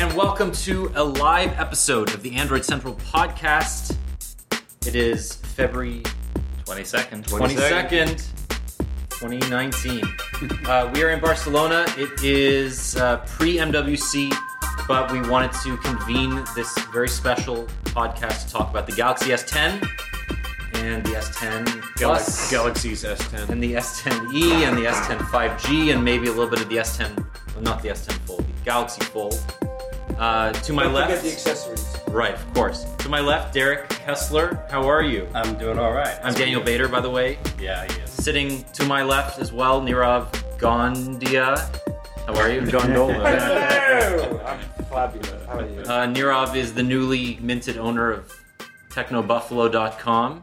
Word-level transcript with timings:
and 0.00 0.16
welcome 0.16 0.50
to 0.50 0.90
a 0.94 1.04
live 1.04 1.52
episode 1.60 2.14
of 2.14 2.22
the 2.22 2.34
Android 2.34 2.64
Central 2.64 2.94
podcast. 2.94 3.94
It 4.86 4.96
is 4.96 5.34
February 5.34 6.00
22nd. 6.64 7.26
22nd, 7.26 8.16
2019. 9.10 10.02
uh, 10.66 10.90
we 10.94 11.02
are 11.02 11.10
in 11.10 11.20
Barcelona. 11.20 11.84
It 11.98 12.24
is 12.24 12.96
uh, 12.96 13.18
pre 13.26 13.58
MWC, 13.58 14.34
but 14.88 15.12
we 15.12 15.20
wanted 15.28 15.52
to 15.64 15.76
convene 15.76 16.46
this 16.56 16.78
very 16.94 17.08
special 17.08 17.66
podcast 17.84 18.46
to 18.46 18.52
talk 18.52 18.70
about 18.70 18.86
the 18.86 18.92
Galaxy 18.92 19.32
S10 19.32 19.86
and 20.76 21.04
the 21.04 21.10
S10 21.10 21.82
Plus, 21.96 22.50
Galaxy's 22.50 23.04
S10. 23.04 23.50
and 23.50 23.62
the 23.62 23.74
S10e 23.74 24.66
and 24.66 24.78
the 24.78 24.84
S10 24.84 25.18
5G, 25.18 25.92
and 25.92 26.02
maybe 26.02 26.28
a 26.28 26.30
little 26.30 26.48
bit 26.48 26.62
of 26.62 26.70
the 26.70 26.76
S10, 26.76 27.18
well, 27.54 27.62
not 27.62 27.82
the 27.82 27.90
S10 27.90 28.12
Fold, 28.20 28.46
the 28.46 28.64
Galaxy 28.64 29.04
Fold. 29.04 29.38
Uh, 30.20 30.52
to 30.52 30.74
my 30.74 30.82
Don't 30.82 30.92
left, 30.92 31.08
forget 31.10 31.24
the 31.24 31.32
accessories. 31.32 31.96
right, 32.08 32.34
of 32.34 32.52
course. 32.54 32.84
To 32.98 33.08
my 33.08 33.20
left, 33.20 33.54
Derek 33.54 33.88
Kessler. 33.88 34.62
How 34.70 34.86
are 34.86 35.02
you? 35.02 35.26
I'm 35.34 35.56
doing 35.56 35.78
all 35.78 35.92
right. 35.92 36.18
I'm 36.22 36.34
Daniel 36.34 36.60
Bader, 36.60 36.88
by 36.88 37.00
the 37.00 37.08
way. 37.08 37.38
Yeah, 37.58 37.84
yes. 37.98 38.12
Sitting 38.12 38.62
to 38.74 38.84
my 38.84 39.02
left 39.02 39.38
as 39.38 39.50
well, 39.50 39.80
Nirave 39.80 40.30
Gondhia. 40.58 41.56
How 42.26 42.34
are 42.36 42.50
you? 42.50 42.70
Gondola. 42.70 43.14
Hello! 43.40 44.40
I'm 44.44 44.58
fabulous. 44.90 45.46
How 45.46 45.58
are 45.58 45.66
you? 45.66 45.80
Uh, 45.80 46.06
Nirave 46.06 46.54
is 46.54 46.74
the 46.74 46.82
newly 46.82 47.38
minted 47.40 47.78
owner 47.78 48.12
of 48.12 48.30
TechnoBuffalo.com. 48.90 50.42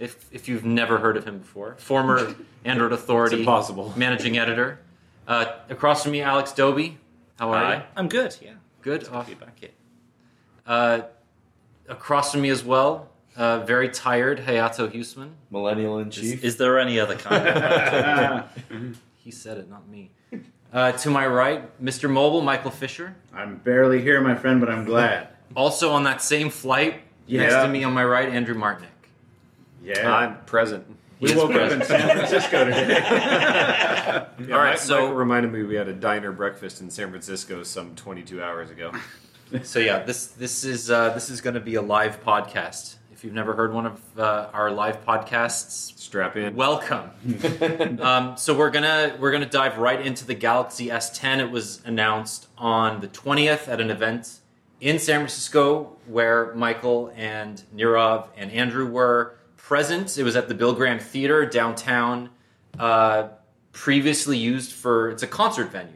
If, 0.00 0.26
if 0.30 0.48
you've 0.48 0.66
never 0.66 0.98
heard 0.98 1.16
of 1.16 1.24
him 1.26 1.38
before, 1.38 1.76
former 1.78 2.34
Android 2.66 2.92
Authority 2.92 3.36
It's 3.36 3.40
impossible. 3.40 3.94
managing 3.96 4.36
editor. 4.36 4.80
Uh, 5.26 5.46
across 5.70 6.02
from 6.02 6.12
me, 6.12 6.20
Alex 6.20 6.52
Dobie. 6.52 6.98
How 7.38 7.52
are 7.52 7.74
you? 7.76 7.82
I'm 7.96 8.08
good. 8.10 8.36
Yeah. 8.42 8.52
Good. 8.88 9.04
Good 9.04 9.12
Aw- 9.12 9.22
to 9.22 9.28
be 9.28 9.34
back 9.34 9.58
here. 9.60 9.70
Uh, 10.66 11.00
across 11.88 12.32
from 12.32 12.40
me 12.40 12.48
as 12.48 12.64
well, 12.64 13.08
uh, 13.36 13.60
very 13.60 13.88
tired, 13.90 14.38
Hayato 14.40 14.90
Huseman. 14.90 15.30
Millennial 15.50 15.98
in 15.98 16.08
Is, 16.08 16.14
chief. 16.14 16.42
is 16.44 16.56
there 16.56 16.78
any 16.78 16.98
other 16.98 17.16
kind 17.16 17.46
of? 17.48 18.48
He 19.18 19.30
said 19.30 19.58
it, 19.58 19.68
not 19.68 19.86
me. 19.88 20.10
Uh, 20.72 20.92
to 20.92 21.10
my 21.10 21.26
right, 21.26 21.62
Mr. 21.84 22.08
Mobile, 22.08 22.40
Michael 22.40 22.70
Fisher. 22.70 23.14
I'm 23.34 23.56
barely 23.58 24.00
here, 24.00 24.22
my 24.22 24.34
friend, 24.34 24.58
but 24.58 24.70
I'm 24.70 24.84
glad. 24.84 25.28
Also 25.56 25.90
on 25.92 26.04
that 26.04 26.20
same 26.22 26.50
flight, 26.50 27.00
Yeah. 27.26 27.40
next 27.42 27.54
to 27.64 27.68
me 27.68 27.82
on 27.84 27.92
my 27.94 28.04
right, 28.04 28.28
Andrew 28.28 28.54
Martonik. 28.54 28.84
Yeah. 29.82 30.10
I'm 30.14 30.36
present. 30.44 30.84
We 31.20 31.34
woke 31.34 31.52
up 31.52 31.72
in 31.72 31.82
San 31.84 32.08
Francisco 32.16 32.64
today. 32.64 33.02
Yeah, 34.38 34.54
All 34.54 34.60
right, 34.62 34.70
Mike- 34.70 34.78
so- 34.78 34.94
Michael 35.02 35.14
reminded 35.14 35.52
me 35.52 35.62
we 35.64 35.74
had 35.74 35.88
a 35.88 35.92
diner 35.92 36.30
breakfast 36.32 36.80
in 36.80 36.90
San 36.90 37.10
Francisco 37.10 37.62
some 37.64 37.94
22 37.96 38.42
hours 38.42 38.70
ago. 38.70 38.92
So 39.62 39.78
yeah, 39.78 40.00
this 40.02 40.26
this 40.26 40.62
is 40.62 40.90
uh, 40.90 41.08
this 41.14 41.30
is 41.30 41.40
going 41.40 41.54
to 41.54 41.60
be 41.60 41.76
a 41.76 41.80
live 41.80 42.22
podcast. 42.22 42.96
If 43.14 43.24
you've 43.24 43.32
never 43.32 43.54
heard 43.54 43.72
one 43.72 43.86
of 43.86 44.02
uh, 44.18 44.50
our 44.52 44.70
live 44.70 45.06
podcasts, 45.06 45.98
Strap 45.98 46.36
in. 46.36 46.54
welcome. 46.54 47.10
um, 48.02 48.36
so 48.36 48.54
we're 48.54 48.68
gonna 48.68 49.16
we're 49.18 49.32
gonna 49.32 49.46
dive 49.48 49.78
right 49.78 50.04
into 50.04 50.26
the 50.26 50.34
Galaxy 50.34 50.88
S10. 50.88 51.38
It 51.38 51.50
was 51.50 51.80
announced 51.86 52.48
on 52.58 53.00
the 53.00 53.08
20th 53.08 53.68
at 53.68 53.80
an 53.80 53.90
event 53.90 54.40
in 54.82 54.98
San 54.98 55.20
Francisco 55.20 55.96
where 56.06 56.52
Michael 56.54 57.10
and 57.16 57.62
Nirave 57.74 58.28
and 58.36 58.52
Andrew 58.52 58.86
were 58.86 59.37
present. 59.72 60.16
It 60.16 60.22
was 60.22 60.34
at 60.34 60.48
the 60.48 60.54
Bill 60.54 60.72
Graham 60.72 60.98
Theater 60.98 61.44
downtown, 61.44 62.30
uh, 62.78 63.28
previously 63.72 64.38
used 64.38 64.72
for 64.72 65.10
it's 65.10 65.22
a 65.22 65.26
concert 65.26 65.70
venue, 65.70 65.92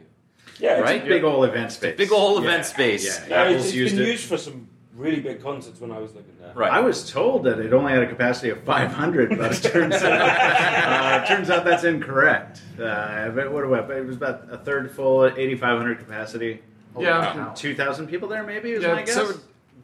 Yeah, 0.59 0.79
right? 0.79 0.97
It's, 0.97 1.07
Big 1.07 1.23
old 1.23 1.43
event 1.45 1.71
space. 1.71 1.97
Big 1.97 2.11
old 2.11 2.43
Yeah. 2.43 2.49
event 2.49 2.65
space. 2.67 3.03
Yeah, 3.03 3.25
yeah, 3.27 3.41
Apple's 3.41 3.55
it's, 3.57 3.65
it's 3.69 3.73
used 3.75 3.95
been 3.95 4.05
it. 4.05 4.09
used 4.11 4.25
for 4.29 4.37
some 4.37 4.67
really 4.95 5.19
big 5.21 5.41
concerts 5.41 5.81
when 5.81 5.91
I 5.91 5.97
was 5.97 6.13
living 6.13 6.35
there. 6.39 6.51
Right. 6.53 6.71
I 6.71 6.81
was 6.81 7.09
told 7.11 7.45
that 7.45 7.57
it 7.57 7.73
only 7.73 7.91
had 7.93 8.03
a 8.03 8.07
capacity 8.07 8.51
of 8.51 8.61
500, 8.61 9.29
but 9.39 9.51
it 9.65 9.71
turns 9.71 9.95
out, 9.95 10.21
uh, 10.21 11.25
turns 11.25 11.49
out 11.49 11.65
that's 11.65 11.83
incorrect. 11.83 12.61
Uh, 12.79 13.29
but 13.29 13.51
what 13.51 13.63
do 13.63 13.73
I, 13.73 13.97
it 13.97 14.05
was 14.05 14.17
about 14.17 14.49
a 14.51 14.57
third 14.59 14.91
full, 14.91 15.25
8,500 15.25 15.97
capacity. 15.97 16.61
Yeah. 16.99 17.35
Wow. 17.47 17.53
2,000 17.55 18.05
people 18.05 18.27
there, 18.27 18.43
maybe, 18.43 18.73
is 18.73 18.83
Yeah, 18.83 18.93
my 18.93 19.01
guess? 19.01 19.15
so 19.15 19.33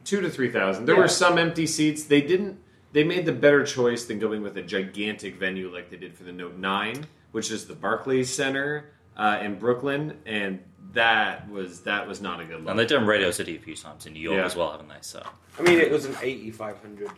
two 0.04 0.20
to 0.20 0.30
3,000. 0.30 0.86
There 0.86 0.94
Yeah. 0.94 1.00
were 1.00 1.08
some 1.08 1.38
empty 1.38 1.66
seats. 1.66 2.04
They 2.04 2.20
didn't. 2.20 2.56
They 2.92 3.04
made 3.04 3.24
the 3.24 3.32
better 3.32 3.64
choice 3.64 4.04
than 4.06 4.18
going 4.18 4.42
with 4.42 4.56
a 4.56 4.62
gigantic 4.62 5.36
venue 5.36 5.72
like 5.72 5.90
they 5.90 5.96
did 5.96 6.14
for 6.16 6.24
the 6.24 6.32
Note 6.32 6.56
9, 6.56 7.06
which 7.32 7.50
is 7.50 7.66
the 7.66 7.74
Barclays 7.74 8.32
Center 8.32 8.90
uh, 9.16 9.38
in 9.42 9.58
Brooklyn, 9.58 10.18
and 10.26 10.60
that 10.92 11.48
was 11.50 11.82
that 11.82 12.08
was 12.08 12.20
not 12.20 12.40
a 12.40 12.44
good 12.44 12.60
look. 12.60 12.68
And 12.70 12.78
they've 12.78 12.88
done 12.88 13.06
Radio 13.06 13.30
City 13.30 13.56
a 13.56 13.60
few 13.60 13.76
times 13.76 14.06
in 14.06 14.12
New 14.12 14.20
York 14.20 14.38
Yeah. 14.38 14.44
as 14.44 14.56
well, 14.56 14.72
haven't 14.72 14.88
they? 14.88 14.96
So 15.02 15.24
I 15.58 15.62
mean, 15.62 15.78
it 15.78 15.90
was 15.92 16.04
an 16.04 16.16
8,500 16.20 17.10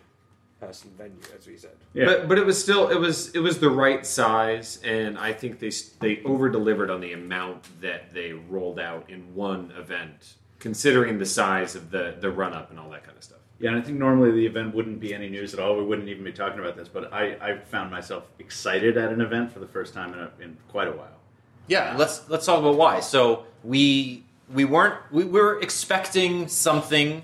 person 0.60 0.90
venue, 0.98 1.16
as 1.38 1.46
we 1.46 1.56
said. 1.56 1.70
yeah. 1.94 2.04
But 2.04 2.28
but 2.28 2.38
it 2.38 2.44
was 2.46 2.60
still 2.62 2.88
it 2.90 2.98
was 3.00 3.30
it 3.34 3.38
was 3.40 3.58
the 3.60 3.70
right 3.70 4.04
size, 4.04 4.78
and 4.84 5.18
I 5.18 5.32
think 5.32 5.58
they 5.58 5.68
s- 5.68 5.90
they 6.00 6.22
over 6.24 6.48
delivered 6.50 6.90
on 6.90 7.00
the 7.00 7.12
amount 7.14 7.64
that 7.80 8.12
they 8.12 8.32
rolled 8.32 8.78
out 8.78 9.08
in 9.08 9.34
one 9.34 9.72
event, 9.78 10.34
considering 10.58 11.18
the 11.18 11.26
size 11.26 11.74
of 11.74 11.90
the 11.90 12.16
the 12.20 12.30
run 12.30 12.52
up 12.52 12.70
and 12.70 12.78
all 12.78 12.90
that 12.90 13.04
kind 13.04 13.16
of 13.16 13.24
stuff. 13.24 13.38
Yeah, 13.62 13.70
and 13.70 13.78
I 13.78 13.80
think 13.80 13.96
normally 13.96 14.32
the 14.32 14.44
event 14.44 14.74
wouldn't 14.74 14.98
be 14.98 15.14
any 15.14 15.28
news 15.28 15.54
at 15.54 15.60
all. 15.60 15.76
We 15.76 15.84
wouldn't 15.84 16.08
even 16.08 16.24
be 16.24 16.32
talking 16.32 16.58
about 16.58 16.76
this, 16.76 16.88
but 16.88 17.12
I, 17.12 17.36
I 17.40 17.58
found 17.58 17.92
myself 17.92 18.24
excited 18.40 18.96
at 18.96 19.12
an 19.12 19.20
event 19.20 19.52
for 19.52 19.60
the 19.60 19.68
first 19.68 19.94
time 19.94 20.12
in, 20.12 20.18
a, 20.18 20.30
in 20.40 20.56
quite 20.66 20.88
a 20.88 20.92
while. 20.92 21.20
Yeah, 21.68 21.94
uh, 21.94 21.98
let's 21.98 22.28
let's 22.28 22.44
talk 22.44 22.58
about 22.58 22.76
why. 22.76 22.98
So 22.98 23.46
we 23.62 24.24
we 24.52 24.64
weren't 24.64 24.96
we 25.12 25.22
were 25.22 25.60
expecting 25.60 26.48
something 26.48 27.22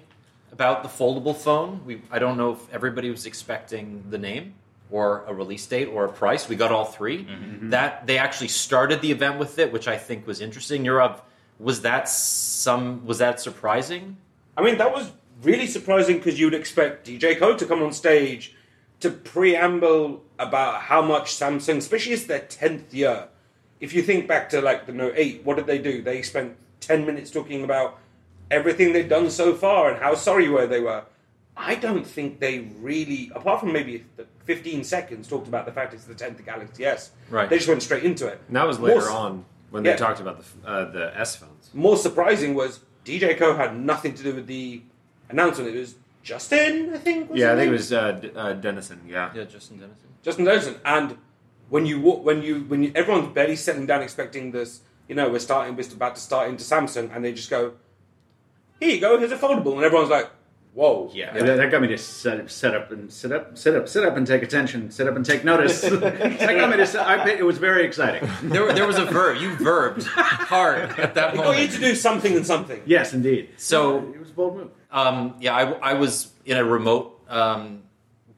about 0.52 0.84
the 0.84 0.88
foldable 0.88 1.34
phone. 1.36 1.80
We 1.84 2.02
I 2.08 2.20
don't 2.20 2.36
know 2.36 2.52
if 2.52 2.72
everybody 2.72 3.10
was 3.10 3.26
expecting 3.26 4.04
the 4.08 4.18
name 4.18 4.54
or 4.92 5.24
a 5.26 5.34
release 5.34 5.66
date 5.66 5.86
or 5.86 6.04
a 6.04 6.12
price. 6.12 6.48
We 6.48 6.54
got 6.54 6.70
all 6.70 6.84
3 6.84 7.18
mm-hmm. 7.18 7.32
Mm-hmm. 7.32 7.70
That 7.70 8.06
they 8.06 8.16
actually 8.16 8.48
started 8.48 9.00
the 9.00 9.10
event 9.10 9.40
with 9.40 9.58
it, 9.58 9.72
which 9.72 9.88
I 9.88 9.98
think 9.98 10.24
was 10.24 10.40
interesting. 10.40 10.84
Europe 10.84 11.28
was 11.58 11.80
that 11.80 12.08
some 12.08 13.04
was 13.04 13.18
that 13.18 13.40
surprising? 13.40 14.18
I 14.56 14.62
mean, 14.62 14.78
that 14.78 14.92
was 14.92 15.10
really 15.42 15.66
surprising 15.66 16.16
because 16.18 16.38
you 16.38 16.46
would 16.46 16.54
expect 16.54 17.06
DJ 17.06 17.38
Koh 17.38 17.56
to 17.56 17.66
come 17.66 17.82
on 17.82 17.92
stage 17.92 18.54
to 19.00 19.10
preamble 19.10 20.22
about 20.38 20.82
how 20.82 21.00
much 21.02 21.32
Samsung, 21.32 21.76
especially 21.76 22.12
it's 22.14 22.24
their 22.24 22.40
10th 22.40 22.92
year. 22.92 23.28
If 23.80 23.92
you 23.94 24.02
think 24.02 24.26
back 24.26 24.48
to 24.50 24.60
like 24.60 24.86
the 24.86 24.92
Note 24.92 25.14
8, 25.16 25.42
what 25.44 25.56
did 25.56 25.66
they 25.66 25.78
do? 25.78 26.02
They 26.02 26.22
spent 26.22 26.56
10 26.80 27.06
minutes 27.06 27.30
talking 27.30 27.62
about 27.62 27.98
everything 28.50 28.92
they'd 28.92 29.08
done 29.08 29.30
so 29.30 29.54
far 29.54 29.90
and 29.90 30.02
how 30.02 30.14
sorry 30.14 30.48
were 30.48 30.66
they 30.66 30.80
were. 30.80 31.04
I 31.56 31.74
don't 31.74 32.06
think 32.06 32.38
they 32.40 32.60
really, 32.80 33.30
apart 33.34 33.60
from 33.60 33.72
maybe 33.72 34.04
the 34.16 34.26
15 34.44 34.84
seconds, 34.84 35.28
talked 35.28 35.48
about 35.48 35.66
the 35.66 35.72
fact 35.72 35.92
it's 35.94 36.04
the 36.04 36.14
10th 36.14 36.44
Galaxy 36.44 36.84
S. 36.84 37.10
Right. 37.30 37.48
They 37.48 37.56
just 37.56 37.68
went 37.68 37.82
straight 37.82 38.04
into 38.04 38.26
it. 38.26 38.40
And 38.48 38.56
that 38.56 38.66
was 38.66 38.78
later 38.80 39.00
More- 39.00 39.10
on 39.10 39.44
when 39.70 39.84
Yeah. 39.84 39.92
they 39.92 39.98
talked 39.98 40.20
about 40.20 40.40
the 40.42 40.68
uh, 40.68 40.90
the 40.90 41.16
S 41.18 41.36
phones. 41.36 41.70
more 41.74 41.96
surprising 41.96 42.54
was 42.54 42.80
DJ 43.04 43.36
Koh 43.36 43.54
had 43.56 43.78
nothing 43.78 44.14
to 44.14 44.22
do 44.22 44.34
with 44.34 44.46
the 44.46 44.82
announcement. 45.30 45.74
It 45.74 45.78
was 45.78 45.94
Justin, 46.22 46.94
I 46.94 46.98
think. 46.98 47.30
Was 47.30 47.38
Yeah, 47.40 47.52
I 47.52 47.56
his 47.56 47.58
think 47.60 47.68
it 47.68 47.72
was 47.72 47.92
uh, 47.92 48.12
D- 48.12 48.30
uh, 48.34 48.52
Denison. 48.54 49.00
Yeah. 49.08 49.30
Yeah, 49.34 49.44
Justin 49.44 49.78
Denison. 49.78 50.08
Justin 50.22 50.44
Denison. 50.44 50.74
And 50.84 51.16
when 51.68 51.86
you 51.86 52.00
wa- 52.00 52.16
when 52.16 52.42
you 52.42 52.60
when 52.64 52.82
you, 52.82 52.92
everyone's 52.94 53.32
barely 53.32 53.56
settling 53.56 53.86
down, 53.86 54.02
expecting 54.02 54.50
this, 54.52 54.80
you 55.08 55.14
know, 55.14 55.28
we're 55.28 55.38
starting, 55.38 55.76
we're 55.76 55.90
about 55.92 56.16
to 56.16 56.20
start 56.20 56.48
into 56.48 56.64
Samsung, 56.64 57.14
and 57.14 57.24
they 57.24 57.32
just 57.32 57.50
go, 57.50 57.72
"Here 58.80 58.90
you 58.94 59.00
go, 59.00 59.18
here's 59.18 59.32
a 59.32 59.36
foldable," 59.38 59.74
and 59.76 59.84
everyone's 59.84 60.10
like, 60.10 60.30
"Whoa, 60.74 61.10
Yeah, 61.12 61.32
That, 61.32 61.56
that 61.56 61.70
got 61.70 61.80
me 61.82 61.88
to 61.88 61.98
set, 61.98 62.50
set 62.50 62.74
up 62.74 62.90
and 62.92 63.12
sit 63.12 63.32
up, 63.32 63.56
sit 63.58 63.74
up, 63.74 63.88
sit 63.88 64.04
up 64.04 64.16
and 64.16 64.26
take 64.26 64.42
attention, 64.42 64.90
sit 64.90 65.06
up 65.08 65.16
and 65.16 65.24
take 65.24 65.44
notice. 65.44 65.80
that 65.82 66.38
got 66.40 66.70
me 66.70 66.76
to. 66.76 66.86
Sit, 66.86 67.00
I, 67.00 67.28
it 67.30 67.44
was 67.44 67.58
very 67.58 67.84
exciting. 67.84 68.28
There, 68.42 68.72
there 68.72 68.86
was 68.86 68.98
a 68.98 69.04
verb. 69.04 69.38
You 69.40 69.54
verbed 69.56 70.04
hard 70.04 70.90
at 70.98 71.14
that 71.14 71.34
It 71.34 71.36
got 71.36 71.36
you 71.36 71.42
moment. 71.42 71.72
to 71.72 71.80
do 71.80 71.94
something 71.94 72.36
and 72.36 72.46
something." 72.46 72.80
Yes, 72.86 73.12
indeed. 73.14 73.50
So 73.56 73.98
it 74.14 74.20
was 74.20 74.30
a 74.30 74.34
bold 74.34 74.56
move. 74.56 74.70
Um, 74.90 75.34
yeah, 75.40 75.54
I, 75.54 75.90
I 75.90 75.94
was 75.94 76.32
in 76.46 76.56
a 76.56 76.64
remote 76.64 77.20
um, 77.28 77.82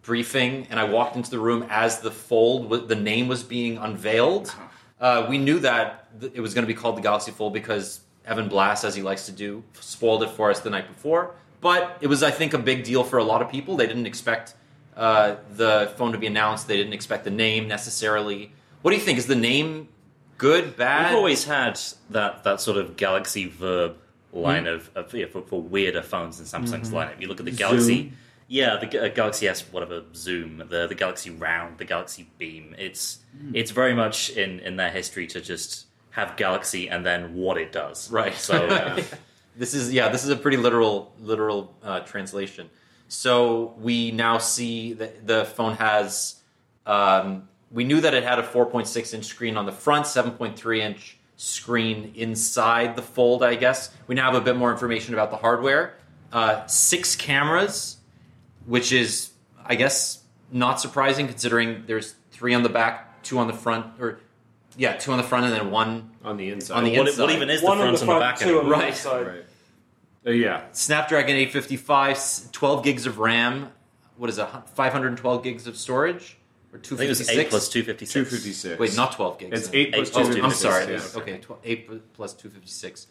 briefing, 0.02 0.66
and 0.70 0.80
I 0.80 0.84
walked 0.84 1.16
into 1.16 1.30
the 1.30 1.38
room 1.38 1.66
as 1.70 2.00
the 2.00 2.10
fold, 2.10 2.88
the 2.88 2.96
name 2.96 3.28
was 3.28 3.42
being 3.42 3.76
unveiled. 3.78 4.52
Uh, 5.00 5.26
we 5.28 5.38
knew 5.38 5.60
that 5.60 6.08
it 6.34 6.40
was 6.40 6.52
going 6.54 6.62
to 6.66 6.66
be 6.66 6.74
called 6.74 6.96
the 6.96 7.00
Galaxy 7.02 7.30
Fold 7.30 7.52
because 7.54 8.00
Evan 8.30 8.48
Blass, 8.48 8.84
as 8.84 8.94
he 8.94 9.02
likes 9.02 9.26
to 9.26 9.32
do, 9.32 9.64
spoiled 9.80 10.22
it 10.22 10.30
for 10.30 10.50
us 10.50 10.60
the 10.60 10.70
night 10.70 10.86
before. 10.86 11.34
But 11.60 11.98
it 12.00 12.06
was, 12.06 12.22
I 12.22 12.30
think, 12.30 12.54
a 12.54 12.58
big 12.58 12.84
deal 12.84 13.02
for 13.04 13.18
a 13.18 13.24
lot 13.24 13.42
of 13.42 13.50
people. 13.50 13.76
They 13.76 13.86
didn't 13.86 14.06
expect 14.06 14.54
uh, 14.96 15.36
the 15.50 15.92
phone 15.96 16.12
to 16.12 16.18
be 16.18 16.28
announced. 16.28 16.68
They 16.68 16.76
didn't 16.76 16.92
expect 16.92 17.24
the 17.24 17.30
name 17.30 17.66
necessarily. 17.66 18.52
What 18.82 18.92
do 18.92 18.96
you 18.96 19.02
think? 19.02 19.18
Is 19.18 19.26
the 19.26 19.34
name 19.34 19.88
good, 20.38 20.76
bad? 20.76 21.10
we've 21.10 21.18
always 21.18 21.44
had 21.44 21.78
that 22.10 22.44
that 22.44 22.60
sort 22.60 22.78
of 22.78 22.96
Galaxy 22.96 23.46
verb 23.46 23.96
line 24.32 24.66
of, 24.66 24.90
of 24.94 25.12
yeah, 25.12 25.26
for, 25.26 25.42
for 25.42 25.60
weirder 25.60 26.02
phones 26.02 26.38
in 26.38 26.46
Samsung's 26.46 26.92
lineup. 26.92 27.20
You 27.20 27.28
look 27.28 27.40
at 27.40 27.46
the 27.46 27.52
Galaxy. 27.52 28.12
Yeah, 28.46 28.78
the 28.78 29.04
uh, 29.04 29.08
Galaxy 29.08 29.46
S, 29.46 29.60
whatever 29.72 30.02
Zoom, 30.14 30.58
the 30.68 30.86
the 30.86 30.94
Galaxy 30.94 31.30
Round, 31.30 31.78
the 31.78 31.84
Galaxy 31.84 32.28
Beam. 32.38 32.74
It's 32.78 33.18
it's 33.52 33.70
very 33.70 33.94
much 33.94 34.30
in 34.30 34.60
in 34.60 34.76
their 34.76 34.90
history 34.90 35.26
to 35.28 35.40
just 35.40 35.86
have 36.10 36.36
Galaxy 36.36 36.88
and 36.88 37.04
then 37.04 37.34
what 37.34 37.56
it 37.56 37.72
does. 37.72 38.10
Right. 38.10 38.34
So 38.34 38.54
uh, 38.68 39.02
This 39.56 39.74
is 39.74 39.92
yeah, 39.92 40.08
this 40.08 40.24
is 40.24 40.30
a 40.30 40.36
pretty 40.36 40.56
literal 40.56 41.12
literal 41.20 41.74
uh, 41.82 42.00
translation. 42.00 42.70
So 43.08 43.74
we 43.78 44.10
now 44.10 44.38
see 44.38 44.94
that 44.94 45.26
the 45.26 45.44
phone 45.44 45.76
has. 45.76 46.36
Um, 46.86 47.48
we 47.70 47.84
knew 47.84 48.00
that 48.00 48.14
it 48.14 48.24
had 48.24 48.38
a 48.38 48.42
4.6 48.42 49.14
inch 49.14 49.24
screen 49.26 49.56
on 49.56 49.66
the 49.66 49.72
front, 49.72 50.06
7.3 50.06 50.78
inch 50.78 51.18
screen 51.36 52.12
inside 52.16 52.96
the 52.96 53.02
fold. 53.02 53.42
I 53.42 53.54
guess 53.54 53.94
we 54.06 54.14
now 54.14 54.32
have 54.32 54.40
a 54.40 54.44
bit 54.44 54.56
more 54.56 54.72
information 54.72 55.14
about 55.14 55.30
the 55.30 55.36
hardware. 55.36 55.94
Uh, 56.32 56.66
six 56.66 57.14
cameras, 57.14 57.98
which 58.66 58.92
is 58.92 59.32
I 59.66 59.74
guess 59.74 60.22
not 60.50 60.80
surprising 60.80 61.26
considering 61.26 61.84
there's 61.86 62.14
three 62.30 62.54
on 62.54 62.62
the 62.62 62.68
back, 62.68 63.22
two 63.22 63.38
on 63.38 63.46
the 63.46 63.52
front, 63.52 64.00
or 64.00 64.20
yeah, 64.76 64.94
two 64.96 65.12
on 65.12 65.18
the 65.18 65.24
front 65.24 65.44
and 65.46 65.54
then 65.54 65.70
one 65.70 66.10
on 66.24 66.36
the 66.36 66.50
inside. 66.50 66.76
On 66.76 66.84
the 66.84 66.96
what, 66.98 67.08
inside. 67.08 67.22
what 67.22 67.32
even 67.32 67.50
is 67.50 67.62
One 67.62 67.78
the 67.78 67.84
on 67.84 67.96
front 67.96 68.06
the 68.06 68.12
and 68.12 68.16
the 68.16 68.20
back? 68.24 68.38
two 68.38 68.44
on 68.44 68.50
anymore? 68.50 68.64
the 68.64 68.70
Right. 68.70 68.88
inside. 68.88 69.26
right. 69.26 69.44
Uh, 70.26 70.30
yeah. 70.30 70.62
Snapdragon 70.72 71.36
855, 71.36 72.10
s- 72.16 72.48
12 72.52 72.84
gigs 72.84 73.06
of 73.06 73.18
RAM. 73.18 73.70
What 74.16 74.28
is 74.30 74.38
it? 74.38 74.46
512 74.74 75.42
gigs 75.42 75.66
of 75.66 75.76
storage 75.76 76.36
or 76.72 76.78
I 76.78 76.82
think 76.82 77.00
it 77.00 77.08
was 77.08 77.18
256? 77.26 77.38
eight 77.38 77.48
plus 77.50 77.68
two 77.70 77.82
fifty 77.82 78.04
six. 78.04 78.12
256. 78.30 78.78
Wait, 78.78 78.96
not 78.96 79.12
12 79.12 79.38
gigs. 79.38 79.58
It's 79.58 79.68
then. 79.68 79.76
8 79.80 79.92
plus 79.94 80.08
Eight 80.08 80.10
Oh, 80.10 80.12
plus 80.12 80.26
256. 80.28 80.64
I'm 80.64 80.70
sorry. 80.72 80.84
yeah. 80.84 80.96
It's- 80.98 81.16
Okay, 81.16 81.38
tw- 81.38 81.64
8 81.64 82.12
plus 82.14 82.34
256. 82.34 83.06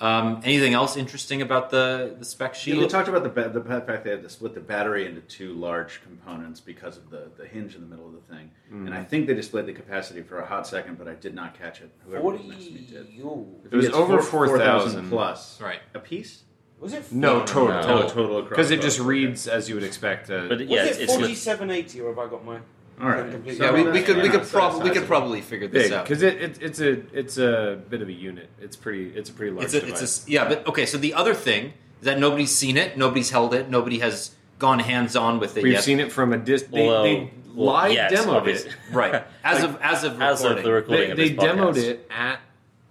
Um, 0.00 0.40
anything 0.44 0.74
else 0.74 0.96
interesting 0.96 1.40
about 1.40 1.70
the, 1.70 2.16
the 2.18 2.24
spec 2.24 2.54
sheet? 2.54 2.74
You 2.76 2.88
talked 2.88 3.08
about 3.08 3.22
the 3.22 3.28
ba- 3.28 3.48
the 3.48 3.60
fact 3.62 4.04
they 4.04 4.10
had 4.10 4.22
to 4.22 4.28
split 4.28 4.54
the 4.54 4.60
battery 4.60 5.06
into 5.06 5.20
two 5.22 5.52
large 5.54 6.02
components 6.02 6.60
because 6.60 6.96
of 6.96 7.10
the, 7.10 7.30
the 7.36 7.46
hinge 7.46 7.74
in 7.76 7.80
the 7.80 7.86
middle 7.86 8.06
of 8.06 8.12
the 8.14 8.34
thing, 8.34 8.50
and 8.70 8.92
I 8.92 9.04
think 9.04 9.26
they 9.28 9.34
displayed 9.34 9.66
the 9.66 9.72
capacity 9.72 10.22
for 10.22 10.40
a 10.40 10.46
hot 10.46 10.66
second, 10.66 10.98
but 10.98 11.06
I 11.06 11.14
did 11.14 11.34
not 11.34 11.56
catch 11.56 11.80
it. 11.80 11.90
Whoever 12.06 12.24
was 12.24 12.44
next 12.44 12.64
to 12.66 12.70
me 12.72 12.80
did. 12.90 13.08
Yo. 13.10 13.46
It 13.70 13.74
was 13.76 13.86
It's 13.86 13.94
over 13.94 14.20
four- 14.20 14.46
4,000. 14.48 15.08
plus. 15.08 15.60
Right. 15.60 15.80
A 15.94 16.00
piece? 16.00 16.42
Was 16.80 16.92
it? 16.92 17.10
No, 17.12 17.44
total. 17.46 17.68
No. 17.68 17.82
Total. 17.82 18.10
total. 18.10 18.42
Because 18.42 18.70
it 18.72 18.80
just 18.82 18.98
reads 18.98 19.46
as 19.46 19.68
you 19.68 19.76
would 19.76 19.84
expect. 19.84 20.28
Uh, 20.28 20.46
But 20.48 20.58
Was 20.58 20.68
yeah, 20.68 20.84
it 20.84 20.88
it's, 20.88 20.98
it's 20.98 21.14
forty-seven 21.14 21.70
eighty, 21.70 22.00
or 22.00 22.08
have 22.08 22.18
I 22.18 22.28
got 22.28 22.44
my? 22.44 22.58
All 23.00 23.08
right. 23.08 23.30
completely- 23.30 23.64
yeah, 23.64 23.72
we, 23.72 23.82
we 23.90 24.02
could 24.02 24.16
we 24.18 24.28
could 24.28 24.42
yeah, 24.42 24.48
probably 24.50 24.88
we 24.90 24.96
could 24.96 25.06
probably 25.06 25.40
figure 25.40 25.66
this 25.68 25.84
big 25.84 25.92
out. 25.92 26.04
because 26.04 26.22
it, 26.22 26.40
it, 26.40 26.62
it's 26.62 26.80
a 26.80 26.90
it's 27.18 27.38
a 27.38 27.80
bit 27.90 28.02
of 28.02 28.08
a 28.08 28.12
unit. 28.12 28.48
It's 28.60 28.76
pretty 28.76 29.08
it's 29.16 29.30
a 29.30 29.32
pretty 29.32 29.52
large. 29.52 29.64
It's 29.66 29.74
a, 29.74 29.80
device. 29.80 30.02
it's 30.02 30.26
a, 30.26 30.30
yeah, 30.30 30.48
but 30.48 30.66
okay. 30.68 30.86
So 30.86 30.98
the 30.98 31.14
other 31.14 31.34
thing 31.34 31.72
is 32.00 32.04
that 32.04 32.18
nobody's 32.18 32.54
seen 32.54 32.76
it, 32.76 32.96
nobody's 32.96 33.30
held 33.30 33.52
it, 33.54 33.68
nobody 33.68 33.98
has 33.98 34.34
gone 34.58 34.78
hands 34.78 35.16
on 35.16 35.40
with 35.40 35.56
it 35.56 35.64
We've 35.64 35.72
yet. 35.74 35.82
seen 35.84 35.98
it 36.00 36.12
from 36.12 36.32
a 36.32 36.38
dis. 36.38 36.62
They, 36.64 36.86
Although- 36.88 37.02
they 37.02 37.30
well, 37.54 37.66
live 37.74 37.92
yes, 37.92 38.12
demoed 38.12 38.34
obviously. 38.34 38.70
it. 38.70 38.76
right 38.92 39.24
as 39.44 39.62
of 39.62 39.78
as 39.80 40.04
of 40.04 40.20
as 40.22 40.44
of 40.44 40.62
the 40.62 40.72
recording 40.72 41.16
They, 41.16 41.30
of 41.30 41.38
they 41.38 41.46
demoed 41.46 41.76
it 41.76 42.08
at 42.10 42.40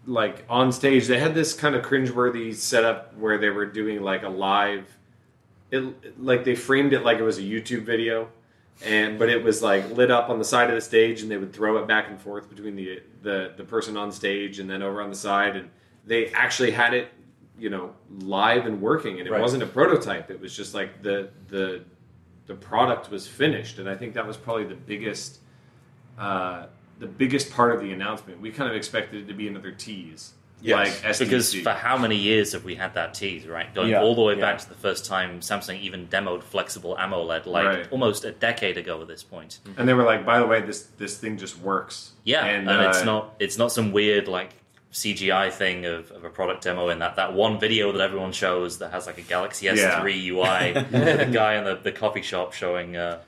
like 0.05 0.45
on 0.49 0.71
stage. 0.71 1.07
They 1.07 1.19
had 1.19 1.33
this 1.33 1.53
kind 1.53 1.75
of 1.75 1.83
cringeworthy 1.85 2.53
setup 2.55 3.15
where 3.17 3.37
they 3.37 3.49
were 3.49 3.65
doing 3.65 4.01
like 4.01 4.23
a 4.23 4.29
live. 4.29 4.85
It 5.71 6.21
like 6.21 6.43
they 6.43 6.55
framed 6.55 6.93
it 6.93 7.03
like 7.03 7.17
it 7.19 7.23
was 7.23 7.37
a 7.39 7.41
YouTube 7.41 7.81
video, 7.83 8.29
and 8.83 9.19
but 9.19 9.29
it 9.29 9.43
was 9.43 9.61
like 9.61 9.89
lit 9.91 10.11
up 10.11 10.29
on 10.29 10.39
the 10.39 10.45
side 10.45 10.69
of 10.69 10.75
the 10.75 10.81
stage, 10.81 11.21
and 11.21 11.29
they 11.31 11.37
would 11.37 11.53
throw 11.53 11.77
it 11.77 11.87
back 11.87 12.09
and 12.09 12.19
forth 12.19 12.49
between 12.49 12.75
the 12.75 13.01
the 13.21 13.53
the 13.57 13.63
person 13.63 13.97
on 13.97 14.11
stage 14.11 14.59
and 14.59 14.69
then 14.69 14.81
over 14.81 15.01
on 15.01 15.09
the 15.09 15.15
side, 15.15 15.55
and 15.55 15.69
they 16.05 16.27
actually 16.29 16.71
had 16.71 16.93
it, 16.93 17.09
you 17.57 17.69
know, 17.69 17.93
live 18.19 18.65
and 18.65 18.81
working, 18.81 19.19
and 19.19 19.27
it 19.27 19.31
Right. 19.31 19.41
wasn't 19.41 19.63
a 19.63 19.67
prototype. 19.67 20.29
It 20.31 20.39
was 20.41 20.55
just 20.55 20.73
like 20.73 21.01
the 21.01 21.29
the 21.49 21.83
the 22.45 22.55
product 22.55 23.09
was 23.09 23.25
finished, 23.27 23.79
and 23.79 23.87
I 23.87 23.95
think 23.95 24.13
that 24.15 24.27
was 24.27 24.35
probably 24.37 24.65
the 24.65 24.75
biggest 24.75 25.39
uh, 26.17 26.65
the 26.99 27.07
biggest 27.07 27.51
part 27.51 27.73
of 27.73 27.81
the 27.81 27.91
announcement. 27.91 28.39
We 28.41 28.51
kind 28.51 28.69
of 28.69 28.75
expected 28.75 29.21
it 29.23 29.27
to 29.27 29.33
be 29.33 29.47
another 29.47 29.71
tease, 29.71 30.33
Yes, 30.63 31.03
like 31.03 31.15
SDC. 31.15 31.19
Because 31.19 31.53
for 31.55 31.71
how 31.71 31.97
many 31.97 32.15
years 32.15 32.53
have 32.53 32.63
we 32.63 32.75
had 32.75 32.93
that 32.95 33.13
tease, 33.13 33.45
right? 33.45 33.73
Going 33.75 33.89
Yeah, 33.89 34.01
all 34.01 34.15
the 34.15 34.21
way 34.21 34.35
yeah. 34.35 34.41
back 34.41 34.59
to 34.59 34.69
the 34.69 34.75
first 34.75 35.05
time 35.05 35.41
Samsung 35.41 35.79
even 35.81 36.07
demoed 36.07 36.41
flexible 36.41 36.95
AMOLED, 36.97 37.45
like 37.45 37.65
Right. 37.65 37.91
almost 37.91 38.23
a 38.23 38.31
decade 38.31 38.77
ago 38.77 39.01
at 39.01 39.07
this 39.07 39.23
point. 39.23 39.59
and 39.77 39.87
they 39.87 39.93
were 39.93 40.03
like, 40.03 40.25
by 40.25 40.39
the 40.39 40.47
way, 40.47 40.61
this 40.61 40.83
this 40.97 41.17
thing 41.17 41.37
just 41.37 41.59
works. 41.59 42.13
Yeah, 42.23 42.45
and, 42.45 42.69
and, 42.69 42.81
it's 42.83 43.01
uh, 43.01 43.05
not 43.05 43.35
it's 43.39 43.57
not 43.57 43.71
some 43.71 43.91
weird 43.91 44.27
like 44.27 44.51
CGI 44.93 45.51
thing 45.51 45.85
of, 45.85 46.11
of 46.11 46.23
a 46.23 46.29
product 46.29 46.63
demo 46.63 46.89
in 46.89 46.99
that, 46.99 47.15
that 47.15 47.33
one 47.33 47.59
video 47.59 47.91
that 47.91 47.99
everyone 48.01 48.31
shows 48.31 48.77
that 48.77 48.91
has 48.91 49.07
like 49.07 49.17
a 49.17 49.23
Galaxy 49.23 49.65
S3 49.65 50.25
UI, 50.27 50.73
the 50.73 51.29
guy 51.33 51.55
in 51.55 51.63
the, 51.65 51.75
the 51.75 51.91
coffee 51.91 52.21
shop 52.21 52.53
showing 52.53 52.95
uh, 52.95 53.19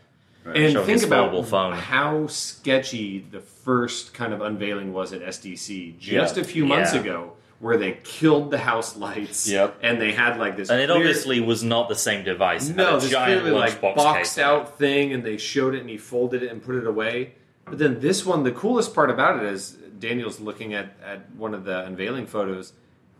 And 0.45 0.77
think 0.85 1.03
about 1.03 1.33
how 1.75 2.27
sketchy 2.27 3.25
the 3.31 3.39
first 3.39 4.13
kind 4.13 4.33
of 4.33 4.41
unveiling 4.41 4.93
was 4.93 5.11
at 5.13 5.21
SDC 5.23 5.95
just 5.99 6.35
Yeah. 6.37 6.41
a 6.41 6.45
few 6.45 6.65
months 6.65 6.93
Yeah. 6.93 6.99
ago, 7.01 7.31
where 7.59 7.77
they 7.77 7.97
killed 8.03 8.51
the 8.51 8.59
house 8.59 8.95
lights. 8.95 9.49
Yep. 9.49 9.77
and 9.81 9.99
they 9.99 10.11
had 10.11 10.37
like 10.37 10.55
this. 10.55 10.69
and 10.69 10.79
it 10.79 10.87
clear- 10.87 10.97
obviously 10.97 11.39
was 11.39 11.63
not 11.63 11.89
the 11.89 11.95
same 11.95 12.23
device. 12.23 12.69
It 12.69 12.75
No, 12.75 12.97
a 12.97 12.99
this 12.99 13.09
giant 13.09 13.41
clearly 13.41 13.59
like 13.59 13.81
boxed 13.81 14.37
out 14.37 14.77
thing, 14.77 15.13
and 15.13 15.23
they 15.23 15.37
showed 15.37 15.73
it, 15.73 15.81
and 15.81 15.89
he 15.89 15.97
folded 15.97 16.43
it 16.43 16.51
and 16.51 16.63
put 16.63 16.75
it 16.75 16.85
away. 16.85 17.31
But 17.65 17.79
then 17.79 17.99
this 17.99 18.23
one, 18.25 18.43
the 18.43 18.51
coolest 18.51 18.93
part 18.93 19.09
about 19.09 19.43
it 19.43 19.51
is 19.51 19.77
Daniel's 19.99 20.39
looking 20.39 20.73
at 20.75 20.95
at 21.03 21.33
one 21.35 21.53
of 21.55 21.63
the 21.65 21.83
unveiling 21.85 22.27
photos. 22.27 22.73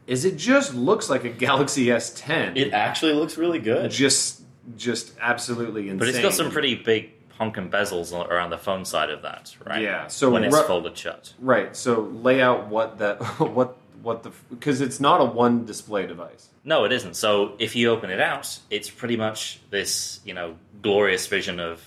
Is 0.06 0.24
it 0.26 0.38
just 0.38 0.76
looks 0.76 1.10
like 1.10 1.24
a 1.24 1.30
Galaxy 1.30 1.88
S10? 1.88 2.56
It 2.56 2.72
actually 2.74 3.14
looks 3.14 3.38
really 3.40 3.58
good. 3.60 3.90
just 3.90 4.42
just 4.78 5.12
absolutely 5.22 5.84
insane. 5.84 5.98
But 6.00 6.08
it's 6.10 6.20
got 6.20 6.34
some 6.34 6.50
pretty 6.52 6.74
big 6.76 7.12
honking 7.38 7.70
bezels 7.70 8.14
on- 8.18 8.28
around 8.32 8.50
the 8.50 8.58
phone 8.58 8.86
side 8.86 9.10
of 9.10 9.22
that, 9.24 9.56
right? 9.66 9.82
Yeah, 9.82 10.08
so 10.08 10.30
when 10.30 10.44
it's 10.44 10.60
folded 10.62 10.98
shut. 10.98 11.34
right. 11.40 11.76
So 11.76 12.02
lay 12.02 12.42
out 12.42 12.68
what 12.68 12.98
that 13.00 13.22
what 13.40 13.78
what 14.02 14.24
the 14.24 14.32
because 14.50 14.82
it's 14.82 15.00
not 15.00 15.20
a 15.22 15.26
one 15.26 15.66
display 15.66 16.06
device. 16.06 16.50
No, 16.64 16.86
it 16.86 16.92
isn't. 16.92 17.16
So 17.16 17.54
if 17.60 17.76
you 17.76 17.90
open 17.90 18.10
it 18.10 18.20
out, 18.20 18.60
it's 18.70 18.90
pretty 18.90 19.18
much 19.18 19.60
this, 19.70 20.20
you 20.26 20.34
know, 20.34 20.56
glorious 20.82 21.28
vision 21.28 21.60
of 21.60 21.82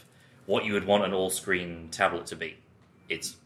what 0.46 0.64
you 0.64 0.72
would 0.74 0.86
want 0.86 1.04
an 1.04 1.12
all-screen 1.12 1.88
tablet 1.90 2.26
to 2.26 2.36
be. 2.36 2.56
It's 3.08 3.36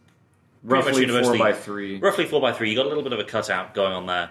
Roughly 0.64 1.08
four 1.08 1.36
by 1.36 1.52
three. 1.52 1.98
roughly 1.98 2.24
four 2.26 2.40
by 2.40 2.52
three. 2.52 2.70
You 2.70 2.76
got 2.76 2.86
a 2.86 2.88
little 2.88 3.02
bit 3.02 3.12
of 3.12 3.18
a 3.18 3.24
cutout 3.24 3.74
going 3.74 3.92
on 3.92 4.06
there, 4.06 4.30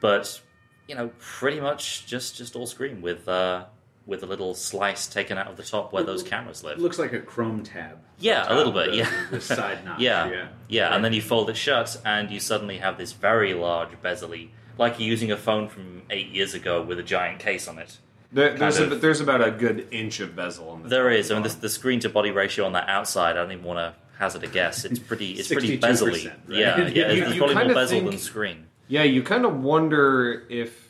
but 0.00 0.40
you 0.88 0.94
know, 0.96 1.10
pretty 1.20 1.60
much 1.60 2.06
just 2.06 2.36
just 2.36 2.56
all 2.56 2.66
screen 2.66 3.00
with 3.00 3.28
uh, 3.28 3.64
with 4.08 4.22
a 4.22 4.26
little 4.26 4.54
slice 4.54 5.06
taken 5.06 5.38
out 5.38 5.46
of 5.46 5.56
the 5.56 5.62
top 5.62 5.92
where 5.92 6.02
those 6.02 6.22
cameras 6.24 6.64
live. 6.64 6.78
Looks 6.78 6.98
like 6.98 7.12
a 7.12 7.20
Chrome 7.20 7.62
tab. 7.62 7.98
Yeah, 8.18 8.44
a 8.52 8.56
little 8.56 8.72
bit, 8.72 8.90
The- 8.90 8.96
yeah. 8.96 9.10
The 9.30 9.40
side 9.40 9.84
notch. 9.84 10.00
yeah, 10.00 10.28
yeah. 10.30 10.48
yeah, 10.68 10.94
and 10.96 11.04
then 11.04 11.12
you 11.12 11.20
fold 11.22 11.48
it 11.50 11.56
shut, 11.56 12.00
and 12.04 12.30
you 12.30 12.40
suddenly 12.40 12.78
have 12.78 12.98
this 12.98 13.12
very 13.12 13.54
large 13.54 13.90
bezel 14.02 14.34
like 14.78 14.98
you're 14.98 15.08
using 15.08 15.30
a 15.30 15.36
phone 15.36 15.68
from 15.68 16.02
eight 16.10 16.28
years 16.28 16.54
ago 16.54 16.82
with 16.82 16.98
a 16.98 17.02
giant 17.04 17.38
case 17.38 17.68
on 17.68 17.78
it. 17.78 17.98
There, 18.32 18.56
there's 18.56 18.78
kind 18.78 18.92
a, 18.92 18.96
there's 18.96 19.20
about 19.20 19.46
a 19.46 19.50
good 19.50 19.88
inch 19.90 20.20
of 20.20 20.34
bezel 20.36 20.68
on 20.70 20.82
the 20.82 20.88
There 20.88 21.10
top 21.10 21.18
is. 21.18 21.30
I 21.30 21.34
mean, 21.34 21.42
the, 21.44 21.48
the 21.50 21.68
screen 21.68 22.00
to 22.00 22.08
body 22.08 22.30
ratio 22.30 22.64
on 22.66 22.72
that 22.72 22.88
outside. 22.88 23.32
I 23.36 23.40
don't 23.42 23.52
even 23.52 23.64
want 23.64 23.78
to 23.78 23.94
hazard 24.18 24.42
a 24.44 24.48
guess. 24.48 24.84
It's 24.84 24.98
pretty. 24.98 25.32
It's 25.32 25.48
pretty 25.48 25.78
62%, 25.78 25.80
bezel-y. 25.80 26.12
right? 26.12 26.38
Yeah, 26.48 26.78
yeah. 26.88 27.10
You- 27.12 27.24
it's 27.24 27.34
you 27.34 27.38
probably 27.40 27.54
more 27.66 27.74
bezel 27.74 27.98
think- 28.00 28.10
than 28.10 28.18
screen. 28.18 28.66
Yeah, 28.88 29.02
you 29.02 29.22
kind 29.22 29.44
of 29.44 29.62
wonder 29.62 30.44
if, 30.48 30.87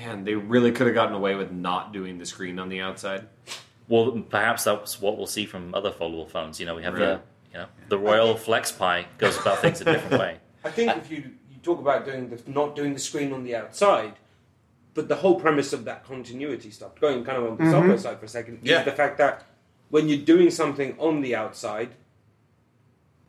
man, 0.00 0.24
they 0.24 0.34
really 0.34 0.72
could 0.72 0.86
have 0.86 0.94
gotten 0.94 1.14
away 1.14 1.34
with 1.34 1.52
not 1.52 1.92
doing 1.92 2.18
the 2.18 2.26
screen 2.26 2.58
on 2.58 2.68
the 2.68 2.80
outside. 2.80 3.26
Well, 3.88 4.12
perhaps 4.30 4.64
that's 4.64 5.00
what 5.00 5.16
we'll 5.16 5.26
see 5.26 5.46
from 5.46 5.74
other 5.74 5.90
foldable 5.90 6.28
phones. 6.28 6.58
You 6.58 6.66
know, 6.66 6.74
we 6.74 6.82
have 6.82 6.94
Right. 6.94 7.00
the 7.00 7.20
you 7.52 7.58
know 7.58 7.66
the 7.88 7.98
Royole 7.98 8.34
FlexPai 8.34 9.04
goes 9.18 9.38
about 9.38 9.58
things 9.60 9.80
a 9.80 9.84
different 9.84 10.20
way. 10.20 10.38
I 10.64 10.70
think 10.70 10.96
if 10.96 11.10
you 11.10 11.18
you 11.50 11.58
talk 11.62 11.80
about 11.80 12.04
doing 12.04 12.30
the 12.30 12.40
not 12.50 12.74
doing 12.74 12.94
the 12.94 13.00
screen 13.00 13.32
on 13.32 13.44
the 13.44 13.54
outside, 13.54 14.14
but 14.94 15.08
the 15.08 15.16
whole 15.16 15.38
premise 15.38 15.72
of 15.72 15.84
that 15.84 16.04
continuity 16.04 16.70
stuff, 16.70 16.98
going 17.00 17.24
kind 17.24 17.38
of 17.38 17.44
on 17.44 17.56
the 17.56 17.64
mm-hmm. 17.64 17.72
software 17.72 17.98
side 17.98 18.18
for 18.18 18.26
a 18.26 18.28
second, 18.28 18.60
Yeah. 18.62 18.80
is 18.80 18.84
the 18.86 18.92
fact 18.92 19.18
that 19.18 19.44
when 19.90 20.08
you're 20.08 20.18
doing 20.24 20.50
something 20.50 20.96
on 20.98 21.20
the 21.20 21.36
outside, 21.36 21.90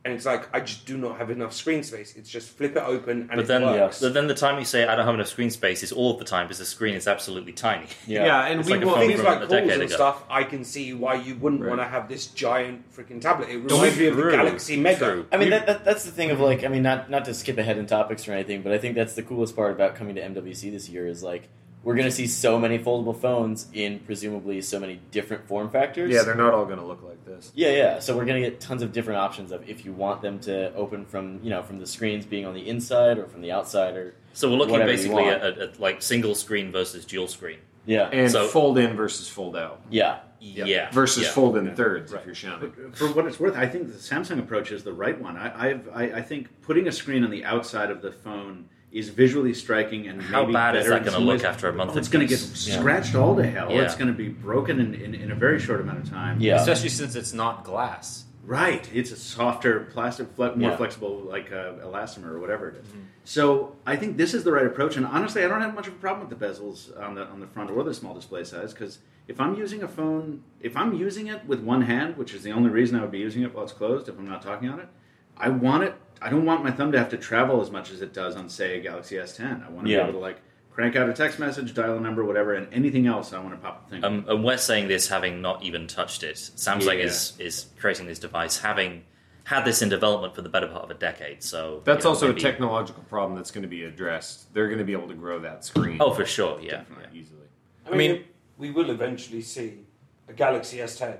and 0.06 0.14
it's 0.14 0.24
like 0.24 0.48
I 0.54 0.60
just 0.60 0.86
do 0.86 0.96
not 0.96 1.18
have 1.18 1.30
enough 1.30 1.52
screen 1.52 1.82
space. 1.82 2.14
It's 2.16 2.30
just 2.30 2.48
flip 2.56 2.76
it 2.76 2.82
open 2.82 3.22
and 3.22 3.28
But 3.30 3.38
it 3.40 3.46
then, 3.48 3.62
works. 3.62 4.00
but 4.00 4.14
then 4.14 4.28
the 4.28 4.34
time 4.34 4.58
you 4.58 4.64
say 4.64 4.86
I 4.86 4.94
don't 4.96 5.04
have 5.04 5.14
enough 5.14 5.26
screen 5.26 5.50
space 5.50 5.82
is 5.82 5.90
all 5.92 6.12
of 6.12 6.18
the 6.18 6.24
time 6.24 6.46
because 6.46 6.58
the 6.58 6.64
screen 6.64 6.94
is 6.94 7.06
absolutely 7.08 7.52
tiny. 7.52 7.86
Yeah, 8.06 8.46
and 8.46 8.60
It's 8.60 8.68
we 8.68 8.76
like 8.76 8.82
a 8.82 8.86
will. 8.86 8.94
Things 8.96 9.20
like 9.22 9.40
calls 9.40 9.52
and 9.52 9.70
ago. 9.82 9.86
stuff, 9.88 10.22
I 10.30 10.44
can 10.44 10.64
see 10.64 10.94
why 10.94 11.14
you 11.14 11.34
wouldn't 11.34 11.60
Right. 11.62 11.68
want 11.70 11.80
to 11.80 11.86
have 11.88 12.08
this 12.08 12.28
giant 12.28 12.84
freaking 12.96 13.20
tablet. 13.20 13.48
It 13.50 13.58
reminds 13.58 13.98
me 13.98 14.06
of 14.06 14.16
the 14.16 14.30
Galaxy 14.30 14.76
Mega. 14.76 14.98
True. 15.12 15.26
I 15.32 15.36
mean, 15.36 15.50
that, 15.50 15.66
that, 15.66 15.84
that's 15.84 16.04
the 16.04 16.12
thing 16.12 16.30
of 16.30 16.38
like, 16.40 16.64
I 16.64 16.68
mean, 16.68 16.82
not 16.84 17.10
not 17.10 17.24
to 17.26 17.34
skip 17.34 17.58
ahead 17.58 17.76
in 17.76 17.86
topics 17.86 18.26
or 18.28 18.32
anything, 18.32 18.62
but 18.62 18.72
I 18.72 18.78
think 18.78 18.94
that's 18.94 19.14
the 19.14 19.22
coolest 19.24 19.56
part 19.56 19.72
about 19.72 19.96
coming 19.96 20.14
to 20.14 20.22
MWC 20.22 20.70
this 20.70 20.88
year 20.88 21.06
is 21.06 21.22
like 21.22 21.48
we're 21.86 21.94
going 21.94 22.08
to 22.08 22.10
see 22.10 22.26
so 22.26 22.58
many 22.58 22.80
foldable 22.80 23.16
phones 23.16 23.68
in 23.72 24.00
presumably 24.00 24.60
so 24.60 24.80
many 24.80 25.00
different 25.12 25.46
form 25.46 25.70
factors. 25.70 26.10
Yeah, 26.12 26.24
they're 26.24 26.34
not 26.34 26.52
all 26.52 26.64
going 26.64 26.80
to 26.80 26.84
look 26.84 27.00
like 27.04 27.24
this. 27.24 27.52
Yeah, 27.54 27.70
yeah. 27.70 27.98
So 28.00 28.16
we're 28.16 28.24
gonna 28.24 28.40
get 28.40 28.58
tons 28.58 28.82
of 28.82 28.90
different 28.92 29.20
options 29.20 29.52
of 29.52 29.68
if 29.68 29.84
you 29.84 29.92
want 29.92 30.20
them 30.20 30.40
to 30.40 30.74
open 30.74 31.04
from 31.06 31.38
you 31.44 31.50
know 31.50 31.62
from 31.62 31.78
the 31.78 31.86
screens 31.86 32.26
being 32.26 32.44
on 32.44 32.54
the 32.54 32.68
inside 32.68 33.18
or 33.18 33.28
from 33.28 33.40
the 33.40 33.52
outside 33.52 33.94
or 33.96 34.16
So 34.32 34.50
we're 34.50 34.56
looking 34.56 34.76
basically 34.78 35.22
want. 35.22 35.42
at, 35.44 35.58
at, 35.58 35.80
like 35.80 36.02
single 36.02 36.34
screen 36.34 36.72
versus 36.72 37.04
dual 37.04 37.28
screen. 37.28 37.58
yeah, 37.84 38.08
And 38.12 38.32
So- 38.32 38.48
fold 38.48 38.78
in 38.78 38.96
versus 38.96 39.28
fold 39.28 39.56
out 39.56 39.80
yeah. 39.88 40.18
Yeah. 40.40 40.90
versus 40.90 41.24
yeah. 41.24 41.30
fold 41.30 41.56
in 41.56 41.76
thirds 41.76 42.12
if 42.12 42.26
you're 42.26 42.34
shouting. 42.34 42.72
But 42.76 42.84
uh, 42.84 42.90
for 42.96 43.14
what 43.14 43.26
it's 43.26 43.38
worth, 43.38 43.56
I 43.56 43.66
think 43.66 43.86
the 43.86 43.94
Samsung 43.94 44.40
approach 44.40 44.72
is 44.72 44.82
the 44.82 44.92
right 44.92 45.18
one. 45.20 45.36
I, 45.36 45.70
I've, 45.70 45.88
I, 45.94 46.02
I 46.18 46.22
think 46.22 46.48
putting 46.62 46.88
a 46.88 46.92
screen 46.92 47.22
on 47.24 47.30
the 47.30 47.44
outside 47.44 47.90
of 47.92 48.02
the 48.02 48.10
phone 48.12 48.68
is 48.96 49.10
visually 49.10 49.52
striking 49.52 50.06
and 50.08 50.22
How 50.22 50.40
maybe 50.42 50.54
bad 50.54 50.74
is 50.76 50.84
better 50.84 50.94
that 51.04 51.04
gonna 51.10 51.24
look 51.24 51.34
ways. 51.38 51.44
after 51.44 51.68
a 51.68 51.72
month 51.72 51.92
Oh, 51.94 51.98
it's 51.98 52.08
going 52.08 52.26
to 52.26 52.28
get 52.34 52.40
use? 52.40 52.66
Yeah. 52.68 52.78
scratched 52.78 53.14
all 53.14 53.36
to 53.36 53.46
hell. 53.46 53.70
Yeah. 53.70 53.82
It's 53.82 53.94
going 53.94 54.08
to 54.08 54.14
be 54.16 54.28
broken 54.28 54.80
in, 54.80 54.94
in, 54.94 55.14
in 55.14 55.30
a 55.30 55.34
very 55.34 55.60
short 55.60 55.80
amount 55.82 55.98
of 55.98 56.08
time. 56.08 56.40
Yeah. 56.40 56.56
Especially 56.56 56.88
since 56.88 57.14
it's 57.14 57.32
not 57.34 57.62
glass. 57.64 58.24
Right. 58.42 58.88
It's 58.94 59.10
a 59.10 59.16
softer 59.16 59.80
plastic, 59.92 60.28
fle- 60.34 60.54
more 60.56 60.70
Yeah. 60.70 60.76
flexible, 60.76 61.18
like 61.28 61.52
uh, 61.52 61.72
elastomer 61.84 62.28
or 62.28 62.38
whatever 62.40 62.68
it 62.70 62.76
is. 62.76 62.86
So 63.24 63.74
I 63.84 63.96
think 63.96 64.16
this 64.16 64.32
is 64.34 64.44
the 64.44 64.52
right 64.52 64.64
approach. 64.66 64.96
And 64.96 65.04
honestly, 65.04 65.44
I 65.44 65.48
don't 65.48 65.60
have 65.60 65.74
much 65.74 65.88
of 65.88 65.94
a 65.94 65.96
problem 65.96 66.26
with 66.28 66.38
the 66.38 66.46
bezels 66.46 66.98
on 66.98 67.16
the 67.16 67.24
on 67.26 67.40
the 67.40 67.46
front 67.48 67.70
or 67.72 67.82
the 67.82 67.92
small 67.92 68.14
display 68.14 68.44
size 68.44 68.72
because 68.72 69.00
if 69.28 69.40
I'm 69.40 69.56
using 69.56 69.82
a 69.82 69.88
phone, 69.88 70.42
if 70.60 70.76
I'm 70.76 70.94
using 70.94 71.26
it 71.26 71.44
with 71.44 71.60
one 71.60 71.82
hand, 71.82 72.16
which 72.16 72.32
is 72.32 72.44
the 72.44 72.52
only 72.52 72.70
reason 72.70 72.96
I 72.96 73.02
would 73.02 73.10
be 73.10 73.18
using 73.18 73.42
it 73.42 73.52
while 73.52 73.64
it's 73.64 73.72
closed, 73.72 74.08
if 74.08 74.16
I'm 74.16 74.28
not 74.28 74.42
talking 74.42 74.68
on 74.68 74.78
it, 74.78 74.88
I 75.36 75.48
want 75.48 75.82
it. 75.82 75.94
I 76.22 76.30
don't 76.30 76.44
want 76.44 76.64
my 76.64 76.70
thumb 76.70 76.92
to 76.92 76.98
have 76.98 77.10
to 77.10 77.16
travel 77.18 77.60
as 77.60 77.70
much 77.70 77.90
as 77.90 78.00
it 78.02 78.12
does 78.12 78.36
on, 78.36 78.48
say, 78.48 78.78
a 78.78 78.82
Galaxy 78.82 79.16
S10. 79.16 79.66
I 79.66 79.70
want 79.70 79.86
to 79.86 79.92
Yeah. 79.92 79.98
be 79.98 80.08
able 80.08 80.12
to 80.14 80.18
like 80.18 80.40
crank 80.70 80.96
out 80.96 81.08
a 81.08 81.12
text 81.12 81.38
message, 81.38 81.72
dial 81.74 81.96
a 81.96 82.00
number, 82.00 82.24
whatever, 82.24 82.54
and 82.54 82.72
anything 82.72 83.06
else 83.06 83.32
I 83.32 83.38
want 83.38 83.52
to 83.52 83.56
pop 83.60 83.84
the 83.88 83.96
thing. 83.96 84.04
Um, 84.04 84.24
and 84.28 84.44
we're 84.44 84.56
saying 84.58 84.88
this 84.88 85.08
having 85.08 85.40
not 85.40 85.62
even 85.62 85.86
touched 85.86 86.22
it. 86.22 86.36
Samsung 86.36 86.98
Yeah. 86.98 87.04
is 87.04 87.32
is 87.38 87.66
creating 87.78 88.06
this 88.06 88.18
device 88.18 88.58
having 88.58 89.04
had 89.44 89.64
this 89.64 89.80
in 89.80 89.88
development 89.88 90.34
for 90.34 90.42
the 90.42 90.48
better 90.48 90.66
part 90.66 90.82
of 90.82 90.90
a 90.90 90.94
decade. 90.94 91.42
So 91.42 91.80
That's 91.84 92.02
you 92.02 92.08
know, 92.08 92.10
also 92.14 92.26
maybe- 92.28 92.40
a 92.40 92.42
technological 92.42 93.04
problem 93.04 93.36
that's 93.36 93.50
going 93.52 93.62
to 93.62 93.68
be 93.68 93.84
addressed. 93.84 94.52
They're 94.52 94.66
going 94.66 94.80
to 94.80 94.84
be 94.84 94.92
able 94.92 95.06
to 95.08 95.14
grow 95.14 95.38
that 95.40 95.64
screen. 95.64 95.98
Oh, 96.00 96.12
for 96.12 96.24
sure, 96.26 96.58
yeah. 96.60 96.78
definitely 96.78 97.20
easily. 97.20 97.46
I 97.90 97.94
mean, 97.96 98.24
we 98.58 98.70
will 98.72 98.90
eventually 98.90 99.42
see 99.42 99.84
a 100.28 100.32
Galaxy 100.32 100.78
S10 100.78 101.18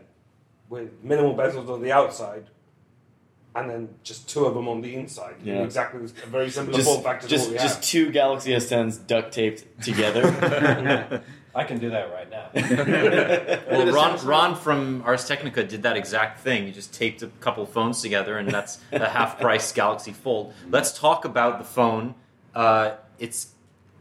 with 0.68 1.04
minimal 1.04 1.36
bezels 1.36 1.68
on 1.70 1.80
the 1.82 1.92
outside, 1.92 2.46
and 3.56 3.70
then 3.70 3.88
just 4.02 4.28
two 4.28 4.44
of 4.44 4.54
them 4.54 4.68
on 4.68 4.82
the 4.82 4.94
inside. 4.94 5.36
Yeah. 5.42 5.62
Exactly, 5.62 6.04
a 6.04 6.26
very 6.26 6.50
similar 6.50 6.82
form 6.82 6.96
Just, 6.96 7.02
factor 7.04 7.26
to 7.26 7.30
just, 7.34 7.50
what 7.50 7.60
just 7.60 7.82
two 7.82 8.10
Galaxy 8.12 8.52
S10s 8.52 9.06
duct 9.06 9.32
taped 9.32 9.82
together. 9.82 11.22
I 11.54 11.64
can 11.64 11.78
do 11.78 11.88
that 11.88 12.12
right 12.12 12.30
now. 12.30 12.50
Well, 13.70 13.90
Ron, 13.92 14.26
Ron 14.26 14.54
from 14.56 15.02
Ars 15.06 15.26
Technica 15.26 15.64
did 15.64 15.82
that 15.84 15.96
exact 15.96 16.40
thing. 16.40 16.66
You 16.66 16.72
just 16.72 16.92
taped 16.92 17.22
a 17.22 17.28
couple 17.40 17.62
of 17.62 17.70
phones 17.70 18.02
together, 18.02 18.36
and 18.36 18.50
that's 18.50 18.78
a 18.92 19.08
half 19.18 19.40
price 19.40 19.72
Galaxy 19.72 20.12
Fold. 20.12 20.52
Let's 20.68 20.96
talk 20.96 21.24
about 21.24 21.58
the 21.58 21.64
phone. 21.64 22.14
Uh, 22.54 22.96
it's 23.18 23.48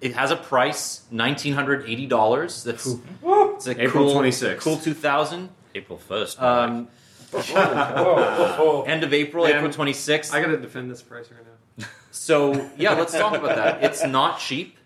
it 0.02 0.14
has 0.14 0.32
a 0.32 0.36
price 0.36 1.04
nineteen 1.12 1.54
hundred 1.54 1.90
eighty 1.90 2.06
dollars. 2.06 2.64
That's 2.64 2.86
it's 3.24 3.68
a 3.68 3.82
April 3.82 4.12
cool, 4.12 4.22
26th. 4.22 4.60
cool 4.60 4.78
two 4.78 4.94
thousand. 4.94 5.50
April 5.74 5.98
first. 5.98 6.42
Um, 6.42 6.90
end 7.34 9.04
of 9.04 9.14
April, 9.14 9.46
Man, 9.46 9.56
April 9.58 9.72
twenty 9.72 9.94
sixth. 9.94 10.34
I 10.34 10.42
got 10.42 10.48
to 10.48 10.58
defend 10.58 10.90
this 10.92 11.02
price 11.02 11.30
right 11.32 11.42
now. 11.80 11.86
So 12.12 12.70
yeah, 12.78 12.94
let's 12.94 13.14
talk 13.14 13.36
about 13.36 13.56
that. 13.56 13.84
It's 13.84 14.06
not 14.06 14.40
cheap. 14.40 14.78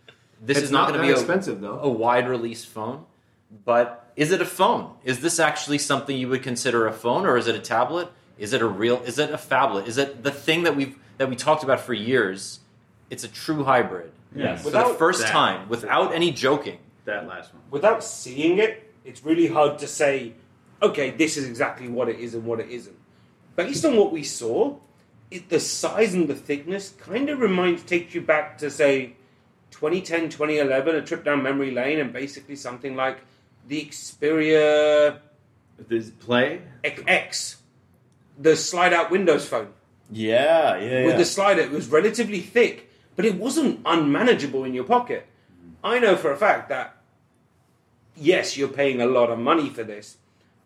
This 0.42 0.58
it's 0.58 0.66
is 0.66 0.72
not, 0.72 0.88
going 0.88 1.00
to 1.02 1.06
be 1.06 1.12
a, 1.12 1.16
expensive 1.18 1.60
though. 1.62 1.80
a 1.80 1.90
wide 1.90 2.28
release 2.30 2.64
phone. 2.64 3.06
But 3.66 4.12
is 4.16 4.32
it 4.32 4.42
a 4.42 4.46
phone? 4.46 4.94
Is 5.04 5.20
this 5.20 5.40
actually 5.40 5.80
something 5.80 6.16
you 6.16 6.30
would 6.30 6.44
consider 6.44 6.88
a 6.88 6.94
phone, 6.94 7.26
or 7.26 7.36
is 7.38 7.48
it 7.48 7.56
a 7.56 7.60
tablet? 7.60 8.10
Is 8.38 8.54
it 8.54 8.62
a 8.62 8.68
real? 8.68 9.02
Is 9.04 9.20
it 9.20 9.32
a 9.32 9.38
phablet? 9.38 9.88
Is 9.88 9.98
it 9.98 10.24
the 10.24 10.32
thing 10.32 10.64
that 10.64 10.76
we've 10.76 10.98
that 11.18 11.30
we 11.30 11.36
talked 11.36 11.64
about 11.64 11.80
for 11.82 11.94
years? 11.94 12.60
It's 13.10 13.24
a 13.24 13.28
true 13.28 13.64
hybrid. 13.64 14.12
Yes. 14.36 14.60
For 14.64 14.70
the 14.70 14.78
Without 14.78 14.98
first 15.00 15.22
that- 15.24 15.32
time, 15.32 15.68
without 15.68 16.14
any 16.14 16.32
joking. 16.32 16.78
that 17.06 17.28
last 17.28 17.52
one. 17.54 17.64
without 17.72 18.04
seeing 18.04 18.60
it, 18.60 18.92
it's 19.04 19.24
really 19.26 19.48
hard 19.48 19.80
to 19.80 19.88
say, 19.88 20.34
okay, 20.82 21.12
this 21.12 21.38
is 21.38 21.48
exactly 21.48 21.88
what 21.88 22.10
it 22.10 22.20
is 22.20 22.34
and 22.34 22.46
what 22.46 22.60
it 22.60 22.70
isn't. 22.70 22.98
Based 23.56 23.84
on 23.86 23.98
what 23.98 24.12
we 24.12 24.24
saw, 24.24 24.78
it, 25.32 25.50
the 25.50 25.60
size 25.60 26.14
and 26.14 26.28
the 26.28 26.36
thickness 26.36 26.94
kind 27.00 27.30
of 27.30 27.40
reminds, 27.40 27.84
takes 27.84 28.14
you 28.14 28.22
back 28.22 28.58
to 28.60 28.72
say 28.72 29.16
2010, 29.72 30.30
2011, 30.30 30.96
a 30.96 31.02
trip 31.02 31.24
down 31.24 31.44
memory 31.44 31.72
lane, 31.72 32.00
and 32.00 32.12
basically 32.14 32.56
something 32.56 32.96
like 32.96 33.20
the 33.68 33.86
Xperia 33.86 35.20
This 35.88 36.10
play, 36.10 36.62
X, 36.84 37.58
the 38.38 38.56
slide 38.56 38.94
out 38.94 39.12
Windows 39.12 39.48
phone. 39.48 39.74
yeah, 40.12 40.78
yeah, 40.78 41.06
with 41.06 41.14
yeah. 41.14 41.18
the 41.18 41.26
slider. 41.26 41.62
It 41.62 41.72
was 41.72 41.88
relatively 41.88 42.40
thick, 42.40 42.90
but 43.16 43.26
it 43.26 43.36
wasn't 43.36 43.82
unmanageable 43.86 44.64
in 44.64 44.74
your 44.74 44.86
pocket. 44.86 45.28
I 45.84 46.00
know 46.00 46.16
for 46.16 46.32
a 46.32 46.38
fact 46.38 46.70
that 46.70 46.96
yes, 48.16 48.58
you're 48.58 48.68
paying 48.68 49.02
a 49.02 49.06
lot 49.06 49.30
of 49.30 49.40
money 49.40 49.70
for 49.70 49.84
this, 49.84 50.18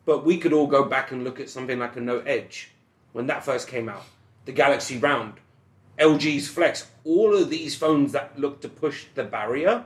but 0.05 0.25
we 0.25 0.37
could 0.37 0.53
all 0.53 0.67
go 0.67 0.83
back 0.83 1.11
and 1.11 1.23
look 1.23 1.39
at 1.39 1.49
something 1.49 1.79
like 1.79 1.95
a 1.95 2.01
Note 2.01 2.25
Edge 2.27 2.71
when 3.13 3.27
that 3.27 3.45
first 3.45 3.67
came 3.67 3.87
out, 3.87 4.03
the 4.45 4.51
Galaxy 4.51 4.97
Round, 4.97 5.35
LG's 5.97 6.49
Flex, 6.49 6.87
all 7.03 7.35
of 7.35 7.49
these 7.49 7.75
phones 7.75 8.11
that 8.11 8.37
look 8.37 8.59
to 8.61 8.69
push 8.69 9.05
the 9.15 9.23
barrier 9.23 9.85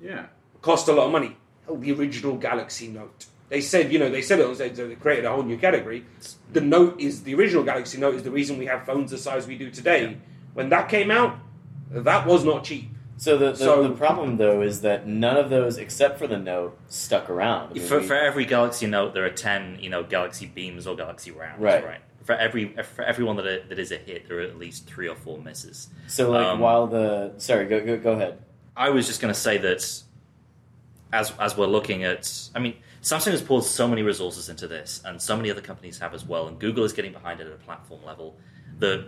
yeah. 0.00 0.26
cost 0.62 0.88
a 0.88 0.92
lot 0.92 1.06
of 1.06 1.12
money. 1.12 1.36
Oh, 1.68 1.76
the 1.76 1.92
original 1.92 2.36
Galaxy 2.36 2.88
Note. 2.88 3.26
They 3.48 3.60
said, 3.60 3.92
you 3.92 3.98
know, 3.98 4.10
they 4.10 4.22
said 4.22 4.38
it 4.40 4.48
was 4.48 4.58
they 4.58 4.68
they 4.68 4.94
created 4.96 5.24
a 5.24 5.30
whole 5.30 5.42
new 5.42 5.56
category. 5.56 6.04
The 6.52 6.60
Note 6.60 7.00
is 7.00 7.22
the 7.22 7.34
original 7.34 7.64
Galaxy 7.64 7.98
Note 7.98 8.14
is 8.14 8.22
the 8.22 8.30
reason 8.30 8.58
we 8.58 8.66
have 8.66 8.84
phones 8.84 9.10
the 9.10 9.18
size 9.18 9.46
we 9.46 9.56
do 9.56 9.70
today. 9.70 10.16
When 10.54 10.68
that 10.70 10.88
came 10.88 11.10
out, 11.10 11.38
that 11.90 12.26
was 12.26 12.44
not 12.44 12.64
cheap. 12.64 12.90
So 13.18 13.38
the, 13.38 13.52
the, 13.52 13.56
So- 13.56 13.82
the 13.82 13.94
problem 13.94 14.36
though 14.36 14.62
is 14.62 14.82
that 14.82 15.06
none 15.06 15.36
of 15.36 15.48
those, 15.50 15.78
except 15.78 16.18
for 16.18 16.26
the 16.26 16.38
Note, 16.38 16.78
stuck 16.88 17.30
around. 17.30 17.70
I 17.70 17.74
mean, 17.74 17.82
for, 17.88 18.00
we- 18.00 18.06
for 18.06 18.14
every 18.14 18.44
Galaxy 18.44 18.86
Note, 18.86 19.14
there 19.14 19.24
are 19.24 19.30
ten, 19.30 19.78
you 19.80 19.88
know, 19.90 20.02
Galaxy 20.02 20.46
Beams 20.46 20.86
or 20.86 20.96
Galaxy 20.96 21.30
Rounds, 21.30 21.60
Right. 21.60 21.84
right? 21.84 22.00
For 22.24 22.34
every 22.34 22.74
for 22.82 23.02
everyone 23.04 23.36
that, 23.36 23.46
are, 23.46 23.62
that 23.68 23.78
is 23.78 23.92
a 23.92 23.96
hit, 23.98 24.26
there 24.28 24.38
are 24.38 24.42
at 24.42 24.58
least 24.58 24.86
three 24.88 25.08
or 25.08 25.14
four 25.14 25.38
misses. 25.38 25.88
so 26.08 26.30
like 26.32 26.44
um, 26.44 26.58
while 26.58 26.86
the 26.88 27.32
sorry, 27.38 27.66
go 27.66 27.84
go, 27.84 27.96
go 27.98 28.12
ahead. 28.12 28.38
I 28.76 28.90
was 28.90 29.06
just 29.06 29.20
going 29.20 29.32
to 29.32 29.38
say 29.38 29.58
that 29.58 30.02
as 31.12 31.32
as 31.38 31.56
we're 31.56 31.66
looking 31.66 32.02
at, 32.04 32.48
I 32.54 32.58
mean, 32.58 32.74
Samsung 33.00 33.30
has 33.30 33.42
poured 33.42 33.62
so 33.64 33.86
many 33.86 34.02
resources 34.02 34.48
into 34.48 34.66
this, 34.66 35.00
and 35.04 35.22
so 35.22 35.36
many 35.36 35.50
other 35.52 35.60
companies 35.60 35.98
have 36.00 36.14
as 36.14 36.24
well, 36.24 36.48
and 36.48 36.58
Google 36.58 36.82
is 36.84 36.92
getting 36.92 37.12
behind 37.12 37.40
it 37.40 37.46
at 37.46 37.52
a 37.52 37.56
platform 37.58 38.04
level. 38.04 38.36
That 38.80 39.06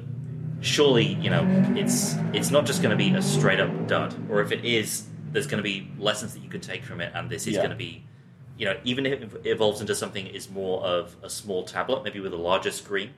surely, 0.60 1.14
you 1.14 1.30
know, 1.30 1.44
it's 1.76 2.14
it's 2.32 2.50
not 2.50 2.66
just 2.66 2.82
going 2.82 2.96
to 2.96 3.02
be 3.04 3.14
a 3.14 3.22
straight 3.22 3.60
up 3.60 3.86
dud, 3.86 4.14
or 4.30 4.40
if 4.40 4.52
it 4.52 4.64
is, 4.64 5.04
there's 5.32 5.46
going 5.46 5.58
to 5.62 5.62
be 5.62 5.90
lessons 5.98 6.34
that 6.34 6.40
you 6.40 6.48
can 6.48 6.60
take 6.60 6.84
from 6.84 7.00
it, 7.00 7.12
and 7.14 7.30
this 7.30 7.46
is 7.46 7.54
Yeah. 7.54 7.60
going 7.60 7.70
to 7.70 7.76
be. 7.76 8.04
You 8.56 8.64
know, 8.64 8.76
even 8.82 9.06
if 9.06 9.34
it 9.36 9.46
evolves 9.46 9.80
into 9.80 9.94
something 9.94 10.26
is 10.26 10.50
more 10.50 10.82
of 10.84 11.14
a 11.22 11.30
small 11.30 11.62
tablet, 11.64 12.02
maybe 12.02 12.18
with 12.18 12.32
a 12.32 12.36
larger 12.36 12.72
screen, 12.72 13.10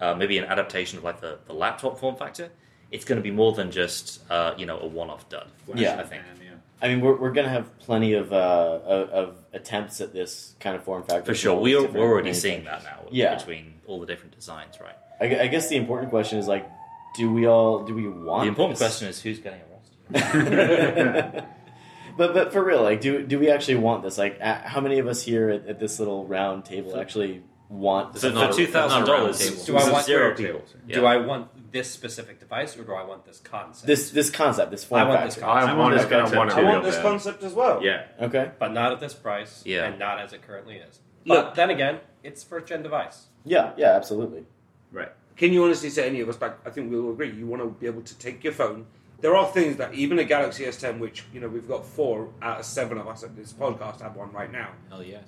uh, 0.00 0.14
maybe 0.16 0.36
an 0.36 0.44
adaptation 0.46 0.98
of 0.98 1.04
like 1.04 1.20
the, 1.20 1.38
the 1.46 1.52
laptop 1.52 2.00
form 2.00 2.16
factor, 2.16 2.50
it's 2.90 3.04
going 3.04 3.18
to 3.18 3.22
be 3.22 3.30
more 3.30 3.52
than 3.52 3.70
just 3.70 4.20
uh, 4.30 4.52
you 4.58 4.66
know 4.66 4.80
a 4.80 4.86
one-off 4.86 5.28
dud. 5.28 5.46
Yeah. 5.74 6.00
I 6.00 6.02
think. 6.02 6.22
Yeah. 6.42 6.50
I 6.82 6.88
mean, 6.88 7.00
we're, 7.00 7.14
we're 7.16 7.30
going 7.30 7.44
to 7.44 7.52
have 7.52 7.78
plenty 7.78 8.14
of, 8.14 8.32
uh, 8.32 8.80
of 8.84 9.08
of 9.10 9.36
attempts 9.52 10.00
at 10.00 10.12
this 10.12 10.56
kind 10.58 10.74
of 10.74 10.82
form 10.82 11.04
factor 11.04 11.24
For 11.24 11.34
sure, 11.36 11.60
we 11.60 11.76
are, 11.76 11.86
we're 11.86 12.00
already 12.10 12.34
seeing 12.34 12.64
that 12.64 12.82
now. 12.82 13.06
Yeah. 13.12 13.36
between 13.36 13.74
all 13.86 14.00
the 14.00 14.06
different 14.06 14.34
designs, 14.34 14.80
right? 14.80 14.96
I, 15.22 15.42
I 15.42 15.46
guess 15.46 15.68
the 15.68 15.76
important 15.76 16.10
question 16.10 16.38
is 16.38 16.46
like, 16.48 16.68
do 17.16 17.32
we 17.32 17.46
all 17.46 17.84
do 17.84 17.94
we 17.94 18.08
want 18.08 18.42
The 18.44 18.48
important 18.48 18.78
this? 18.78 18.88
question 18.88 19.08
is 19.08 19.20
who's 19.20 19.38
getting 19.38 19.60
arrested. 19.60 21.44
but 22.16 22.34
but 22.34 22.52
for 22.52 22.62
real, 22.64 22.82
like, 22.82 23.00
do 23.00 23.24
do 23.26 23.38
we 23.38 23.50
actually 23.50 23.76
want 23.76 24.02
this? 24.02 24.18
Like, 24.18 24.38
uh, 24.40 24.60
how 24.64 24.80
many 24.80 24.98
of 24.98 25.06
us 25.06 25.22
here 25.22 25.48
at, 25.50 25.66
at 25.66 25.78
this 25.78 25.98
little 25.98 26.26
round 26.26 26.64
table 26.64 26.98
actually 26.98 27.42
want 27.68 28.12
This 28.12 28.22
this? 28.22 28.32
is 28.34 28.38
for 28.38 28.48
a- 28.50 28.52
two 28.52 28.66
thousand 28.66 28.96
round 28.98 29.06
dollars, 29.06 29.38
table. 29.38 29.64
Do 29.64 29.76
I 29.78 29.90
want- 29.90 30.04
zero 30.06 30.34
Zero 30.34 30.34
people? 30.36 30.52
tables. 30.60 30.74
Yeah. 30.86 30.94
Do 30.96 31.06
I 31.06 31.16
want 31.18 31.48
this 31.72 31.90
specific 31.90 32.38
device 32.38 32.76
or 32.76 32.84
do 32.84 32.92
I 32.92 33.04
want 33.04 33.24
this 33.24 33.38
concept? 33.38 33.86
This 33.86 34.10
this 34.10 34.30
concept, 34.30 34.70
this 34.70 34.84
form 34.84 35.00
I 35.00 35.04
want 35.04 35.20
factor. 35.20 35.34
this 35.36 35.44
I, 35.44 35.60
I 35.70 35.74
want 35.74 35.94
this 35.94 36.04
it. 36.04 36.12
I 36.12 36.18
concept 36.20 36.36
want 36.36 36.50
it 36.50 36.54
too. 36.54 36.60
I 36.60 36.64
want 36.64 36.84
this 36.84 36.96
bad. 36.96 37.02
concept 37.02 37.42
as 37.44 37.54
well. 37.54 37.82
Yeah. 37.82 38.04
Okay. 38.20 38.50
but 38.58 38.72
not 38.72 38.92
at 38.92 39.00
this 39.00 39.14
price 39.14 39.62
Yeah. 39.64 39.84
and 39.86 39.98
not 39.98 40.18
as 40.20 40.32
it 40.34 40.42
currently 40.42 40.76
is. 40.76 41.00
Look- 41.24 41.44
But 41.46 41.54
then 41.54 41.70
again, 41.70 42.00
it's 42.22 42.42
first 42.42 42.66
gen 42.66 42.82
device. 42.82 43.26
Yeah. 43.44 43.72
Yeah. 43.78 43.92
Absolutely. 43.96 44.44
Right. 44.92 45.10
Can 45.36 45.52
you 45.52 45.64
honestly 45.64 45.90
say 45.90 46.06
any 46.06 46.20
of 46.20 46.28
us 46.28 46.36
back? 46.36 46.58
I 46.66 46.70
think 46.70 46.90
we 46.90 47.00
will 47.00 47.12
agree. 47.12 47.30
You 47.32 47.46
want 47.46 47.62
to 47.62 47.68
be 47.68 47.86
able 47.86 48.02
to 48.02 48.18
take 48.18 48.44
your 48.44 48.52
phone. 48.52 48.86
There 49.20 49.34
are 49.36 49.46
things 49.50 49.76
that 49.76 49.94
even 49.94 50.18
a 50.18 50.24
Galaxy 50.24 50.64
S10, 50.64 50.98
which 50.98 51.24
you 51.32 51.40
know 51.40 51.48
we've 51.48 51.66
got 51.68 51.86
four 51.86 52.28
out 52.42 52.60
of 52.60 52.66
seven 52.66 52.98
of 52.98 53.08
us 53.08 53.22
at 53.22 53.34
this 53.36 53.52
podcast 53.52 54.00
have 54.02 54.16
one 54.16 54.30
right 54.32 54.50
now. 54.52 54.70
Hell 54.90 55.02
yes. 55.02 55.24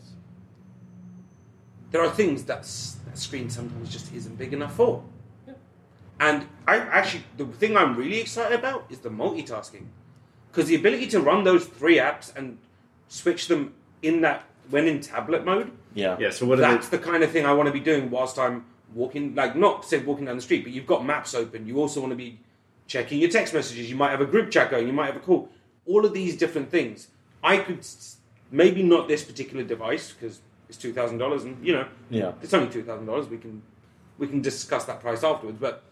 There 1.91 2.03
are 2.03 2.11
things 2.11 2.45
that 2.45 2.59
s- 2.61 2.97
that 3.07 3.17
screen 3.19 3.49
sometimes 3.51 3.91
just 3.91 4.13
isn't 4.13 4.37
big 4.37 4.53
enough 4.53 4.75
for. 4.75 5.05
Yeah. 5.47 5.55
And 6.19 6.47
I 6.67 6.79
actually, 6.79 7.25
the 7.37 7.47
thing 7.47 7.77
I'm 7.77 7.97
really 7.97 8.21
excited 8.21 8.59
about 8.59 8.87
is 8.91 8.99
the 8.99 9.11
multitasking, 9.11 9.87
because 10.51 10.69
the 10.69 10.75
ability 10.75 11.07
to 11.09 11.21
run 11.21 11.45
those 11.45 11.65
three 11.67 11.97
apps 11.99 12.35
and 12.37 12.59
switch 13.09 13.47
them 13.49 13.75
in 14.03 14.23
that 14.23 14.45
when 14.71 14.87
in 14.89 15.01
tablet 15.01 15.45
mode. 15.45 15.71
Yeah. 15.95 16.17
Yeah. 16.19 16.31
So 16.31 16.47
what 16.47 16.59
are 16.59 16.63
That's 16.63 16.89
they? 16.89 16.97
the 16.97 17.05
kind 17.05 17.23
of 17.23 17.31
thing 17.31 17.47
I 17.47 17.53
want 17.53 17.69
to 17.69 17.73
be 17.73 17.81
doing 17.81 18.11
whilst 18.11 18.39
I'm 18.41 18.65
walking, 18.95 19.35
like 19.35 19.57
not 19.57 19.85
say 19.85 19.99
walking 19.99 20.25
down 20.27 20.37
the 20.37 20.43
street, 20.43 20.65
but 20.65 20.73
you've 20.73 20.87
got 20.87 21.05
maps 21.05 21.35
open. 21.35 21.67
You 21.67 21.79
also 21.79 22.01
want 22.01 22.13
to 22.13 22.17
be 22.17 22.39
checking 22.87 23.19
your 23.21 23.31
text 23.31 23.53
messages. 23.55 23.91
You 23.91 23.97
might 23.97 24.11
have 24.11 24.21
a 24.21 24.27
group 24.27 24.51
chat 24.51 24.71
going. 24.71 24.87
You 24.87 24.93
might 24.93 25.07
have 25.07 25.17
a 25.17 25.21
call. 25.21 25.49
All 25.87 26.05
of 26.07 26.13
these 26.15 26.37
different 26.37 26.71
things. 26.71 27.09
I 27.43 27.59
could 27.59 27.85
maybe 28.51 28.83
not 28.83 29.09
this 29.09 29.23
particular 29.25 29.65
device 29.65 30.13
because 30.13 30.41
it's 30.69 30.79
two 30.79 30.93
thousand 30.93 31.19
dollars, 31.19 31.45
and 31.45 31.65
you 31.67 31.73
know 31.75 31.87
Yeah. 32.11 32.33
it's 32.43 32.55
only 32.55 32.71
two 32.73 32.83
thousand 32.83 33.07
dollars. 33.07 33.29
We 33.29 33.37
can 33.39 33.63
we 34.19 34.27
can 34.27 34.41
discuss 34.41 34.85
that 34.85 35.01
price 35.01 35.23
afterwards. 35.25 35.59
But 35.61 35.83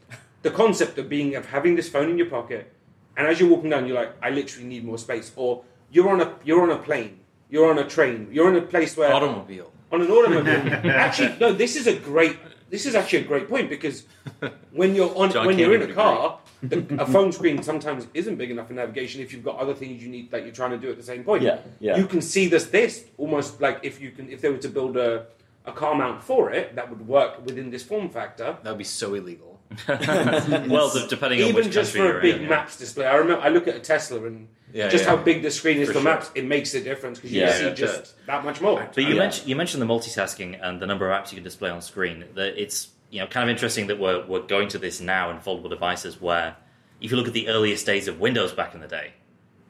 the 0.43 0.51
concept 0.51 0.97
of 0.99 1.09
being 1.09 1.35
of 1.35 1.47
having 1.47 1.75
this 1.77 1.89
phone 1.89 2.09
in 2.09 2.17
your 2.17 2.29
pocket, 2.31 2.73
and 3.17 3.27
as 3.27 3.39
you're 3.41 3.51
walking 3.51 3.71
down, 3.71 3.87
you're 3.87 3.97
like, 3.97 4.13
I 4.23 4.31
literally 4.31 4.67
need 4.67 4.85
more 4.85 4.99
space. 4.99 5.33
Or 5.37 5.63
you're 5.91 6.09
on 6.09 6.21
a 6.23 6.35
you're 6.45 6.63
on 6.63 6.71
a 6.71 6.79
plane, 6.79 7.21
you're 7.51 7.69
on 7.71 7.79
a 7.79 7.85
train, 7.89 8.29
you're 8.33 8.49
in 8.49 8.57
a 8.57 8.63
place 8.67 8.97
where 8.97 9.13
Automobile. 9.13 9.71
on 9.91 10.01
an 10.01 10.11
automobile. 10.11 10.91
actually, 10.91 11.37
no, 11.39 11.53
this 11.53 11.77
is 11.77 11.87
a 11.87 11.97
great. 11.99 12.39
This 12.73 12.87
is 12.87 12.95
actually 12.95 13.19
a 13.19 13.25
great 13.25 13.51
point 13.51 13.69
because 13.69 14.05
when 14.73 14.95
you're 14.95 15.15
on 15.15 15.31
John 15.31 15.47
when 15.47 15.59
you're 15.59 15.75
in 15.75 15.91
a 15.91 15.93
car, 15.93 16.39
the, 16.63 16.79
a 16.99 17.05
phone 17.05 17.31
screen 17.31 17.63
sometimes 17.63 18.07
isn't 18.15 18.37
big 18.37 18.51
enough 18.51 18.69
for 18.69 18.73
navigation. 18.73 19.21
If 19.21 19.31
you've 19.31 19.45
got 19.45 19.59
other 19.59 19.75
things 19.75 20.03
you 20.03 20.09
need 20.09 20.31
that 20.31 20.45
you're 20.45 20.55
trying 20.55 20.71
to 20.71 20.79
do 20.79 20.91
at 20.91 20.97
the 20.97 21.03
same 21.03 21.23
point, 21.23 21.43
Yeah, 21.43 21.59
yeah. 21.81 21.99
you 21.99 22.07
can 22.07 22.23
see 22.23 22.47
this 22.49 22.65
this 22.65 23.05
almost 23.19 23.61
like 23.61 23.81
if 23.83 24.01
you 24.01 24.11
can 24.11 24.31
if 24.31 24.41
they 24.41 24.49
were 24.49 24.57
to 24.57 24.71
build 24.71 24.97
a 24.97 25.27
a 25.67 25.73
car 25.73 25.95
mount 25.95 26.23
for 26.23 26.51
it 26.51 26.75
that 26.75 26.89
would 26.89 27.07
work 27.07 27.45
within 27.45 27.69
this 27.69 27.83
form 27.83 28.09
factor. 28.09 28.57
That 28.63 28.71
would 28.71 28.79
be 28.79 28.85
so 28.85 29.13
illegal. 29.13 29.61
well, 29.89 30.91
depending 31.11 31.43
on 31.43 31.49
Even 31.49 31.65
which 31.67 31.75
just 31.75 31.95
for 31.95 32.21
a 32.21 32.23
big 32.23 32.37
in, 32.37 32.43
yeah. 32.45 32.49
maps 32.49 32.79
display, 32.79 33.05
I 33.07 33.17
remember 33.17 33.43
I 33.43 33.51
look 33.51 33.69
at 33.69 33.77
a 33.77 33.81
Tesla 33.81 34.25
and 34.25 34.49
Yeah, 34.73 34.89
just 34.89 35.05
yeah. 35.05 35.11
how 35.11 35.17
big 35.17 35.43
the 35.43 35.51
screen 35.51 35.79
is 35.79 35.89
For 35.89 35.95
for, 35.95 36.01
sure. 36.01 36.11
maps, 36.15 36.31
it 36.35 36.45
makes 36.47 36.73
a 36.75 36.81
difference 36.83 37.19
because 37.19 37.33
you 37.33 37.41
Yeah, 37.43 37.53
see 37.53 37.65
it 37.67 37.77
just 37.77 37.99
does. 37.99 38.15
that 38.27 38.45
much 38.45 38.61
more. 38.61 38.89
But 38.95 39.05
you 39.05 39.11
Yeah. 39.15 39.19
mentioned 39.19 39.49
you 39.49 39.57
mentioned 39.57 39.83
the 39.83 39.87
multitasking 39.87 40.59
and 40.63 40.81
the 40.81 40.87
number 40.87 41.11
of 41.11 41.17
apps 41.23 41.31
you 41.33 41.37
can 41.37 41.45
display 41.45 41.71
on 41.71 41.83
screen. 41.83 42.25
That 42.35 42.61
it's 42.61 42.89
you 43.11 43.21
know 43.21 43.27
kind 43.27 43.49
of 43.49 43.53
interesting 43.55 43.87
that 43.89 43.99
we're 43.99 44.25
we're 44.27 44.41
going 44.47 44.69
to 44.69 44.79
this 44.79 45.01
now 45.01 45.31
in 45.31 45.39
foldable 45.39 45.69
devices 45.71 46.21
where 46.21 46.57
if 47.01 47.11
you 47.11 47.17
look 47.17 47.27
at 47.27 47.35
the 47.35 47.49
earliest 47.49 47.85
days 47.85 48.09
of 48.09 48.21
Windows 48.21 48.53
back 48.53 48.75
in 48.75 48.81
the 48.81 48.87
day, 48.89 49.13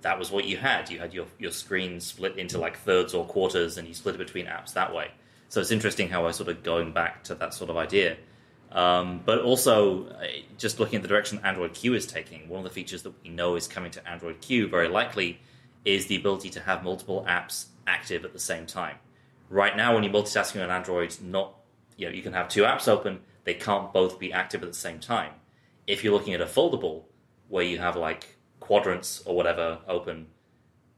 that 0.02 0.18
was 0.18 0.30
what 0.30 0.44
you 0.44 0.56
had. 0.58 0.90
You 0.90 0.98
had 1.00 1.12
your 1.14 1.26
your 1.38 1.50
screen 1.50 1.98
split 2.00 2.36
into 2.36 2.58
like 2.58 2.76
thirds 2.78 3.14
or 3.14 3.24
quarters, 3.24 3.78
and 3.78 3.88
you 3.88 3.94
split 3.94 4.14
it 4.14 4.18
between 4.18 4.46
apps 4.46 4.72
that 4.74 4.94
way. 4.94 5.10
So 5.48 5.60
it's 5.60 5.70
interesting 5.70 6.08
how 6.10 6.22
we're 6.22 6.32
sort 6.32 6.48
of 6.48 6.62
going 6.62 6.92
back 6.92 7.24
to 7.24 7.34
that 7.36 7.54
sort 7.54 7.70
of 7.70 7.76
idea. 7.76 8.16
Um, 8.72 9.20
but 9.24 9.40
also, 9.40 10.06
uh, 10.06 10.26
just 10.56 10.80
looking 10.80 10.96
at 10.96 11.02
the 11.02 11.08
direction 11.08 11.40
Android 11.44 11.74
Q 11.74 11.94
is 11.94 12.06
taking, 12.06 12.48
one 12.48 12.58
of 12.58 12.64
the 12.64 12.70
features 12.70 13.02
that 13.02 13.12
we 13.22 13.28
know 13.28 13.54
is 13.54 13.68
coming 13.68 13.90
to 13.92 14.08
Android 14.08 14.40
Q 14.40 14.66
very 14.66 14.88
likely 14.88 15.40
is 15.84 16.06
the 16.06 16.16
ability 16.16 16.48
to 16.50 16.60
have 16.60 16.82
multiple 16.82 17.24
apps 17.28 17.66
active 17.86 18.24
at 18.24 18.32
the 18.32 18.38
same 18.38 18.64
time. 18.64 18.96
Right 19.50 19.76
now, 19.76 19.94
when 19.94 20.04
you're 20.04 20.12
multitasking 20.12 20.62
on 20.62 20.70
Android, 20.70 21.14
not 21.20 21.54
you 21.98 22.06
know 22.06 22.14
you 22.14 22.22
can 22.22 22.32
have 22.32 22.48
two 22.48 22.62
apps 22.62 22.88
open, 22.88 23.20
they 23.44 23.54
can't 23.54 23.92
both 23.92 24.18
be 24.18 24.32
active 24.32 24.62
at 24.62 24.68
the 24.68 24.78
same 24.78 25.00
time. 25.00 25.32
If 25.86 26.02
you're 26.02 26.14
looking 26.14 26.32
at 26.32 26.40
a 26.40 26.46
foldable 26.46 27.02
where 27.48 27.64
you 27.64 27.78
have 27.78 27.96
like 27.96 28.36
quadrants 28.60 29.22
or 29.26 29.36
whatever 29.36 29.80
open, 29.86 30.28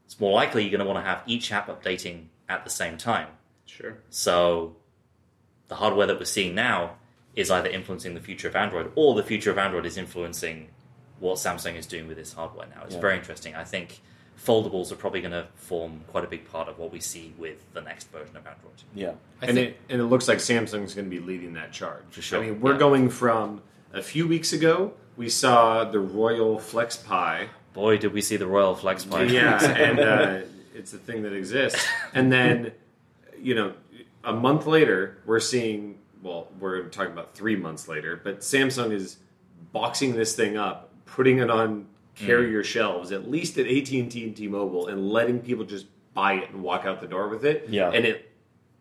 it's 0.05 0.17
more 0.19 0.31
likely 0.31 0.61
you're 0.61 0.71
going 0.71 0.79
to 0.79 0.85
want 0.85 1.03
to 1.03 1.09
have 1.09 1.23
each 1.25 1.51
app 1.51 1.67
updating 1.67 2.27
at 2.47 2.63
the 2.63 2.69
same 2.69 2.97
time. 2.97 3.27
Sure. 3.65 3.97
So 4.09 4.77
the 5.67 5.75
hardware 5.75 6.07
that 6.07 6.19
we're 6.19 6.25
seeing 6.25 6.55
now 6.55 6.97
is 7.35 7.51
either 7.51 7.69
influencing 7.69 8.13
the 8.13 8.21
future 8.21 8.47
of 8.47 8.55
Android 8.55 8.91
or 8.95 9.15
the 9.15 9.23
future 9.23 9.51
of 9.51 9.57
Android 9.57 9.85
is 9.85 9.97
influencing 9.97 10.69
what 11.19 11.35
Samsung 11.37 11.75
is 11.75 11.85
doing 11.85 12.07
with 12.07 12.17
its 12.19 12.33
hardware 12.33 12.67
now. 12.67 12.83
It's 12.85 12.95
Yeah. 12.95 13.01
very 13.01 13.17
interesting. 13.17 13.55
I 13.55 13.63
think 13.63 14.01
foldables 14.41 14.91
are 14.91 14.95
probably 14.95 15.21
going 15.21 15.31
to 15.31 15.47
form 15.55 16.01
quite 16.07 16.23
a 16.23 16.27
big 16.27 16.49
part 16.49 16.67
of 16.67 16.77
what 16.77 16.91
we 16.91 16.99
see 16.99 17.33
with 17.37 17.57
the 17.73 17.81
next 17.81 18.11
version 18.11 18.35
of 18.35 18.45
Android. 18.45 18.83
Yeah. 18.93 19.13
I 19.41 19.47
and 19.47 19.55
think 19.55 19.69
it 19.71 19.77
and 19.89 20.01
it 20.01 20.05
looks 20.05 20.27
like 20.27 20.39
Samsung's 20.39 20.93
going 20.93 21.09
to 21.09 21.09
be 21.09 21.19
leading 21.19 21.53
that 21.53 21.71
charge. 21.71 22.03
For 22.11 22.21
sure, 22.21 22.39
I 22.39 22.47
mean, 22.49 22.61
we're 22.61 22.73
yeah. 22.73 22.79
going 22.79 23.09
from 23.09 23.61
a 23.93 24.01
few 24.01 24.27
weeks 24.27 24.51
ago. 24.53 24.93
We 25.17 25.29
saw 25.29 25.85
the 25.85 25.99
Royal 25.99 26.59
Flex 26.59 26.97
Pi. 26.97 27.47
Boy, 27.73 27.97
did 27.97 28.11
we 28.13 28.21
see 28.21 28.35
the 28.37 28.45
Royole 28.45 28.75
FlexPai. 28.77 29.29
yeah, 29.29 29.63
and 29.71 29.99
uh, 29.99 30.39
it's 30.73 30.93
a 30.93 30.97
thing 30.97 31.23
that 31.23 31.33
exists. 31.33 31.85
And 32.13 32.31
then, 32.31 32.71
you 33.41 33.55
know, 33.55 33.73
a 34.23 34.33
month 34.33 34.65
later, 34.67 35.17
we're 35.25 35.39
seeing. 35.39 35.97
Well, 36.25 36.47
we're 36.59 36.85
talking 36.85 37.13
about 37.13 37.35
three 37.35 37.55
months 37.55 37.87
later, 37.87 38.19
but 38.21 38.39
Samsung 38.39 38.91
is 38.91 39.17
boxing 39.71 40.15
this 40.15 40.35
thing 40.35 40.57
up, 40.57 40.89
putting 41.05 41.37
it 41.37 41.51
on 41.51 41.85
carrier 42.15 42.63
mm. 42.63 42.65
shelves, 42.65 43.11
at 43.11 43.29
least 43.29 43.59
at 43.59 43.67
AT 43.67 43.91
and 43.91 44.11
T-Mobile, 44.11 44.87
and 44.87 45.07
letting 45.07 45.39
people 45.39 45.65
just 45.65 45.85
buy 46.15 46.33
it 46.33 46.49
and 46.49 46.63
walk 46.63 46.83
out 46.85 46.99
the 46.99 47.07
door 47.07 47.29
with 47.29 47.45
it. 47.45 47.67
Yeah. 47.69 47.91
and 47.91 48.05
it 48.05 48.31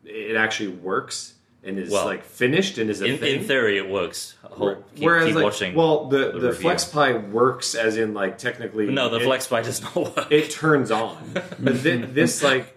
it 0.07 0.37
actually 0.37 0.68
works 0.68 1.35
and 1.62 1.78
is 1.78 1.90
Well, 1.90 2.07
like 2.07 2.24
finished 2.24 2.78
and 2.78 2.88
is 2.88 3.02
a 3.02 3.07
In, 3.07 3.18
thing. 3.18 3.40
in 3.40 3.46
theory, 3.46 3.76
it 3.76 3.90
works. 3.90 4.37
Keep, 4.48 5.04
Whereas, 5.04 5.26
keep 5.26 5.35
like, 5.35 5.44
watching. 5.44 5.74
well, 5.74 6.09
the, 6.09 6.33
the 6.33 6.38
the, 6.38 6.48
review. 6.52 6.70
FlexPai 6.70 7.30
works 7.30 7.74
as 7.74 7.98
in 7.98 8.14
like 8.14 8.38
technically. 8.38 8.87
no, 8.87 9.11
the 9.11 9.18
it- 9.18 9.28
FlexPai 9.28 9.64
does 9.64 9.83
not 9.83 9.96
work. 9.96 10.33
it 10.33 10.50
turns 10.50 10.90
on. 10.90 11.18
But 11.59 11.76
thi- 11.76 11.96
this, 11.96 12.42
like, 12.42 12.74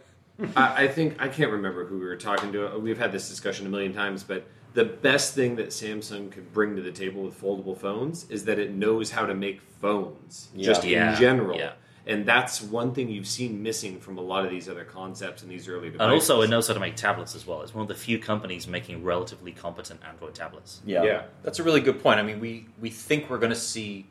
I, 0.58 0.84
I 0.84 0.88
think 0.90 1.22
I 1.22 1.30
can't 1.30 1.52
remember 1.52 1.86
who 1.86 2.00
we 2.00 2.06
were 2.06 2.18
talking 2.18 2.52
to. 2.52 2.78
We've 2.80 2.98
had 2.98 3.14
this 3.14 3.30
discussion 3.30 3.66
a 3.66 3.70
million 3.70 3.94
times, 3.94 4.24
but 4.24 4.46
the 4.74 4.86
best 4.86 5.34
thing 5.34 5.56
that 5.56 5.68
Samsung 5.70 6.32
could 6.32 6.54
bring 6.54 6.76
to 6.76 6.82
the 6.82 6.92
table 6.92 7.24
with 7.24 7.40
foldable 7.40 7.78
phones 7.78 8.30
is 8.30 8.46
that 8.46 8.60
it 8.60 8.72
knows 8.74 9.12
how 9.12 9.26
to 9.26 9.34
make 9.34 9.62
phones, 9.82 10.50
Yeah. 10.56 10.66
just 10.66 10.84
Yeah, 10.84 11.14
in 11.14 11.20
general. 11.20 11.58
yeah. 11.58 11.74
And 12.06 12.26
that's 12.26 12.62
one 12.62 12.94
thing 12.94 13.10
you've 13.10 13.28
seen 13.28 13.62
missing 13.62 14.00
from 14.00 14.18
a 14.18 14.22
lot 14.22 14.46
of 14.46 14.52
these 14.52 14.70
other 14.70 14.86
concepts 14.86 15.44
in 15.44 15.50
these 15.50 15.68
early 15.68 15.90
devices. 15.90 16.02
and 16.06 16.14
also, 16.14 16.42
it 16.42 16.50
knows 16.50 16.68
how 16.70 16.74
to 16.74 16.80
make 16.80 16.96
tablets 16.96 17.36
as 17.36 17.46
well. 17.46 17.62
It's 17.64 17.74
one 17.74 17.82
of 17.82 17.90
the 17.90 17.96
few 17.96 18.18
companies 18.18 18.66
making 18.66 19.04
relatively 19.04 19.52
competent 19.52 20.00
Android 20.08 20.34
tablets. 20.34 20.80
Yeah. 20.86 21.04
yeah. 21.04 21.24
That's 21.44 21.60
a 21.60 21.64
really 21.64 21.82
good 21.82 22.02
point. 22.02 22.20
I 22.20 22.24
mean, 22.24 22.40
we, 22.40 22.68
we 22.80 22.90
think 22.90 23.30
we're 23.30 23.40
going 23.40 23.52
to 23.52 23.58
see 23.60 24.08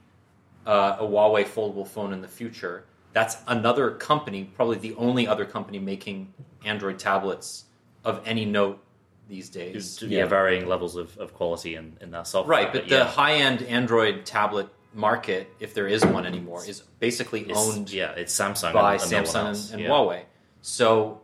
uh, 0.66 0.96
a 1.00 1.04
Huawei 1.04 1.44
foldable 1.44 1.86
phone 1.86 2.12
in 2.12 2.20
the 2.20 2.28
future. 2.28 2.84
That's 3.14 3.38
another 3.48 3.92
company, 3.92 4.44
probably 4.44 4.76
the 4.76 4.94
only 4.96 5.26
other 5.26 5.46
company 5.46 5.78
making 5.78 6.34
Android 6.66 6.98
tablets 6.98 7.64
of 8.04 8.20
any 8.26 8.44
note 8.44 8.78
these 9.28 9.48
days. 9.50 10.00
Yeah, 10.02 10.20
Yeah. 10.20 10.26
varying 10.26 10.66
levels 10.66 10.96
of, 10.96 11.16
of 11.18 11.34
quality 11.34 11.74
in, 11.74 11.96
in 12.00 12.10
that 12.12 12.26
software. 12.26 12.58
Right, 12.58 12.72
but 12.72 12.88
the 12.88 12.96
yeah. 12.96 13.04
high 13.04 13.34
end 13.34 13.62
Android 13.62 14.24
tablet 14.24 14.68
market, 14.94 15.48
if 15.60 15.74
there 15.74 15.88
is 15.88 16.04
one 16.04 16.24
anymore, 16.26 16.64
is 16.66 16.82
basically 17.00 17.40
It's- 17.42 17.56
owned 17.58 17.92
yeah, 17.92 18.12
it's 18.12 18.34
Samsung 18.34 18.72
by 18.72 18.94
and, 18.94 19.02
and 19.02 19.26
Samsung 19.26 19.44
else. 19.48 19.70
and 19.72 19.80
yeah. 19.82 19.88
Huawei. 19.88 20.22
So 20.62 21.20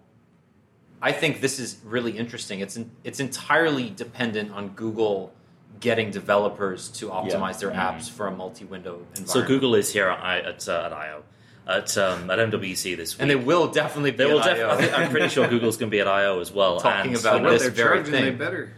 I 1.01 1.13
think 1.13 1.41
this 1.41 1.59
is 1.59 1.79
really 1.85 2.13
interesting. 2.17 2.61
It's 2.61 2.77
in, 2.77 2.91
it's 3.03 3.21
entirely 3.21 3.91
dependent 3.91 4.53
on 4.53 4.69
Google 4.71 5.33
getting 5.81 6.11
developers 6.13 6.89
to 6.91 7.09
optimize 7.09 7.59
their 7.59 7.73
apps 7.73 8.09
for 8.09 8.29
a 8.29 8.31
multi-window 8.31 8.95
environment. 8.95 9.29
So 9.29 9.43
Google 9.43 9.75
is 9.75 9.93
here 9.93 10.09
at, 10.09 10.45
at, 10.45 10.69
uh, 10.69 10.85
at 10.87 10.93
I/O 10.93 11.23
at 11.67 11.97
um, 11.99 12.31
at 12.31 12.39
MWC 12.39 12.97
this 12.97 13.15
week, 13.15 13.23
and 13.23 13.31
they 13.31 13.37
will 13.37 13.69
definitely 13.69 14.11
be 14.13 14.19
They 14.19 14.27
will 14.27 14.41
at 14.41 14.57
def- 14.57 14.65
I/O. 14.65 14.71
I 14.71 14.77
think, 14.77 14.99
I'm 14.99 15.11
pretty 15.11 15.29
sure 15.29 15.47
Google's 15.49 15.77
going 15.77 15.91
to 15.91 15.95
be 15.95 16.01
at 16.01 16.09
I/O 16.09 16.41
as 16.41 16.51
well. 16.53 16.81
Talking 16.81 17.13
and, 17.13 17.21
about 17.21 17.37
you 17.37 17.43
know, 17.43 17.51
this 17.51 17.63
they're 17.63 17.71
very 17.71 18.03
thing. 18.05 18.13
they 18.25 18.31
better. 18.31 18.73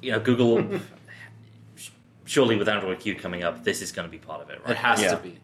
you 0.00 0.12
know, 0.12 0.20
Google. 0.20 0.80
surely, 2.24 2.56
with 2.56 2.68
Android 2.68 3.00
Q 3.00 3.14
coming 3.16 3.42
up, 3.44 3.64
this 3.64 3.82
is 3.82 3.92
going 3.92 4.06
to 4.08 4.10
be 4.10 4.18
part 4.18 4.40
of 4.42 4.50
it, 4.50 4.60
right? 4.62 4.70
it 4.70 4.76
has 4.76 5.02
Yeah. 5.02 5.14
to 5.16 5.22
be. 5.22 5.38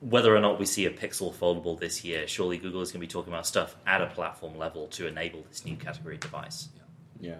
Whether 0.00 0.34
or 0.34 0.40
not 0.40 0.58
we 0.58 0.64
see 0.64 0.86
a 0.86 0.90
Pixel 0.90 1.34
foldable 1.34 1.78
this 1.78 2.02
year, 2.04 2.26
surely 2.26 2.56
Google 2.56 2.80
is 2.80 2.90
going 2.90 3.00
to 3.02 3.06
be 3.06 3.10
talking 3.12 3.32
about 3.32 3.46
stuff 3.46 3.76
at 3.86 4.00
a 4.00 4.06
platform 4.06 4.56
level 4.56 4.86
to 4.88 5.06
enable 5.06 5.42
this 5.50 5.66
new 5.66 5.76
category 5.76 6.16
device. 6.16 6.68
Yeah. 7.20 7.34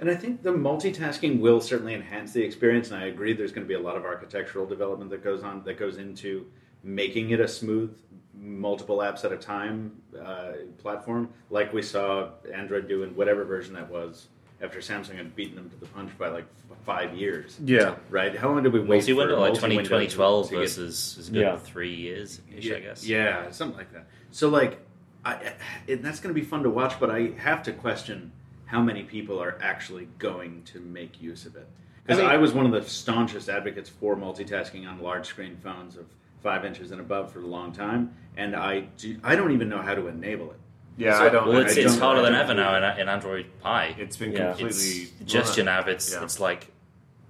And 0.00 0.10
I 0.10 0.14
think 0.14 0.42
the 0.42 0.50
multitasking 0.50 1.40
will 1.40 1.60
certainly 1.60 1.92
enhance 1.92 2.32
the 2.32 2.42
experience. 2.42 2.90
And 2.90 2.98
I 3.02 3.06
agree, 3.08 3.34
there's 3.34 3.52
going 3.52 3.66
to 3.66 3.68
be 3.68 3.74
a 3.74 3.84
lot 3.84 3.96
of 3.96 4.04
architectural 4.04 4.64
development 4.66 5.10
that 5.10 5.22
goes 5.22 5.42
on 5.42 5.62
that 5.64 5.78
goes 5.78 5.98
into 5.98 6.46
making 6.88 7.30
it 7.30 7.40
a 7.40 7.48
smooth, 7.48 7.96
multiple 8.38 8.98
apps 8.98 9.24
at 9.24 9.32
a 9.32 9.36
time 9.36 9.92
uh, 10.22 10.52
platform, 10.78 11.28
like 11.50 11.72
we 11.72 11.82
saw 11.82 12.28
Android 12.52 12.86
do 12.86 13.02
in 13.02 13.16
whatever 13.16 13.44
version 13.44 13.74
that 13.74 13.88
was. 13.90 14.28
After 14.62 14.78
Samsung 14.78 15.16
had 15.16 15.34
beaten 15.34 15.56
them 15.56 15.68
to 15.70 15.76
the 15.76 15.86
punch 15.86 16.16
by 16.16 16.28
like 16.28 16.46
f- 16.70 16.76
five 16.86 17.14
years, 17.14 17.58
Yeah. 17.64 17.96
right? 18.08 18.34
How 18.36 18.48
long 18.50 18.62
did 18.62 18.72
we 18.72 18.80
wait 18.80 18.88
Multi 18.98 19.12
window, 19.12 19.34
for 19.34 19.40
like 19.40 19.52
multi-window 19.52 19.88
20, 19.88 20.06
2012 20.06 20.46
to 20.48 20.50
get- 20.52 20.58
versus 20.60 21.16
is 21.18 21.28
good 21.28 21.40
Yeah. 21.40 21.56
three 21.58 21.92
years 21.94 22.40
yeah, 22.48 22.76
I 22.76 22.80
guess. 22.80 23.04
Yeah, 23.06 23.50
something 23.50 23.76
like 23.76 23.92
that. 23.92 24.06
So 24.30 24.48
like, 24.48 24.78
I, 25.24 25.54
and 25.88 26.02
that's 26.04 26.20
going 26.20 26.34
to 26.34 26.40
be 26.40 26.46
fun 26.46 26.62
to 26.62 26.70
watch, 26.70 26.98
but 27.00 27.10
I 27.10 27.32
have 27.38 27.62
to 27.64 27.72
question 27.72 28.30
how 28.66 28.80
many 28.80 29.02
people 29.02 29.42
are 29.42 29.58
actually 29.60 30.08
going 30.18 30.62
to 30.66 30.80
make 30.80 31.20
use 31.20 31.46
of 31.46 31.56
it. 31.56 31.66
Because 32.06 32.20
I 32.22 32.34
I, 32.34 32.36
was 32.36 32.52
one 32.52 32.64
of 32.66 32.72
the 32.72 32.88
staunchest 32.88 33.48
advocates 33.48 33.88
for 33.88 34.16
multitasking 34.16 34.86
on 34.88 35.00
large 35.00 35.26
screen 35.26 35.56
phones 35.62 35.96
of 35.96 36.06
five 36.44 36.64
inches 36.64 36.92
and 36.92 37.00
above 37.00 37.32
for 37.32 37.40
a 37.40 37.46
long 37.46 37.72
time, 37.72 38.14
and 38.36 38.54
I 38.54 38.80
do, 38.98 39.18
I 39.24 39.34
don't 39.34 39.50
even 39.52 39.68
know 39.68 39.80
how 39.82 39.94
to 39.94 40.06
enable 40.06 40.50
it. 40.52 40.60
Yeah, 40.96 41.18
So- 41.18 41.24
I 41.26 41.28
don't. 41.30 41.48
Well, 41.48 41.58
it's, 41.58 41.76
I 41.76 41.80
it's 41.80 41.92
don't- 41.94 42.02
harder 42.02 42.22
than 42.22 42.34
ever 42.34 42.54
now 42.54 42.76
in, 42.76 43.00
in 43.00 43.08
Android 43.08 43.46
Pie. 43.60 43.96
It's 43.98 44.16
been 44.16 44.30
Yeah. 44.32 44.48
completely 44.50 44.68
It's 44.70 45.10
gesture 45.24 45.64
nav. 45.64 45.88
It's 45.88 46.12
Yeah. 46.12 46.22
it's 46.22 46.38
like 46.38 46.68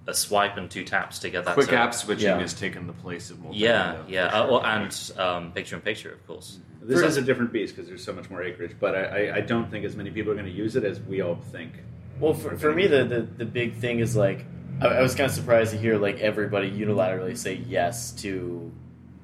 a 0.05 0.13
swipe 0.13 0.57
and 0.57 0.69
two 0.69 0.83
taps 0.83 1.17
to 1.19 1.31
get 1.31 1.45
that. 1.45 1.55
Quick 1.55 1.69
to, 1.69 1.75
app 1.77 1.93
switching 1.95 2.27
Yeah. 2.27 2.39
has 2.39 2.53
taken 2.53 2.85
the 2.85 2.93
place 2.93 3.31
of 3.31 3.39
multi 3.41 3.57
Yeah, 3.57 3.95
yeah, 4.07 4.25
uh, 4.27 4.45
well, 4.47 4.63
and 4.63 5.11
um, 5.17 5.51
picture 5.53 5.75
in 5.77 5.81
picture, 5.81 6.11
of 6.11 6.27
course. 6.27 6.59
This 6.83 6.99
For- 6.99 7.07
is 7.07 7.17
a 7.17 7.23
different 7.23 7.51
beast 7.51 7.73
because 7.75 7.87
there's 7.89 8.03
so 8.03 8.13
much 8.13 8.29
more 8.29 8.43
acreage, 8.43 8.75
but 8.79 8.93
I, 8.93 9.03
I, 9.29 9.35
I 9.37 9.41
don't 9.41 9.71
think 9.71 9.83
as 9.85 9.95
many 9.95 10.11
people 10.11 10.31
are 10.33 10.35
going 10.35 10.45
to 10.45 10.51
use 10.51 10.75
it 10.75 10.83
as 10.83 10.99
we 10.99 11.21
all 11.21 11.37
think. 11.51 11.71
Well, 12.19 12.35
for, 12.35 12.55
for 12.57 12.71
me, 12.71 12.85
the, 12.85 13.03
the, 13.05 13.21
the 13.21 13.45
big 13.45 13.75
thing 13.77 13.99
is 13.99 14.15
like, 14.15 14.45
I, 14.79 14.87
I 14.87 15.01
was 15.01 15.15
kind 15.15 15.27
of 15.27 15.35
surprised 15.35 15.71
to 15.71 15.77
hear 15.79 15.97
like 15.97 16.19
everybody 16.19 16.69
unilaterally 16.69 17.35
say 17.35 17.55
yes 17.67 18.11
to, 18.21 18.71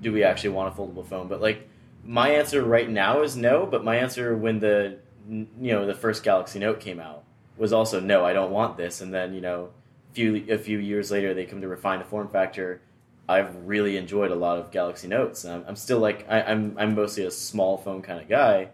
do 0.01 0.11
we 0.11 0.23
actually 0.23 0.49
want 0.49 0.73
a 0.73 0.77
foldable 0.77 1.05
phone? 1.05 1.27
But 1.27 1.41
like, 1.41 1.67
my 2.03 2.29
answer 2.29 2.63
right 2.63 2.89
now 2.89 3.21
is 3.21 3.37
no. 3.37 3.65
But 3.65 3.83
my 3.83 3.97
answer 3.97 4.35
when 4.35 4.59
the 4.59 4.97
you 5.29 5.47
know 5.59 5.85
the 5.85 5.93
first 5.93 6.23
Galaxy 6.23 6.59
Note 6.59 6.79
came 6.79 6.99
out 6.99 7.23
was 7.57 7.71
also 7.71 7.99
no. 7.99 8.25
I 8.25 8.33
don't 8.33 8.51
want 8.51 8.77
this. 8.77 9.01
And 9.01 9.13
then 9.13 9.33
you 9.33 9.41
know, 9.41 9.69
few 10.13 10.45
a 10.49 10.57
few 10.57 10.79
years 10.79 11.11
later, 11.11 11.33
they 11.33 11.45
come 11.45 11.61
to 11.61 11.67
refine 11.67 11.99
the 11.99 12.05
form 12.05 12.29
factor. 12.29 12.81
I've 13.29 13.55
really 13.65 13.95
enjoyed 13.95 14.31
a 14.31 14.35
lot 14.35 14.57
of 14.57 14.71
Galaxy 14.71 15.07
Notes. 15.07 15.45
I'm, 15.45 15.63
I'm 15.67 15.75
still 15.75 15.99
like 15.99 16.25
I, 16.29 16.41
I'm 16.41 16.75
I'm 16.77 16.95
mostly 16.95 17.25
a 17.25 17.31
small 17.31 17.77
phone 17.77 18.01
kind 18.01 18.19
of 18.19 18.27
guy, 18.27 18.69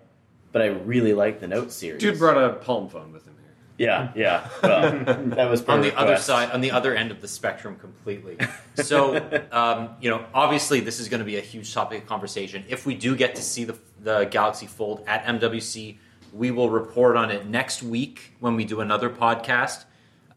but 0.51 0.61
I 0.61 0.67
really 0.67 1.13
like 1.13 1.39
the 1.39 1.47
Note 1.47 1.71
series. 1.71 2.01
Dude 2.01 2.17
brought 2.17 2.37
a 2.37 2.53
palm 2.53 2.89
phone 2.89 3.11
with 3.11 3.25
him. 3.25 3.36
Yeah, 3.77 4.11
yeah. 4.15 4.49
Well, 4.63 4.91
that 5.05 5.49
was 5.49 5.63
on 5.65 5.81
the 5.81 5.95
other 5.97 6.17
side, 6.17 6.51
on 6.51 6.61
the 6.61 6.71
other 6.71 6.95
end 6.95 7.11
of 7.11 7.21
the 7.21 7.27
spectrum, 7.27 7.75
completely. 7.75 8.37
So, 8.75 9.17
um, 9.51 9.89
you 10.01 10.09
know, 10.09 10.25
obviously, 10.33 10.79
this 10.79 10.99
is 10.99 11.09
going 11.09 11.19
to 11.19 11.25
be 11.25 11.37
a 11.37 11.41
huge 11.41 11.73
topic 11.73 12.03
of 12.03 12.07
conversation. 12.07 12.63
If 12.67 12.85
we 12.85 12.95
do 12.95 13.15
get 13.15 13.35
to 13.35 13.41
see 13.41 13.65
the 13.65 13.77
the 14.01 14.25
Galaxy 14.25 14.67
Fold 14.67 15.03
at 15.07 15.25
MWC, 15.25 15.97
we 16.33 16.51
will 16.51 16.69
report 16.69 17.15
on 17.15 17.31
it 17.31 17.45
next 17.47 17.83
week 17.83 18.33
when 18.39 18.55
we 18.55 18.65
do 18.65 18.81
another 18.81 19.09
podcast. 19.09 19.85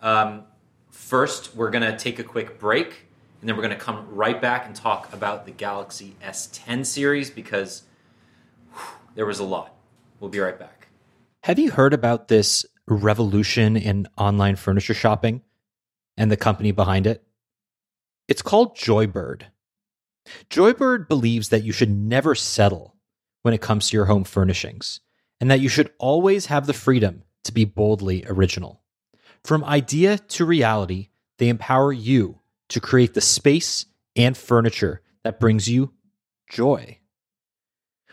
Um, 0.00 0.44
first, 0.90 1.54
we're 1.54 1.70
going 1.70 1.90
to 1.90 1.96
take 1.96 2.18
a 2.18 2.24
quick 2.24 2.58
break, 2.58 3.06
and 3.40 3.48
then 3.48 3.56
we're 3.56 3.62
going 3.62 3.76
to 3.76 3.84
come 3.84 4.06
right 4.10 4.40
back 4.40 4.66
and 4.66 4.74
talk 4.74 5.12
about 5.12 5.46
the 5.46 5.52
Galaxy 5.52 6.16
S10 6.22 6.84
series 6.84 7.30
because 7.30 7.82
whew, 8.74 8.82
there 9.14 9.26
was 9.26 9.38
a 9.38 9.44
lot. 9.44 9.74
We'll 10.20 10.30
be 10.30 10.40
right 10.40 10.58
back. 10.58 10.88
Have 11.44 11.58
you 11.58 11.70
heard 11.70 11.94
about 11.94 12.28
this 12.28 12.66
revolution 12.90 13.76
in 13.76 14.08
online 14.16 14.56
furniture 14.56 14.94
shopping 14.94 15.42
and 16.16 16.30
the 16.30 16.36
company 16.36 16.72
behind 16.72 17.06
it? 17.06 17.24
It's 18.28 18.42
called 18.42 18.76
Joybird. 18.76 19.44
Joybird 20.50 21.08
believes 21.08 21.48
that 21.48 21.64
you 21.64 21.72
should 21.72 21.90
never 21.90 22.34
settle 22.34 22.96
when 23.42 23.54
it 23.54 23.60
comes 23.60 23.88
to 23.88 23.96
your 23.96 24.06
home 24.06 24.24
furnishings 24.24 25.00
and 25.40 25.50
that 25.50 25.60
you 25.60 25.68
should 25.68 25.90
always 25.98 26.46
have 26.46 26.66
the 26.66 26.72
freedom 26.72 27.22
to 27.44 27.52
be 27.52 27.64
boldly 27.64 28.24
original. 28.26 28.82
From 29.44 29.64
idea 29.64 30.18
to 30.18 30.44
reality, 30.44 31.08
they 31.38 31.48
empower 31.48 31.92
you 31.92 32.40
to 32.68 32.80
create 32.80 33.14
the 33.14 33.20
space 33.20 33.86
and 34.14 34.36
furniture 34.36 35.02
that 35.24 35.40
brings 35.40 35.68
you 35.68 35.92
joy. 36.50 36.98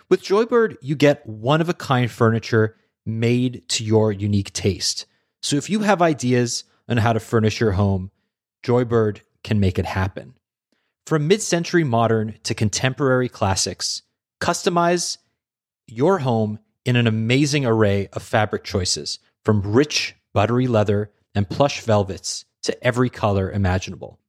With 0.09 0.23
Joybird, 0.23 0.77
you 0.81 0.95
get 0.95 1.27
one 1.27 1.59
of 1.59 1.67
a 1.67 1.73
kind 1.73 2.09
furniture 2.09 2.77
made 3.07 3.67
to 3.69 3.83
your 3.83 4.11
unique 4.11 4.53
taste. 4.53 5.05
So 5.41 5.55
if 5.55 5.69
you 5.69 5.79
have 5.79 6.01
ideas 6.01 6.65
on 6.89 6.97
how 6.97 7.13
to 7.13 7.19
furnish 7.19 7.59
your 7.59 7.73
home, 7.73 8.11
Joybird 8.63 9.21
can 9.43 9.59
make 9.59 9.79
it 9.79 9.85
happen. 9.85 10.33
From 11.05 11.27
mid 11.27 11.41
century 11.41 11.83
modern 11.83 12.37
to 12.43 12.53
contemporary 12.53 13.29
classics, 13.29 14.01
customize 14.41 15.17
your 15.87 16.19
home 16.19 16.59
in 16.85 16.95
an 16.95 17.07
amazing 17.07 17.65
array 17.65 18.09
of 18.13 18.23
fabric 18.23 18.63
choices, 18.63 19.19
from 19.45 19.61
rich, 19.61 20.15
buttery 20.33 20.67
leather 20.67 21.11
and 21.33 21.49
plush 21.49 21.81
velvets 21.81 22.45
to 22.63 22.83
every 22.83 23.09
color 23.09 23.51
imaginable. 23.51 24.19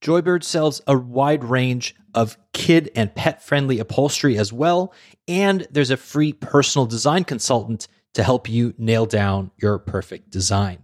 Joybird 0.00 0.44
sells 0.44 0.80
a 0.86 0.96
wide 0.96 1.42
range 1.42 1.94
of 2.14 2.36
kid 2.52 2.90
and 2.94 3.14
pet 3.14 3.42
friendly 3.42 3.78
upholstery 3.78 4.36
as 4.38 4.52
well, 4.52 4.92
and 5.26 5.66
there's 5.70 5.90
a 5.90 5.96
free 5.96 6.32
personal 6.32 6.86
design 6.86 7.24
consultant 7.24 7.88
to 8.14 8.22
help 8.22 8.48
you 8.48 8.74
nail 8.78 9.06
down 9.06 9.50
your 9.56 9.78
perfect 9.78 10.30
design. 10.30 10.78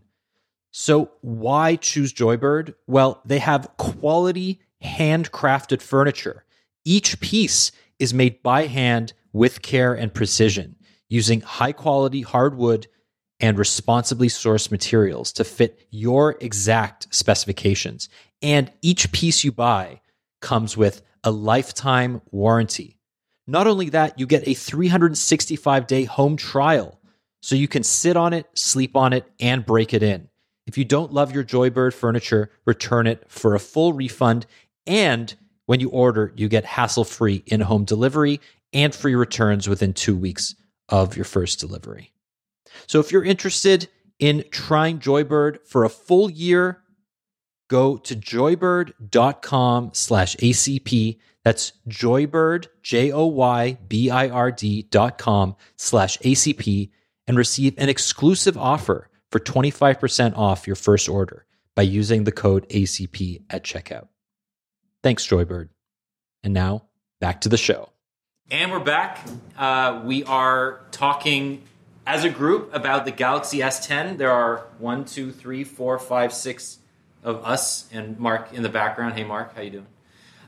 So, 0.70 1.10
why 1.22 1.76
choose 1.76 2.12
Joybird? 2.12 2.74
Well, 2.86 3.22
they 3.24 3.38
have 3.38 3.70
quality, 3.78 4.60
handcrafted 4.84 5.80
furniture. 5.80 6.44
Each 6.84 7.18
piece 7.20 7.72
is 7.98 8.12
made 8.12 8.42
by 8.42 8.66
hand 8.66 9.14
with 9.32 9.62
care 9.62 9.94
and 9.94 10.12
precision, 10.12 10.76
using 11.08 11.40
high 11.40 11.72
quality 11.72 12.20
hardwood 12.20 12.86
and 13.40 13.58
responsibly 13.58 14.28
sourced 14.28 14.70
materials 14.70 15.32
to 15.32 15.44
fit 15.44 15.86
your 15.90 16.36
exact 16.40 17.14
specifications. 17.14 18.08
And 18.42 18.70
each 18.82 19.12
piece 19.12 19.44
you 19.44 19.52
buy 19.52 20.00
comes 20.40 20.76
with 20.76 21.02
a 21.24 21.30
lifetime 21.30 22.22
warranty. 22.30 22.98
Not 23.46 23.66
only 23.66 23.90
that, 23.90 24.18
you 24.18 24.26
get 24.26 24.46
a 24.46 24.54
365 24.54 25.86
day 25.86 26.04
home 26.04 26.36
trial 26.36 26.95
so 27.46 27.54
you 27.54 27.68
can 27.68 27.84
sit 27.84 28.16
on 28.16 28.32
it, 28.32 28.48
sleep 28.54 28.96
on 28.96 29.12
it, 29.12 29.24
and 29.38 29.64
break 29.64 29.94
it 29.94 30.02
in. 30.02 30.28
If 30.66 30.76
you 30.76 30.84
don't 30.84 31.12
love 31.12 31.32
your 31.32 31.44
Joybird 31.44 31.94
furniture, 31.94 32.50
return 32.64 33.06
it 33.06 33.22
for 33.28 33.54
a 33.54 33.60
full 33.60 33.92
refund. 33.92 34.46
And 34.84 35.32
when 35.66 35.78
you 35.78 35.88
order, 35.90 36.32
you 36.34 36.48
get 36.48 36.64
hassle 36.64 37.04
free 37.04 37.44
in 37.46 37.60
home 37.60 37.84
delivery 37.84 38.40
and 38.72 38.92
free 38.92 39.14
returns 39.14 39.68
within 39.68 39.92
two 39.92 40.16
weeks 40.16 40.56
of 40.88 41.14
your 41.14 41.24
first 41.24 41.60
delivery. 41.60 42.12
So 42.88 42.98
if 42.98 43.12
you're 43.12 43.22
interested 43.22 43.88
in 44.18 44.42
trying 44.50 44.98
Joybird 44.98 45.68
for 45.68 45.84
a 45.84 45.88
full 45.88 46.28
year, 46.28 46.82
go 47.68 47.96
to 47.96 48.16
joybird.com 48.16 49.90
slash 49.92 50.34
ACP. 50.34 51.20
That's 51.44 51.74
joybird, 51.88 52.66
J 52.82 53.12
O 53.12 53.26
Y 53.26 53.78
B 53.86 54.10
I 54.10 54.30
R 54.30 54.50
D 54.50 54.82
dot 54.82 55.16
com 55.16 55.54
slash 55.76 56.18
ACP 56.18 56.90
and 57.26 57.36
receive 57.36 57.74
an 57.78 57.88
exclusive 57.88 58.56
offer 58.56 59.08
for 59.30 59.40
25% 59.40 60.36
off 60.36 60.66
your 60.66 60.76
first 60.76 61.08
order 61.08 61.44
by 61.74 61.82
using 61.82 62.24
the 62.24 62.32
code 62.32 62.68
ACP 62.68 63.42
at 63.50 63.64
checkout. 63.64 64.08
Thanks, 65.02 65.26
Joybird. 65.26 65.68
And 66.42 66.54
now 66.54 66.84
back 67.20 67.42
to 67.42 67.48
the 67.48 67.56
show. 67.56 67.90
And 68.50 68.70
we're 68.70 68.78
back. 68.78 69.18
Uh, 69.58 70.02
we 70.04 70.22
are 70.24 70.80
talking 70.92 71.62
as 72.06 72.24
a 72.24 72.30
group 72.30 72.72
about 72.72 73.04
the 73.04 73.10
Galaxy 73.10 73.58
S10. 73.58 74.18
There 74.18 74.30
are 74.30 74.66
one, 74.78 75.04
two, 75.04 75.32
three, 75.32 75.64
four, 75.64 75.98
five, 75.98 76.32
six 76.32 76.78
of 77.24 77.44
us 77.44 77.88
and 77.92 78.18
Mark 78.20 78.52
in 78.52 78.62
the 78.62 78.68
background. 78.68 79.14
Hey, 79.14 79.24
Mark, 79.24 79.54
how 79.56 79.62
you 79.62 79.70
doing? 79.70 79.86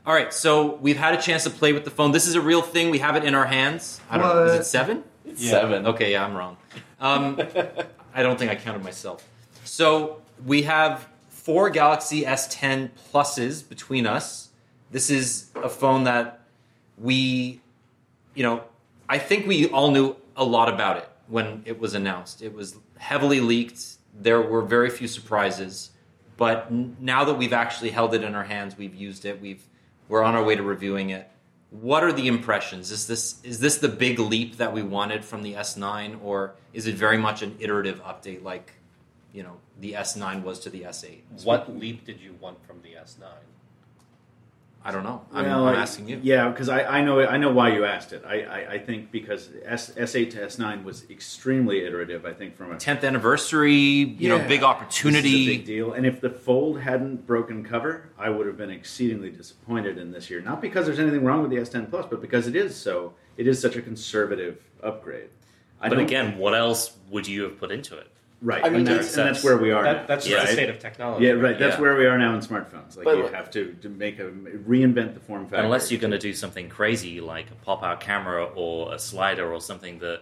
All 0.05 0.13
right, 0.13 0.33
so 0.33 0.75
we've 0.75 0.97
had 0.97 1.13
a 1.13 1.21
chance 1.21 1.43
to 1.43 1.49
play 1.49 1.73
with 1.73 1.83
the 1.83 1.91
phone. 1.91 2.13
This 2.13 2.25
is 2.25 2.35
a 2.35 2.41
real 2.41 2.61
thing. 2.61 2.89
We 2.89 2.99
have 2.99 3.17
it 3.17 3.25
in 3.25 3.35
our 3.35 3.45
hands. 3.45 3.99
I 4.09 4.17
don't 4.17 4.27
know. 4.33 4.45
Is 4.45 4.53
it 4.53 4.65
What? 4.65 5.05
seven? 5.35 5.49
Seven. 5.49 5.87
Okay, 5.87 6.11
yeah, 6.11 6.25
I'm 6.25 6.35
wrong. 6.35 6.57
Um, 6.99 7.39
I 8.13 8.23
don't 8.23 8.37
think 8.37 8.51
I 8.51 8.55
counted 8.55 8.83
myself. 8.83 9.27
So 9.63 10.21
we 10.45 10.63
have 10.63 11.07
four 11.29 11.69
Galaxy 11.69 12.23
S10 12.23 12.89
pluses 13.11 13.67
between 13.67 14.05
us. 14.05 14.49
This 14.91 15.09
is 15.09 15.51
a 15.55 15.69
phone 15.69 16.03
that 16.05 16.41
we, 16.97 17.61
you 18.35 18.43
know, 18.43 18.63
I 19.07 19.17
think 19.17 19.47
we 19.47 19.67
all 19.69 19.91
knew 19.91 20.15
a 20.35 20.43
lot 20.43 20.69
about 20.69 20.97
it 20.97 21.09
when 21.27 21.61
it 21.65 21.79
was 21.79 21.93
announced. 21.93 22.41
It 22.41 22.53
was 22.53 22.75
heavily 22.97 23.39
leaked. 23.39 23.97
There 24.19 24.41
were 24.41 24.61
very 24.61 24.89
few 24.89 25.07
surprises, 25.07 25.91
but 26.37 26.71
now 26.71 27.23
that 27.25 27.35
we've 27.35 27.53
actually 27.53 27.91
held 27.91 28.13
it 28.13 28.23
in 28.23 28.35
our 28.35 28.43
hands, 28.43 28.77
we've 28.77 28.95
used 28.95 29.25
it. 29.25 29.41
We've 29.41 29.63
we're 30.07 30.23
on 30.23 30.35
our 30.35 30.43
way 30.43 30.55
to 30.55 30.63
reviewing 30.63 31.11
it. 31.11 31.29
What 31.71 32.03
are 32.03 32.11
the 32.11 32.27
impressions? 32.27 32.91
Is 32.91 33.05
this 33.05 33.39
is 33.43 33.59
this 33.59 33.77
the 33.77 33.87
big 33.87 34.17
leap 34.17 34.57
that 34.57 34.73
we 34.73 34.81
wanted 34.81 35.23
from 35.23 35.43
the 35.43 35.53
S9, 35.53 36.19
or 36.23 36.55
is 36.73 36.87
it 36.87 36.95
very 36.95 37.17
much 37.17 37.43
an 37.43 37.55
iterative 37.59 38.01
update 38.03 38.43
like, 38.43 38.73
you 39.33 39.43
know, 39.43 39.57
the 39.79 39.93
S9 39.93 40.41
was 40.43 40.59
to 40.61 40.69
the 40.69 40.81
S8? 40.81 41.43
What 41.43 41.77
leap 41.77 42.05
did 42.05 42.19
you 42.19 42.35
want 42.39 42.65
from 42.65 42.81
the 42.81 42.89
S9? 42.89 43.27
I 44.89 44.91
don't 44.91 45.03
know. 45.03 45.21
I'm, 45.31 45.45
Well, 45.45 45.67
I'm 45.67 45.75
asking 45.75 46.09
you. 46.09 46.19
Yeah, 46.23 46.49
because 46.49 46.67
I, 46.67 46.83
I 46.97 47.01
know 47.03 47.19
I 47.21 47.37
know 47.37 47.51
why 47.51 47.71
you 47.73 47.85
asked 47.85 48.11
it. 48.11 48.23
I, 48.25 48.41
I, 48.41 48.71
I 48.73 48.79
think 48.79 49.11
because 49.11 49.49
S, 49.63 49.91
S8 49.91 50.31
to 50.31 50.37
S9 50.47 50.83
was 50.83 51.07
extremely 51.11 51.85
iterative. 51.85 52.25
I 52.25 52.33
think 52.33 52.55
from 52.57 52.71
a 52.71 52.75
10th 52.75 53.03
anniversary, 53.03 53.71
you 53.73 54.29
know, 54.29 54.37
Yeah. 54.37 54.47
big 54.47 54.61
This 54.61 54.65
opportunity. 54.65 55.45
big 55.45 55.65
deal. 55.65 55.93
And 55.93 56.07
if 56.07 56.21
the 56.21 56.31
fold 56.31 56.79
hadn't 56.81 57.27
broken 57.27 57.63
cover, 57.63 58.09
I 58.17 58.29
would 58.31 58.47
have 58.47 58.57
been 58.57 58.71
exceedingly 58.71 59.29
disappointed 59.29 59.99
in 59.99 60.11
this 60.11 60.29
year. 60.31 60.41
Not 60.41 60.59
because 60.59 60.87
there's 60.87 60.99
anything 60.99 61.23
wrong 61.23 61.41
with 61.43 61.51
the 61.51 61.57
S10 61.57 61.91
Plus, 61.91 62.07
but 62.09 62.19
because 62.19 62.47
it 62.47 62.55
is 62.55 62.75
so. 62.75 63.13
It 63.37 63.45
is 63.47 63.61
such 63.61 63.75
a 63.75 63.81
conservative 63.83 64.57
upgrade. 64.81 65.29
I 65.79 65.89
But 65.89 65.99
again, 65.99 66.37
what 66.39 66.55
else 66.55 66.97
would 67.11 67.27
you 67.27 67.43
have 67.43 67.59
put 67.59 67.71
into 67.71 67.95
it? 67.95 68.07
Right? 68.41 68.63
I 68.63 68.69
mean, 68.69 68.79
and, 68.79 68.87
that's, 68.87 68.97
makes 69.07 69.17
and 69.17 69.27
that's 69.27 69.43
where 69.43 69.57
we 69.57 69.71
are. 69.71 69.83
That, 69.83 70.07
that's 70.07 70.27
Yeah. 70.27 70.37
just 70.37 70.47
the 70.47 70.53
state 70.53 70.69
of 70.69 70.79
technology. 70.79 71.25
Yeah, 71.25 71.33
right. 71.33 71.57
That's 71.59 71.75
Yeah. 71.75 71.81
where 71.81 71.95
we 71.97 72.05
are 72.05 72.17
now 72.17 72.33
in 72.35 72.41
smartphones. 72.41 72.95
Like 72.95 73.05
But- 73.05 73.17
you 73.17 73.27
have 73.27 73.49
to, 73.51 73.73
to 73.81 73.89
make 73.89 74.19
a 74.19 74.29
reinvent 74.31 75.13
the 75.13 75.19
form 75.19 75.45
factor. 75.47 75.63
Unless 75.63 75.91
you're 75.91 76.01
going 76.01 76.11
to 76.11 76.17
do 76.19 76.33
something 76.33 76.69
crazy 76.69 77.19
like 77.21 77.51
a 77.51 77.55
pop-out 77.65 77.99
camera 77.99 78.45
or 78.55 78.93
a 78.93 78.99
slider 78.99 79.51
or 79.51 79.59
something 79.61 79.99
that 79.99 80.21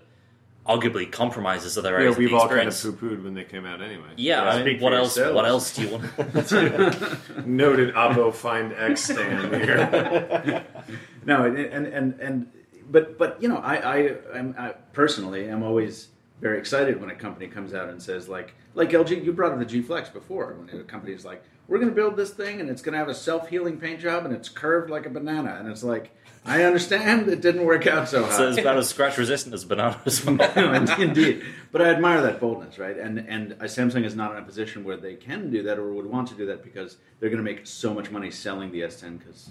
arguably 0.68 1.10
compromises 1.10 1.78
other 1.78 1.96
areas 1.96 2.00
Yeah, 2.00 2.04
areas 2.04 2.18
we've 2.18 2.26
of 2.28 2.32
the 2.32 2.38
all 2.38 2.48
kind 2.50 2.62
of 2.62 2.68
experience. 2.68 3.00
poo-pooed 3.00 3.24
when 3.24 3.34
they 3.36 3.46
came 3.46 3.66
out 3.66 3.82
anyway. 3.82 4.04
yeah, 4.18 4.44
Yeah, 4.44 4.50
I 4.50 4.64
mean, 4.64 4.80
what 4.82 4.94
else? 4.94 5.16
yourselves. 5.16 5.36
What 5.36 5.46
else 5.46 5.74
do 5.76 5.82
you 5.84 5.90
want? 5.92 6.48
To 6.50 7.18
Noted 7.46 7.94
Oppo 7.96 8.34
Find 8.34 8.74
X 8.74 9.04
stand 9.06 9.56
here. 9.64 10.66
no, 11.26 11.46
and 11.46 11.58
and 11.58 11.88
and, 11.88 12.20
and 12.20 12.48
but 12.92 13.18
but 13.18 13.42
you 13.42 13.48
know, 13.48 13.58
I 13.58 13.76
I, 13.76 14.16
I'm, 14.36 14.56
I 14.58 14.72
personally 14.92 15.48
am 15.50 15.64
always 15.64 16.10
very 16.40 16.60
excited 16.60 17.00
when 17.02 17.10
a 17.10 17.16
company 17.16 17.48
comes 17.48 17.74
out 17.74 17.90
and 17.90 18.02
says 18.02 18.30
like 18.30 18.54
like 18.76 18.90
LG. 18.90 19.24
You 19.24 19.34
brought 19.34 19.54
up 19.54 19.60
the 19.60 19.66
G 19.66 19.82
Flex 19.82 20.10
before 20.10 20.54
when 20.54 20.80
a 20.80 20.84
company 20.84 21.14
is 21.14 21.26
like, 21.26 21.44
we're 21.68 21.78
going 21.80 21.90
to 21.90 21.96
build 21.96 22.16
this 22.16 22.32
thing 22.32 22.62
and 22.62 22.70
it's 22.70 22.82
going 22.82 22.94
to 22.94 23.00
have 23.00 23.10
a 23.10 23.16
self 23.16 23.50
healing 23.50 23.80
paint 23.80 24.00
job 24.00 24.26
and 24.26 24.34
it's 24.34 24.50
curved 24.50 24.90
like 24.90 25.06
a 25.06 25.10
banana 25.10 25.58
and 25.60 25.70
it's 25.70 25.84
like. 25.84 26.12
I 26.46 26.64
understand 26.64 27.28
it 27.28 27.42
didn't 27.42 27.66
work 27.66 27.88
out 27.88 28.08
so 28.08 28.24
hot. 28.24 28.32
so 28.32 28.48
it's 28.48 28.58
about 28.58 28.78
as 28.78 28.88
scratch 28.88 29.18
resistant 29.18 29.54
as 29.54 29.66
banana 29.66 30.00
as. 30.06 30.26
Indeed, 31.00 31.44
but 31.74 31.82
I 31.82 31.90
admire 31.90 32.22
that 32.22 32.40
boldness, 32.40 32.80
right? 32.80 32.98
And 32.98 33.20
and 33.20 33.52
Samsung 33.64 34.06
is 34.06 34.16
not 34.16 34.32
in 34.32 34.38
a 34.38 34.42
position 34.44 34.86
where 34.86 34.96
they 34.96 35.16
can 35.16 35.52
do 35.52 35.62
that 35.64 35.78
or 35.78 35.92
would 35.92 36.06
want 36.06 36.30
to 36.30 36.36
do 36.36 36.46
that 36.46 36.64
because 36.64 36.98
they're 37.20 37.30
going 37.30 37.44
to 37.44 37.52
make 37.52 37.68
so 37.68 37.94
much 37.94 38.12
money 38.12 38.32
selling 38.32 38.72
the 38.72 38.80
S10 38.80 39.20
because 39.20 39.50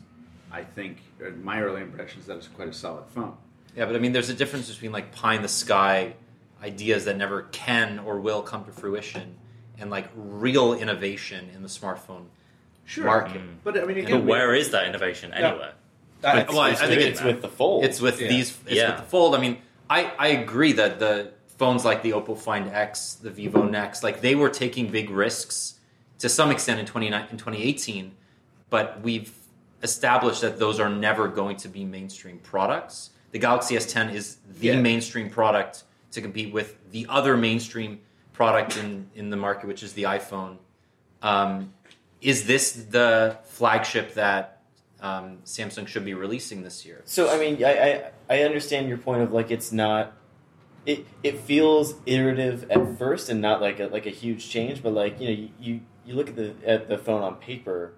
I 0.51 0.65
think 0.65 1.03
my 1.43 1.61
early 1.61 1.83
impression 1.83 2.21
is 2.21 2.27
that 2.29 2.39
it's 2.39 2.49
quite 2.49 2.69
a 2.69 2.73
solid 2.73 3.05
phone. 3.09 3.37
Yeah, 3.77 3.85
but 3.85 3.95
I 3.95 3.99
mean, 3.99 4.13
there's 4.13 4.31
a 4.31 4.35
difference 4.35 4.71
between 4.71 4.93
like 4.93 5.13
pie 5.13 5.35
in 5.35 5.43
the 5.43 5.49
sky 5.49 6.15
ideas 6.67 7.05
that 7.05 7.17
never 7.17 7.43
can 7.53 7.99
or 8.01 8.21
will 8.21 8.43
come 8.43 8.65
to 8.65 8.73
fruition, 8.73 9.37
and 9.79 9.91
like 9.91 10.09
real 10.17 10.75
innovation 10.75 11.49
in 11.55 11.63
the 11.63 11.69
smartphone 11.69 12.25
market. 12.99 13.41
Mm. 13.41 13.57
But 13.65 13.77
I 13.79 13.85
mean, 13.85 13.97
But 13.97 14.05
again, 14.05 14.27
where 14.27 14.55
is 14.55 14.71
that 14.71 14.87
innovation 14.87 15.33
anywhere? 15.33 15.73
But- 16.21 16.49
well, 16.49 16.61
I, 16.61 16.71
I 16.71 16.75
think 16.75 17.01
it's 17.03 17.21
it's 17.21 17.23
with 17.23 17.41
the 17.43 17.49
fold. 17.49 17.85
It's 17.85 18.01
with 18.01 18.21
Yeah. 18.21 18.29
these. 18.29 18.51
It's 18.67 18.75
Yeah. 18.75 18.91
with 18.91 19.01
the 19.05 19.09
fold. 19.11 19.35
I 19.35 19.39
mean, 19.41 19.59
I, 19.89 20.11
I 20.19 20.29
agree 20.29 20.73
that 20.73 20.99
the 20.99 21.31
phones 21.59 21.85
like 21.85 22.03
the 22.03 22.11
Oppo 22.13 22.37
Find 22.37 22.69
X, 22.69 23.15
the 23.15 23.31
Vivo 23.31 23.63
NEX, 23.65 24.03
like 24.03 24.21
they 24.21 24.35
were 24.35 24.49
taking 24.51 24.89
big 24.91 25.11
risks 25.11 25.75
to 26.19 26.29
some 26.29 26.51
extent 26.51 26.81
in 26.81 26.87
29 26.87 27.27
in 27.31 27.37
2018, 27.37 28.13
but 28.71 29.01
we've 29.03 29.33
established 29.83 30.41
that 30.41 30.59
those 30.59 30.81
are 30.81 30.89
never 30.91 31.29
going 31.29 31.57
to 31.59 31.69
be 31.69 31.85
mainstream 31.85 32.39
products. 32.39 33.11
The 33.33 33.39
Galaxy 33.39 33.77
S10 33.77 34.13
is 34.15 34.39
the 34.61 34.69
Yeah. 34.69 34.81
mainstream 34.81 35.29
product 35.31 35.85
to 36.17 36.21
compete 36.21 36.53
with 36.53 36.77
the 36.91 37.07
other 37.09 37.37
mainstream 37.37 38.01
product 38.33 38.77
in, 38.77 39.09
in 39.15 39.31
the 39.31 39.37
market, 39.37 39.67
which 39.67 39.83
is 39.83 39.93
the 39.93 40.03
iPhone. 40.03 40.57
Um, 41.23 41.73
is 42.21 42.47
this 42.47 42.73
the 42.73 43.39
flagship 43.45 44.15
that 44.15 44.63
um, 45.01 45.39
Samsung 45.45 45.87
should 45.87 46.05
be 46.05 46.15
releasing 46.15 46.63
this 46.63 46.85
year? 46.85 47.03
So 47.05 47.33
I 47.33 47.39
mean, 47.39 47.65
I, 47.65 47.71
I 47.71 48.11
I 48.29 48.43
understand 48.43 48.89
your 48.89 48.99
point 48.99 49.23
of 49.23 49.33
like 49.33 49.51
it's 49.51 49.73
not. 49.73 50.13
It, 50.85 51.05
it 51.25 51.41
feels 51.41 51.97
iterative 52.07 52.71
at 52.71 52.97
first 52.97 53.29
and 53.29 53.41
not 53.41 53.61
like 53.61 53.81
a 53.81 53.87
like 53.87 54.07
a 54.07 54.11
huge 54.11 54.49
change, 54.49 54.83
but 54.83 54.93
like 54.93 55.21
you 55.21 55.27
know 55.27 55.35
you, 55.35 55.49
you, 55.59 55.81
you 56.05 56.15
look 56.15 56.29
at 56.29 56.37
the 56.37 56.55
at 56.65 56.89
the 56.89 56.97
phone 56.97 57.23
on 57.23 57.37
paper, 57.37 57.95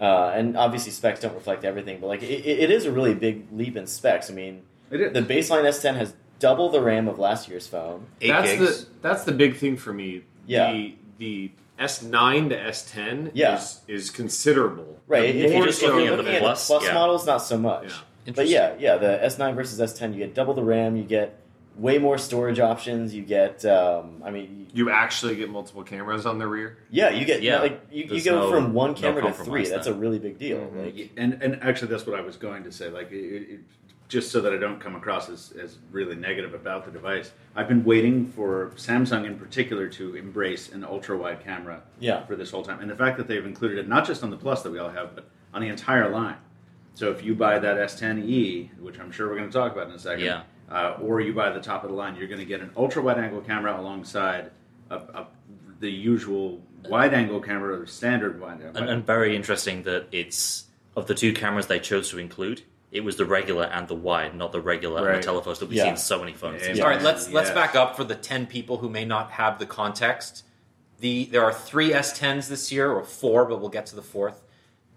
uh, 0.00 0.32
and 0.34 0.56
obviously 0.56 0.90
specs 0.90 1.20
don't 1.20 1.34
reflect 1.34 1.64
everything, 1.64 2.00
but 2.00 2.06
like 2.06 2.22
it, 2.22 2.30
it 2.30 2.60
it 2.60 2.70
is 2.70 2.86
a 2.86 2.92
really 2.92 3.14
big 3.14 3.46
leap 3.52 3.76
in 3.76 3.86
specs. 3.86 4.30
I 4.30 4.34
mean, 4.34 4.62
it 4.90 5.00
is. 5.00 5.12
the 5.12 5.20
baseline 5.20 5.64
S10 5.64 5.96
has 5.96 6.14
double 6.44 6.68
the 6.68 6.80
RAM 6.80 7.08
of 7.08 7.18
last 7.18 7.48
year's 7.48 7.66
phone. 7.66 8.06
Eight 8.20 8.28
that's 8.28 8.50
gigs. 8.52 8.84
the 8.84 8.90
that's 9.00 9.24
the 9.24 9.32
big 9.32 9.56
thing 9.56 9.76
for 9.76 9.92
me. 9.92 10.22
Yeah. 10.46 10.72
The 10.72 10.94
the 11.18 11.50
S9 11.78 12.50
to 12.50 12.56
S10 12.56 13.30
Yeah. 13.34 13.56
is 13.56 13.80
is 13.88 14.10
considerable. 14.10 15.00
Right. 15.06 15.20
But 15.20 15.36
If 15.36 15.50
you're 15.50 15.50
more 15.52 15.66
just 15.66 15.80
so 15.80 15.86
looking 15.88 16.06
at 16.08 16.12
at 16.12 16.16
the 16.24 16.30
the 16.32 16.38
Plus, 16.38 16.66
Plus 16.66 16.84
yeah. 16.84 16.94
models, 16.94 17.26
not 17.26 17.38
so 17.38 17.56
much. 17.58 17.92
Yeah. 18.26 18.32
But 18.34 18.48
yeah, 18.48 18.74
yeah, 18.78 18.96
the 18.96 19.18
S9 19.22 19.54
versus 19.54 19.78
S10, 19.80 20.12
you 20.14 20.18
get 20.18 20.34
double 20.34 20.54
the 20.54 20.62
RAM, 20.62 20.96
you 20.96 21.04
get 21.04 21.38
way 21.76 21.98
more 21.98 22.16
storage 22.18 22.58
options, 22.60 23.12
you 23.14 23.22
get, 23.22 23.64
um, 23.66 24.22
I 24.24 24.30
mean, 24.30 24.68
you 24.72 24.88
actually 24.90 25.34
get 25.36 25.50
multiple 25.50 25.82
cameras 25.82 26.24
on 26.24 26.38
the 26.38 26.46
rear. 26.46 26.78
yeah, 26.90 27.10
you 27.10 27.24
get, 27.26 27.42
Yeah. 27.42 27.58
like, 27.60 27.80
you, 27.90 28.04
you 28.04 28.22
go 28.22 28.36
no- 28.40 28.50
from 28.50 28.72
one 28.72 28.90
no 28.92 28.94
camera 28.94 29.22
to 29.22 29.28
compromise 29.28 29.46
three. 29.46 29.68
That's 29.68 29.86
a 29.88 29.92
really 29.94 30.18
big 30.18 30.38
deal. 30.38 30.58
Mhm. 30.58 30.84
Like, 30.84 31.10
and 31.16 31.30
and 31.42 31.58
actually, 31.62 31.88
that's 31.92 32.06
what 32.06 32.18
I 32.18 32.22
was 32.22 32.36
going 32.36 32.62
to 32.64 32.72
say. 32.72 32.88
Like, 32.90 33.10
it, 33.12 33.42
it, 33.54 33.60
just 34.08 34.30
so 34.30 34.40
that 34.40 34.52
I 34.52 34.58
don't 34.58 34.80
come 34.80 34.96
across 34.96 35.28
as, 35.28 35.52
as 35.60 35.78
really 35.90 36.14
negative 36.14 36.54
about 36.54 36.84
the 36.84 36.90
device, 36.90 37.32
I've 37.56 37.68
been 37.68 37.84
waiting 37.84 38.26
for 38.26 38.72
Samsung 38.76 39.26
in 39.26 39.38
particular 39.38 39.88
to 39.90 40.14
embrace 40.14 40.70
an 40.72 40.84
ultra 40.84 41.16
wide 41.16 41.42
camera 41.42 41.82
yeah. 41.98 42.24
for 42.26 42.36
this 42.36 42.50
whole 42.50 42.62
time, 42.62 42.80
and 42.80 42.90
the 42.90 42.96
fact 42.96 43.16
that 43.16 43.28
they've 43.28 43.44
included 43.44 43.78
it 43.78 43.88
not 43.88 44.06
just 44.06 44.22
on 44.22 44.30
the 44.30 44.36
Plus 44.36 44.62
that 44.62 44.70
we 44.70 44.78
all 44.78 44.90
have, 44.90 45.14
but 45.14 45.28
on 45.52 45.62
the 45.62 45.68
entire 45.68 46.10
line. 46.10 46.36
So 46.94 47.10
if 47.10 47.24
you 47.24 47.34
buy 47.34 47.58
that 47.58 47.76
S10e, 47.76 48.78
which 48.78 49.00
I'm 49.00 49.10
sure 49.10 49.28
we're 49.28 49.36
going 49.36 49.50
to 49.50 49.52
talk 49.52 49.72
about 49.72 49.88
in 49.88 49.94
a 49.94 49.98
second, 49.98 50.24
Yeah. 50.24 50.42
uh, 50.70 50.96
or 51.00 51.20
you 51.20 51.32
buy 51.32 51.50
the 51.50 51.60
top 51.60 51.82
of 51.82 51.90
the 51.90 51.96
line, 51.96 52.14
you're 52.16 52.28
going 52.28 52.40
to 52.40 52.46
get 52.46 52.60
an 52.60 52.70
ultra 52.76 53.02
wide 53.02 53.18
angle 53.18 53.40
camera 53.40 53.78
alongside 53.78 54.50
a, 54.90 54.96
a, 54.96 55.26
the 55.80 55.90
usual 55.90 56.60
wide 56.88 57.14
angle 57.14 57.40
camera 57.40 57.80
or 57.80 57.86
standard 57.86 58.40
wide 58.40 58.60
angle. 58.60 58.76
And, 58.76 58.88
and 58.88 59.06
very 59.06 59.34
interesting 59.34 59.82
that 59.84 60.06
it's 60.12 60.66
of 60.96 61.06
the 61.06 61.14
two 61.14 61.32
cameras 61.32 61.66
they 61.66 61.80
chose 61.80 62.10
to 62.10 62.18
include, 62.18 62.62
it 62.94 63.02
was 63.04 63.16
the 63.16 63.26
regular 63.26 63.64
and 63.64 63.88
the 63.88 63.94
wide, 63.94 64.34
not 64.36 64.52
the 64.52 64.60
regular 64.60 64.98
and 65.00 65.08
Right. 65.08 65.16
the 65.16 65.22
telephoto 65.22 65.58
that 65.58 65.68
we 65.68 65.76
Yeah. 65.76 65.82
see 65.82 65.88
in 65.90 65.96
so 65.96 66.20
many 66.20 66.32
phones. 66.32 66.62
Yeah. 66.62 66.68
these 66.72 66.80
All 66.80 66.88
let's 66.90 67.28
let's 67.30 67.48
Yes. 67.48 67.54
back 67.54 67.74
up 67.74 67.96
for 67.96 68.04
the 68.04 68.14
ten 68.14 68.46
people 68.46 68.78
who 68.78 68.88
may 68.88 69.04
not 69.04 69.32
have 69.32 69.58
the 69.58 69.66
context. 69.66 70.44
The 71.00 71.24
there 71.26 71.44
are 71.44 71.52
three 71.52 71.92
S10s 71.92 72.48
this 72.48 72.70
year, 72.72 72.90
or 72.92 73.02
four, 73.04 73.44
but 73.44 73.60
we'll 73.60 73.68
get 73.68 73.84
to 73.86 73.96
the 73.96 74.02
fourth. 74.02 74.42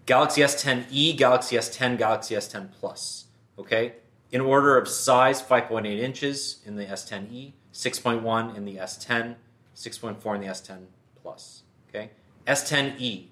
Galaxy 0.06 0.42
S10e, 0.42 1.12
Galaxy 1.12 1.56
S10, 1.56 1.98
Galaxy 1.98 2.34
S10 2.36 2.70
Plus. 2.80 3.24
Okay, 3.58 3.94
in 4.30 4.40
order 4.40 4.78
of 4.78 4.88
size, 4.88 5.42
5.8 5.42 5.98
inches 5.98 6.60
in 6.64 6.76
the 6.76 6.86
S10e, 6.86 7.52
6.1 7.72 8.54
in 8.56 8.64
the 8.64 8.76
S10, 8.78 9.36
6.4 9.74 10.36
in 10.36 10.40
the 10.40 10.46
S10 10.46 10.86
Plus. 11.20 11.64
Okay, 11.88 12.10
S10e, 12.46 13.26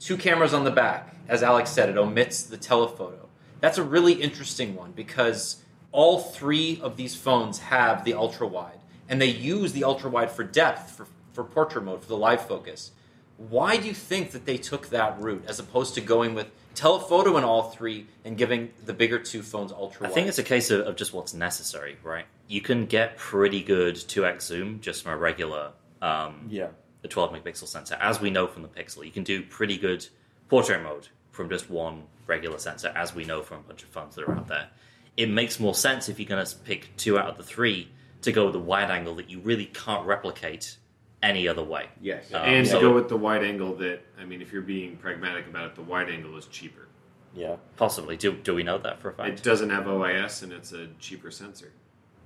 two 0.00 0.16
cameras 0.16 0.52
on 0.52 0.64
the 0.64 0.70
back. 0.72 1.14
As 1.28 1.44
Alex 1.44 1.70
said, 1.70 1.88
it 1.88 1.96
omits 1.96 2.42
the 2.42 2.56
telephoto. 2.56 3.28
That's 3.60 3.78
a 3.78 3.82
really 3.82 4.14
interesting 4.14 4.74
one 4.74 4.92
because 4.92 5.62
all 5.92 6.18
three 6.20 6.80
of 6.80 6.96
these 6.96 7.14
phones 7.14 7.58
have 7.58 8.04
the 8.04 8.14
ultra 8.14 8.46
wide, 8.46 8.80
and 9.08 9.20
they 9.20 9.26
use 9.26 9.72
the 9.72 9.84
ultra 9.84 10.08
wide 10.10 10.30
for 10.30 10.44
depth, 10.44 10.90
for, 10.92 11.06
for 11.32 11.44
portrait 11.44 11.84
mode, 11.84 12.02
for 12.02 12.08
the 12.08 12.16
live 12.16 12.46
focus. 12.46 12.92
Why 13.36 13.76
do 13.76 13.88
you 13.88 13.94
think 13.94 14.30
that 14.32 14.44
they 14.46 14.56
took 14.58 14.90
that 14.90 15.20
route 15.20 15.44
as 15.48 15.58
opposed 15.58 15.94
to 15.94 16.00
going 16.00 16.34
with 16.34 16.46
telephoto 16.74 17.36
in 17.38 17.44
all 17.44 17.70
three 17.70 18.06
and 18.24 18.36
giving 18.36 18.70
the 18.84 18.92
bigger 18.92 19.18
two 19.18 19.42
phones 19.42 19.72
ultra 19.72 20.02
wide? 20.04 20.10
I 20.10 20.14
think 20.14 20.28
it's 20.28 20.38
a 20.38 20.42
case 20.44 20.70
of, 20.70 20.86
of 20.86 20.94
just 20.96 21.12
what's 21.14 21.34
necessary, 21.34 21.96
right? 22.02 22.26
You 22.48 22.60
can 22.60 22.86
get 22.86 23.16
pretty 23.16 23.62
good 23.62 23.94
2x 23.96 24.42
zoom 24.42 24.80
just 24.80 25.02
from 25.02 25.12
a 25.12 25.16
regular 25.16 25.72
um, 26.02 26.46
Yeah. 26.50 26.68
the 27.02 27.08
12 27.08 27.32
megapixel 27.32 27.66
sensor. 27.66 27.96
As 28.00 28.20
we 28.20 28.30
know 28.30 28.46
from 28.46 28.62
the 28.62 28.68
Pixel, 28.68 29.04
you 29.04 29.10
can 29.10 29.24
do 29.24 29.42
pretty 29.42 29.76
good 29.78 30.06
portrait 30.48 30.82
mode 30.82 31.08
from 31.30 31.48
just 31.48 31.70
one 31.70 32.04
regular 32.26 32.58
sensor, 32.58 32.92
as 32.94 33.14
we 33.14 33.24
know 33.24 33.42
from 33.42 33.58
a 33.58 33.62
bunch 33.62 33.82
of 33.82 33.88
phones 33.88 34.14
that 34.14 34.24
are 34.24 34.32
out 34.34 34.48
there. 34.48 34.68
It 35.16 35.28
makes 35.28 35.58
more 35.60 35.74
sense 35.74 36.08
if 36.08 36.18
you're 36.18 36.28
going 36.28 36.44
to 36.44 36.56
pick 36.56 36.96
two 36.96 37.18
out 37.18 37.28
of 37.28 37.36
the 37.36 37.42
three 37.42 37.90
to 38.22 38.32
go 38.32 38.44
with 38.44 38.52
the 38.54 38.60
wide 38.60 38.90
angle 38.90 39.14
that 39.16 39.30
you 39.30 39.40
really 39.40 39.66
can't 39.66 40.06
replicate 40.06 40.76
any 41.22 41.46
other 41.48 41.62
way. 41.62 41.88
yes, 42.00 42.32
Um, 42.32 42.42
and 42.42 42.66
so- 42.66 42.76
to 42.80 42.80
go 42.88 42.94
with 42.94 43.08
the 43.08 43.16
wide 43.16 43.44
angle 43.44 43.74
that 43.76 44.00
I 44.18 44.24
mean, 44.24 44.40
if 44.40 44.52
you're 44.52 44.62
being 44.62 44.96
pragmatic 44.96 45.46
about 45.46 45.66
it, 45.66 45.74
the 45.74 45.82
wide 45.82 46.08
angle 46.08 46.36
is 46.36 46.46
cheaper. 46.46 46.86
Yeah. 47.34 47.56
Possibly. 47.76 48.16
Do, 48.16 48.32
do 48.32 48.54
we 48.54 48.62
know 48.62 48.78
that 48.78 49.00
for 49.00 49.10
a 49.10 49.12
fact? 49.12 49.28
It 49.38 49.42
doesn't 49.42 49.70
have 49.70 49.84
OIS 49.86 50.42
and 50.42 50.52
it's 50.52 50.72
a 50.72 50.88
cheaper 50.98 51.30
sensor. 51.30 51.72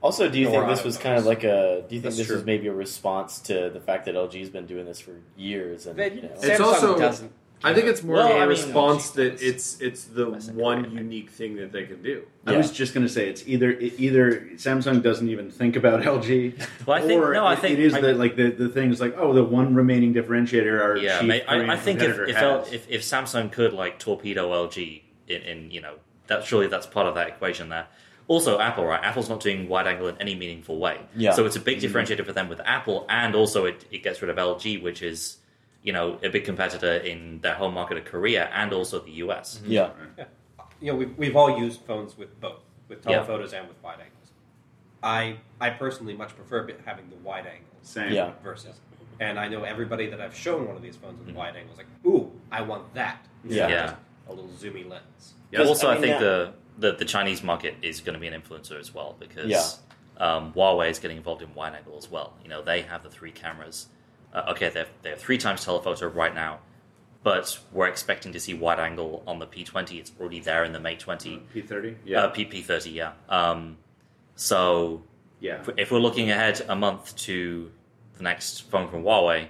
Also, 0.01 0.29
do 0.29 0.39
you 0.39 0.49
Or 0.49 0.51
think 0.51 0.69
this 0.69 0.85
was 0.85 0.97
kind 0.99 1.17
of 1.19 1.25
like 1.27 1.45
a? 1.45 1.85
Do 1.89 1.95
you 1.95 2.01
think 2.01 2.03
That's 2.05 2.17
this 2.19 2.27
true. 2.27 2.37
was 2.37 2.45
maybe 2.45 2.69
a 2.69 2.73
response 2.75 3.39
to 3.43 3.71
the 3.71 3.81
fact 3.81 4.05
that 4.05 4.15
LG's 4.15 4.51
been 4.51 4.67
doing 4.67 4.85
this 4.85 5.01
for 5.01 5.13
years 5.37 5.87
and 5.87 5.97
But 5.97 6.15
you 6.15 6.23
know, 6.23 6.31
It's 6.35 6.45
Samsung 6.45 6.61
also- 6.65 6.99
doesn't. 6.99 7.33
I 7.65 7.75
think 7.75 7.87
it's 7.87 8.03
more 8.03 8.17
Well, 8.17 8.27
of 8.27 8.33
I 8.33 8.37
a 8.37 8.41
mean, 8.41 8.49
response 8.51 9.11
LG 9.11 9.15
that 9.15 9.43
it's 9.43 9.81
it's 9.81 10.05
the 10.05 10.27
one 10.27 10.83
great 10.83 10.87
idea. 10.91 10.99
unique 11.03 11.31
thing 11.31 11.57
that 11.57 11.73
they 11.73 11.85
can 11.85 12.03
do. 12.03 12.25
I 12.47 12.57
was 12.57 12.71
just 12.71 12.93
going 12.95 13.07
to 13.07 13.13
say 13.13 13.29
it's 13.29 13.43
either 13.47 13.71
it, 13.71 13.99
either 13.99 14.51
Samsung 14.57 15.03
doesn't 15.03 15.29
even 15.29 15.51
think 15.51 15.77
about 15.77 16.03
LG, 16.03 16.59
Well, 16.87 16.99
I 16.99 17.07
think- 17.07 17.23
or 17.23 17.33
no, 17.33 17.45
I 17.47 17.55
it- 17.55 17.59
think- 17.61 17.79
it 17.79 17.85
is 17.85 17.95
I- 17.95 18.01
the 18.01 18.15
like 18.15 18.37
the, 18.37 18.51
the 18.51 18.69
things 18.69 19.01
like 19.01 19.15
oh 19.17 19.33
the 19.33 19.43
one 19.45 19.75
remaining 19.75 20.13
differentiator 20.15 20.81
our 20.81 20.97
yeah, 20.97 21.21
chief 21.21 21.29
mate, 21.29 21.45
I, 21.49 21.73
I 21.73 21.77
think 21.77 22.01
if 22.01 22.19
if. 22.29 22.37
L, 22.37 22.67
if 22.71 22.89
if 22.91 23.03
Samsung 23.03 23.51
could 23.51 23.73
like 23.73 23.99
torpedo 23.99 24.51
LG 24.51 25.03
in, 25.29 25.43
in 25.43 25.71
you 25.71 25.81
know 25.81 25.95
that 26.27 26.45
surely 26.45 26.67
that's 26.67 26.87
part 26.87 27.07
of 27.07 27.15
that 27.15 27.29
equation 27.29 27.69
there. 27.71 27.87
Also, 28.27 28.59
Apple, 28.59 28.87
right? 28.87 29.03
Apple's 29.05 29.29
not 29.29 29.41
doing 29.41 29.69
wide 29.69 29.87
angle 29.87 30.09
in 30.09 30.17
any 30.19 30.35
meaningful 30.35 30.79
way. 30.79 30.99
Yeah. 31.15 31.33
So 31.33 31.45
it's 31.45 31.57
a 31.57 31.61
big 31.61 31.79
mm-hmm. 31.79 31.95
differentiator 31.95 32.25
for 32.25 32.33
them 32.33 32.49
with 32.49 32.61
Apple, 32.65 33.05
and 33.11 33.35
also 33.35 33.67
it, 33.67 33.85
it 33.91 34.03
gets 34.03 34.23
rid 34.23 34.31
of 34.31 34.37
LG, 34.37 34.83
which 34.83 35.03
is 35.03 35.37
you 35.85 35.93
know 35.93 36.19
a 36.25 36.29
big 36.31 36.45
competitor 36.45 36.95
in 36.97 37.41
their 37.43 37.55
home 37.55 37.75
market 37.75 37.97
of 37.99 38.05
Korea 38.07 38.49
and 38.53 38.73
also 38.73 38.99
the 38.99 39.13
US. 39.25 39.61
yeah, 39.65 39.91
You 40.81 40.91
know, 40.93 40.97
we've, 40.99 41.17
we've 41.17 41.37
all 41.37 41.57
used 41.59 41.83
phones 41.83 42.19
with 42.19 42.41
both, 42.41 42.61
with 42.89 42.99
Yeah. 43.07 43.13
telephotos 43.17 43.53
and 43.53 43.69
with 43.69 43.81
wide 43.83 44.01
angles. 44.01 44.33
I 45.03 45.37
I 45.61 45.71
personally 45.71 46.15
much 46.15 46.35
prefer 46.35 46.67
having 46.85 47.09
the 47.11 47.17
wide 47.17 47.47
angle. 47.47 47.69
Same. 47.83 48.13
yeah. 48.13 48.33
versus, 48.43 48.81
and 49.21 49.39
I 49.39 49.47
know 49.47 49.63
everybody 49.65 50.07
that 50.09 50.21
I've 50.23 50.35
shown 50.35 50.67
one 50.67 50.75
of 50.75 50.81
these 50.83 50.97
phones 50.97 51.19
with 51.19 51.29
Mhm. 51.29 51.35
wide 51.39 51.55
angles 51.55 51.77
like, 51.77 51.87
ooh, 52.07 52.33
I 52.51 52.63
want 52.63 52.95
that. 52.95 53.19
Yeah. 53.45 53.69
Yeah. 53.69 53.95
A 54.27 54.33
little 54.33 54.51
zoomy 54.51 54.89
lens. 54.89 55.35
Yes. 55.51 55.69
also, 55.69 55.89
I 55.91 55.93
I, 55.97 56.01
think 56.01 56.07
yeah. 56.15 56.19
the, 56.19 56.53
the 56.79 56.93
the 56.93 57.05
Chinese 57.05 57.43
market 57.43 57.75
is 57.83 58.01
going 58.01 58.15
to 58.15 58.21
be 58.21 58.27
an 58.27 58.41
influencer 58.41 58.81
as 58.81 58.95
well 58.95 59.17
because 59.21 59.81
um, 60.17 60.53
Huawei 60.55 60.89
is 60.91 60.99
getting 60.99 61.19
involved 61.19 61.43
in 61.43 61.53
wide 61.55 61.75
angle 61.75 61.99
as 61.99 62.11
well. 62.11 62.33
You 62.43 62.49
know, 62.49 62.63
they 62.63 62.81
have 62.83 63.03
the 63.03 63.11
three 63.11 63.33
cameras. 63.33 63.89
Uh, 64.35 64.43
okay, 64.51 64.69
they 64.69 64.81
have, 64.81 64.89
they 65.03 65.11
have 65.11 65.19
three 65.21 65.39
times 65.39 65.65
telephoto 65.65 66.09
right 66.09 66.35
now, 66.35 66.59
but 67.23 67.59
we're 67.73 67.87
expecting 67.87 68.33
to 68.33 68.41
see 68.41 68.53
wide 68.55 68.81
angle 68.81 69.23
on 69.27 69.39
the 69.39 69.47
P20. 69.47 69.99
It's 69.99 70.13
already 70.21 70.41
there 70.41 70.65
in 70.65 70.73
the 70.73 70.81
Mate 70.81 70.99
20, 71.01 71.43
P30. 71.55 71.97
Yeah. 72.05 72.21
uh, 72.25 72.33
PP30. 72.35 72.93
Yeah. 72.95 73.13
Um, 73.29 73.77
so 74.37 75.03
yeah. 75.41 75.61
if- 75.61 75.79
if 75.79 75.91
we're 75.93 75.99
looking 76.01 76.31
ahead 76.31 76.65
a 76.69 76.75
month 76.77 77.15
to 77.17 77.71
the 78.17 78.23
next 78.25 78.63
phone 78.71 78.89
from 78.91 79.03
Huawei, 79.05 79.47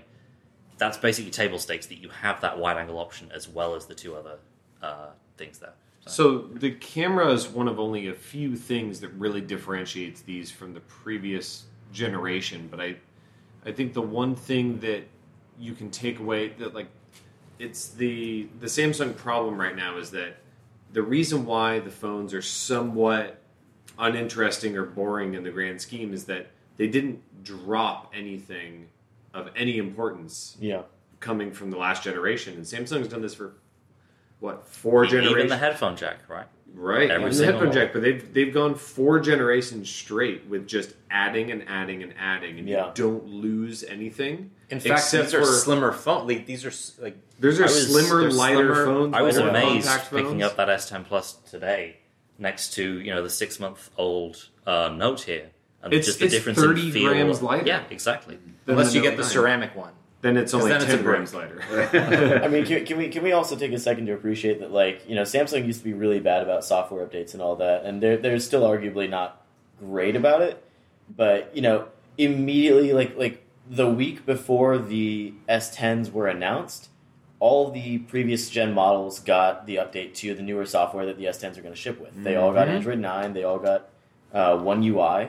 that's 0.76 0.98
basically 0.98 1.30
table 1.30 1.58
stakes 1.58 1.86
that 1.86 1.98
you 1.98 2.08
have 2.08 2.40
that 2.40 2.58
wide 2.58 2.76
angle 2.76 2.98
option 2.98 3.30
as 3.34 3.48
well 3.48 3.74
as 3.74 3.86
the 3.86 3.94
two 3.94 4.14
other 4.16 4.38
uh, 4.82 5.10
things 5.36 5.58
there. 5.58 5.72
So 6.06 6.38
the 6.52 6.72
camera 6.72 7.32
is 7.32 7.48
one 7.48 7.66
of 7.66 7.80
only 7.80 8.08
a 8.08 8.14
few 8.14 8.56
things 8.56 9.00
that 9.00 9.08
really 9.14 9.40
differentiates 9.40 10.20
these 10.20 10.50
from 10.50 10.74
the 10.74 10.80
previous 10.80 11.64
generation. 11.92 12.68
But 12.70 12.80
I, 12.82 12.96
I 13.66 13.72
think 13.72 13.92
the 13.94 14.02
one 14.02 14.34
thing 14.34 14.80
that 14.80 15.04
you 15.58 15.72
can 15.74 15.90
take 15.90 16.18
away 16.18 16.48
that 16.58 16.74
like, 16.74 16.88
it's 17.58 17.88
the 17.88 18.48
the 18.60 18.66
Samsung 18.66 19.16
problem 19.16 19.58
right 19.60 19.76
now 19.76 19.96
is 19.98 20.10
that 20.10 20.36
the 20.92 21.02
reason 21.02 21.46
why 21.46 21.78
the 21.80 21.90
phones 21.90 22.34
are 22.34 22.42
somewhat 22.42 23.40
uninteresting 23.98 24.76
or 24.76 24.84
boring 24.84 25.34
in 25.34 25.42
the 25.44 25.50
grand 25.50 25.80
scheme 25.80 26.12
is 26.12 26.24
that 26.24 26.48
they 26.76 26.88
didn't 26.88 27.20
drop 27.44 28.12
anything 28.14 28.88
of 29.32 29.50
any 29.56 29.78
importance 29.78 30.56
Yeah. 30.60 30.82
coming 31.20 31.52
from 31.52 31.70
the 31.70 31.76
last 31.76 32.02
generation. 32.02 32.54
And 32.54 32.64
Samsung's 32.64 33.08
done 33.08 33.22
this 33.22 33.34
for 33.34 33.54
what 34.40 34.66
four 34.66 35.04
Even 35.04 35.22
generations? 35.24 35.50
the 35.50 35.56
headphone 35.56 35.96
jack, 35.96 36.18
right? 36.28 36.46
Right, 36.76 37.08
Every 37.10 37.28
the 37.30 37.34
single 37.36 37.60
headphone 37.60 37.72
jack, 37.72 37.92
but 37.92 38.02
they've 38.02 38.34
they've 38.34 38.52
gone 38.52 38.74
four 38.74 39.20
generations 39.20 39.88
straight 39.88 40.46
with 40.48 40.66
just 40.66 40.94
adding 41.10 41.50
and 41.52 41.64
adding 41.68 42.02
and 42.02 42.12
adding, 42.18 42.58
and 42.58 42.68
Yeah. 42.68 42.86
you 42.88 42.92
don't 42.94 43.26
lose 43.26 43.84
anything. 43.84 44.50
In 44.70 44.80
fact, 44.80 45.10
these 45.12 45.32
are 45.34 45.40
for 45.40 45.46
slimmer 45.46 45.92
phone. 45.92 46.26
Like, 46.26 46.46
these 46.46 46.64
are 46.66 47.02
like 47.02 47.16
these 47.38 47.60
are 47.60 47.64
was- 47.64 47.86
slimmer, 47.88 48.30
lighter 48.30 48.74
slimmer. 48.74 48.84
phones. 48.86 49.14
I 49.14 49.22
was 49.22 49.36
amazed 49.36 49.88
picking 50.10 50.42
up 50.42 50.56
that 50.56 50.68
S10 50.68 51.04
Plus 51.06 51.34
today 51.48 51.98
next 52.38 52.74
to 52.74 53.00
you 53.00 53.14
know 53.14 53.22
the 53.22 53.30
six 53.30 53.60
month 53.60 53.90
old 53.96 54.48
uh, 54.66 54.88
Note 54.94 55.20
here, 55.20 55.50
and 55.82 55.92
It's- 55.92 56.06
just 56.06 56.18
the 56.18 56.28
difference 56.28 56.58
30 56.58 56.86
in 56.88 56.92
feel. 56.92 57.08
grams 57.10 57.40
lighter. 57.40 57.66
Yeah, 57.66 57.82
exactly. 57.90 58.38
Unless 58.66 58.94
you 58.94 59.00
get 59.02 59.16
the 59.16 59.22
9. 59.22 59.30
ceramic 59.30 59.76
one. 59.76 59.92
Then 60.24 60.36
it's 60.36 60.52
only 60.54 60.70
then 60.70 60.80
ten 60.80 60.90
a 60.90 60.92
brick. 60.94 61.04
grams 61.04 61.34
lighter. 61.34 61.60
I 62.42 62.48
mean, 62.48 62.64
can, 62.66 62.84
can 62.86 62.96
we 62.98 63.08
can 63.08 63.22
we 63.22 63.32
also 63.32 63.54
take 63.56 63.72
a 63.72 63.78
second 63.78 64.06
to 64.06 64.12
appreciate 64.14 64.58
that, 64.60 64.72
like, 64.72 65.08
you 65.08 65.14
know, 65.14 65.22
Samsung 65.22 65.66
used 65.66 65.80
to 65.80 65.84
be 65.84 65.92
really 65.92 66.18
bad 66.18 66.42
about 66.42 66.64
software 66.64 67.04
updates 67.06 67.34
and 67.34 67.42
all 67.42 67.56
that, 67.56 67.84
and 67.84 68.02
they're 68.02 68.16
they're 68.16 68.38
still 68.40 68.62
arguably 68.62 69.08
not 69.08 69.44
great 69.78 70.16
about 70.16 70.40
it. 70.42 70.64
But 71.14 71.54
you 71.54 71.62
know, 71.62 71.88
immediately, 72.18 72.92
like 72.92 73.16
like 73.16 73.44
the 73.70 73.88
week 73.88 74.24
before 74.26 74.78
the 74.78 75.34
S10s 75.48 76.10
were 76.10 76.26
announced, 76.26 76.88
all 77.40 77.70
the 77.70 77.98
previous 77.98 78.48
gen 78.50 78.72
models 78.72 79.20
got 79.20 79.66
the 79.66 79.76
update 79.76 80.14
to 80.14 80.34
the 80.34 80.42
newer 80.42 80.64
software 80.66 81.04
that 81.06 81.18
the 81.18 81.24
S10s 81.24 81.58
are 81.58 81.62
going 81.62 81.74
to 81.74 81.80
ship 81.80 82.00
with. 82.00 82.22
They 82.24 82.36
all 82.36 82.52
got 82.52 82.68
Mhm. 82.68 82.76
Android 82.76 82.98
nine. 82.98 83.32
They 83.34 83.44
all 83.44 83.58
got 83.58 83.90
uh, 84.32 84.56
One 84.56 84.82
UI. 84.82 85.28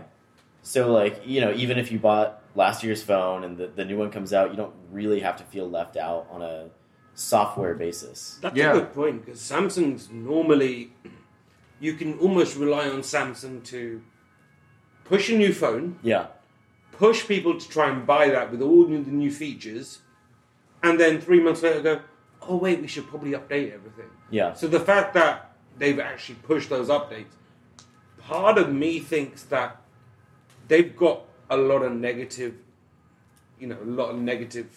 So 0.63 0.91
like 0.91 1.21
you 1.27 1.41
know, 1.41 1.51
even 1.53 1.77
if 1.77 1.91
you 1.91 1.99
bought 1.99 2.41
last 2.55 2.83
year's 2.83 3.03
phone 3.03 3.43
and 3.43 3.57
the, 3.57 3.67
the 3.67 3.85
new 3.85 3.97
one 3.97 4.09
comes 4.09 4.33
out, 4.33 4.49
you 4.51 4.57
don't 4.57 4.73
really 4.91 5.19
have 5.19 5.35
to 5.37 5.43
feel 5.43 5.69
left 5.69 5.97
out 5.97 6.27
on 6.31 6.41
a 6.41 6.69
software 7.13 7.75
basis. 7.75 8.39
That's 8.41 8.55
Yeah. 8.55 8.71
a 8.71 8.73
good 8.73 8.93
point 8.93 9.25
because 9.25 9.39
Samsung's 9.39 10.09
normally 10.11 10.91
you 11.79 11.93
can 11.93 12.17
almost 12.19 12.55
rely 12.57 12.89
on 12.89 12.99
Samsung 13.01 13.63
to 13.65 14.01
push 15.03 15.29
a 15.29 15.37
new 15.37 15.53
phone, 15.53 15.99
Yeah, 16.01 16.27
push 16.93 17.27
people 17.27 17.59
to 17.59 17.69
try 17.69 17.89
and 17.89 18.07
buy 18.07 18.29
that 18.29 18.49
with 18.51 18.61
all 18.61 18.87
new, 18.87 19.03
the 19.03 19.11
new 19.11 19.29
features, 19.31 19.99
and 20.81 20.97
then 20.99 21.19
three 21.19 21.41
months 21.41 21.61
later 21.61 21.81
go, 21.81 22.01
oh 22.41 22.55
wait, 22.55 22.79
we 22.81 22.87
should 22.87 23.07
probably 23.07 23.31
update 23.31 23.73
everything. 23.73 24.09
yeah, 24.29 24.53
So 24.53 24.67
the 24.67 24.79
fact 24.79 25.13
that 25.15 25.51
they've 25.77 25.99
actually 25.99 26.35
pushed 26.43 26.69
those 26.69 26.87
updates, 26.87 27.33
part 28.19 28.57
of 28.57 28.71
me 28.73 28.99
thinks 28.99 29.43
that 29.43 29.81
they've 30.69 30.95
got 30.95 31.24
a 31.49 31.57
lot 31.57 31.81
of 31.81 31.93
negative, 31.93 32.55
you 33.59 33.67
know, 33.67 33.77
a 33.81 33.85
lot 33.85 34.09
of 34.09 34.17
negative 34.17 34.67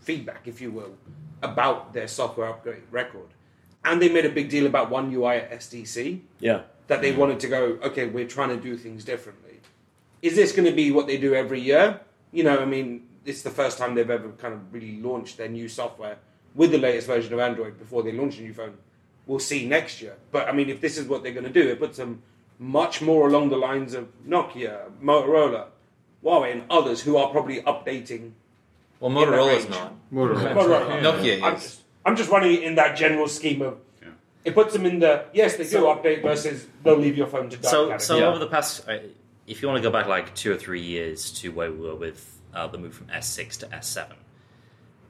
feedback, 0.00 0.46
if 0.46 0.60
you 0.60 0.70
will, 0.70 0.94
about 1.42 1.92
their 1.92 2.08
software 2.08 2.48
upgrade 2.48 2.82
record. 2.90 3.28
And 3.84 4.02
they 4.02 4.08
made 4.08 4.26
a 4.26 4.30
big 4.30 4.48
deal 4.48 4.66
about 4.66 4.90
One 4.90 5.12
UI 5.12 5.36
at 5.36 5.52
SDC 5.52 6.20
yeah. 6.40 6.62
that 6.88 7.00
they 7.00 7.12
wanted 7.12 7.40
to 7.40 7.48
go, 7.48 7.78
okay, 7.82 8.06
we're 8.06 8.26
trying 8.26 8.50
to 8.50 8.56
do 8.56 8.76
things 8.76 9.04
differently. 9.04 9.60
Is 10.20 10.34
this 10.34 10.52
going 10.52 10.66
to 10.66 10.72
be 10.74 10.90
what 10.90 11.06
they 11.06 11.16
do 11.16 11.34
every 11.34 11.60
year? 11.60 12.00
You 12.32 12.44
know, 12.44 12.58
I 12.58 12.64
mean, 12.64 13.06
it's 13.24 13.42
the 13.42 13.50
first 13.50 13.78
time 13.78 13.94
they've 13.94 14.10
ever 14.10 14.30
kind 14.30 14.54
of 14.54 14.72
really 14.72 15.00
launched 15.00 15.36
their 15.36 15.48
new 15.48 15.68
software 15.68 16.18
with 16.54 16.72
the 16.72 16.78
latest 16.78 17.06
version 17.06 17.32
of 17.32 17.38
Android 17.38 17.78
before 17.78 18.02
they 18.02 18.12
launch 18.12 18.38
a 18.38 18.42
new 18.42 18.52
phone. 18.52 18.76
We'll 19.26 19.38
see 19.38 19.68
next 19.68 20.02
year. 20.02 20.16
But 20.32 20.48
I 20.48 20.52
mean, 20.52 20.70
if 20.70 20.80
this 20.80 20.98
is 20.98 21.06
what 21.06 21.22
they're 21.22 21.32
going 21.32 21.44
to 21.44 21.52
do, 21.52 21.68
it 21.68 21.78
puts 21.78 21.98
them 21.98 22.22
much 22.58 23.00
more 23.00 23.28
along 23.28 23.50
the 23.50 23.56
lines 23.56 23.94
of 23.94 24.08
Nokia, 24.26 24.90
Motorola, 25.02 25.66
Huawei, 26.24 26.52
and 26.52 26.62
others 26.70 27.00
who 27.02 27.16
are 27.16 27.28
probably 27.30 27.62
updating. 27.62 28.32
Well, 29.00 29.10
Motorola's 29.10 29.62
range. 29.64 29.70
not. 29.70 29.94
Motorola. 30.12 30.54
Motorola. 30.54 31.00
Nokia 31.02 31.42
I'm 31.42 31.54
is. 31.54 31.62
just, 31.62 31.80
I'm 32.04 32.16
just 32.16 32.30
running 32.30 32.54
it 32.54 32.62
in 32.64 32.74
that 32.76 32.96
general 32.96 33.28
scheme 33.28 33.62
of. 33.62 33.78
Yeah. 34.02 34.08
It 34.44 34.54
puts 34.54 34.72
them 34.72 34.84
in 34.86 34.98
the 34.98 35.26
yes, 35.32 35.56
they 35.56 35.68
do 35.68 35.82
update 35.84 36.22
versus 36.22 36.66
they'll 36.82 36.96
leave 36.96 37.16
your 37.16 37.28
phone 37.28 37.48
to 37.50 37.56
die. 37.56 37.70
So, 37.70 37.88
category. 37.88 38.00
so 38.00 38.18
Yeah. 38.18 38.26
over 38.26 38.38
the 38.38 38.48
past, 38.48 38.88
uh, 38.88 38.98
if 39.46 39.62
you 39.62 39.68
want 39.68 39.82
to 39.82 39.88
go 39.88 39.92
back 39.92 40.06
like 40.08 40.34
two 40.34 40.52
or 40.52 40.56
three 40.56 40.80
years 40.80 41.30
to 41.40 41.50
where 41.52 41.70
we 41.70 41.78
were 41.78 41.94
with 41.94 42.40
uh, 42.54 42.66
the 42.66 42.78
move 42.78 42.94
from 42.94 43.06
S6 43.06 43.58
to 43.60 43.66
S7, 43.66 44.12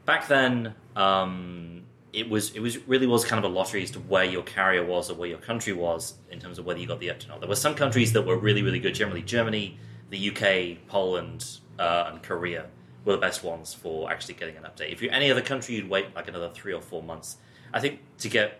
back 0.05 0.27
then 0.27 0.75
um, 0.95 1.83
it 2.13 2.29
was 2.29 2.51
it 2.55 2.59
was 2.59 2.77
really 2.87 3.07
was 3.07 3.25
kind 3.25 3.43
of 3.43 3.49
a 3.51 3.53
lottery 3.53 3.81
as 3.83 3.91
to 3.91 3.99
where 3.99 4.23
your 4.25 4.43
carrier 4.43 4.85
was 4.85 5.09
or 5.09 5.15
where 5.15 5.29
your 5.29 5.37
country 5.39 5.73
was 5.73 6.13
in 6.31 6.39
terms 6.39 6.59
of 6.59 6.65
whether 6.65 6.79
you 6.79 6.85
got 6.87 6.99
the 6.99 7.07
update 7.07 7.25
or 7.25 7.29
not. 7.29 7.39
There 7.39 7.49
were 7.49 7.55
some 7.55 7.75
countries 7.75 8.13
that 8.13 8.23
were 8.23 8.37
really 8.37 8.61
really 8.61 8.79
good. 8.79 8.93
Generally, 8.93 9.23
Germany, 9.23 9.77
the 10.09 10.29
UK, 10.29 10.87
Poland, 10.87 11.45
uh, 11.77 12.09
and 12.11 12.21
Korea 12.23 12.65
were 13.05 13.13
the 13.13 13.19
best 13.19 13.43
ones 13.43 13.73
for 13.73 14.11
actually 14.11 14.33
getting 14.35 14.57
an 14.57 14.63
update. 14.63 14.91
If 14.91 15.01
you're 15.01 15.13
any 15.13 15.31
other 15.31 15.41
country, 15.41 15.75
you'd 15.75 15.89
wait 15.89 16.13
like 16.15 16.27
another 16.27 16.49
three 16.53 16.73
or 16.73 16.81
four 16.81 17.01
months. 17.01 17.37
I 17.73 17.79
think 17.79 17.99
to 18.19 18.29
get 18.29 18.59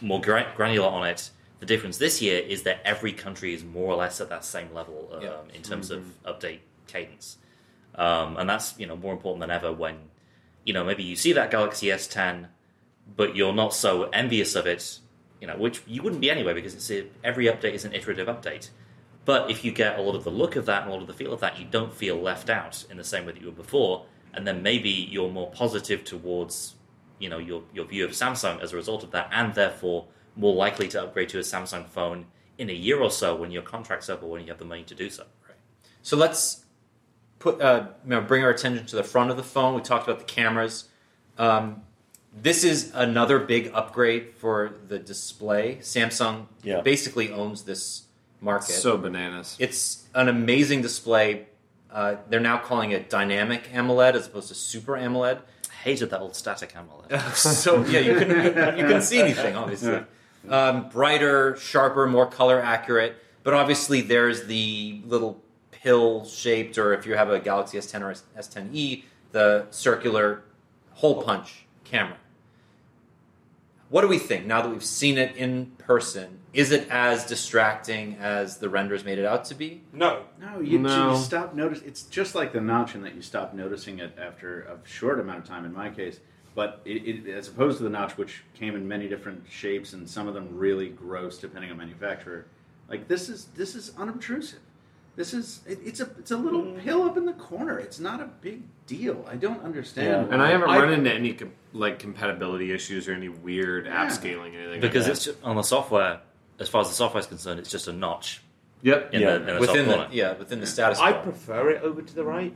more 0.00 0.20
gra- 0.20 0.52
granular 0.56 0.88
on 0.88 1.06
it, 1.06 1.30
the 1.60 1.66
difference 1.66 1.96
this 1.98 2.20
year 2.20 2.40
is 2.40 2.64
that 2.64 2.80
every 2.84 3.12
country 3.12 3.54
is 3.54 3.64
more 3.64 3.92
or 3.92 3.96
less 3.96 4.20
at 4.20 4.28
that 4.28 4.44
same 4.44 4.74
level 4.74 5.10
um, 5.14 5.22
Yeah. 5.22 5.36
in 5.54 5.62
terms 5.62 5.90
of 5.90 6.04
update 6.26 6.58
cadence, 6.86 7.38
um, 7.94 8.36
and 8.36 8.50
that's 8.50 8.78
you 8.78 8.86
know 8.86 8.96
more 8.96 9.12
important 9.12 9.40
than 9.40 9.50
ever 9.50 9.72
when 9.72 9.96
you 10.64 10.72
know 10.74 10.84
maybe 10.84 11.02
you 11.04 11.16
see 11.16 11.32
that 11.32 11.50
Galaxy 11.50 11.86
S10, 11.86 12.48
but 13.16 13.36
you're 13.36 13.54
not 13.54 13.72
so 13.72 14.04
envious 14.12 14.54
of 14.56 14.66
it, 14.66 14.98
you 15.40 15.46
know, 15.46 15.56
which 15.56 15.80
you 15.86 16.02
wouldn't 16.02 16.20
be 16.20 16.30
anyway 16.30 16.52
because 16.52 16.74
it's 16.74 16.90
a, 16.90 17.06
every 17.22 17.46
update 17.46 17.72
is 17.72 17.84
an 17.84 17.94
iterative 17.94 18.26
update. 18.28 18.68
But 19.24 19.50
if 19.50 19.64
you 19.64 19.72
get 19.72 19.98
a 19.98 20.02
lot 20.02 20.14
of 20.14 20.24
the 20.24 20.30
look 20.30 20.56
of 20.56 20.66
that 20.66 20.82
and 20.82 20.90
a 20.90 20.92
lot 20.94 21.00
of 21.00 21.06
the 21.06 21.14
feel 21.14 21.32
of 21.32 21.40
that, 21.40 21.58
you 21.58 21.64
don't 21.64 21.92
feel 21.94 22.16
left 22.16 22.50
out 22.50 22.84
in 22.90 22.96
the 22.96 23.04
same 23.04 23.24
way 23.26 23.32
that 23.32 23.40
you 23.40 23.46
were 23.46 23.52
before, 23.52 24.04
and 24.34 24.46
then 24.46 24.62
maybe 24.62 24.90
you're 24.90 25.30
more 25.30 25.50
positive 25.50 26.04
towards 26.04 26.74
you 27.18 27.28
know 27.28 27.38
your 27.38 27.62
your 27.72 27.84
view 27.86 28.04
of 28.04 28.10
Samsung 28.10 28.60
as 28.60 28.72
a 28.72 28.76
result 28.76 29.02
of 29.02 29.10
that, 29.12 29.28
and 29.32 29.54
therefore 29.54 30.06
more 30.36 30.54
likely 30.54 30.88
to 30.88 31.02
upgrade 31.02 31.28
to 31.30 31.38
a 31.38 31.42
Samsung 31.42 31.86
phone 31.88 32.26
in 32.58 32.68
a 32.70 32.72
year 32.72 33.00
or 33.00 33.10
so 33.10 33.34
when 33.34 33.50
your 33.50 33.62
contract's 33.62 34.08
up 34.08 34.22
or 34.22 34.30
when 34.30 34.40
you 34.42 34.48
have 34.48 34.58
the 34.58 34.64
money 34.64 34.82
to 34.84 34.94
do 34.94 35.08
so. 35.08 35.24
Right. 35.46 35.56
So 36.02 36.16
let's 36.16 36.64
put 37.38 37.60
uh, 37.60 37.88
you 38.04 38.10
know, 38.10 38.20
bring 38.20 38.42
our 38.42 38.50
attention 38.50 38.86
to 38.86 38.96
the 38.96 39.04
front 39.04 39.30
of 39.30 39.36
the 39.36 39.42
phone. 39.42 39.74
We 39.74 39.80
talked 39.80 40.06
about 40.08 40.18
the 40.18 40.24
cameras. 40.24 40.88
Um, 41.38 41.82
this 42.36 42.64
is 42.64 42.90
another 42.94 43.38
big 43.38 43.70
upgrade 43.74 44.34
for 44.36 44.74
the 44.88 44.98
display. 44.98 45.76
Samsung 45.80 46.46
Yeah. 46.62 46.80
basically 46.80 47.30
owns 47.30 47.62
this 47.62 48.03
market. 48.44 48.72
So 48.72 48.96
bananas. 48.96 49.56
it's 49.58 50.06
an 50.14 50.28
amazing 50.28 50.82
display. 50.82 51.46
Uh, 51.90 52.16
they're 52.28 52.40
now 52.40 52.58
calling 52.58 52.90
it 52.90 53.08
dynamic 53.08 53.70
AMOLED 53.72 54.14
as 54.14 54.26
opposed 54.26 54.48
to 54.48 54.54
super 54.54 54.92
AMOLED. 54.92 55.38
I 55.38 55.74
hated 55.82 56.10
that 56.10 56.20
old 56.20 56.36
static 56.36 56.74
AMOLED. 56.74 57.34
so 57.34 57.84
yeah, 57.86 58.00
you 58.00 58.14
couldn't 58.14 58.78
you 58.78 58.84
couldn't 58.84 59.02
see 59.02 59.20
anything 59.20 59.56
obviously. 59.56 60.04
Um, 60.48 60.90
brighter, 60.90 61.56
sharper, 61.56 62.06
more 62.06 62.26
color 62.26 62.60
accurate. 62.60 63.16
But 63.44 63.54
obviously, 63.54 64.00
there's 64.00 64.46
the 64.46 65.00
little 65.06 65.40
pill 65.70 66.24
shaped, 66.24 66.78
or 66.78 66.94
if 66.94 67.06
you 67.06 67.14
have 67.14 67.30
a 67.30 67.38
Galaxy 67.38 67.78
S10 67.78 68.00
or 68.00 68.40
S10e, 68.40 69.04
the 69.32 69.66
circular 69.70 70.42
hole 70.94 71.22
punch 71.22 71.66
camera. 71.84 72.16
What 73.90 74.00
do 74.00 74.08
we 74.08 74.18
think 74.18 74.46
now 74.46 74.62
that 74.62 74.70
we've 74.70 74.82
seen 74.82 75.18
it 75.18 75.36
in 75.36 75.72
person? 75.78 76.38
Is 76.54 76.70
it 76.70 76.88
as 76.88 77.26
distracting 77.26 78.16
as 78.20 78.58
the 78.58 78.68
renders 78.68 79.04
made 79.04 79.18
it 79.18 79.26
out 79.26 79.44
to 79.46 79.54
be? 79.54 79.82
no, 79.92 80.22
No, 80.40 80.60
you, 80.60 80.78
No. 80.78 81.12
you 81.12 81.18
stop 81.18 81.54
notice. 81.54 81.82
It's 81.82 82.02
just 82.04 82.34
like 82.34 82.52
the 82.52 82.60
notch 82.60 82.94
in 82.94 83.02
that 83.02 83.14
you 83.14 83.22
stop 83.22 83.54
noticing 83.54 83.98
it 83.98 84.16
after 84.18 84.62
a 84.62 84.78
short 84.88 85.18
amount 85.18 85.38
of 85.38 85.44
time. 85.44 85.64
In 85.64 85.72
my 85.72 85.90
case, 85.90 86.20
but 86.54 86.80
it, 86.84 87.26
it, 87.26 87.28
as 87.28 87.48
opposed 87.48 87.78
to 87.78 87.84
the 87.84 87.90
notch, 87.90 88.16
which 88.16 88.44
came 88.54 88.76
in 88.76 88.86
many 88.86 89.08
different 89.08 89.44
shapes 89.50 89.92
and 89.92 90.08
some 90.08 90.28
of 90.28 90.34
them 90.34 90.48
really 90.56 90.88
gross 90.88 91.38
depending 91.38 91.70
on 91.70 91.76
manufacturer. 91.76 92.46
Like 92.88 93.08
this 93.08 93.28
is 93.28 93.46
this 93.56 93.74
is 93.74 93.92
unobtrusive. 93.98 94.60
This 95.16 95.32
is 95.32 95.60
it, 95.66 95.78
it's 95.84 96.00
a 96.00 96.08
it's 96.18 96.30
a 96.30 96.36
little 96.36 96.62
mm. 96.62 96.80
pill 96.80 97.02
up 97.02 97.16
in 97.16 97.24
the 97.24 97.32
corner. 97.32 97.78
It's 97.78 97.98
not 97.98 98.20
a 98.20 98.26
big 98.26 98.62
deal. 98.86 99.24
I 99.28 99.36
don't 99.36 99.62
understand. 99.62 100.32
And 100.32 100.42
I 100.42 100.50
haven't 100.50 100.70
I- 100.70 100.78
run 100.78 100.92
into 100.92 101.12
any 101.12 101.32
com- 101.32 101.52
like 101.72 101.98
compatibility 101.98 102.72
issues 102.72 103.08
or 103.08 103.12
any 103.14 103.28
weird 103.28 103.88
app 103.88 104.12
scaling 104.12 104.54
or 104.54 104.60
anything. 104.60 104.80
because 104.80 105.04
like 105.04 105.12
it's 105.12 105.24
just, 105.24 105.42
on 105.42 105.56
the 105.56 105.62
software, 105.62 106.20
as 106.58 106.68
far 106.68 106.80
as 106.82 106.88
the 106.88 106.94
software 106.94 107.20
is 107.20 107.26
concerned, 107.26 107.58
it's 107.60 107.70
just 107.70 107.88
a 107.88 107.92
notch 107.92 108.42
yep. 108.82 109.12
in 109.12 109.20
Yeah. 109.22 109.38
the, 109.38 109.48
in 109.48 109.54
the 109.54 109.60
within 109.60 109.86
the 109.88 109.94
corner. 109.94 110.08
yeah 110.12 110.32
within 110.38 110.60
the 110.60 110.66
status 110.66 110.98
I 110.98 111.12
bar. 111.12 111.22
prefer 111.22 111.70
it 111.70 111.82
over 111.82 112.02
to 112.02 112.14
the 112.14 112.24
right 112.24 112.54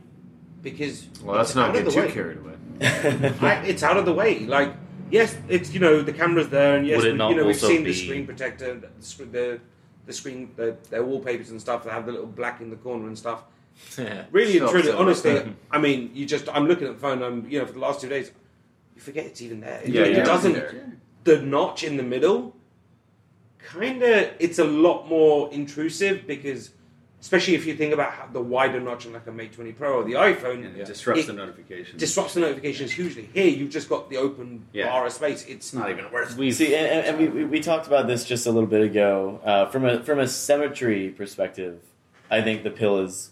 because 0.61 1.07
Well, 1.23 1.37
let's 1.37 1.55
not 1.55 1.69
out 1.69 1.75
of 1.75 1.83
get 1.83 1.85
the 1.85 1.91
too 1.91 2.07
way. 2.07 2.11
carried 2.11 2.37
away. 2.37 2.53
I, 3.41 3.55
it's 3.65 3.83
out 3.83 3.97
of 3.97 4.05
the 4.05 4.13
way. 4.13 4.39
Like 4.39 4.73
yes, 5.11 5.35
it's 5.47 5.73
you 5.73 5.79
know 5.79 6.01
the 6.01 6.13
camera's 6.13 6.49
there, 6.49 6.77
and 6.77 6.87
yes, 6.87 7.01
we, 7.03 7.09
you 7.09 7.13
know 7.15 7.29
we've 7.29 7.45
also 7.47 7.67
seen 7.67 7.83
the 7.83 7.93
screen 7.93 8.25
protector, 8.25 8.75
the, 8.75 9.25
the 9.25 9.59
the 10.05 10.13
screen, 10.13 10.51
the, 10.55 10.75
their 10.89 11.03
wallpapers 11.03 11.49
and 11.51 11.59
stuff 11.61 11.83
that 11.83 11.91
have 11.93 12.05
the 12.05 12.11
little 12.11 12.25
black 12.27 12.61
in 12.61 12.69
the 12.69 12.75
corner 12.77 13.07
and 13.07 13.17
stuff. 13.17 13.43
Really 13.97 14.57
and 14.57 14.69
Sure, 14.69 14.81
truly, 14.81 14.91
honestly, 14.91 15.53
I 15.71 15.77
mean, 15.77 16.11
you 16.13 16.25
just 16.25 16.47
I'm 16.49 16.67
looking 16.67 16.87
at 16.87 16.93
the 16.93 16.99
phone. 16.99 17.21
I'm 17.21 17.49
you 17.49 17.59
know 17.59 17.65
for 17.65 17.73
the 17.73 17.79
last 17.79 18.01
two 18.01 18.09
days, 18.09 18.31
you 18.95 19.01
forget 19.01 19.25
it's 19.25 19.41
even 19.41 19.59
there. 19.61 19.81
It, 19.81 19.89
Yeah, 19.89 20.01
it 20.03 20.17
yeah. 20.17 20.23
doesn't. 20.23 20.53
There. 20.53 20.93
The 21.25 21.41
notch 21.41 21.83
in 21.83 21.97
the 21.97 22.03
middle 22.03 22.55
kind 23.71 24.01
of 24.03 24.29
it's 24.39 24.59
a 24.59 24.63
lot 24.63 25.07
more 25.07 25.51
intrusive 25.53 26.25
because, 26.27 26.71
especially 27.21 27.55
if 27.55 27.65
you 27.65 27.75
think 27.75 27.93
about 27.93 28.11
how 28.11 28.27
the 28.27 28.41
wider 28.41 28.79
notch 28.79 29.05
on 29.05 29.13
like 29.13 29.27
a 29.27 29.31
Mate 29.31 29.53
20 29.53 29.71
Pro 29.73 29.99
or 29.99 30.03
the 30.03 30.13
iPhone, 30.13 30.65
And 30.65 30.77
it 30.77 30.85
disrupts 30.85 31.23
It 31.23 31.27
the 31.27 31.33
notification. 31.33 31.97
disrupts 31.97 32.33
the 32.33 32.39
notifications 32.41 32.91
hugely. 32.91 33.29
Here, 33.33 33.47
you've 33.47 33.69
just 33.69 33.89
got 33.89 34.09
the 34.09 34.17
open 34.17 34.65
Yeah. 34.73 34.87
bar 34.89 35.05
of 35.05 35.13
space. 35.13 35.43
It's 35.43 35.51
it's 35.51 35.73
not 35.73 35.89
even 35.91 36.11
worth. 36.11 36.35
We've 36.37 36.55
See, 36.55 36.75
and, 36.75 36.87
and 36.87 37.07
and 37.07 37.17
we, 37.19 37.27
we, 37.27 37.43
we 37.45 37.59
talked 37.59 37.87
about 37.87 38.07
this 38.07 38.25
just 38.25 38.47
a 38.47 38.51
little 38.51 38.69
bit 38.69 38.81
ago. 38.81 39.39
Uh, 39.43 39.65
from 39.67 39.85
a 39.85 40.03
from 40.03 40.19
a 40.19 40.27
symmetry 40.27 41.09
perspective, 41.09 41.79
I 42.31 42.41
think 42.41 42.63
the 42.63 42.71
pill 42.71 42.99
is 42.99 43.31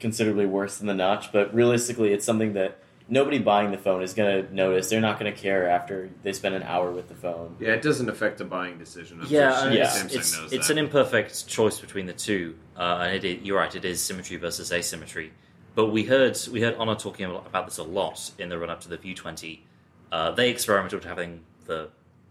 considerably 0.00 0.46
worse 0.46 0.78
than 0.78 0.86
the 0.88 0.94
notch. 0.94 1.32
But 1.32 1.54
realistically, 1.54 2.12
it's 2.12 2.24
something 2.24 2.54
that 2.54 2.78
nobody 3.12 3.38
buying 3.38 3.70
the 3.70 3.76
phone 3.78 4.02
is 4.02 4.14
going 4.14 4.46
to 4.46 4.54
notice. 4.54 4.88
They're 4.88 5.00
not 5.00 5.20
going 5.20 5.30
to 5.32 5.38
care 5.38 5.68
after 5.68 6.08
they 6.22 6.32
spend 6.32 6.54
an 6.54 6.62
hour 6.62 6.90
with 6.90 7.08
the 7.08 7.14
phone. 7.14 7.56
Yeah, 7.60 7.72
it 7.72 7.82
doesn't 7.82 8.08
affect 8.08 8.38
the 8.38 8.46
buying 8.46 8.78
decision. 8.78 9.20
I'm 9.20 9.26
Yeah, 9.28 9.62
sure 9.64 9.70
yeah. 9.70 9.86
Samsung 9.86 10.04
it's, 10.06 10.14
it's, 10.14 10.38
knows 10.38 10.52
it's 10.54 10.66
that. 10.68 10.72
an 10.72 10.78
imperfect 10.78 11.46
choice 11.46 11.78
between 11.78 12.06
the 12.06 12.14
two. 12.14 12.56
Uh, 12.74 13.00
and 13.02 13.14
it 13.14 13.24
is, 13.24 13.42
you're 13.44 13.58
right, 13.58 13.72
it 13.74 13.84
is 13.84 14.00
symmetry 14.00 14.38
versus 14.38 14.72
asymmetry. 14.72 15.30
But 15.74 15.88
we 15.88 16.04
heard 16.04 16.38
we 16.50 16.62
heard 16.62 16.74
Honor 16.76 16.94
talking 16.94 17.26
about 17.26 17.66
this 17.66 17.76
a 17.78 17.82
lot 17.82 18.30
in 18.38 18.48
the 18.48 18.58
run 18.58 18.70
up 18.70 18.80
to 18.82 18.88
the 18.88 18.96
View 18.96 19.14
20. 19.14 19.62
Uh, 20.10 20.30
they 20.30 20.48
experimented 20.50 20.98
with 20.98 21.04
having 21.04 21.40
the 21.66 21.90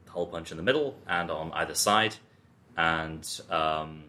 hole 0.09 0.25
punch 0.25 0.49
in 0.51 0.57
the 0.57 0.63
middle 0.63 0.95
and 1.07 1.29
on 1.29 1.51
either 1.53 1.75
side, 1.75 2.15
and 2.77 3.41
um, 3.49 4.03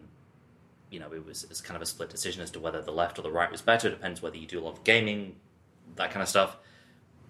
you 0.89 0.99
know 0.99 1.11
it 1.13 1.25
was 1.25 1.45
it's 1.45 1.61
kind 1.61 1.75
of 1.75 1.81
a 1.81 1.85
split 1.85 2.09
decision 2.09 2.41
as 2.43 2.51
to 2.51 2.59
whether 2.59 2.81
the 2.81 2.91
left 2.91 3.17
or 3.19 3.21
the 3.21 3.31
right 3.31 3.51
was 3.51 3.61
better. 3.61 3.87
It 3.87 3.91
depends 3.91 4.21
whether 4.21 4.37
you 4.37 4.45
do 4.47 4.59
a 4.59 4.63
lot 4.63 4.73
of 4.73 4.83
gaming, 4.83 5.35
that 5.95 6.11
kind 6.11 6.21
of 6.21 6.29
stuff. 6.29 6.57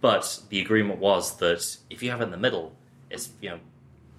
But 0.02 0.42
the 0.50 0.60
agreement 0.60 1.00
was 1.00 1.38
that 1.38 1.78
if 1.90 2.04
you 2.04 2.12
have 2.12 2.22
it 2.22 2.26
in 2.26 2.32
the 2.32 2.38
middle, 2.38 2.76
it's 3.10 3.30
you 3.42 3.50
know 3.52 3.60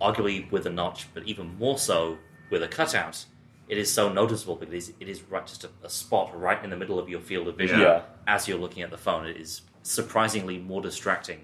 arguably 0.01 0.51
with 0.51 0.67
a 0.67 0.71
notch, 0.71 1.07
but 1.15 1.25
even 1.25 1.57
more 1.59 1.79
so 1.79 2.19
with 2.51 2.63
a 2.63 2.69
cutout. 2.69 3.25
It 3.67 3.79
is 3.79 3.91
so 3.91 4.13
noticeable 4.13 4.57
because 4.57 4.75
it 4.75 4.77
is, 4.77 4.93
it 5.01 5.09
is 5.09 5.23
right 5.23 5.47
just 5.47 5.65
a, 5.65 5.71
a 5.83 5.89
spot 5.89 6.39
right 6.39 6.63
in 6.63 6.69
the 6.69 6.77
middle 6.77 6.99
of 6.99 7.09
your 7.09 7.21
field 7.21 7.49
of 7.49 7.57
vision 7.57 7.81
Yeah. 7.81 8.03
as 8.27 8.47
you're 8.47 8.59
looking 8.59 8.83
at 8.83 8.91
the 8.91 8.99
phone. 8.99 9.25
It 9.27 9.39
is 9.39 9.63
surprisingly 9.83 10.59
more 10.59 10.83
distracting, 10.83 11.41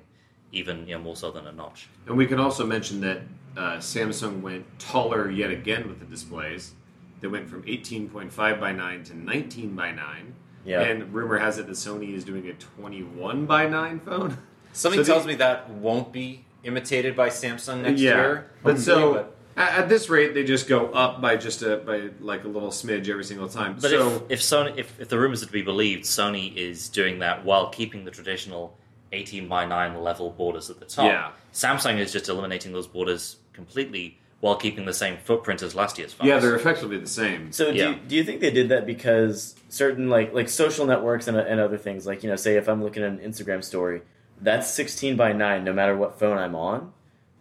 even 0.52 0.86
you 0.86 0.94
know 0.96 1.02
more 1.02 1.16
so 1.16 1.30
than 1.30 1.46
a 1.46 1.52
notch. 1.52 1.88
And 2.06 2.16
we 2.18 2.26
can 2.26 2.38
also 2.38 2.66
mention 2.66 3.00
that 3.00 3.22
uh, 3.56 3.76
Samsung 3.78 4.42
went 4.42 4.66
taller 4.78 5.30
yet 5.30 5.50
again 5.50 5.88
with 5.88 5.98
the 6.00 6.04
displays. 6.06 6.74
They 7.20 7.28
went 7.28 7.48
from 7.48 7.62
18.5 7.62 8.60
by 8.60 8.72
9 8.72 9.04
to 9.04 9.16
19 9.18 9.74
by 9.74 9.90
9. 9.92 10.34
Yeah. 10.64 10.82
And 10.82 11.12
rumor 11.12 11.38
has 11.38 11.58
it 11.58 11.66
that 11.66 11.72
Sony 11.72 12.14
is 12.14 12.24
doing 12.24 12.48
a 12.48 12.52
21 12.54 13.46
by 13.46 13.66
9 13.66 14.00
phone. 14.00 14.38
Something 14.72 14.98
So 14.98 15.04
the- 15.04 15.12
tells 15.12 15.26
me 15.26 15.34
that 15.36 15.70
won't 15.70 16.12
be 16.12 16.44
imitated 16.64 17.16
by 17.16 17.28
Samsung 17.28 17.82
next 17.82 18.00
yeah. 18.00 18.14
year. 18.14 18.50
But 18.62 18.76
hopefully, 18.76 18.84
so 18.84 19.12
but- 19.14 19.36
at, 19.56 19.78
at 19.80 19.88
this 19.88 20.08
rate, 20.08 20.32
they 20.34 20.44
just 20.44 20.68
go 20.68 20.86
up 20.92 21.20
by 21.20 21.36
just 21.36 21.62
a 21.62 21.78
by 21.78 22.10
like 22.20 22.44
a 22.44 22.48
little 22.48 22.70
smidge 22.70 23.08
every 23.08 23.24
single 23.24 23.48
time. 23.48 23.74
But 23.80 23.90
so 23.90 24.08
if, 24.28 24.30
if 24.30 24.40
Sony, 24.40 24.78
if, 24.78 25.00
if 25.00 25.08
the 25.08 25.18
rumors 25.18 25.42
are 25.42 25.46
to 25.46 25.52
be 25.52 25.62
believed, 25.62 26.04
Sony 26.04 26.54
is 26.54 26.88
doing 26.88 27.18
that 27.18 27.44
while 27.44 27.68
keeping 27.70 28.04
the 28.04 28.10
traditional 28.12 28.76
18 29.12 29.48
by 29.48 29.64
9 29.64 30.00
level 30.02 30.30
borders 30.30 30.70
at 30.70 30.78
the 30.78 30.86
top. 30.86 31.06
Yeah. 31.06 31.32
Samsung 31.52 31.98
is 31.98 32.12
just 32.12 32.28
eliminating 32.28 32.72
those 32.72 32.86
borders 32.86 33.38
completely 33.52 34.18
while 34.40 34.56
keeping 34.56 34.86
the 34.86 34.94
same 34.94 35.18
footprint 35.18 35.60
as 35.62 35.74
last 35.74 35.98
year's 35.98 36.14
phones. 36.14 36.28
yeah, 36.28 36.38
they're 36.38 36.56
effectively 36.56 36.96
the 36.98 37.06
same. 37.06 37.52
So 37.52 37.70
do, 37.72 37.76
Yeah. 37.78 37.88
you, 37.90 37.96
do 38.08 38.16
you 38.16 38.24
think 38.24 38.40
they 38.40 38.50
did 38.50 38.70
that 38.70 38.86
because 38.86 39.54
certain 39.68 40.08
like 40.08 40.32
like 40.32 40.48
social 40.48 40.86
networks 40.86 41.28
and, 41.28 41.36
and 41.36 41.60
other 41.60 41.76
things 41.78 42.06
like 42.06 42.22
you 42.22 42.30
know 42.30 42.36
say 42.36 42.56
if 42.56 42.68
I'm 42.68 42.82
looking 42.82 43.02
at 43.02 43.10
an 43.10 43.18
Instagram 43.18 43.62
story 43.62 44.00
that's 44.40 44.70
16 44.70 45.16
by 45.16 45.32
9 45.34 45.62
no 45.64 45.72
matter 45.74 45.94
what 45.96 46.18
phone 46.18 46.38
I'm 46.38 46.54
on. 46.54 46.92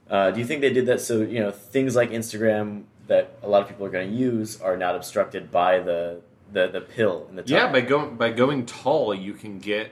Uh, 0.10 0.32
do 0.32 0.40
you 0.40 0.46
think 0.46 0.60
they 0.62 0.74
did 0.74 0.88
that 0.88 1.00
so 1.00 1.22
you 1.22 1.40
know 1.40 1.52
things 1.52 1.96
like 1.96 2.12
Instagram 2.12 2.84
that 3.08 3.32
a 3.42 3.48
lot 3.48 3.62
of 3.62 3.68
people 3.70 3.86
are 3.86 3.90
going 3.90 4.10
to 4.10 4.16
use 4.16 4.60
are 4.62 4.76
not 4.76 4.96
obstructed 4.96 5.50
by 5.52 5.80
the 5.80 6.22
the, 6.52 6.68
the 6.68 6.82
pill 6.82 7.28
in 7.30 7.36
the 7.38 7.44
top? 7.44 7.50
Yeah, 7.50 7.72
by 7.72 7.82
going 7.82 8.16
by 8.18 8.32
going 8.32 8.66
tall, 8.66 9.14
you 9.14 9.34
can 9.34 9.60
get 9.60 9.92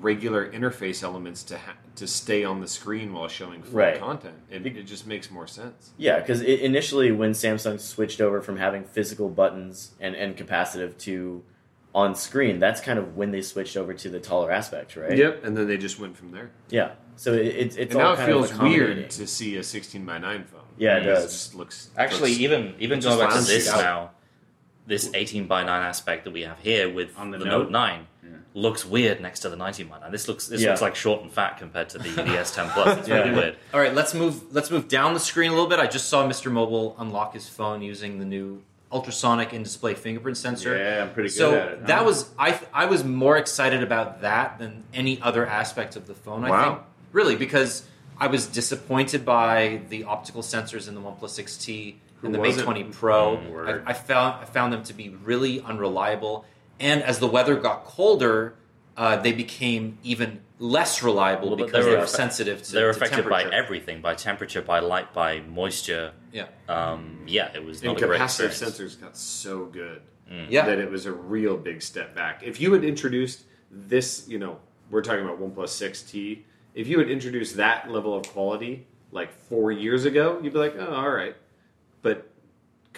regular 0.00 0.50
interface 0.52 1.02
elements 1.02 1.42
to 1.44 1.58
ha- 1.58 1.74
to 1.96 2.06
stay 2.06 2.44
on 2.44 2.60
the 2.60 2.68
screen 2.68 3.12
while 3.12 3.26
showing 3.28 3.62
full 3.62 3.74
Right. 3.78 3.98
content. 3.98 4.36
It, 4.50 4.64
it 4.66 4.82
just 4.84 5.06
makes 5.06 5.30
more 5.30 5.46
sense. 5.46 5.90
Yeah, 5.96 6.20
because 6.20 6.42
initially 6.42 7.10
when 7.10 7.32
Samsung 7.32 7.80
switched 7.80 8.20
over 8.20 8.40
from 8.40 8.56
having 8.58 8.84
physical 8.84 9.28
buttons 9.28 9.92
and, 9.98 10.14
and 10.14 10.36
capacitive 10.36 10.96
to 10.98 11.42
on 11.94 12.14
screen, 12.14 12.58
that's 12.60 12.80
kind 12.80 12.98
of 12.98 13.16
when 13.16 13.30
they 13.32 13.42
switched 13.42 13.76
over 13.76 13.94
to 13.94 14.08
the 14.10 14.20
taller 14.20 14.52
aspect, 14.52 14.94
right? 14.94 15.16
Yep, 15.16 15.42
and 15.44 15.56
then 15.56 15.66
they 15.66 15.78
just 15.78 15.98
went 15.98 16.16
from 16.16 16.30
there. 16.30 16.50
Yeah. 16.68 16.92
So 17.16 17.32
it, 17.32 17.46
it's 17.46 17.76
it's 17.76 17.94
and 17.94 18.02
all 18.04 18.14
now 18.14 18.22
it 18.22 18.26
feels 18.26 18.50
of 18.52 18.60
weird 18.60 19.10
to 19.10 19.26
see 19.26 19.56
a 19.56 19.64
16 19.64 20.04
by 20.04 20.18
9 20.18 20.44
phone. 20.44 20.60
Yeah, 20.76 20.98
it 20.98 21.00
Because 21.04 21.22
does. 21.24 21.32
just 21.32 21.54
looks 21.56 21.90
Actually, 21.96 22.30
looks- 22.30 22.40
even 22.42 22.74
even 22.78 23.00
going 23.00 23.18
just 23.18 23.18
back 23.18 23.30
to 23.32 23.40
this 23.46 23.66
now, 23.72 24.10
this 24.86 25.10
18 25.12 25.48
by 25.48 25.64
9 25.64 25.68
aspect 25.82 26.24
that 26.24 26.30
we 26.32 26.42
have 26.42 26.60
here 26.60 26.88
with 26.92 27.18
On 27.18 27.30
the 27.32 27.38
the, 27.38 27.46
Note? 27.46 27.62
Note 27.64 27.70
9 27.72 28.06
Yeah. 28.30 28.36
looks 28.54 28.84
weird 28.84 29.20
next 29.20 29.40
to 29.40 29.48
the 29.48 29.56
19 29.56 29.86
by 29.88 29.98
9. 30.00 30.12
This 30.12 30.28
looks 30.28 30.46
this 30.48 30.60
Yeah. 30.60 30.70
looks 30.70 30.82
like 30.82 30.94
short 30.96 31.22
and 31.22 31.32
fat 31.32 31.58
compared 31.58 31.88
to 31.90 31.98
the, 31.98 32.08
the 32.10 32.22
S10 32.38 32.68
Plus. 32.70 32.98
It's 32.98 33.08
Yeah. 33.08 33.16
really 33.20 33.32
weird. 33.32 33.56
All 33.72 33.80
right, 33.80 33.94
let's 33.94 34.14
move. 34.14 34.52
Let's 34.52 34.70
move 34.70 34.88
down 34.88 35.14
the 35.14 35.20
screen 35.20 35.50
a 35.50 35.54
little 35.54 35.68
bit. 35.68 35.78
I 35.78 35.86
just 35.86 36.08
saw 36.08 36.26
Mr. 36.26 36.50
Mobile 36.50 36.94
unlock 36.98 37.34
his 37.34 37.48
phone 37.48 37.82
using 37.82 38.18
the 38.18 38.24
new 38.24 38.62
ultrasonic 38.90 39.52
in-display 39.52 39.94
fingerprint 39.94 40.36
sensor. 40.36 40.76
Yeah, 40.76 41.02
I'm 41.02 41.12
pretty 41.12 41.28
good 41.28 41.34
so 41.36 41.54
at 41.54 41.68
it. 41.68 41.78
huh? 41.82 41.86
that 41.88 42.04
was 42.04 42.30
I. 42.38 42.58
I 42.72 42.86
was 42.86 43.04
more 43.04 43.36
excited 43.36 43.82
about 43.82 44.22
that 44.22 44.58
than 44.58 44.84
any 44.94 45.20
other 45.20 45.46
aspect 45.46 45.94
of 45.96 46.06
the 46.06 46.14
phone. 46.14 46.44
I 46.44 46.50
Wow. 46.50 46.64
think 46.64 46.78
really 47.12 47.36
because 47.36 47.84
I 48.20 48.26
was 48.26 48.46
disappointed 48.46 49.24
by 49.24 49.82
the 49.90 50.04
optical 50.04 50.42
sensors 50.42 50.88
in 50.88 50.94
the 50.94 51.00
OnePlus 51.00 51.30
6T 51.38 51.96
and 52.22 52.34
the 52.34 52.38
Mate 52.38 52.58
20 52.58 52.84
Pro. 52.84 53.36
Mm. 53.36 53.82
I, 53.86 53.90
I 53.90 53.92
found 53.92 54.42
I 54.42 54.44
found 54.46 54.72
them 54.72 54.82
to 54.84 54.92
be 54.94 55.10
really 55.22 55.60
unreliable, 55.60 56.44
and 56.80 57.02
as 57.02 57.18
the 57.18 57.26
weather 57.26 57.56
got 57.56 57.84
colder, 57.84 58.54
uh, 58.96 59.16
they 59.16 59.32
became 59.32 59.98
even 60.02 60.40
less 60.58 61.02
reliable 61.02 61.48
Well, 61.48 61.56
because 61.66 61.84
they 61.84 61.90
they 61.90 61.96
were 61.96 62.02
were 62.02 62.06
sensitive 62.06 62.62
to 62.62 62.72
They're 62.72 62.92
to 62.92 62.96
affected 62.98 63.28
by 63.28 63.44
everything, 63.44 64.00
by 64.00 64.14
temperature, 64.14 64.60
by 64.62 64.80
light, 64.80 65.14
by 65.14 65.40
moisture. 65.40 66.12
Yeah. 66.32 66.46
Um, 66.68 67.20
yeah, 67.26 67.52
it 67.54 67.64
was 67.64 67.80
And 67.82 67.92
not 67.92 68.02
a 68.02 68.06
great 68.06 68.20
capacitive 68.20 68.48
sensors 68.50 69.00
got 69.00 69.16
so 69.16 69.66
good 69.66 70.02
Yeah. 70.48 70.66
that 70.66 70.78
it 70.78 70.90
was 70.90 71.06
a 71.06 71.12
real 71.12 71.56
big 71.56 71.80
step 71.80 72.14
back. 72.14 72.42
If 72.42 72.60
you 72.60 72.72
had 72.72 72.82
introduced 72.84 73.44
this, 73.70 74.26
you 74.28 74.38
know, 74.38 74.58
we're 74.90 75.02
talking 75.02 75.24
about 75.24 75.40
OnePlus 75.40 75.68
6T. 75.68 76.42
If 76.74 76.88
you 76.88 76.98
had 76.98 77.08
introduced 77.10 77.56
that 77.56 77.90
level 77.90 78.16
of 78.16 78.26
quality 78.28 78.86
like 79.12 79.32
four 79.32 79.70
years 79.70 80.04
ago, 80.06 80.40
you'd 80.42 80.52
be 80.52 80.58
like, 80.58 80.74
oh, 80.78 80.92
all 80.94 81.10
right. 81.10 81.36
But 82.02 82.28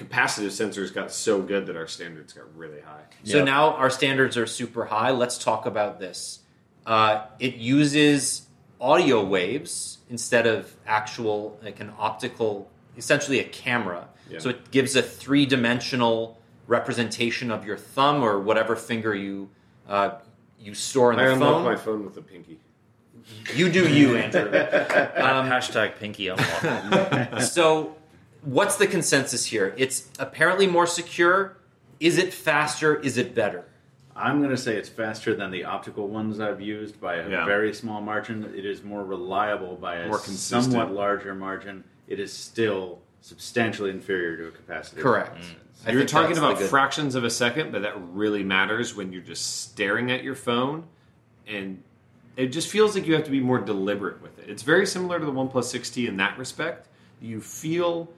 capacitive 0.00 0.46
sensors 0.46 0.92
got 0.94 1.12
so 1.12 1.42
good 1.42 1.66
that 1.66 1.76
our 1.76 1.86
standards 1.86 2.32
got 2.32 2.44
really 2.56 2.80
high. 2.80 3.02
So 3.24 3.38
Yep. 3.38 3.46
now 3.46 3.70
our 3.74 3.90
standards 3.90 4.36
are 4.36 4.46
super 4.46 4.86
high. 4.86 5.10
Let's 5.10 5.36
talk 5.36 5.66
about 5.66 6.00
this. 6.00 6.40
Uh, 6.86 7.24
it 7.38 7.56
uses 7.56 8.46
audio 8.80 9.22
waves 9.22 9.98
instead 10.08 10.46
of 10.46 10.74
actual, 10.86 11.58
like 11.62 11.80
an 11.80 11.92
optical, 11.98 12.70
essentially 12.96 13.40
a 13.40 13.44
camera. 13.44 14.08
Yeah. 14.30 14.38
So 14.38 14.48
it 14.50 14.70
gives 14.70 14.96
a 14.96 15.02
three 15.02 15.44
dimensional 15.44 16.38
representation 16.66 17.50
of 17.50 17.66
your 17.66 17.76
thumb 17.76 18.22
or 18.22 18.38
whatever 18.40 18.76
finger 18.76 19.14
you 19.14 19.50
uh, 19.88 20.12
you 20.58 20.72
store 20.74 21.12
in 21.12 21.18
the 21.18 21.24
phone. 21.24 21.32
I 21.34 21.38
the 21.38 21.44
unlock 21.46 21.64
my 21.64 21.76
phone 21.76 22.04
with 22.04 22.16
a 22.16 22.22
pinky. 22.22 22.60
You 23.54 23.70
do 23.70 23.88
you, 23.88 24.16
Andrew. 24.16 24.42
Um, 24.50 25.46
Hashtag 25.48 25.98
Pinky 25.98 26.28
Unlock. 26.28 27.40
so 27.42 27.96
what's 28.42 28.76
the 28.76 28.86
consensus 28.86 29.46
here? 29.46 29.74
It's 29.76 30.08
apparently 30.18 30.66
more 30.66 30.86
secure. 30.86 31.56
Is 31.98 32.18
it 32.18 32.32
faster? 32.32 32.96
Is 32.96 33.18
it 33.18 33.34
better? 33.34 33.64
I'm 34.16 34.38
going 34.38 34.50
to 34.50 34.56
say 34.56 34.76
it's 34.76 34.88
faster 34.88 35.34
than 35.34 35.50
the 35.50 35.64
optical 35.64 36.08
ones 36.08 36.40
I've 36.40 36.60
used 36.60 37.00
by 37.00 37.16
a 37.16 37.28
Yeah. 37.28 37.44
very 37.46 37.72
small 37.72 38.00
margin. 38.00 38.52
It 38.56 38.64
is 38.66 38.82
more 38.82 39.04
reliable 39.04 39.76
by 39.76 39.96
a 39.96 40.08
More 40.08 40.18
consistent. 40.18 40.64
somewhat 40.64 40.92
larger 40.92 41.34
margin. 41.34 41.84
It 42.08 42.20
is 42.20 42.32
still 42.32 43.00
substantially 43.22 43.90
inferior 43.90 44.36
to 44.38 44.48
a 44.48 44.50
capacitive. 44.50 44.98
Correct. 45.00 45.38
Mm. 45.86 45.92
You're 45.92 46.04
talking 46.04 46.36
about 46.36 46.58
good- 46.58 46.68
fractions 46.68 47.14
of 47.14 47.24
a 47.24 47.30
second, 47.30 47.72
but 47.72 47.82
that 47.82 47.94
really 48.12 48.42
matters 48.42 48.94
when 48.94 49.12
you're 49.12 49.22
just 49.22 49.62
staring 49.70 50.10
at 50.10 50.22
your 50.22 50.34
phone, 50.34 50.84
and 51.46 51.82
it 52.36 52.48
just 52.48 52.68
feels 52.68 52.94
like 52.94 53.06
you 53.06 53.14
have 53.14 53.24
to 53.24 53.30
be 53.30 53.40
more 53.40 53.58
deliberate 53.58 54.20
with 54.20 54.38
it. 54.38 54.50
It's 54.50 54.62
very 54.62 54.86
similar 54.86 55.18
to 55.18 55.24
the 55.24 55.32
OnePlus 55.32 55.64
6T 55.70 56.06
in 56.06 56.16
that 56.18 56.36
respect. 56.38 56.88
You 57.22 57.40
feel 57.40 58.10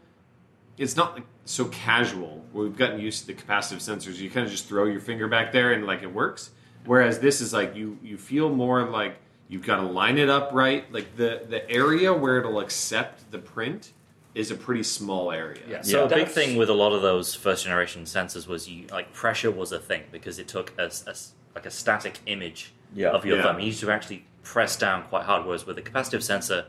it's 0.79 0.97
not 0.97 1.15
like 1.15 1.25
so 1.45 1.67
casual. 1.67 2.45
where 2.53 2.65
We've 2.67 2.77
gotten 2.77 3.01
used 3.01 3.21
to 3.23 3.27
the 3.29 3.35
capacitive 3.35 3.79
sensors. 3.79 4.17
You 4.19 4.31
kind 4.31 4.45
of 4.47 4.53
just 4.53 4.67
throw 4.69 4.85
your 4.85 5.01
finger 5.01 5.29
back 5.29 5.53
there 5.53 5.73
and 5.73 5.87
like 5.87 6.03
it 6.03 6.13
works. 6.13 6.51
Whereas 6.85 7.19
this 7.21 7.41
is 7.41 7.53
like 7.53 7.77
you 7.77 7.99
you 8.03 8.17
feel 8.19 8.49
more 8.49 8.83
like 8.85 9.17
you've 9.49 9.65
got 9.67 9.77
to 9.77 9.83
line 9.83 10.19
it 10.19 10.29
up 10.29 10.51
right. 10.53 10.91
Like 10.93 11.17
the 11.17 11.43
the 11.49 11.69
area 11.71 12.13
where 12.13 12.39
it'll 12.39 12.61
accept 12.61 13.31
the 13.31 13.39
print 13.39 13.93
is 14.35 14.51
a 14.51 14.55
pretty 14.55 14.83
small 14.83 15.31
area. 15.31 15.61
Yeah. 15.69 15.83
So 15.83 16.07
a 16.07 16.09
big 16.09 16.27
thing 16.29 16.57
with 16.57 16.71
a 16.71 16.75
lot 16.75 16.93
of 16.93 17.03
those 17.03 17.35
first 17.35 17.65
generation 17.65 18.05
sensors 18.05 18.47
was 18.47 18.69
you 18.69 18.87
like 18.91 19.13
pressure 19.13 19.51
was 19.51 19.73
a 19.73 19.79
thing 19.79 20.05
because 20.11 20.39
it 20.39 20.49
took 20.49 20.73
a, 20.79 20.85
a 20.85 20.87
s- 20.87 21.33
like 21.55 21.67
a 21.67 21.71
static 21.71 22.19
image 22.27 22.73
Yeah. 22.95 23.11
of 23.11 23.27
your 23.27 23.37
Yeah. 23.37 23.43
thumb. 23.43 23.61
You 23.61 23.67
used 23.67 23.81
to 23.81 23.91
actually 23.91 24.25
press 24.43 24.77
down 24.77 25.03
quite 25.05 25.25
hard, 25.25 25.45
whereas 25.45 25.67
with 25.67 25.77
a 25.77 25.83
capacitive 25.83 26.23
sensor, 26.23 26.65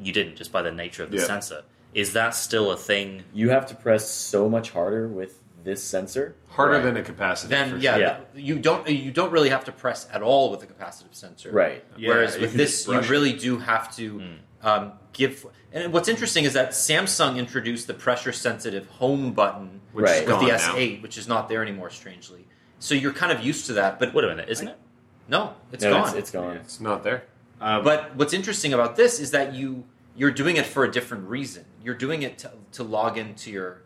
you 0.00 0.12
didn't 0.12 0.36
just 0.36 0.50
by 0.50 0.62
the 0.62 0.72
nature 0.72 1.02
of 1.04 1.10
the 1.10 1.18
Yeah. 1.18 1.24
sensor. 1.24 1.62
Is 1.94 2.12
that 2.14 2.34
still 2.34 2.70
a 2.72 2.76
thing? 2.76 3.22
You 3.32 3.50
have 3.50 3.66
to 3.66 3.74
press 3.74 4.08
so 4.10 4.48
much 4.48 4.70
harder 4.70 5.06
with 5.08 5.40
this 5.62 5.82
sensor. 5.82 6.34
Harder 6.48 6.74
Right. 6.74 6.82
than 6.82 6.96
a 6.98 7.02
capacitor. 7.02 7.48
then 7.48 7.70
for 7.70 7.76
yeah, 7.78 7.92
sure. 7.94 8.00
Yeah. 8.02 8.18
you 8.34 8.58
don't 8.58 8.88
you 8.88 9.10
don't 9.10 9.32
really 9.32 9.48
have 9.48 9.64
to 9.64 9.72
press 9.72 10.06
at 10.12 10.20
all 10.22 10.50
with 10.50 10.62
a 10.62 10.66
capacitive 10.66 11.12
sensor. 11.14 11.50
Right. 11.52 11.82
Yeah, 11.96 12.08
Whereas 12.10 12.34
you 12.34 12.42
with 12.42 12.50
can 12.50 12.58
this, 12.58 12.70
just 12.72 12.86
you 12.88 12.92
brush 12.94 13.06
it. 13.06 13.10
really 13.10 13.32
do 13.32 13.58
have 13.58 13.94
to 13.96 14.22
um, 14.62 14.92
give. 15.12 15.46
And 15.72 15.92
what's 15.92 16.08
interesting 16.08 16.44
is 16.44 16.52
that 16.54 16.70
Samsung 16.70 17.36
introduced 17.38 17.86
the 17.86 17.94
pressure 17.94 18.32
sensitive 18.32 18.86
home 18.88 19.32
button 19.32 19.80
Which 19.92 20.04
Right. 20.06 20.20
with 20.20 20.28
gone 20.28 20.44
the 20.44 20.52
now. 20.52 20.58
S8, 20.74 21.02
which 21.02 21.16
is 21.16 21.28
not 21.28 21.48
there 21.48 21.62
anymore, 21.62 21.90
strangely. 21.90 22.46
So 22.78 22.94
you're 22.94 23.12
kind 23.12 23.32
of 23.32 23.40
used 23.40 23.66
to 23.66 23.72
that. 23.74 23.98
But 23.98 24.12
Wait 24.14 24.24
a 24.24 24.28
minute, 24.28 24.48
isn't 24.48 24.68
it? 24.68 24.76
no, 25.28 25.54
it's 25.72 25.82
No, 25.84 25.90
gone. 25.92 26.08
It's, 26.08 26.16
it's 26.18 26.30
gone. 26.30 26.56
It's 26.56 26.80
not 26.80 27.02
there. 27.04 27.24
Uh, 27.60 27.80
But 27.80 28.14
what's 28.16 28.32
interesting 28.34 28.72
about 28.74 28.96
this 28.96 29.18
is 29.20 29.30
that 29.30 29.54
you 29.54 29.84
you're 30.16 30.30
doing 30.30 30.56
it 30.56 30.66
for 30.66 30.84
a 30.84 30.90
different 30.90 31.28
reason. 31.28 31.64
You're 31.84 31.94
doing 31.94 32.22
it 32.22 32.38
to, 32.38 32.50
to 32.72 32.82
log 32.82 33.18
into 33.18 33.50
your 33.50 33.82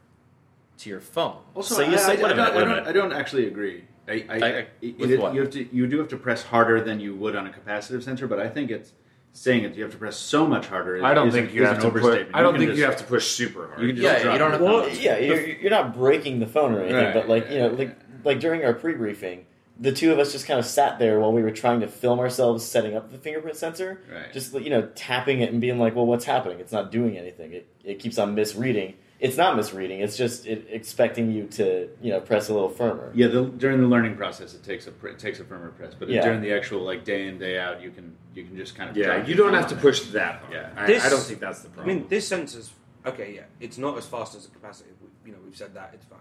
to 0.78 0.88
your 0.88 1.00
phone. 1.00 1.38
Also, 1.54 1.74
So 1.74 1.82
you 1.82 1.94
I, 1.94 1.96
say- 1.96 2.12
I, 2.12 2.22
wait 2.22 2.36
minute, 2.36 2.36
don't, 2.36 2.54
wait 2.54 2.62
a 2.62 2.70
I, 2.70 2.74
don't. 2.76 2.88
I 2.88 2.92
don't 2.92 3.12
actually 3.12 3.46
agree. 3.48 3.84
I, 4.06 4.12
I, 4.12 4.16
I- 4.36 4.36
I- 4.38 4.66
it- 4.80 4.98
with 4.98 5.10
it- 5.10 5.20
what? 5.20 5.34
you 5.34 5.40
have 5.40 5.50
to 5.50 5.74
you 5.74 5.86
do 5.88 5.98
have 5.98 6.08
to 6.08 6.16
press 6.16 6.44
harder 6.44 6.80
than 6.80 7.00
you 7.00 7.14
would 7.16 7.34
on 7.34 7.46
a 7.46 7.50
capacitive 7.50 8.02
sensor, 8.04 8.28
but 8.28 8.38
I 8.38 8.48
think 8.48 8.70
it's 8.70 8.92
saying 9.32 9.64
it 9.64 9.74
you 9.74 9.82
have 9.82 9.92
to 9.92 9.98
press 9.98 10.16
so 10.16 10.46
much 10.46 10.66
harder. 10.68 11.04
I 11.04 11.12
don't 11.14 11.28
is- 11.28 11.34
think 11.34 11.52
you 11.52 11.64
have 11.66 11.80
to 11.80 11.90
put. 11.90 11.98
overstatement. 12.02 12.36
I 12.36 12.42
don't 12.42 12.52
can 12.52 12.60
think 12.60 12.70
just- 12.70 12.78
you 12.78 12.84
have 12.84 12.96
to 12.98 13.04
push 13.04 13.26
super 13.26 13.66
hard. 13.66 13.82
You 13.82 13.88
yeah, 13.88 14.32
you 14.32 14.38
don't. 14.38 14.52
Have 14.52 14.60
well, 14.60 14.88
yeah, 14.88 15.18
you're, 15.18 15.44
you're 15.46 15.70
not 15.70 15.92
breaking 15.94 16.38
the 16.38 16.46
phone 16.46 16.72
or 16.74 16.80
anything, 16.82 17.04
Right, 17.06 17.14
but 17.14 17.28
like 17.28 17.50
you 17.50 17.58
know, 17.58 17.68
like 17.68 17.96
like 18.24 18.38
during 18.40 18.64
our 18.64 18.72
pre-briefing, 18.74 19.44
the 19.80 19.92
two 19.92 20.10
of 20.12 20.18
us 20.18 20.32
just 20.32 20.46
kind 20.46 20.58
of 20.58 20.66
sat 20.66 20.98
there 20.98 21.20
while 21.20 21.32
we 21.32 21.42
were 21.42 21.50
trying 21.52 21.80
to 21.80 21.86
film 21.88 22.18
ourselves 22.18 22.64
setting 22.64 22.96
up 22.96 23.12
the 23.12 23.18
fingerprint 23.18 23.56
sensor, 23.56 24.00
Right. 24.12 24.32
just 24.32 24.52
you 24.54 24.70
know, 24.70 24.88
tapping 24.94 25.40
it 25.40 25.52
and 25.52 25.60
being 25.60 25.78
like, 25.78 25.94
"Well, 25.94 26.06
what's 26.06 26.24
happening? 26.24 26.58
It's 26.60 26.72
not 26.72 26.90
doing 26.90 27.16
anything. 27.16 27.52
It 27.52 27.68
it 27.84 27.98
keeps 28.00 28.18
on 28.18 28.34
misreading. 28.34 28.94
It's 29.20 29.36
not 29.36 29.56
misreading. 29.56 30.00
It's 30.00 30.16
just 30.16 30.46
it, 30.46 30.66
expecting 30.70 31.30
you 31.32 31.46
to 31.48 31.88
you 32.00 32.10
know 32.10 32.20
press 32.20 32.48
a 32.48 32.54
little 32.54 32.68
firmer." 32.68 33.10
Yeah, 33.14 33.28
the, 33.28 33.44
during 33.44 33.80
the 33.80 33.86
learning 33.86 34.16
process, 34.16 34.54
it 34.54 34.64
takes 34.64 34.86
a 34.88 35.06
it 35.06 35.18
takes 35.18 35.38
a 35.40 35.44
firmer 35.44 35.70
press, 35.70 35.94
but 35.98 36.08
Yeah. 36.08 36.22
during 36.24 36.40
the 36.40 36.52
actual 36.52 36.82
like 36.82 37.04
day 37.04 37.28
in 37.28 37.38
day 37.38 37.58
out, 37.58 37.80
you 37.80 37.90
can 37.90 38.16
you 38.34 38.44
can 38.44 38.56
just 38.56 38.74
kind 38.76 38.90
of 38.90 38.96
yeah, 38.96 39.24
you 39.26 39.34
don't 39.34 39.54
have 39.54 39.68
to 39.68 39.76
push 39.76 40.02
it. 40.08 40.12
that 40.12 40.40
hard. 40.40 40.52
Yeah. 40.52 40.70
I, 40.76 40.86
This- 40.86 41.04
I 41.04 41.08
don't 41.08 41.20
think 41.22 41.40
that's 41.40 41.60
the 41.62 41.68
problem. 41.68 41.96
I 41.96 42.00
mean, 42.00 42.08
this 42.08 42.26
sensor's 42.26 42.72
okay. 43.06 43.32
Yeah, 43.34 43.42
it's 43.60 43.78
not 43.78 43.96
as 43.96 44.06
fast 44.06 44.34
as 44.34 44.46
a 44.46 44.48
capacitive. 44.48 44.94
You 45.24 45.32
know, 45.32 45.38
we've 45.44 45.56
said 45.56 45.74
that. 45.74 45.90
It's 45.94 46.04
fine. 46.06 46.18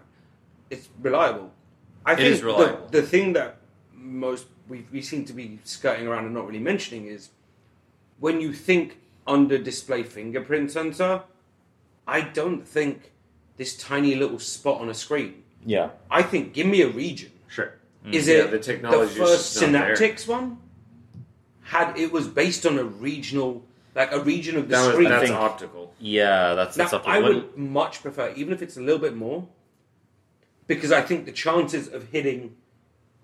It's 0.70 0.88
reliable. 1.00 1.50
I 2.06 2.12
It 2.12 2.16
think 2.16 2.34
is 2.34 2.42
reliable. 2.42 2.86
The, 2.90 3.00
the 3.00 3.06
thing 3.06 3.32
that 3.34 3.56
most 3.94 4.46
we 4.68 4.84
we 4.92 5.02
seem 5.02 5.24
to 5.26 5.32
be 5.32 5.58
skirting 5.64 6.06
around 6.06 6.24
and 6.24 6.34
not 6.34 6.46
really 6.46 6.58
mentioning 6.60 7.06
is 7.06 7.30
when 8.18 8.40
you 8.40 8.52
think 8.52 8.98
under 9.26 9.58
display 9.58 10.02
fingerprint 10.02 10.70
sensor. 10.70 11.22
I 12.06 12.22
don't 12.22 12.66
think 12.66 13.12
this 13.58 13.76
tiny 13.76 14.14
little 14.14 14.38
spot 14.38 14.80
on 14.80 14.88
a 14.88 14.94
screen. 14.94 15.42
Yeah, 15.66 15.90
I 16.10 16.22
think 16.22 16.54
give 16.54 16.66
me 16.66 16.80
a 16.80 16.88
region. 16.88 17.32
sure. 17.48 17.74
Is 18.10 18.26
mm. 18.26 18.28
Yeah, 18.28 18.44
it 18.44 18.50
the 18.52 18.58
technology 18.58 19.12
the 19.14 19.20
first 19.20 19.52
just 19.60 19.62
not 19.62 19.72
there. 19.72 19.96
Synaptics 19.96 20.26
one? 20.26 20.56
Had 21.64 21.98
it 21.98 22.10
was 22.10 22.26
based 22.28 22.64
on 22.64 22.78
a 22.78 22.84
regional, 22.84 23.62
like 23.94 24.10
a 24.12 24.20
region 24.20 24.56
of 24.56 24.68
the 24.68 24.76
That 24.76 24.86
was, 24.86 24.92
screen. 24.94 25.10
that's 25.10 25.24
think- 25.26 25.36
optical. 25.36 25.92
Yeah, 26.00 26.54
that's 26.54 26.76
Now, 26.78 26.84
that's 26.84 26.94
up 26.94 27.04
to 27.04 27.10
I 27.10 27.18
when- 27.20 27.34
would 27.34 27.58
much 27.58 28.00
prefer, 28.00 28.32
even 28.34 28.54
if 28.54 28.62
it's 28.62 28.78
a 28.78 28.80
little 28.80 29.00
bit 29.00 29.14
more, 29.14 29.46
because 30.68 30.92
I 30.92 31.02
think 31.02 31.26
the 31.26 31.32
chances 31.32 31.88
of 31.88 32.08
hitting. 32.10 32.54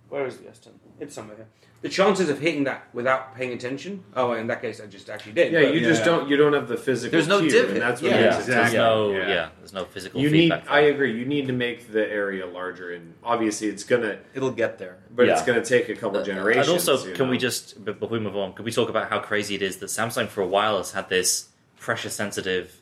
Where 0.08 0.26
is 0.26 0.36
the 0.38 0.44
S10? 0.44 0.68
It's 1.00 1.14
somewhere 1.14 1.36
here. 1.36 1.46
The 1.82 1.88
chances 1.90 2.30
of 2.30 2.38
hitting 2.38 2.64
that 2.64 2.88
without 2.94 3.34
paying 3.36 3.52
attention. 3.52 4.04
Oh, 4.16 4.32
in 4.32 4.46
that 4.46 4.62
case, 4.62 4.80
I 4.80 4.86
just 4.86 5.10
actually 5.10 5.32
did. 5.32 5.52
Yeah, 5.52 5.62
but- 5.64 5.74
you 5.74 5.80
just 5.80 6.00
Yeah. 6.00 6.06
don't. 6.06 6.28
You 6.30 6.36
don't 6.36 6.52
have 6.54 6.66
the 6.68 6.76
physical. 6.78 7.12
There's 7.12 7.28
no 7.28 7.40
cue, 7.40 7.50
divot. 7.50 7.70
and 7.72 7.80
that's 7.82 8.00
what 8.00 8.10
Yeah, 8.10 8.20
makes 8.22 8.36
it 8.36 8.38
exactly. 8.40 8.54
There's 8.54 8.74
no, 8.74 9.10
Yeah. 9.12 9.28
yeah. 9.28 9.48
there's 9.58 9.72
no 9.74 9.84
physical 9.84 10.20
You 10.20 10.30
need. 10.30 10.38
feedback. 10.50 10.64
I 10.70 10.80
agree. 10.80 11.12
You 11.18 11.26
need 11.26 11.46
to 11.48 11.52
make 11.52 11.92
the 11.92 12.08
area 12.10 12.46
larger, 12.46 12.92
and 12.92 13.14
obviously, 13.22 13.68
it's 13.68 13.84
gonna. 13.84 14.18
It'll 14.34 14.50
get 14.50 14.78
there. 14.78 14.96
But 15.14 15.28
it's 15.28 15.42
gonna 15.42 15.64
take 15.64 15.88
a 15.90 15.94
couple 15.94 16.20
uh, 16.20 16.24
generations. 16.24 16.68
And 16.68 16.72
also, 16.74 17.06
you 17.06 17.14
can 17.14 17.28
we 17.28 17.36
just, 17.36 17.84
before 17.84 18.08
we 18.08 18.18
move 18.18 18.36
on, 18.36 18.54
can 18.54 18.64
we 18.64 18.70
talk 18.72 18.88
about 18.88 19.10
how 19.10 19.18
crazy 19.18 19.54
it 19.54 19.62
is 19.62 19.76
that 19.78 19.86
Samsung 19.86 20.28
for 20.28 20.40
a 20.42 20.46
while 20.46 20.78
has 20.78 20.92
had 20.92 21.08
this 21.10 21.48
pressure 21.78 22.08
sensitive 22.08 22.76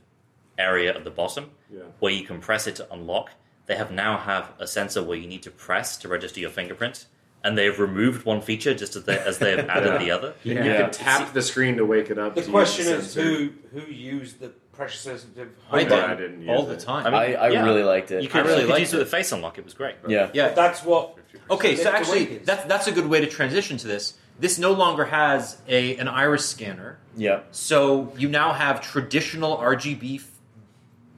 area 0.58 0.94
at 0.94 1.02
the 1.02 1.10
bottom 1.10 1.50
Yeah. 1.72 1.80
where 1.98 2.12
you 2.12 2.24
can 2.24 2.40
press 2.40 2.66
it 2.68 2.76
to 2.76 2.86
unlock? 2.92 3.30
They 3.66 3.76
have 3.76 3.90
now 3.90 4.18
have 4.18 4.52
a 4.58 4.66
sensor 4.66 5.02
where 5.02 5.16
you 5.16 5.26
need 5.28 5.42
to 5.44 5.50
press 5.50 5.96
to 5.98 6.08
register 6.08 6.40
your 6.40 6.50
fingerprint, 6.50 7.06
and 7.44 7.56
they've 7.56 7.78
removed 7.78 8.24
one 8.26 8.40
feature 8.40 8.74
just 8.74 8.96
as 8.96 9.04
they, 9.04 9.18
as 9.18 9.38
they 9.38 9.52
have 9.56 9.68
added 9.68 10.00
the 10.00 10.10
other. 10.16 10.34
You, 10.42 10.54
Yeah. 10.54 10.64
you 10.64 10.72
can 10.84 10.90
tap 10.90 11.32
the 11.32 11.42
screen 11.42 11.76
to 11.76 11.84
wake 11.84 12.10
it 12.10 12.18
up. 12.18 12.34
The 12.34 12.42
question 12.42 12.86
the 12.86 12.96
is 12.96 13.14
who 13.14 13.50
who 13.72 13.80
used 13.90 14.40
the 14.40 14.48
pressure 14.72 14.96
sensitive. 14.98 15.50
I 15.70 15.84
did 15.84 15.92
I 15.92 16.14
didn't 16.14 16.40
use 16.42 16.50
all 16.50 16.64
the 16.66 16.74
it. 16.74 16.80
time. 16.80 17.06
I 17.06 17.10
mean, 17.10 17.36
I, 17.36 17.46
I 17.46 17.48
yeah. 17.50 17.64
really 17.64 17.84
liked 17.84 18.10
it. 18.10 18.22
You 18.22 18.28
could, 18.28 18.40
I 18.46 18.48
really 18.48 18.54
you 18.62 18.66
could 18.66 18.70
liked 18.70 18.80
use 18.80 18.94
it 18.94 18.98
with 18.98 19.06
it. 19.08 19.10
face 19.10 19.30
unlock. 19.32 19.58
It 19.58 19.64
was 19.64 19.74
great. 19.74 19.96
yeah, 20.08 20.30
yeah. 20.32 20.48
That's 20.50 20.82
what. 20.84 21.18
Okay, 21.50 21.76
so 21.76 21.84
The- 21.84 21.90
the 21.90 21.96
actually, 21.96 22.38
that's 22.38 22.64
that's 22.64 22.86
a 22.88 22.92
good 22.92 23.06
way 23.06 23.20
to 23.20 23.26
transition 23.26 23.76
to 23.78 23.86
this. 23.86 24.14
This 24.40 24.58
no 24.58 24.72
longer 24.72 25.04
has 25.04 25.58
a 25.68 25.96
an 25.96 26.08
iris 26.08 26.48
scanner, 26.48 26.98
yeah, 27.16 27.40
so 27.50 28.12
you 28.16 28.28
now 28.28 28.52
have 28.54 28.80
traditional 28.80 29.56
RGB 29.58 30.16
f- 30.16 30.31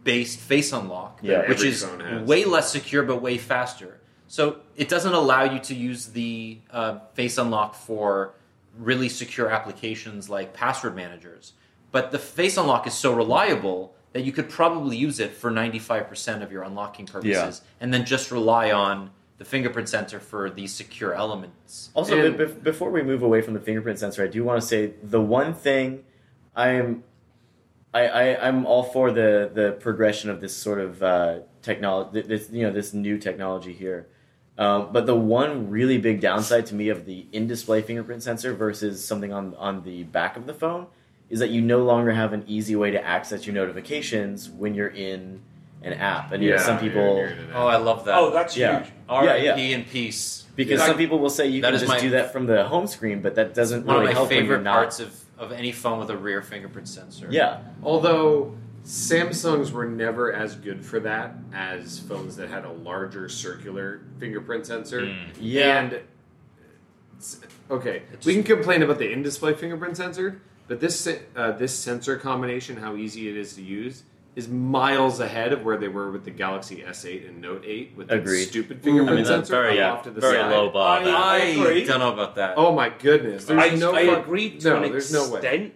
based 0.05 0.39
face 0.39 0.73
unlock, 0.73 1.19
Yeah. 1.23 1.49
which 1.49 1.63
is 1.63 1.87
way 2.25 2.45
less 2.45 2.71
secure 2.71 3.03
but 3.03 3.21
way 3.23 3.39
faster. 3.39 4.01
So 4.29 4.59
it 4.77 4.89
doesn't 4.89 5.13
allow 5.15 5.45
you 5.45 5.59
to 5.61 5.75
use 5.75 6.07
the 6.09 6.59
uh, 6.71 6.99
face 7.15 7.39
unlock 7.39 7.75
for 7.75 8.35
really 8.79 9.09
secure 9.09 9.49
applications 9.51 10.29
like 10.29 10.53
password 10.53 10.95
managers. 10.97 11.53
But 11.93 12.11
the 12.11 12.19
face 12.19 12.57
unlock 12.57 12.87
is 12.87 12.95
so 12.95 13.15
reliable 13.15 13.95
that 14.13 14.23
you 14.23 14.33
could 14.33 14.49
probably 14.49 14.97
use 14.97 15.21
it 15.21 15.33
for 15.33 15.51
95% 15.51 16.43
of 16.43 16.53
your 16.53 16.63
unlocking 16.63 17.07
purposes 17.07 17.63
and 17.81 17.93
then 17.93 18.05
just 18.05 18.31
rely 18.31 18.71
on 18.73 19.11
the 19.39 19.45
fingerprint 19.45 19.89
sensor 19.89 20.21
for 20.21 20.49
these 20.51 20.73
secure 20.73 21.13
elements. 21.15 21.91
Also, 21.95 22.19
And- 22.27 22.37
be- 22.39 22.45
be- 22.47 22.53
before 22.53 22.91
we 22.91 23.03
move 23.03 23.23
away 23.23 23.41
from 23.43 23.55
the 23.55 23.61
fingerprint 23.61 23.99
sensor, 23.99 24.23
I 24.23 24.29
do 24.29 24.45
want 24.45 24.61
to 24.61 24.67
say 24.67 24.93
the 25.03 25.21
one 25.21 25.55
thing 25.55 26.05
I'm, 26.57 27.03
I, 27.95 28.07
I 28.09 28.47
I'm 28.49 28.67
all 28.67 28.83
for 28.83 29.11
the 29.13 29.51
the 29.55 29.73
progression 29.81 30.29
of 30.29 30.41
this 30.41 30.55
sort 30.55 30.81
of 30.81 31.03
uh, 31.03 31.39
technology, 31.63 32.23
this 32.23 32.51
you 32.51 32.63
know 32.67 32.73
this 32.73 32.93
new 32.93 33.17
technology 33.19 33.73
here. 33.73 34.09
Um, 34.57 34.93
but 34.93 35.07
the 35.07 35.17
one 35.17 35.71
really 35.71 35.99
big 35.99 36.21
downside 36.21 36.67
to 36.67 36.75
me 36.77 36.89
of 36.89 37.07
the 37.07 37.27
in-display 37.33 37.83
fingerprint 37.83 38.23
sensor 38.23 38.53
versus 38.55 39.05
something 39.05 39.33
on 39.33 39.55
on 39.57 39.83
the 39.85 40.03
back 40.05 40.37
of 40.37 40.47
the 40.47 40.55
phone 40.55 40.87
is 41.31 41.39
that 41.41 41.51
you 41.51 41.61
no 41.61 41.83
longer 41.83 42.13
have 42.13 42.33
an 42.33 42.45
easy 42.47 42.77
way 42.77 42.91
to 42.91 43.05
access 43.05 43.47
your 43.47 43.55
notifications 43.55 44.49
when 44.51 44.75
you're 44.75 44.89
in 44.89 45.41
an 45.83 45.93
app. 45.95 46.33
And 46.33 46.43
you 46.43 46.51
know, 46.51 46.57
some 46.59 46.77
you're- 46.77 46.89
people 46.89 47.17
you're 47.19 47.33
Oh, 47.55 47.67
I 47.67 47.77
love 47.79 48.05
that. 48.05 48.17
Oh, 48.17 48.31
that's 48.31 48.57
Yeah. 48.57 48.81
huge. 48.85 48.93
R.I.P. 49.09 49.45
yeah, 49.45 49.57
yeah. 49.57 49.77
in 49.77 49.85
peace. 49.85 50.45
because 50.57 50.79
Like, 50.81 50.89
some 50.89 50.97
people 50.99 51.19
will 51.19 51.31
say 51.31 51.49
you 51.49 51.63
that 51.63 51.71
can 51.71 51.81
just 51.81 51.89
my- 51.89 51.99
do 52.01 52.11
that 52.11 52.33
from 52.33 52.47
the 52.47 52.65
home 52.65 52.87
screen, 52.87 53.21
but 53.23 53.35
that 53.37 53.55
doesn't 53.55 53.85
one 53.87 53.97
really 53.97 54.07
of 54.09 54.11
my 54.11 54.15
help 54.15 54.29
when 54.29 54.37
you're 54.45 54.45
favorite 54.59 54.65
parts 54.65 55.01
of, 55.01 55.24
of 55.45 55.53
any 55.53 55.73
phone 55.73 55.99
with 55.99 56.11
a 56.11 56.17
rear 56.17 56.43
fingerprint 56.43 56.89
sensor. 56.89 57.29
Yeah, 57.31 57.61
Although 57.83 58.57
Samsungs 58.85 59.71
were 59.73 59.87
never 59.87 60.33
as 60.33 60.55
good 60.57 60.85
for 60.85 61.01
that 61.01 61.35
as 61.55 61.99
phones 62.01 62.37
that 62.37 62.49
had 62.51 62.65
a 62.65 62.71
larger 62.73 63.29
circular 63.29 64.03
fingerprint 64.19 64.67
sensor. 64.67 65.01
Mm. 65.03 65.29
Yeah. 65.41 65.79
And 65.81 66.01
s- 67.19 67.41
okay, 67.71 68.03
we 68.27 68.35
can 68.35 68.43
complain 68.43 68.83
about 68.83 68.99
the 68.99 69.11
in-display 69.11 69.55
fingerprint 69.55 69.97
sensor, 69.97 70.41
but 70.69 70.81
this 70.81 71.07
uh, 71.37 71.53
this 71.53 71.75
sensor 71.75 72.17
combination, 72.17 72.77
how 72.77 72.97
easy 72.97 73.29
it 73.29 73.37
is 73.37 73.55
to 73.55 73.63
use, 73.63 74.03
is 74.37 74.49
miles 74.49 75.21
ahead 75.21 75.53
of 75.53 75.65
where 75.65 75.77
they 75.77 75.89
were 75.89 76.11
with 76.11 76.25
the 76.25 76.31
Galaxy 76.31 76.83
S8 76.83 77.29
and 77.29 77.41
Note 77.41 77.63
8 77.65 77.93
with 77.97 78.09
the 78.09 78.17
Agreed. 78.17 78.47
stupid 78.47 78.79
mm. 78.79 78.81
I 78.81 78.85
fingerprint 78.85 79.17
mean, 79.17 79.25
that's 79.25 79.29
sensor 79.49 79.53
very, 79.63 79.81
off 79.81 80.03
to 80.05 80.11
the 80.11 80.21
very 80.21 80.39
side. 80.39 80.51
low 80.51 80.71
bar. 80.71 80.99
I- 81.01 81.05
that. 81.05 81.15
I, 81.15 81.37
agree. 81.39 81.85
don't 81.85 82.01
know 82.01 82.13
about 82.13 82.35
that. 82.37 82.55
Oh 82.57 82.73
my 82.75 82.89
goodness! 82.89 83.45
There's 83.45 83.63
I, 83.73 83.77
no 83.77 83.95
I 83.95 84.07
fuck- 84.07 84.25
agree 84.25 84.59
to 84.59 84.69
no, 84.71 84.83
an 84.83 84.91
there's 84.91 85.13
no 85.13 85.29
way. 85.31 85.39
extent. 85.39 85.75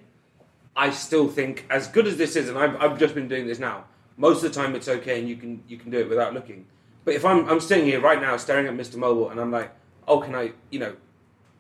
I 0.77 0.91
still 0.91 1.29
think, 1.29 1.67
as 1.71 1.89
good 1.89 2.07
as 2.07 2.17
this 2.17 2.37
is, 2.37 2.49
and 2.49 2.57
I've, 2.57 2.81
I've 2.81 2.99
just 2.99 3.13
been 3.15 3.27
doing 3.29 3.49
this 3.49 3.59
now. 3.59 3.85
Most 4.17 4.45
of 4.45 4.53
the 4.53 4.61
time, 4.61 4.77
it's 4.77 4.89
okay, 4.89 5.19
and 5.19 5.29
you 5.29 5.37
can 5.37 5.63
you 5.69 5.77
can 5.77 5.91
do 5.91 5.99
it 5.99 6.09
without 6.09 6.35
looking. 6.35 6.67
But 7.05 7.15
if 7.15 7.25
I'm 7.25 7.49
I'm 7.49 7.61
sitting 7.61 7.85
here 7.85 8.01
right 8.01 8.21
now, 8.21 8.37
staring 8.37 8.67
at 8.67 8.75
Mr. 8.75 8.97
Mobile, 8.97 9.31
and 9.31 9.41
I'm 9.41 9.51
like, 9.51 9.73
oh, 10.07 10.21
can 10.21 10.35
I, 10.35 10.53
you 10.71 10.79
know, 10.79 10.95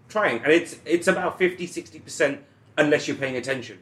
trying, 0.08 0.42
and 0.42 0.52
it's 0.52 0.76
it's 0.84 1.06
about 1.08 1.38
50 1.38 1.66
60 1.66 1.98
percent 2.00 2.40
unless 2.76 3.06
you're 3.08 3.16
paying 3.16 3.36
attention. 3.36 3.78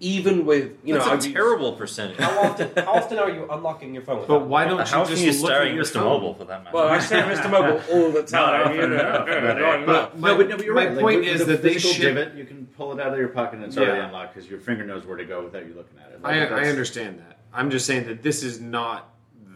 Even 0.00 0.44
with 0.44 0.72
you 0.84 0.94
That's 0.94 1.06
know, 1.06 1.12
a 1.12 1.14
I've 1.14 1.24
used- 1.24 1.36
terrible 1.36 1.72
percentage. 1.72 2.18
How 2.18 2.40
often, 2.40 2.70
how 2.76 2.94
often 2.94 3.18
are 3.18 3.30
you 3.30 3.46
unlocking 3.48 3.94
your 3.94 4.02
phone? 4.02 4.24
But 4.26 4.46
why 4.46 4.64
don't 4.64 4.86
How 4.86 5.02
you 5.08 5.14
just 5.16 5.22
are 5.22 5.24
you 5.26 5.42
look 5.42 5.50
at 5.52 5.66
at 5.68 5.74
your 5.74 5.84
Mr. 5.84 5.92
phone? 5.94 6.04
Mobile 6.04 6.34
for 6.34 6.44
that 6.46 6.64
matter? 6.64 6.76
Well, 6.76 6.88
I 6.88 6.98
stare 6.98 7.20
at 7.24 7.38
Mr. 7.38 7.50
Mobile 7.50 7.80
all 7.92 8.10
the 8.10 8.22
time. 8.26 8.74
you 8.74 8.86
know. 8.88 9.24
But 9.86 10.18
my, 10.18 10.30
no, 10.30 10.36
but, 10.36 10.48
no, 10.48 10.56
but 10.56 10.64
you're 10.66 10.74
my 10.74 10.86
right. 10.86 10.94
Like, 10.94 11.00
point 11.00 11.20
with 11.20 11.28
is 11.28 11.38
the 11.40 11.44
that 11.46 11.62
they 11.62 11.74
physical 11.74 11.94
ship. 11.94 12.14
divot, 12.16 12.34
you 12.34 12.44
can 12.44 12.66
pull 12.76 12.92
it 12.92 13.00
out 13.00 13.12
of 13.12 13.18
your 13.18 13.28
pocket 13.28 13.56
and 13.56 13.64
it's 13.64 13.76
already 13.78 14.00
unlocked 14.00 14.34
because 14.34 14.50
your 14.50 14.58
finger 14.58 14.84
knows 14.84 15.06
where 15.06 15.16
to 15.16 15.24
go 15.24 15.44
without 15.44 15.64
you 15.66 15.74
looking 15.74 15.98
at 16.04 16.10
it. 16.12 16.20
I, 16.24 16.28
Like, 16.28 16.36
I 16.48 16.50
that's- 16.50 16.68
understand 16.68 17.20
that. 17.20 17.38
I'm 17.52 17.70
just 17.70 17.86
saying 17.86 18.06
that 18.08 18.20
this 18.22 18.42
is 18.42 18.60
not 18.60 19.14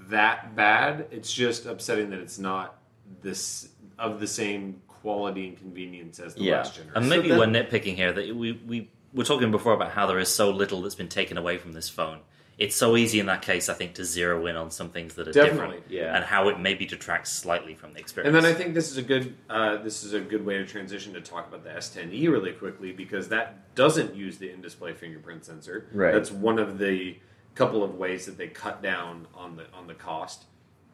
that 0.08 0.54
bad. 0.54 1.06
It's 1.10 1.32
just 1.32 1.66
upsetting 1.66 2.10
that 2.10 2.20
it's 2.20 2.38
not 2.38 2.78
this 3.22 3.70
of 3.98 4.20
the 4.20 4.26
same 4.28 4.80
quality 4.86 5.48
and 5.48 5.56
convenience 5.58 6.20
as 6.20 6.34
the 6.36 6.42
Yeah. 6.42 6.58
last 6.58 6.76
generation. 6.76 6.96
And 6.96 7.08
maybe 7.08 7.28
So 7.30 7.38
we're 7.38 7.46
nitpicking 7.46 7.96
here 7.96 8.12
that 8.12 8.34
we, 8.36 8.52
we 8.52 8.90
were 9.12 9.24
talking 9.24 9.50
before 9.50 9.72
about 9.72 9.92
how 9.92 10.06
there 10.06 10.18
is 10.18 10.28
so 10.28 10.50
little 10.50 10.82
that's 10.82 10.94
been 10.94 11.08
taken 11.08 11.36
away 11.38 11.58
from 11.58 11.72
this 11.72 11.88
phone. 11.88 12.20
it's 12.58 12.74
so 12.74 12.96
easy 12.96 13.20
in 13.20 13.26
that 13.26 13.40
case, 13.40 13.68
I 13.68 13.74
think, 13.74 13.94
to 13.94 14.04
zero 14.04 14.46
in 14.46 14.56
on 14.56 14.70
some 14.72 14.90
things 14.90 15.14
that 15.14 15.28
are 15.28 15.32
Definitely, 15.32 15.76
different, 15.76 15.92
yeah. 15.92 16.16
and 16.16 16.24
how 16.24 16.48
it 16.48 16.58
maybe 16.58 16.84
detracts 16.86 17.30
slightly 17.30 17.74
from 17.76 17.92
the 17.92 18.00
experience. 18.00 18.34
And 18.34 18.44
then 18.44 18.50
I 18.50 18.52
think 18.52 18.74
this 18.74 18.90
is 18.90 18.96
a 18.96 19.02
good 19.02 19.34
uh, 19.48 19.76
this 19.76 20.02
is 20.02 20.12
a 20.12 20.20
good 20.20 20.44
way 20.44 20.58
to 20.58 20.66
transition 20.66 21.12
to 21.14 21.20
talk 21.20 21.46
about 21.46 21.62
the 21.62 21.70
S10e 21.70 22.28
really 22.28 22.50
quickly 22.52 22.90
because 22.90 23.28
that 23.28 23.74
doesn't 23.76 24.16
use 24.16 24.38
the 24.38 24.50
in-display 24.50 24.92
fingerprint 24.94 25.44
sensor. 25.44 25.86
Right. 25.92 26.12
That's 26.12 26.32
one 26.32 26.58
of 26.58 26.78
the 26.78 27.16
couple 27.54 27.84
of 27.84 27.94
ways 27.94 28.26
that 28.26 28.36
they 28.38 28.48
cut 28.48 28.82
down 28.82 29.26
on 29.34 29.54
the 29.56 29.66
on 29.72 29.86
the 29.86 29.94
cost. 29.94 30.44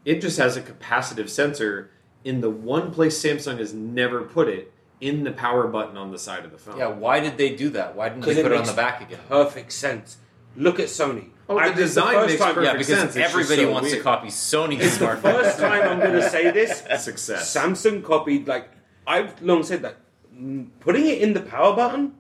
It 0.05 0.21
just 0.21 0.37
has 0.37 0.59
a 0.59 0.61
capacitive 0.63 1.31
sensor 1.31 1.91
in 2.25 2.43
the 2.43 2.51
one 2.51 2.91
place 2.91 3.19
Samsung 3.23 3.59
has 3.59 3.73
never 3.73 4.21
put 4.23 4.49
it 4.49 4.71
in 5.01 5.25
the 5.25 5.33
power 5.33 5.67
button 5.69 5.97
on 5.97 6.11
the 6.13 6.19
side 6.19 6.45
of 6.45 6.53
the 6.53 6.59
phone. 6.59 6.79
Yeah, 6.79 6.89
why 6.89 7.21
did 7.21 7.37
they 7.37 7.55
do 7.55 7.71
that? 7.71 7.95
Why 7.95 8.09
didn't 8.09 8.23
they 8.23 8.27
'Cause 8.29 8.39
it 8.39 8.43
put 8.43 8.53
it 8.53 8.55
on 8.55 8.61
makes 8.63 8.71
the 8.71 8.77
back 8.77 9.01
again? 9.03 9.19
Perfect 9.29 9.73
sense. 9.73 10.17
Look 10.57 10.79
at 10.79 10.87
Sony. 10.87 11.31
Oh, 11.49 11.57
the 11.57 11.61
I- 11.63 11.69
this 11.71 11.79
is 11.91 11.95
design 11.97 12.15
first 12.15 12.29
makes 12.29 12.41
time- 12.41 12.55
perfect 12.55 12.67
Yeah, 12.67 12.73
because 12.73 12.87
sense. 12.87 13.03
It's 13.05 13.15
just 13.17 13.31
everybody 13.35 13.63
so 13.65 13.71
wants 13.73 13.87
weird. 13.89 13.99
to 13.99 14.03
copy 14.05 14.29
Sony's 14.29 14.99
smartphone. 14.99 15.21
First 15.23 15.59
time 15.59 15.83
I'm 15.89 15.99
going 15.99 16.13
to 16.13 16.31
say 16.31 16.51
this. 16.53 16.83
Success. 17.03 17.55
Samsung 17.55 18.03
copied 18.03 18.47
like 18.49 18.71
I've 19.07 19.43
long 19.43 19.63
said 19.65 19.83
that 19.83 19.97
mm, 20.35 20.69
putting 20.81 21.07
it 21.07 21.19
in 21.19 21.35
the 21.35 21.41
power 21.41 21.75
button 21.77 22.15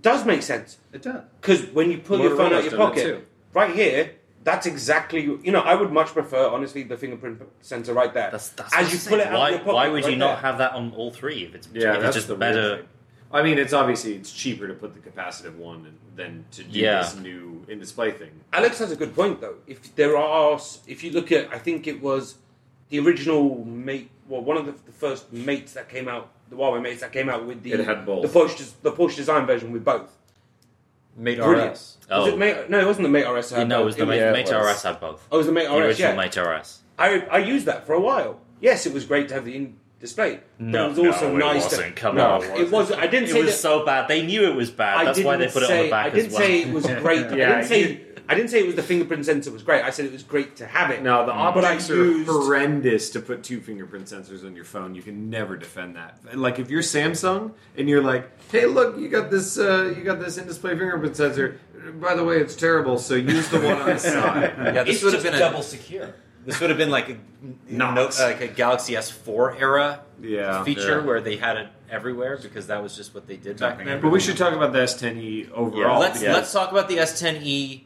does 0.00 0.24
make 0.24 0.42
sense 0.42 0.78
It 0.92 1.02
does. 1.02 1.22
because 1.40 1.62
when 1.72 1.90
you 1.90 1.98
pull 1.98 2.20
your 2.20 2.36
phone 2.36 2.52
out 2.52 2.62
Motorola's 2.62 2.64
your 2.66 2.70
done 2.78 2.80
it 2.80 2.94
pocket, 2.94 3.28
right 3.52 3.74
here, 3.74 4.10
that's 4.44 4.66
exactly 4.66 5.22
you 5.22 5.52
know 5.52 5.60
I 5.60 5.74
would 5.74 5.92
much 5.92 6.08
prefer 6.08 6.48
honestly 6.48 6.82
the 6.82 6.96
fingerprint 6.96 7.42
sensor 7.60 7.92
right 7.94 8.12
there. 8.14 8.30
that's, 8.30 8.50
that's 8.50 8.74
as 8.74 8.92
you 8.92 8.98
I'm 8.98 9.08
pull 9.10 9.20
it 9.20 9.26
out 9.26 9.38
why, 9.38 9.48
of 9.48 9.50
your 9.54 9.58
pocket. 9.60 9.74
why 9.74 9.88
would 9.88 10.04
you 10.04 10.10
right 10.10 10.18
not 10.18 10.26
there. 10.40 10.50
have 10.50 10.58
that 10.58 10.72
on 10.72 10.92
all 10.94 11.10
three 11.12 11.44
if 11.44 11.54
it's, 11.54 11.68
Yeah, 11.72 11.96
if 11.98 12.04
it's 12.04 12.14
just 12.16 12.28
the 12.28 12.34
better? 12.36 12.86
I 13.30 13.42
mean, 13.42 13.58
it's 13.58 13.74
obviously 13.74 14.14
it's 14.14 14.32
cheaper 14.32 14.66
to 14.66 14.72
put 14.74 14.94
the 14.94 15.00
capacitive 15.00 15.56
one 15.56 15.98
than 16.16 16.46
to 16.52 16.64
do 16.64 16.78
Yeah. 16.78 17.02
this 17.02 17.16
new 17.16 17.62
in-display 17.68 18.12
thing. 18.12 18.30
Alex 18.54 18.78
has 18.78 18.90
a 18.90 18.96
good 18.96 19.14
point 19.14 19.40
though. 19.42 19.56
If 19.66 19.94
there 19.96 20.16
are, 20.16 20.58
if 20.86 21.04
you 21.04 21.10
look 21.10 21.30
at, 21.30 21.52
I 21.52 21.58
think 21.58 21.86
it 21.86 22.00
was 22.00 22.36
the 22.88 22.98
original 23.00 23.64
mate, 23.66 24.10
well, 24.28 24.40
one 24.40 24.56
of 24.56 24.64
the, 24.64 24.72
the 24.86 24.92
first 24.92 25.30
mates 25.30 25.74
that 25.74 25.90
came 25.90 26.08
out, 26.08 26.30
the 26.48 26.56
Huawei 26.56 26.80
mates 26.80 27.02
that 27.02 27.12
came 27.12 27.28
out 27.28 27.44
with 27.46 27.62
the 27.62 27.72
It 27.72 27.80
had 27.80 28.06
both. 28.06 28.22
the 28.22 28.28
Porsche 28.38 28.72
the 28.80 28.92
Porsche 28.92 29.16
design 29.16 29.44
version 29.46 29.72
with 29.72 29.84
both. 29.84 30.16
Mate 31.18 31.38
Brilliant. 31.38 31.72
RS. 31.72 31.96
Oh. 32.10 32.24
Was 32.24 32.32
it 32.32 32.38
Mate? 32.38 32.70
No, 32.70 32.80
it 32.80 32.86
wasn't 32.86 33.02
the 33.04 33.08
Mate 33.10 33.24
RS. 33.28 33.50
that 33.50 33.58
had 33.58 33.68
no, 33.68 33.76
it 33.76 33.78
both. 33.80 33.86
was 33.86 33.96
the 33.96 34.02
Yeah, 34.02 34.08
Mate, 34.08 34.18
it 34.20 34.32
Mate 34.50 34.56
was. 34.56 34.76
RS 34.76 34.82
had 34.84 35.00
both. 35.00 35.26
Oh, 35.30 35.36
it 35.36 35.38
was 35.38 35.46
the 35.46 35.52
Mate 35.52 35.68
The 35.68 35.74
RS. 35.76 35.86
original 35.86 36.10
Yeah, 36.12 36.16
Mate 36.16 36.36
RS. 36.36 36.78
I 36.98 37.20
I 37.30 37.38
used 37.38 37.66
that 37.66 37.86
for 37.86 37.92
a 37.94 38.00
while. 38.00 38.40
Yes, 38.60 38.86
it 38.86 38.92
was 38.94 39.04
great 39.04 39.28
to 39.28 39.34
have 39.34 39.44
the 39.44 39.54
in 39.54 39.76
display, 40.00 40.40
but 40.58 40.64
No, 40.66 40.86
it 40.86 40.88
was 40.90 40.98
also 41.00 41.28
no, 41.30 41.50
it 41.50 41.54
nice. 41.54 41.64
wasn't. 41.64 41.96
to, 41.96 42.00
Come 42.00 42.16
no, 42.16 42.26
on. 42.34 42.42
it 42.44 42.70
was. 42.70 42.92
I 42.92 43.06
didn't 43.08 43.28
It 43.30 43.32
say 43.32 43.40
was 43.42 43.50
that. 43.50 43.56
so 43.56 43.84
bad. 43.84 44.06
They 44.08 44.24
knew 44.24 44.44
it 44.48 44.54
was 44.54 44.70
bad. 44.70 44.98
I 44.98 45.04
That's 45.06 45.20
why 45.22 45.36
they 45.36 45.44
didn't 45.44 45.54
put 45.54 45.62
it 45.64 45.70
on 45.70 45.84
the 45.84 45.90
back 45.90 46.06
I 46.06 46.10
didn't 46.10 46.26
as 46.26 46.32
well. 46.32 46.42
say 46.42 46.62
it 46.62 46.72
was 46.72 46.86
great. 46.86 47.26
I 47.26 47.36
Yeah, 47.36 47.48
didn't 47.56 47.64
say. 47.66 48.00
You- 48.28 48.32
I 48.32 48.36
didn't 48.36 48.50
say 48.50 48.60
it 48.60 48.66
was 48.66 48.74
the 48.74 48.82
fingerprint 48.82 49.24
sensor 49.24 49.50
was 49.50 49.62
great. 49.62 49.82
I 49.84 49.90
said 49.90 50.04
it 50.04 50.12
was 50.12 50.22
great 50.22 50.56
to 50.56 50.66
have 50.66 50.90
it. 50.90 51.02
No, 51.02 51.20
the 51.26 51.32
But 51.32 51.64
I 51.64 51.68
optics 51.72 51.90
are 51.90 51.96
used- 51.96 52.28
horrendous 52.28 53.10
to 53.10 53.20
put 53.20 53.42
two 53.42 53.60
fingerprint 53.60 54.06
sensors 54.06 54.44
on 54.44 54.54
your 54.54 54.64
phone. 54.64 54.94
You 54.94 55.02
can 55.02 55.30
never 55.30 55.56
defend 55.56 55.96
that. 55.96 56.18
Like 56.34 56.58
if 56.58 56.70
you're 56.70 56.82
Samsung 56.82 57.52
and 57.76 57.88
you're 57.88 58.02
like, 58.02 58.28
"Hey, 58.52 58.66
look, 58.66 58.98
you 58.98 59.08
got 59.08 59.30
this, 59.30 59.58
uh, 59.58 59.92
you 59.96 60.04
got 60.04 60.20
this 60.20 60.36
in-display 60.38 60.76
fingerprint 60.76 61.16
sensor. 61.16 61.58
By 62.00 62.14
the 62.14 62.24
way, 62.24 62.36
it's 62.38 62.54
terrible. 62.56 62.98
So 62.98 63.14
use 63.14 63.48
the 63.48 63.60
one 63.60 63.80
on 63.80 63.86
the 63.88 63.98
side." 63.98 64.52
Yeah, 64.58 64.82
this 64.84 64.96
It's 64.96 65.04
would 65.04 65.14
have 65.14 65.22
been 65.22 65.38
double 65.38 65.60
a, 65.60 65.62
secure. 65.62 66.14
this 66.44 66.60
would 66.60 66.70
have 66.70 66.78
been 66.78 66.90
like 66.90 67.08
a 67.10 67.16
Not. 67.68 67.94
no, 67.94 68.10
like 68.24 68.40
a 68.40 68.48
Galaxy 68.48 68.94
S4 68.94 69.60
era 69.60 70.00
Yeah. 70.20 70.64
feature 70.64 70.98
Yeah. 71.00 71.06
where 71.06 71.20
they 71.20 71.36
had 71.36 71.56
it 71.56 71.68
everywhere 71.90 72.38
because 72.42 72.66
that 72.66 72.82
was 72.82 72.94
just 72.96 73.14
what 73.14 73.26
they 73.26 73.36
did 73.36 73.58
back 73.58 73.82
then. 73.82 74.00
But 74.00 74.10
we 74.10 74.20
should 74.20 74.36
talk 74.36 74.52
about 74.54 74.72
the 74.74 74.80
S10e 74.80 75.48
overall. 75.54 76.00
let's 76.00 76.18
because- 76.20 76.34
let's 76.34 76.52
talk 76.52 76.70
about 76.72 76.88
the 76.88 76.98
S10e 76.98 77.84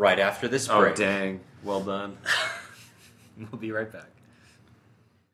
right 0.00 0.18
after 0.18 0.48
this 0.48 0.66
Oh 0.70 0.92
dang! 0.94 1.40
Well 1.62 1.82
done. 1.82 2.16
We'll 3.50 3.58
be 3.58 3.72
right 3.72 3.90
back. 3.90 4.10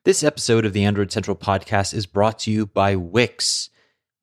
This 0.05 0.23
episode 0.23 0.65
of 0.65 0.73
the 0.73 0.85
Android 0.85 1.11
Central 1.11 1.37
podcast 1.37 1.93
is 1.93 2.07
brought 2.07 2.39
to 2.41 2.53
you 2.53 2.67
by 2.67 2.95
Wix. 2.95 3.69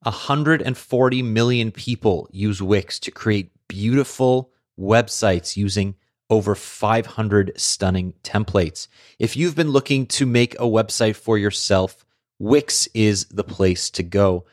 140 0.04 1.22
million 1.22 1.70
people 1.70 2.26
use 2.32 2.62
Wix 2.62 2.98
to 3.00 3.10
create 3.10 3.50
beautiful 3.68 4.50
websites 4.80 5.54
using 5.54 5.96
over 6.30 6.54
500 6.54 7.52
stunning 7.56 8.14
templates. 8.22 8.88
If 9.18 9.36
you've 9.36 9.56
been 9.56 9.70
looking 9.70 10.06
to 10.06 10.24
make 10.24 10.54
a 10.54 10.64
website 10.64 11.16
for 11.16 11.36
yourself, 11.36 12.06
Wix 12.38 12.88
is 12.94 13.26
the 13.26 13.44
place 13.44 13.90
to 13.90 14.02
go. 14.02 14.46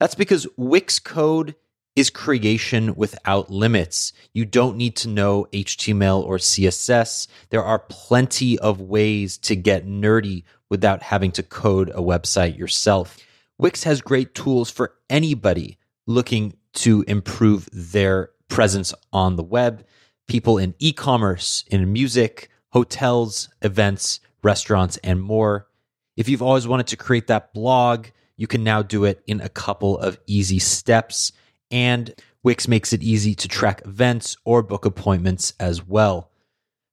That's 0.00 0.14
because 0.14 0.46
Wix 0.56 0.98
code 0.98 1.56
is 1.94 2.10
creation 2.10 2.94
without 2.94 3.50
limits. 3.50 4.12
You 4.32 4.44
don't 4.44 4.76
need 4.76 4.96
to 4.96 5.08
know 5.08 5.46
HTML 5.52 6.24
or 6.24 6.38
CSS. 6.38 7.28
There 7.50 7.62
are 7.62 7.80
plenty 7.88 8.58
of 8.58 8.80
ways 8.80 9.36
to 9.38 9.56
get 9.56 9.86
nerdy 9.86 10.44
without 10.70 11.02
having 11.02 11.32
to 11.32 11.42
code 11.42 11.90
a 11.90 12.00
website 12.00 12.56
yourself. 12.56 13.18
Wix 13.58 13.84
has 13.84 14.00
great 14.00 14.34
tools 14.34 14.70
for 14.70 14.94
anybody 15.10 15.78
looking 16.06 16.54
to 16.72 17.04
improve 17.06 17.68
their 17.72 18.30
presence 18.48 18.94
on 19.12 19.36
the 19.36 19.42
web. 19.42 19.84
People 20.26 20.56
in 20.58 20.74
e 20.78 20.92
commerce, 20.92 21.64
in 21.70 21.92
music, 21.92 22.48
hotels, 22.70 23.50
events, 23.60 24.20
restaurants, 24.42 24.96
and 24.98 25.20
more. 25.20 25.68
If 26.16 26.28
you've 26.28 26.42
always 26.42 26.66
wanted 26.66 26.86
to 26.88 26.96
create 26.96 27.26
that 27.26 27.52
blog, 27.52 28.06
you 28.36 28.46
can 28.46 28.64
now 28.64 28.82
do 28.82 29.04
it 29.04 29.22
in 29.26 29.40
a 29.40 29.48
couple 29.48 29.98
of 29.98 30.18
easy 30.26 30.58
steps. 30.58 31.32
And 31.72 32.14
Wix 32.44 32.68
makes 32.68 32.92
it 32.92 33.02
easy 33.02 33.34
to 33.34 33.48
track 33.48 33.82
events 33.84 34.36
or 34.44 34.62
book 34.62 34.84
appointments 34.84 35.54
as 35.58 35.84
well. 35.84 36.30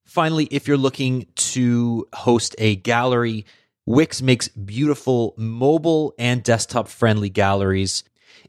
Finally, 0.06 0.46
if 0.50 0.68
you're 0.68 0.78
looking 0.78 1.28
to 1.36 2.08
host 2.14 2.56
a 2.58 2.78
gallery, 2.78 3.46
Wix 3.86 4.22
makes 4.22 4.48
beautiful 4.48 5.36
mobile 5.38 6.14
and 6.18 6.42
desktop 6.42 6.88
friendly 6.88 7.30
galleries. 7.30 8.04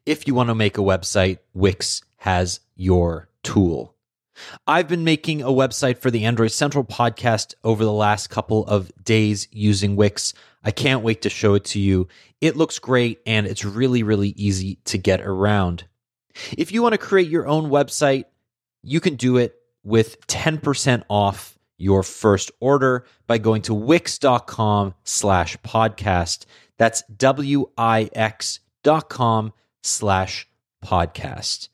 If 0.06 0.26
you 0.26 0.34
want 0.34 0.48
to 0.48 0.54
make 0.54 0.78
a 0.78 0.82
website, 0.82 1.38
Wix 1.52 2.02
has 2.18 2.60
your 2.76 3.28
tool. 3.42 3.94
I've 4.66 4.88
been 4.88 5.04
making 5.04 5.42
a 5.42 5.48
website 5.48 5.98
for 5.98 6.10
the 6.10 6.24
Android 6.24 6.52
Central 6.52 6.84
podcast 6.84 7.54
over 7.64 7.84
the 7.84 7.92
last 7.92 8.28
couple 8.30 8.66
of 8.66 8.90
days 9.02 9.48
using 9.50 9.96
Wix. 9.96 10.32
I 10.64 10.70
can't 10.70 11.02
wait 11.02 11.22
to 11.22 11.30
show 11.30 11.54
it 11.54 11.64
to 11.66 11.80
you. 11.80 12.08
It 12.40 12.56
looks 12.56 12.78
great 12.78 13.20
and 13.26 13.46
it's 13.46 13.64
really, 13.64 14.02
really 14.02 14.30
easy 14.30 14.76
to 14.86 14.98
get 14.98 15.20
around. 15.20 15.84
If 16.56 16.72
you 16.72 16.82
want 16.82 16.92
to 16.94 16.98
create 16.98 17.28
your 17.28 17.46
own 17.46 17.70
website, 17.70 18.24
you 18.82 19.00
can 19.00 19.16
do 19.16 19.36
it 19.36 19.54
with 19.82 20.26
10% 20.26 21.04
off 21.08 21.58
your 21.78 22.02
first 22.02 22.50
order 22.60 23.04
by 23.26 23.38
going 23.38 23.62
to 23.62 23.74
wix.com 23.74 24.94
slash 25.04 25.56
podcast. 25.58 26.44
That's 26.76 27.02
W-I-X 27.04 28.60
dot 28.82 29.08
com 29.08 29.52
slash 29.82 30.48
podcast. 30.84 31.68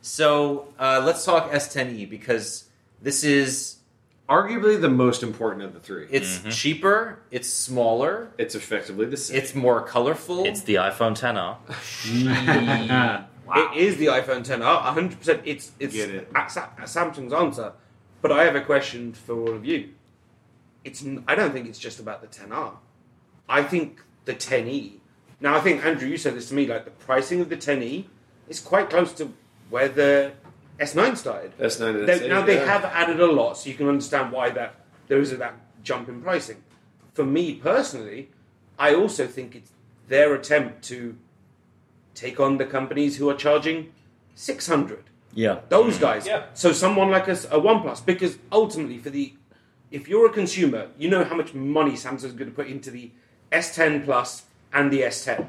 So 0.00 0.68
uh, 0.78 1.02
let's 1.04 1.24
talk 1.24 1.50
S10e 1.50 2.08
because 2.08 2.64
this 3.02 3.24
is 3.24 3.76
Arguably 4.28 4.78
the 4.78 4.90
most 4.90 5.22
important 5.22 5.64
of 5.64 5.72
the 5.72 5.80
three. 5.80 6.06
it's 6.10 6.42
cheaper, 6.54 7.18
it's 7.30 7.48
smaller, 7.48 8.28
It's 8.36 8.54
effectively 8.54 9.06
the 9.06 9.16
same. 9.16 9.38
it's 9.38 9.54
more 9.54 9.80
colorful. 9.80 10.44
It's 10.44 10.60
the 10.60 10.74
iPhone 10.74 11.16
10R. 11.18 11.56
It 13.56 13.76
is 13.76 13.96
the 13.96 14.06
iPhone 14.06 14.44
10R, 14.46 14.82
100%. 14.94 15.42
It's 15.44 15.72
it's 15.78 15.94
Get 15.94 16.10
it. 16.10 16.30
At, 16.34 16.50
Sa- 16.50 16.68
at 16.78 16.84
Samsung's 16.84 17.32
answer. 17.32 17.72
But 18.20 18.32
I 18.32 18.44
have 18.44 18.56
a 18.56 18.60
question 18.60 19.12
for 19.12 19.34
all 19.40 19.54
of 19.54 19.64
you. 19.64 19.90
It's 20.84 21.04
I 21.26 21.34
don't 21.34 21.52
think 21.52 21.68
it's 21.68 21.78
just 21.78 22.00
about 22.00 22.20
the 22.20 22.26
10R. 22.28 22.74
I 23.48 23.62
think 23.62 24.02
the 24.24 24.34
10e. 24.34 24.94
Now 25.40 25.56
I 25.56 25.60
think 25.60 25.84
Andrew, 25.84 26.08
you 26.08 26.16
said 26.16 26.34
this 26.34 26.48
to 26.48 26.54
me. 26.54 26.66
Like 26.66 26.84
the 26.84 26.90
pricing 26.90 27.40
of 27.40 27.48
the 27.48 27.56
10e 27.56 28.06
is 28.48 28.60
quite 28.60 28.90
close 28.90 29.12
to 29.14 29.32
where 29.70 29.88
the 29.88 30.32
S9 30.78 31.16
started. 31.16 31.56
S9 31.58 32.00
and 32.00 32.08
They, 32.08 32.18
S8, 32.20 32.28
now 32.28 32.42
they 32.42 32.54
yeah. 32.56 32.64
have 32.66 32.84
added 32.84 33.20
a 33.20 33.26
lot, 33.26 33.58
so 33.58 33.68
you 33.68 33.76
can 33.76 33.88
understand 33.88 34.32
why 34.32 34.50
that 34.50 34.76
there 35.08 35.20
is 35.20 35.36
that 35.36 35.54
jump 35.82 36.08
in 36.08 36.22
pricing. 36.22 36.62
For 37.14 37.24
me 37.24 37.54
personally, 37.54 38.30
I 38.78 38.94
also 38.94 39.26
think 39.26 39.54
it's 39.56 39.72
their 40.08 40.34
attempt 40.34 40.82
to 40.84 41.16
take 42.18 42.40
on 42.40 42.58
the 42.58 42.64
companies 42.66 43.16
who 43.16 43.28
are 43.30 43.34
charging 43.34 43.92
six 44.34 44.66
hundred. 44.66 45.04
Yeah. 45.34 45.60
Those 45.68 45.98
guys. 45.98 46.26
Yeah. 46.26 46.46
So 46.54 46.72
someone 46.72 47.10
like 47.10 47.28
us, 47.28 47.44
a 47.44 47.60
OnePlus, 47.60 48.04
because 48.04 48.38
ultimately 48.50 48.98
for 48.98 49.10
the, 49.10 49.34
if 49.90 50.08
you're 50.08 50.26
a 50.26 50.32
consumer, 50.32 50.88
you 50.98 51.08
know 51.08 51.24
how 51.24 51.36
much 51.36 51.54
money 51.54 51.92
Samsung's 51.92 52.32
going 52.32 52.50
to 52.50 52.56
put 52.56 52.66
into 52.66 52.90
the 52.90 53.10
S10 53.52 54.04
Plus 54.04 54.44
and 54.72 54.90
the 54.90 55.02
S10, 55.02 55.48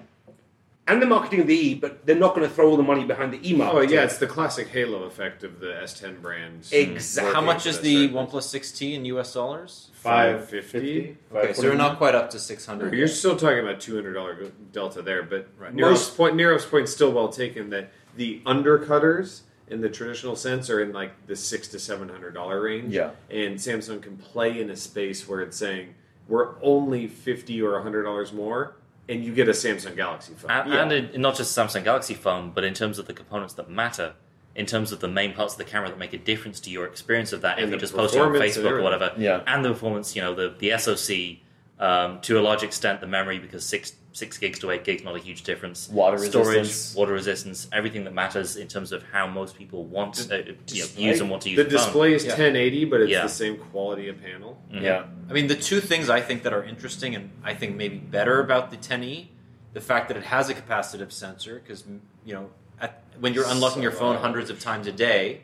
and 0.92 1.02
the 1.02 1.06
marketing 1.06 1.42
of 1.42 1.48
the 1.48 1.56
E, 1.56 1.76
but 1.76 2.06
they're 2.06 2.16
not 2.16 2.36
going 2.36 2.48
to 2.48 2.54
throw 2.54 2.70
all 2.70 2.78
the 2.78 2.84
money 2.84 3.06
behind 3.06 3.32
the 3.34 3.38
E 3.50 3.54
Oh 3.54 3.58
marketing. 3.58 3.92
yeah, 3.92 4.04
it's 4.04 4.18
the 4.18 4.28
classic 4.28 4.68
halo 4.70 5.04
effect 5.04 5.44
of 5.44 5.60
the 5.60 5.68
S10 5.68 6.22
brand. 6.22 6.68
Exactly. 6.72 7.34
How 7.34 7.42
much 7.42 7.66
is 7.66 7.80
the 7.82 8.10
OnePlus 8.10 8.48
6T 8.54 8.94
in 8.96 9.06
US 9.06 9.34
dollars? 9.34 9.90
Five 9.94 10.50
fifty. 10.50 11.18
Okay, 11.34 11.52
so 11.54 11.64
we're 11.64 11.76
not 11.76 11.98
quite 11.98 12.16
up 12.16 12.30
to 12.32 12.40
600. 12.40 12.94
You're 12.94 13.08
still 13.10 13.36
talking 13.36 13.60
about 13.60 13.80
two 13.82 13.96
hundred 13.96 14.14
dollar 14.14 14.36
delta 14.72 15.02
there, 15.02 15.24
but 15.24 15.48
Right. 15.58 15.76
Nirave's 15.76 15.82
Most- 16.00 16.18
point 16.18 16.36
Nirave's 16.36 16.66
point 16.66 16.88
still 16.90 17.12
well 17.12 17.28
taken 17.30 17.70
that 17.72 17.92
the 18.16 18.42
undercutters 18.46 19.42
in 19.68 19.82
the 19.82 19.90
traditional 19.90 20.36
sense 20.36 20.70
are 20.70 20.82
in 20.82 20.92
like 20.94 21.12
the 21.28 21.36
six 21.36 21.68
to 21.70 21.80
seven 21.80 22.10
hundred 22.10 22.34
dollar 22.34 22.62
range. 22.62 22.94
Yeah. 22.94 23.12
and 23.30 23.56
Samsung 23.58 24.02
can 24.02 24.18
play 24.18 24.60
in 24.62 24.70
a 24.70 24.76
space 24.76 25.28
where 25.28 25.42
it's 25.42 25.58
saying 25.58 25.96
we're 26.30 26.56
only 26.62 27.08
fifty 27.08 27.62
or 27.62 27.82
hundred 27.82 28.04
dollars 28.04 28.32
more, 28.32 28.76
and 29.10 29.24
you 29.26 29.34
get 29.34 29.48
a 29.50 29.52
Samsung 29.52 29.96
Galaxy 29.96 30.34
phone. 30.36 30.52
And, 30.52 30.72
Yeah. 30.72 30.82
and 30.84 30.92
in, 31.16 31.22
not 31.22 31.36
just 31.36 31.58
Samsung 31.58 31.84
Galaxy 31.84 32.14
phone, 32.14 32.52
but 32.52 32.64
in 32.64 32.74
terms 32.74 33.00
of 33.00 33.08
the 33.08 33.14
components 33.14 33.54
that 33.56 33.70
matter, 33.70 34.14
in 34.56 34.66
terms 34.66 34.92
of 34.92 35.00
the 35.00 35.08
main 35.08 35.34
parts 35.34 35.54
of 35.54 35.58
the 35.58 35.64
camera 35.66 35.90
that 35.90 35.98
make 35.98 36.14
a 36.14 36.18
difference 36.18 36.60
to 36.62 36.70
your 36.70 36.86
experience 36.86 37.34
of 37.34 37.42
that, 37.42 37.58
And 37.58 37.66
if 37.66 37.70
you 37.72 37.76
the 37.76 37.80
just 37.82 37.96
post 37.96 38.16
it 38.16 38.22
on 38.22 38.32
Facebook 38.34 38.72
or 38.72 38.82
whatever, 38.82 39.12
Yeah. 39.18 39.42
and 39.48 39.66
the 39.66 39.70
performance, 39.70 40.16
you 40.16 40.22
know, 40.22 40.34
the 40.36 40.54
the 40.58 40.72
SoC, 40.78 41.42
um, 41.80 42.20
to 42.22 42.40
a 42.40 42.42
large 42.42 42.64
extent, 42.64 43.02
the 43.02 43.08
memory 43.08 43.40
because 43.40 43.66
six 43.66 43.94
six 44.20 44.38
gigs 44.38 44.60
to 44.60 44.70
eight 44.72 44.84
gigs, 44.84 45.04
not 45.04 45.16
a 45.16 45.20
huge 45.20 45.42
difference. 45.44 45.90
Water 45.90 46.18
storage, 46.18 46.58
resistance. 46.58 46.96
water 46.96 47.14
resistance, 47.14 47.68
everything 47.72 48.04
that 48.04 48.14
matters 48.14 48.58
in 48.58 48.68
terms 48.68 48.92
of 48.92 49.02
how 49.14 49.26
most 49.26 49.56
people 49.58 49.86
want 49.86 50.28
uh, 50.32 50.36
you 50.36 50.44
know, 50.84 50.88
use 50.98 51.20
and 51.22 51.30
want 51.30 51.42
to 51.44 51.50
use 51.50 51.58
the 51.58 51.64
phone. 51.64 51.72
the 51.72 51.78
phone. 51.78 51.86
display 51.88 52.14
is 52.14 52.26
Yeah. 52.26 52.32
1080, 52.32 52.86
but 52.86 53.02
it's 53.02 53.12
Yeah. 53.12 53.24
the 53.24 53.30
same 53.30 53.56
quality 53.58 54.10
of 54.10 54.22
panel. 54.22 54.62
Mhm. 54.72 54.82
Yeah. 54.82 55.06
I 55.30 55.34
mean, 55.34 55.48
the 55.48 55.56
two 55.56 55.80
things 55.80 56.10
I 56.10 56.22
think 56.22 56.44
that 56.44 56.54
are 56.54 56.64
interesting 56.64 57.16
and 57.16 57.32
I 57.44 57.54
think 57.54 57.76
maybe 57.78 57.98
better 57.98 58.40
about 58.42 58.70
the 58.72 58.78
10e, 58.78 59.30
the 59.74 59.82
fact 59.82 60.10
that 60.10 60.18
it 60.18 60.24
has 60.26 60.50
a 60.50 60.54
capacitive 60.54 61.12
sensor, 61.12 61.62
because 61.64 61.84
you 62.26 62.34
know, 62.34 62.50
at, 62.82 63.02
when 63.20 63.34
you're 63.34 63.48
unlocking 63.48 63.82
your 63.82 63.92
phone 63.92 64.16
So- 64.18 64.22
hundreds 64.22 64.50
of 64.50 64.60
times 64.60 64.86
a 64.88 64.92
day, 64.92 65.42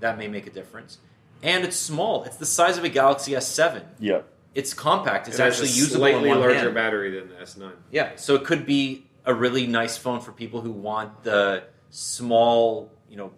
that 0.00 0.16
may 0.18 0.28
make 0.28 0.46
a 0.46 0.50
difference. 0.50 0.98
And 1.42 1.64
it's 1.64 1.76
small; 1.76 2.24
it's 2.24 2.36
the 2.36 2.46
size 2.46 2.78
of 2.78 2.84
a 2.84 2.88
Galaxy 2.88 3.32
S7. 3.32 3.82
Yeah. 3.98 4.20
It's 4.56 4.72
compact. 4.72 5.28
It's 5.28 5.38
It 5.38 5.42
has 5.42 5.54
actually 5.54 5.68
a 5.68 5.72
usable 5.84 6.06
in 6.06 6.12
slightly 6.14 6.28
one 6.30 6.40
larger 6.40 6.58
hand. 6.60 6.74
battery 6.74 7.10
than 7.20 7.28
the 7.28 7.34
S9. 7.34 7.72
Yeah, 7.90 8.12
so 8.16 8.34
it 8.34 8.44
could 8.44 8.64
be 8.64 9.06
a 9.26 9.34
really 9.34 9.66
nice 9.66 9.96
phone 9.98 10.20
for 10.20 10.32
people 10.32 10.62
who 10.62 10.72
want 10.72 11.22
the 11.24 11.64
small, 11.90 12.90
you 13.10 13.16
know, 13.16 13.32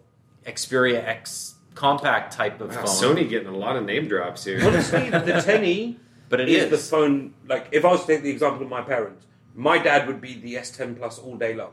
Xperia 0.47 1.05
X 1.05 1.55
compact 1.75 2.33
type 2.35 2.61
of 2.61 2.69
Wow, 2.75 2.85
phone. 2.87 3.17
Sony 3.17 3.29
getting 3.29 3.49
a 3.49 3.57
lot 3.57 3.75
of 3.77 3.85
name 3.85 4.07
drops 4.07 4.45
here. 4.45 4.65
Honestly, 4.65 5.11
the 5.11 5.19
10e 5.49 5.97
but 6.29 6.41
it 6.41 6.49
is, 6.49 6.65
is, 6.65 6.71
the 6.71 6.79
phone. 6.79 7.35
Like, 7.49 7.69
if 7.73 7.85
I 7.85 7.89
was 7.91 8.03
to 8.03 8.07
take 8.07 8.23
the 8.23 8.31
example 8.31 8.63
of 8.63 8.69
my 8.69 8.83
parents, 8.83 9.27
my 9.55 9.79
dad 9.79 10.07
would 10.07 10.21
be 10.21 10.39
the 10.39 10.55
S10 10.55 10.99
Plus 10.99 11.19
all 11.19 11.37
day 11.37 11.55
long. 11.55 11.73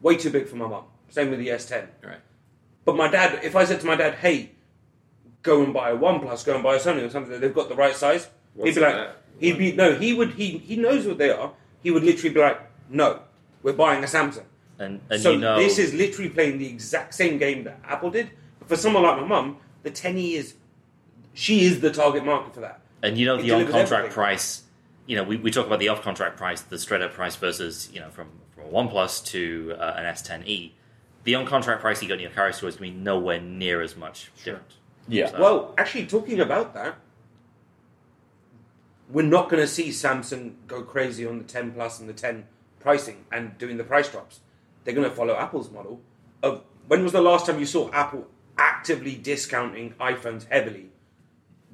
Way 0.00 0.16
too 0.16 0.30
big 0.30 0.48
for 0.48 0.56
my 0.56 0.66
mum. 0.66 0.84
Same 1.10 1.30
with 1.30 1.38
the 1.38 1.48
S10. 1.48 1.86
Right. 2.02 2.18
But 2.84 2.96
my 2.96 3.08
dad, 3.08 3.40
if 3.44 3.54
I 3.54 3.64
said 3.64 3.80
to 3.80 3.86
my 3.86 3.94
dad, 3.94 4.14
"Hey, 4.16 4.50
go 5.42 5.62
and 5.62 5.72
buy 5.72 5.90
a 5.90 5.96
OnePlus, 5.96 6.44
go 6.44 6.54
and 6.54 6.62
buy 6.64 6.74
a 6.74 6.78
Sony 6.80 7.06
or 7.06 7.10
something 7.10 7.40
they've 7.40 7.54
got 7.54 7.68
the 7.68 7.74
right 7.74 7.94
size," 7.94 8.28
What's 8.54 8.70
he'd 8.70 8.74
be 8.76 8.80
like, 8.86 8.94
that? 8.94 9.16
he'd 9.38 9.58
be 9.58 9.72
no, 9.72 9.94
he 9.94 10.12
would 10.12 10.30
he 10.32 10.58
he 10.58 10.76
knows 10.76 11.06
what 11.06 11.18
they 11.18 11.30
are. 11.30 11.52
He 11.82 11.90
would 11.90 12.02
literally 12.04 12.32
be 12.34 12.40
like, 12.40 12.60
"No, 12.88 13.20
we're 13.62 13.72
buying 13.74 14.02
a 14.02 14.06
Samsung." 14.06 14.44
And, 14.78 15.00
and 15.10 15.20
so 15.20 15.32
you 15.32 15.38
know, 15.38 15.56
this 15.56 15.78
is 15.78 15.94
literally 15.94 16.30
playing 16.30 16.58
the 16.58 16.66
exact 16.66 17.14
same 17.14 17.38
game 17.38 17.64
that 17.64 17.78
Apple 17.84 18.10
did. 18.10 18.30
But 18.58 18.68
for 18.68 18.76
someone 18.76 19.02
like 19.02 19.20
my 19.20 19.26
mum, 19.26 19.58
the 19.82 19.90
10e 19.90 20.32
is 20.32 20.54
she 21.32 21.64
is 21.64 21.80
the 21.80 21.92
target 21.92 22.24
market 22.24 22.54
for 22.54 22.60
that. 22.60 22.80
And 23.02 23.18
you 23.18 23.26
know 23.26 23.36
the 23.40 23.50
on 23.52 23.60
contract 23.66 23.92
everything. 23.92 24.12
price. 24.12 24.62
You 25.06 25.16
know, 25.16 25.22
we, 25.24 25.36
we 25.36 25.50
talk 25.50 25.66
about 25.66 25.80
the 25.80 25.88
off 25.88 26.00
contract 26.02 26.38
price, 26.38 26.62
the 26.62 26.78
straight 26.78 27.02
up 27.02 27.12
price 27.12 27.36
versus 27.36 27.90
you 27.92 28.00
know 28.00 28.08
from 28.10 28.28
from 28.54 28.64
a 28.64 28.68
OnePlus 28.68 29.24
to 29.26 29.74
uh, 29.78 29.94
an 29.98 30.04
S10e. 30.06 30.72
The 31.24 31.34
on 31.34 31.44
contract 31.46 31.80
price 31.80 32.02
you 32.02 32.08
got 32.08 32.14
in 32.14 32.20
your 32.20 32.30
carrier 32.30 32.52
store 32.52 32.68
is 32.68 32.76
going 32.76 32.92
to 32.92 32.96
be 32.98 33.02
nowhere 33.02 33.40
near 33.40 33.80
as 33.82 33.96
much 33.96 34.30
different. 34.44 34.64
Yeah. 35.08 35.26
So- 35.30 35.40
Well, 35.40 35.74
actually, 35.78 36.06
talking 36.06 36.40
about 36.40 36.72
that, 36.74 36.96
we're 39.10 39.22
not 39.26 39.48
going 39.48 39.62
to 39.62 39.68
see 39.68 39.88
Samsung 39.90 40.54
go 40.66 40.82
crazy 40.82 41.26
on 41.26 41.38
the 41.38 41.44
10 41.44 41.72
Plus 41.72 42.00
and 42.00 42.08
the 42.08 42.12
10 42.12 42.46
pricing 42.80 43.24
and 43.32 43.56
doing 43.58 43.76
the 43.76 43.84
price 43.84 44.08
drops. 44.08 44.40
They're 44.84 44.94
going 44.94 45.08
to 45.08 45.14
follow 45.14 45.34
Apple's 45.36 45.70
model 45.70 46.00
of 46.42 46.62
when 46.88 47.02
was 47.02 47.12
the 47.12 47.20
last 47.22 47.46
time 47.46 47.58
you 47.58 47.66
saw 47.66 47.90
Apple 47.92 48.26
actively 48.58 49.14
discounting 49.14 49.94
iPhones 50.00 50.46
heavily? 50.48 50.90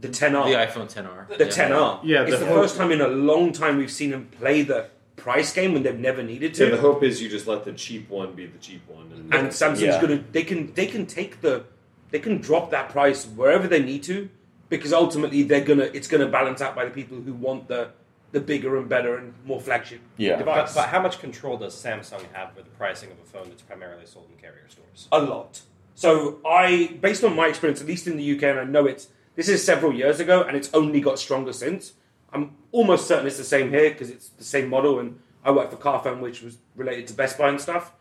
The 0.00 0.08
10R. 0.08 0.44
the 0.46 0.54
iPhone 0.80 0.90
10R. 0.92 1.36
the 1.36 1.44
Yeah. 1.44 1.50
10R. 1.50 2.00
Yeah, 2.04 2.22
it's 2.22 2.30
the 2.32 2.38
the, 2.38 2.46
hope- 2.46 2.62
first 2.62 2.76
time 2.76 2.90
in 2.90 3.00
a 3.00 3.08
long 3.08 3.52
time 3.52 3.76
we've 3.76 3.90
seen 3.90 4.10
them 4.10 4.28
play 4.38 4.62
the 4.62 4.88
price 5.16 5.52
game 5.52 5.74
when 5.74 5.82
they've 5.82 5.98
never 5.98 6.22
needed 6.22 6.54
to. 6.54 6.64
So 6.64 6.70
the 6.70 6.80
hope 6.80 7.02
is 7.02 7.20
you 7.20 7.28
just 7.28 7.46
let 7.46 7.64
the 7.64 7.72
cheap 7.74 8.08
one 8.08 8.32
be 8.32 8.46
the 8.46 8.58
cheap 8.58 8.80
one. 8.88 9.12
And, 9.12 9.34
and 9.34 9.48
Samsung's 9.48 9.82
Yeah. 9.82 10.00
gonna 10.00 10.24
they 10.32 10.42
can 10.42 10.72
they 10.72 10.86
can 10.86 11.04
take 11.04 11.42
the 11.42 11.64
they 12.10 12.18
can 12.18 12.38
drop 12.38 12.70
that 12.70 12.88
price 12.88 13.26
wherever 13.26 13.68
they 13.68 13.82
need 13.82 14.02
to 14.04 14.30
because 14.70 14.92
ultimately 14.94 15.42
they're 15.42 15.64
gonna 15.64 15.90
it's 15.92 16.08
gonna 16.08 16.28
balance 16.28 16.62
out 16.62 16.74
by 16.74 16.86
the 16.86 16.90
people 16.90 17.20
who 17.20 17.34
want 17.34 17.68
the 17.68 17.90
the 18.32 18.40
bigger 18.40 18.78
and 18.78 18.88
better 18.88 19.16
and 19.16 19.34
more 19.44 19.60
flagship 19.60 20.00
Yeah. 20.16 20.36
device. 20.36 20.72
But, 20.72 20.82
but 20.82 20.88
how 20.90 21.02
much 21.02 21.18
control 21.18 21.58
does 21.58 21.74
Samsung 21.74 22.22
have 22.32 22.54
with 22.56 22.64
the 22.64 22.70
pricing 22.70 23.10
of 23.10 23.18
a 23.18 23.24
phone 23.24 23.48
that's 23.50 23.62
primarily 23.62 24.06
sold 24.06 24.28
in 24.32 24.40
carrier 24.40 24.68
stores? 24.68 25.08
a 25.12 25.20
lot. 25.20 25.60
So 25.96 26.38
I, 26.46 26.96
based 27.02 27.24
on 27.24 27.34
my 27.36 27.48
experience, 27.48 27.80
at 27.82 27.86
least 27.88 28.06
in 28.06 28.16
the 28.16 28.36
UK, 28.36 28.44
and 28.44 28.60
I 28.60 28.64
know 28.64 28.86
it's 28.86 29.08
this 29.36 29.48
is 29.48 29.62
several 29.64 29.92
years 29.92 30.20
ago, 30.20 30.42
and 30.42 30.56
it's 30.56 30.70
only 30.72 31.00
got 31.00 31.18
stronger 31.18 31.52
since. 31.52 31.92
I'm 32.32 32.52
almost 32.72 33.08
certain 33.08 33.26
it's 33.26 33.36
the 33.36 33.44
same 33.44 33.70
here 33.70 33.90
because 33.90 34.08
it's 34.10 34.28
the 34.28 34.44
same 34.44 34.68
model, 34.70 34.98
and 35.00 35.18
I 35.44 35.50
work 35.50 35.70
for 35.70 35.76
Carphone, 35.76 36.20
which 36.20 36.40
was 36.42 36.58
related 36.76 37.08
to 37.08 37.14
Best 37.14 37.36
Buy 37.36 37.48
and 37.48 37.60
stuff. 37.60 37.92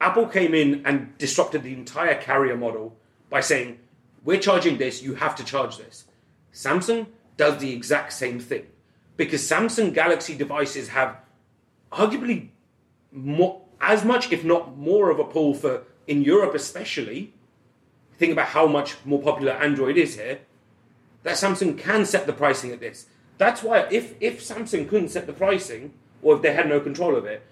Apple 0.00 0.26
came 0.26 0.54
in 0.54 0.82
and 0.84 1.16
disrupted 1.18 1.62
the 1.62 1.72
entire 1.72 2.14
carrier 2.20 2.56
model 2.56 2.96
by 3.30 3.40
saying, 3.40 3.78
"We're 4.24 4.40
charging 4.40 4.78
this, 4.78 5.02
you 5.02 5.14
have 5.16 5.34
to 5.36 5.44
charge 5.44 5.78
this." 5.78 6.04
Samsung 6.52 7.06
does 7.36 7.58
the 7.58 7.72
exact 7.72 8.12
same 8.12 8.38
thing 8.38 8.66
because 9.16 9.42
Samsung 9.42 9.92
Galaxy 9.94 10.34
devices 10.34 10.88
have 10.88 11.16
arguably 11.90 12.48
more, 13.10 13.62
as 13.80 14.04
much, 14.04 14.32
if 14.32 14.44
not 14.44 14.76
more, 14.76 15.10
of 15.10 15.18
a 15.18 15.24
pull 15.24 15.54
for 15.54 15.84
in 16.06 16.22
Europe, 16.22 16.54
especially. 16.54 17.32
Think 18.18 18.32
about 18.32 18.48
how 18.48 18.66
much 18.66 18.96
more 19.04 19.20
popular 19.20 19.52
Android 19.52 19.96
is 19.96 20.16
here. 20.16 20.40
That 21.22 21.34
Samsung 21.34 21.78
can 21.78 22.04
set 22.04 22.26
the 22.26 22.32
pricing 22.32 22.70
at 22.70 22.80
this. 22.80 23.06
That's 23.38 23.62
why 23.62 23.86
if 23.90 24.14
if 24.20 24.40
Samsung 24.40 24.88
couldn't 24.88 25.08
set 25.08 25.26
the 25.26 25.32
pricing, 25.32 25.94
or 26.22 26.36
if 26.36 26.42
they 26.42 26.52
had 26.52 26.68
no 26.68 26.80
control 26.80 27.16
of 27.16 27.24
it, 27.24 27.42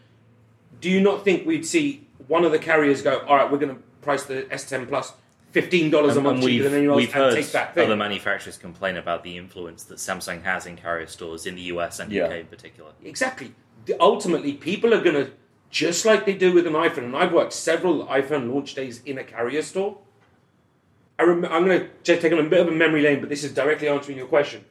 do 0.80 0.88
you 0.90 1.00
not 1.00 1.24
think 1.24 1.46
we'd 1.46 1.66
see 1.66 2.06
one 2.28 2.44
of 2.44 2.52
the 2.52 2.58
carriers 2.58 3.02
go, 3.02 3.20
"All 3.26 3.36
right, 3.36 3.50
we're 3.50 3.58
going 3.58 3.74
to 3.74 3.82
price 4.02 4.24
the 4.24 4.42
S10 4.50 4.86
Plus 4.86 5.12
fifteen 5.53 5.90
dollars 5.90 6.16
a 6.16 6.20
month 6.20 6.36
and 6.38 6.42
cheaper 6.46 6.62
we've, 6.62 6.70
than 6.70 6.78
anyone 6.78 6.94
else 6.94 7.07
we've 7.07 7.14
and 7.14 7.24
heard 7.24 7.34
take 7.34 7.53
that 7.53 7.74
thing"? 7.74 7.84
other 7.86 7.96
manufacturers 7.96 8.57
complain 8.57 8.96
about 8.96 9.22
the 9.24 9.36
influence 9.36 9.84
that 9.84 9.96
Samsung 9.98 10.42
has 10.42 10.66
in 10.66 10.76
carrier 10.76 11.07
stores 11.07 11.46
in 11.46 11.55
the 11.57 11.62
US 11.62 11.98
and 11.98 12.12
Yeah. 12.12 12.26
UK 12.26 12.40
in 12.40 12.46
particular. 12.46 12.90
Exactly. 13.05 13.53
The- 13.86 13.96
Ultimately, 14.01 14.53
people 14.55 14.92
are 14.94 15.01
going 15.01 15.16
to, 15.16 15.30
just 15.70 16.05
like 16.05 16.26
they 16.26 16.34
do 16.34 16.53
with 16.53 16.66
an 16.66 16.74
iPhone, 16.74 17.05
and 17.05 17.16
I've 17.16 17.32
worked 17.32 17.53
several 17.53 18.07
iPhone 18.07 18.53
launch 18.53 18.74
days 18.74 19.03
in 19.05 19.18
a 19.18 19.24
carrier 19.24 19.62
store. 19.62 19.98
I 21.18 21.24
rem- 21.24 21.44
I'm 21.46 21.64
going 21.66 21.80
to 21.80 21.88
just 22.03 22.22
take 22.22 22.32
on 22.32 22.38
a 22.38 22.42
bit 22.44 22.61
of 22.61 22.68
a 22.68 22.72
memory 22.72 23.03
lane, 23.03 23.20
but 23.20 23.28
this 23.28 23.44
is 23.44 23.53
directly 23.53 23.88
answering 23.88 24.16
your 24.18 24.26
question. 24.26 24.64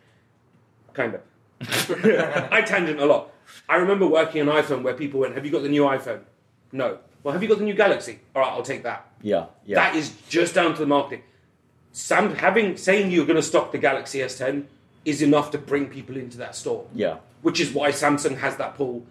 Kind 0.93 1.15
of. 1.15 1.21
I 2.51 2.61
tangent 2.61 2.99
a 2.99 3.05
lot. 3.05 3.31
I 3.67 3.75
remember 3.77 4.07
working 4.07 4.41
an 4.41 4.47
iPhone 4.47 4.81
where 4.83 4.93
people 4.93 5.19
went, 5.19 5.35
Have 5.35 5.45
you 5.45 5.51
got 5.51 5.61
the 5.63 5.69
new 5.69 5.83
iPhone? 5.83 6.21
No. 6.71 6.99
Well, 7.23 7.33
have 7.33 7.43
you 7.43 7.49
got 7.49 7.57
the 7.57 7.65
new 7.65 7.73
Galaxy? 7.73 8.19
All 8.35 8.41
right, 8.41 8.51
I'll 8.51 8.63
take 8.63 8.83
that. 8.83 9.11
Yeah. 9.21 9.47
Yeah. 9.65 9.75
That 9.75 9.95
is 9.95 10.13
just 10.29 10.55
down 10.55 10.73
to 10.73 10.79
the 10.79 10.87
marketing. 10.87 11.23
Sam 11.91 12.35
having 12.35 12.77
saying 12.77 13.11
you're 13.11 13.25
going 13.25 13.35
to 13.35 13.43
stock 13.43 13.71
the 13.71 13.77
Galaxy 13.77 14.19
S10 14.19 14.65
is 15.05 15.21
enough 15.21 15.51
to 15.51 15.57
bring 15.57 15.87
people 15.87 16.17
into 16.17 16.37
that 16.37 16.55
store 16.55 16.85
yeah. 16.93 17.17
which 17.41 17.59
is 17.59 17.73
why 17.73 17.89
Samsung 17.89 18.37
has 18.37 18.57
that 18.57 18.75
pull 18.75 19.05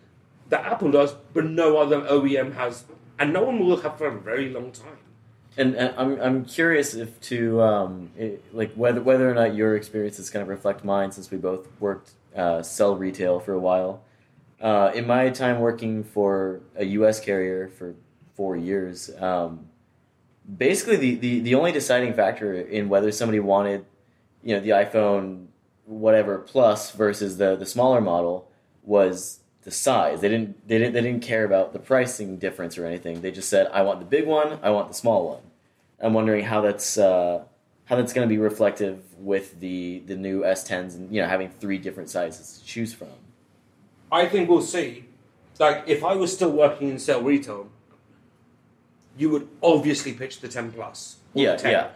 that 0.49 0.65
Apple 0.65 0.91
does, 0.91 1.15
but 1.35 1.45
no 1.45 1.77
other 1.77 2.01
OEM 2.03 2.55
has, 2.55 2.85
and 3.19 3.33
no 3.33 3.43
one 3.43 3.59
will 3.59 3.77
have 3.79 3.99
for 3.99 4.07
a 4.07 4.19
very 4.19 4.49
long 4.49 4.73
time. 4.73 4.97
And, 5.57 5.75
and 5.75 5.95
I'm 5.97 6.21
I'm 6.21 6.45
curious 6.45 6.95
if 6.95 7.21
to 7.23 7.61
um 7.61 8.11
it, 8.17 8.45
like 8.55 8.73
whether 8.75 9.03
whether 9.03 9.29
or 9.29 9.35
not 9.35 9.55
your 9.55 9.77
experiences 9.77 10.31
kind 10.31 10.43
of 10.43 10.49
reflect 10.49 10.85
mine 10.85 11.11
since 11.11 11.31
we 11.31 11.39
both 11.39 11.67
worked 11.81 12.13
uh, 12.37 12.63
cell 12.63 12.95
retail 12.95 13.41
for 13.41 13.53
a 13.53 13.59
while. 13.59 14.03
Uh, 14.61 14.91
in 14.95 15.07
my 15.07 15.31
time 15.31 15.61
working 15.61 16.03
for 16.03 16.61
a 16.75 16.85
U.S. 16.85 17.21
carrier 17.21 17.69
for 17.69 17.95
four 18.35 18.57
years, 18.57 19.11
um, 19.21 19.67
basically 20.57 20.97
the, 20.97 21.15
the, 21.17 21.41
the 21.41 21.55
only 21.55 21.71
deciding 21.71 22.15
factor 22.15 22.55
in 22.55 22.89
whether 22.89 23.13
somebody 23.13 23.39
wanted, 23.39 23.85
you 24.43 24.55
know, 24.55 24.61
the 24.61 24.71
iPhone 24.71 25.47
whatever 25.89 26.39
plus 26.39 26.91
versus 26.91 27.39
the 27.39 27.57
the 27.57 27.65
smaller 27.65 28.01
model 28.01 28.51
was 28.83 29.41
the 29.63 29.71
size. 29.71 30.21
They 30.21 30.29
didn't 30.29 30.69
they 30.69 30.79
didn't 30.79 30.95
they 30.95 31.01
didn't 31.01 31.23
care 31.23 31.45
about 31.45 31.73
the 31.73 31.79
pricing 31.79 32.39
difference 32.39 32.79
or 32.79 32.87
anything. 32.87 33.21
They 33.21 33.31
just 33.31 33.49
said, 33.49 33.69
I 33.73 33.83
want 33.83 34.01
the 34.01 34.07
big 34.07 34.27
one, 34.27 34.59
I 34.63 34.71
want 34.71 34.89
the 34.89 34.95
small 34.95 35.29
one. 35.29 35.43
I'm 36.01 36.15
wondering 36.15 36.45
how 36.45 36.61
that's 36.61 36.99
uh, 36.99 37.43
how 37.87 37.97
that's 37.97 38.13
going 38.13 38.29
to 38.29 38.33
be 38.33 38.39
reflective 38.39 39.03
with 39.19 39.61
the 39.61 40.01
the 40.01 40.17
new 40.17 40.43
S10s 40.43 40.95
and 40.95 41.13
you 41.13 41.23
know 41.23 41.29
having 41.29 41.49
three 41.49 41.79
different 41.79 42.11
sizes 42.11 42.59
to 42.59 42.65
choose 42.65 42.93
from. 42.93 43.09
I 44.11 44.27
think 44.27 44.49
we'll 44.49 44.63
see. 44.63 45.05
Like, 45.59 45.85
if 45.87 46.05
I 46.05 46.15
was 46.15 46.33
still 46.33 46.51
working 46.51 46.89
in 46.89 46.99
cell 46.99 47.21
retail, 47.23 47.69
you 49.17 49.31
would 49.31 49.49
obviously 49.63 50.13
pitch 50.13 50.41
the 50.41 50.49
10 50.49 50.73
plus. 50.73 51.17
or 51.35 51.43
Yeah, 51.43 51.53
the 51.57 51.63
10. 51.63 51.73
yeah, 51.73 51.89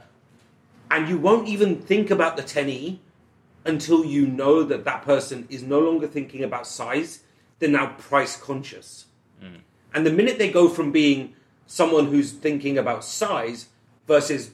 And 0.90 1.08
you 1.08 1.16
won't 1.18 1.48
even 1.48 1.80
think 1.80 2.10
about 2.10 2.36
the 2.36 2.42
10e 2.42 2.98
until 3.64 4.04
you 4.04 4.26
know 4.26 4.64
that 4.64 4.84
that 4.84 5.02
person 5.02 5.46
is 5.48 5.62
no 5.62 5.78
longer 5.78 6.08
thinking 6.08 6.42
about 6.42 6.66
size, 6.66 7.20
they're 7.60 7.68
now 7.70 7.94
price 7.98 8.36
conscious. 8.36 9.06
Mm. 9.42 9.60
And 9.94 10.04
the 10.06 10.10
minute 10.10 10.38
they 10.38 10.50
go 10.50 10.68
from 10.68 10.90
being 10.90 11.34
someone 11.66 12.06
who's 12.06 12.32
thinking 12.32 12.76
about 12.76 13.04
size 13.04 13.68
versus 14.08 14.50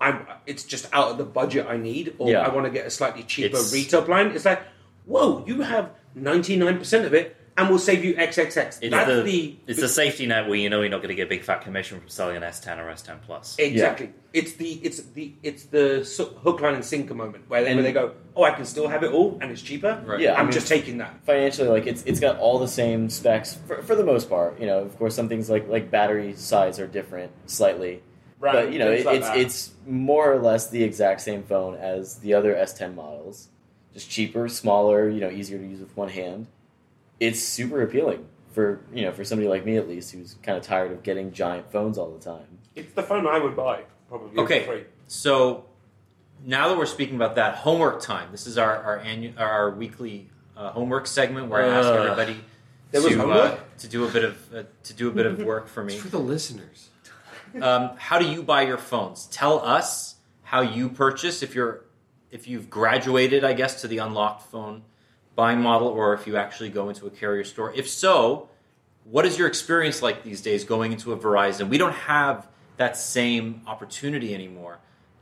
I'm 0.00 0.26
it's 0.46 0.64
just 0.64 0.88
out 0.92 1.10
of 1.10 1.18
the 1.18 1.24
budget 1.24 1.66
I 1.68 1.76
need 1.76 2.14
or 2.18 2.30
Yeah. 2.30 2.40
I 2.46 2.48
want 2.54 2.66
to 2.66 2.70
get 2.72 2.86
a 2.86 2.90
slightly 2.90 3.24
cheaper 3.24 3.56
It's- 3.56 3.72
retail 3.72 4.02
plan. 4.02 4.30
It's 4.30 4.44
like, 4.44 4.62
whoa, 5.06 5.44
you 5.46 5.62
have 5.62 5.90
99% 6.16 7.04
of 7.04 7.14
it 7.14 7.36
and 7.56 7.68
we'll 7.68 7.78
save 7.78 8.02
you 8.02 8.14
XXX. 8.14 8.56
It's 8.56 8.78
That's 8.80 9.10
the, 9.10 9.22
the, 9.22 9.56
it's 9.66 9.78
the 9.80 9.88
safety 9.88 10.24
net 10.26 10.46
where 10.46 10.54
you 10.56 10.70
know 10.70 10.80
you're 10.80 10.88
not 10.88 10.98
going 11.02 11.10
to 11.10 11.14
get 11.14 11.26
a 11.26 11.28
big 11.28 11.42
fat 11.44 11.60
commission 11.60 12.00
from 12.00 12.08
selling 12.08 12.36
an 12.36 12.42
S10 12.42 12.78
or 12.78 12.90
S10 12.90 13.20
Plus. 13.22 13.56
Exactly. 13.58 14.10
It's 14.32 14.54
the 14.54 14.80
it's 14.82 15.00
the 15.02 15.34
it's 15.42 15.64
the 15.64 16.02
hook, 16.42 16.62
line, 16.62 16.74
and 16.74 16.84
sinker 16.84 17.12
moment 17.14 17.44
where 17.50 17.62
they, 17.62 17.68
And- 17.68 17.76
where 17.76 17.82
they 17.84 17.92
go, 17.92 18.14
oh, 18.34 18.44
I 18.44 18.52
can 18.52 18.64
still 18.64 18.88
have 18.88 19.02
it 19.02 19.12
all, 19.12 19.36
and 19.42 19.50
it's 19.50 19.60
cheaper. 19.60 20.02
Right. 20.06 20.20
Yeah, 20.20 20.32
I 20.32 20.38
I'm 20.38 20.46
mean- 20.46 20.52
just 20.54 20.66
taking 20.66 20.96
that. 20.98 21.14
financially 21.26 21.68
like 21.68 21.86
it's 21.86 22.02
it's 22.04 22.20
got 22.20 22.38
all 22.38 22.58
the 22.58 22.68
same 22.68 23.10
specs 23.10 23.54
for, 23.66 23.82
for 23.82 23.94
the 23.96 24.04
most 24.04 24.30
part 24.30 24.58
you 24.58 24.66
know 24.66 24.78
of 24.78 24.96
course 24.98 25.14
some 25.14 25.28
things 25.28 25.50
like 25.50 25.68
like 25.68 25.90
battery 25.90 26.32
size 26.34 26.80
are 26.80 26.86
different 26.86 27.32
slightly 27.50 28.02
Right, 28.40 28.54
but 28.54 28.72
you 28.72 28.78
know 28.78 28.90
it, 28.90 29.04
like 29.04 29.16
it's 29.18 29.28
that. 29.28 29.36
it's 29.36 29.70
more 29.86 30.32
or 30.32 30.40
less 30.40 30.70
the 30.70 30.82
exact 30.82 31.20
same 31.20 31.42
phone 31.42 31.74
as 31.76 32.16
the 32.20 32.32
other 32.34 32.54
s10 32.54 32.94
models 32.94 33.48
just 33.94 34.10
cheaper 34.10 34.48
smaller 34.48 35.08
you 35.08 35.20
know 35.20 35.30
easier 35.30 35.58
to 35.58 35.66
use 35.66 35.80
with 35.80 35.96
one 35.96 36.08
hand 36.08 36.46
it's 37.20 37.40
super 37.40 37.82
appealing 37.82 38.26
for 38.52 38.80
you 38.92 39.02
know 39.02 39.12
for 39.12 39.24
somebody 39.24 39.48
like 39.48 39.64
me 39.64 39.76
at 39.76 39.88
least 39.88 40.12
who's 40.12 40.36
kind 40.42 40.58
of 40.58 40.64
tired 40.64 40.92
of 40.92 41.02
getting 41.02 41.32
giant 41.32 41.70
phones 41.70 41.96
all 41.98 42.10
the 42.10 42.24
time 42.24 42.46
It's 42.74 42.92
the 42.94 43.02
phone 43.02 43.26
I 43.26 43.38
would 43.38 43.56
buy 43.56 43.82
probably. 44.12 44.42
Okay. 44.42 44.60
For 44.60 44.72
free. 44.72 44.84
So 45.08 45.64
now 46.44 46.68
that 46.68 46.76
we're 46.76 46.86
speaking 46.86 47.16
about 47.16 47.36
that, 47.36 47.56
homework 47.56 48.02
time. 48.02 48.30
This 48.30 48.46
is 48.46 48.58
our 48.58 48.76
our 48.76 48.98
annual, 48.98 49.34
our 49.38 49.70
weekly 49.70 50.28
uh, 50.56 50.70
homework 50.72 51.06
segment 51.06 51.48
where 51.48 51.64
I 51.64 51.68
ask 51.68 51.88
Ugh. 51.88 51.96
everybody 51.96 52.36
to 52.92 53.30
uh, 53.30 53.58
to 53.78 53.88
do 53.88 54.04
a 54.04 54.10
bit 54.10 54.24
of 54.24 54.54
uh, 54.54 54.62
to 54.84 54.94
do 54.94 55.08
a 55.08 55.12
bit 55.12 55.26
of 55.26 55.42
work 55.42 55.68
for 55.68 55.82
me. 55.82 55.94
It's 55.94 56.02
for 56.02 56.08
the 56.08 56.18
listeners. 56.18 56.90
Um, 57.60 57.90
how 57.98 58.18
do 58.18 58.26
you 58.26 58.42
buy 58.42 58.62
your 58.62 58.78
phones? 58.78 59.26
Tell 59.26 59.58
us 59.64 60.16
how 60.42 60.62
you 60.62 60.88
purchase 60.88 61.42
if 61.42 61.54
you're 61.54 61.84
if 62.32 62.48
you've 62.48 62.68
graduated, 62.68 63.44
I 63.44 63.52
guess, 63.52 63.82
to 63.82 63.88
the 63.88 63.98
unlocked 63.98 64.42
phone 64.50 64.82
buying 65.36 65.60
model, 65.60 65.88
or 65.88 66.14
if 66.14 66.26
you 66.26 66.36
actually 66.36 66.70
go 66.70 66.88
into 66.88 67.06
a 67.06 67.10
carrier 67.10 67.44
store. 67.44 67.72
If 67.74 67.88
so, 67.88 68.48
what 69.04 69.24
is 69.24 69.38
your 69.38 69.46
experience 69.46 70.02
like 70.02 70.24
these 70.24 70.40
days 70.40 70.64
going 70.64 70.92
into 70.92 71.12
a 71.12 71.16
Verizon? 71.16 71.68
We 71.68 71.78
don't 71.78 71.94
have 71.94 72.48
that 72.76 72.96
same 72.96 73.62
opportunity 73.66 74.34
anymore. 74.34 74.78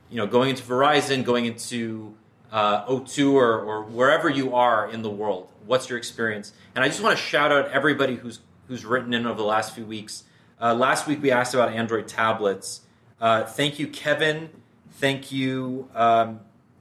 You 0.09 0.17
know, 0.17 0.27
going 0.27 0.51
into 0.51 0.63
Verizon, 0.63 1.25
going 1.25 1.45
into 1.45 2.15
uh, 2.51 2.87
O2 2.87 3.33
or, 3.33 3.61
or 3.61 3.83
wherever 3.85 4.29
you 4.29 4.55
are 4.55 4.91
in 4.91 5.03
the 5.03 5.11
world. 5.11 5.49
What's 5.67 5.89
your 5.89 5.99
experience? 5.99 6.53
And 6.75 6.85
I 6.85 6.89
just 6.89 7.03
want 7.03 7.17
to 7.17 7.23
shout 7.23 7.53
out 7.53 7.71
everybody 7.71 8.17
who's 8.17 8.41
who's 8.67 8.85
written 8.85 9.13
in 9.15 9.27
over 9.27 9.37
the 9.37 9.47
last 9.47 9.75
few 9.75 9.85
weeks. 9.85 10.23
Uh, 10.61 10.75
last 10.75 11.09
week 11.09 11.21
we 11.21 11.33
asked 11.33 11.55
about 11.55 11.73
Android 11.73 12.07
tablets. 12.07 12.83
Uh, 13.21 13.45
thank 13.45 13.81
you, 13.81 13.89
Kevin. 13.89 14.49
Thank 14.93 15.33
you, 15.33 15.89
um, 15.95 16.41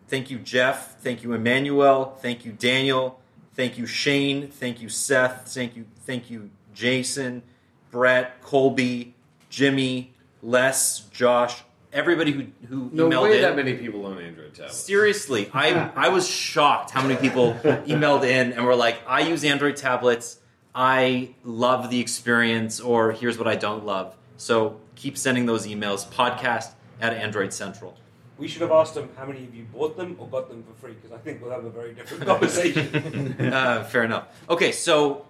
thank 0.10 0.30
you, 0.30 0.40
Jeff. 0.40 1.00
Thank 1.02 1.24
you, 1.24 1.34
Emmanuel. 1.34 2.18
Thank 2.22 2.44
you, 2.46 2.52
Daniel. 2.52 3.20
Thank 3.56 3.78
you, 3.78 3.86
Shane. 3.86 4.48
Thank 4.50 4.82
you, 4.82 4.90
Seth. 4.90 5.54
Thank 5.54 5.76
you, 5.76 5.86
thank 6.06 6.30
you, 6.30 6.50
Jason, 6.74 7.44
Brett, 7.92 8.42
Colby, 8.42 9.16
Jimmy, 9.50 10.14
Les, 10.42 11.00
Josh. 11.12 11.64
Everybody 11.92 12.32
who 12.32 12.46
who 12.68 12.90
No 12.94 13.10
emailed 13.10 13.24
way 13.24 13.36
in. 13.38 13.42
that 13.42 13.56
many 13.56 13.74
people 13.74 14.06
own 14.06 14.22
Android 14.22 14.54
tablets. 14.54 14.78
Seriously, 14.78 15.50
I 15.54 15.90
I 15.96 16.10
was 16.10 16.28
shocked 16.28 16.92
how 16.92 17.02
many 17.02 17.16
people 17.16 17.54
emailed 17.64 18.24
in 18.24 18.54
and 18.54 18.64
were 18.66 18.76
like, 18.76 19.00
"I 19.08 19.22
use 19.22 19.44
Android 19.44 19.76
tablets. 19.76 20.38
I 20.76 21.34
love 21.44 21.90
the 21.90 22.00
experience," 22.00 22.80
or 22.80 23.12
"Here's 23.12 23.40
what 23.40 23.48
I 23.48 23.56
don't 23.56 23.86
love." 23.86 24.16
So 24.38 24.80
keep 24.96 25.18
sending 25.18 25.48
those 25.48 25.66
emails. 25.66 26.08
Podcast 26.08 26.70
at 27.02 27.12
Android 27.14 27.54
Central. 27.54 27.98
We 28.40 28.48
should 28.48 28.62
have 28.62 28.72
asked 28.72 28.96
them 28.96 29.10
how 29.18 29.26
many 29.26 29.44
of 29.44 29.54
you 29.54 29.66
bought 29.66 29.98
them 29.98 30.16
or 30.18 30.28
got 30.28 30.50
them 30.50 30.64
for 30.64 30.74
free 30.80 30.94
because 30.94 31.12
I 31.12 31.18
think 31.18 31.42
we'll 31.42 31.52
have 31.52 31.66
a 31.66 31.70
very 31.70 31.94
different 31.94 32.26
conversation. 32.34 33.36
uh, 33.54 33.84
fair 33.84 34.04
enough. 34.04 34.28
Okay, 34.50 34.72
so 34.72 35.26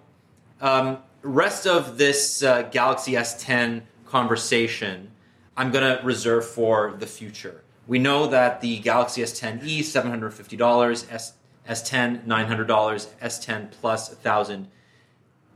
um, 0.60 0.98
rest 1.22 1.66
of 1.66 1.98
this 1.98 2.42
uh, 2.42 2.62
Galaxy 2.62 3.12
S10 3.12 3.82
conversation, 4.06 5.10
I'm 5.56 5.72
going 5.72 5.98
to 5.98 6.02
reserve 6.04 6.46
for 6.46 6.94
the 6.98 7.06
future. 7.06 7.64
We 7.88 7.98
know 7.98 8.28
that 8.28 8.60
the 8.60 8.78
Galaxy 8.78 9.22
S10e 9.22 9.82
seven 9.82 10.10
hundred 10.10 10.30
fifty 10.30 10.56
dollars, 10.56 11.06
S 11.10 11.32
S10 11.68 12.24
nine 12.24 12.46
hundred 12.46 12.68
dollars, 12.68 13.08
S10 13.20 13.72
plus 13.72 14.08
plus 14.10 14.18
thousand. 14.18 14.68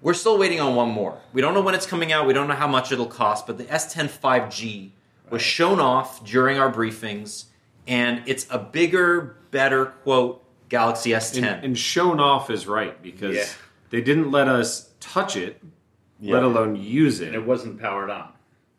We're 0.03 0.15
still 0.15 0.37
waiting 0.37 0.61
on 0.61 0.75
one 0.75 0.91
more. 0.91 1.21
We 1.33 1.41
don't 1.41 1.55
know 1.55 1.63
when 1.63 1.75
it's 1.75 1.87
coming 1.87 2.13
out. 2.13 2.27
We 2.27 2.35
don't 2.35 2.49
know 2.49 2.55
how 2.55 2.67
much 2.67 2.91
it'll 2.91 3.07
cost. 3.07 3.47
But 3.47 3.57
the 3.57 3.65
S10 3.65 4.09
5G 4.11 4.91
was 5.31 5.43
shown 5.43 5.81
off 5.81 6.25
during 6.25 6.59
our 6.59 6.73
briefings, 6.73 7.45
and 7.87 8.23
it's 8.27 8.47
a 8.51 8.59
bigger, 8.59 9.37
better 9.51 9.87
quote 9.87 10.43
Galaxy 10.69 11.11
S10. 11.11 11.39
And, 11.39 11.65
and 11.65 11.79
shown 11.79 12.21
off 12.21 12.51
is 12.51 12.67
right 12.67 13.01
because 13.03 13.37
Yeah. 13.37 13.47
they 13.91 14.01
didn't 14.01 14.31
let 14.31 14.49
us 14.49 14.91
touch 15.01 15.37
it, 15.37 15.63
Yeah. 16.21 16.35
let 16.35 16.43
alone 16.43 16.77
use 16.77 17.21
and 17.21 17.29
it. 17.31 17.35
it 17.37 17.47
wasn't 17.47 17.81
powered 17.81 18.11
on. 18.11 18.33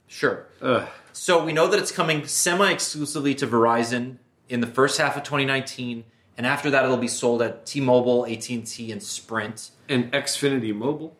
Sure. 0.08 0.46
Ugh. 0.62 0.88
So 1.14 1.43
we 1.43 1.54
know 1.54 1.68
that 1.68 1.80
it's 1.80 1.91
coming 1.91 2.28
semi 2.28 2.72
exclusively 2.72 3.34
to 3.36 3.48
Verizon 3.48 4.18
in 4.50 4.62
the 4.62 4.68
first 4.68 5.00
half 5.00 5.16
of 5.18 5.24
2019, 5.24 6.04
and 6.38 6.46
after 6.46 6.70
that, 6.70 6.84
it'll 6.84 6.98
be 6.98 7.08
sold 7.08 7.41
at 7.41 7.66
T-Mobile, 7.66 8.26
AT&T, 8.26 8.91
and 8.91 9.02
Sprint, 9.02 9.72
And 9.89 10.12
Xfinity 10.12 10.76
Mobile, 10.76 11.16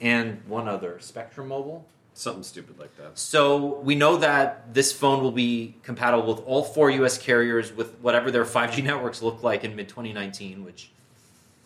and 0.00 0.40
one 0.48 0.66
other, 0.68 0.98
Spectrum 1.00 1.48
Mobile. 1.48 1.86
Something 2.14 2.42
stupid 2.44 2.78
like 2.78 2.96
that. 2.96 3.18
So 3.18 3.78
we 3.80 3.94
know 3.94 4.16
that 4.18 4.72
this 4.72 4.92
phone 4.92 5.22
will 5.22 5.32
be 5.32 5.74
compatible 5.82 6.26
with 6.34 6.44
all 6.46 6.62
four 6.62 6.90
U.S. 6.90 7.18
carriers 7.18 7.72
with 7.72 7.94
whatever 8.00 8.30
their 8.30 8.44
5G 8.44 8.82
networks 8.90 9.20
look 9.22 9.42
like 9.42 9.64
in 9.64 9.74
mid 9.76 9.88
2019, 9.88 10.64
which 10.64 10.90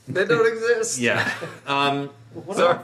They 0.09 0.25
don't 0.25 0.47
exist. 0.51 0.99
yeah. 1.09 1.31
Um, 1.67 2.11
Sorry. 2.55 2.79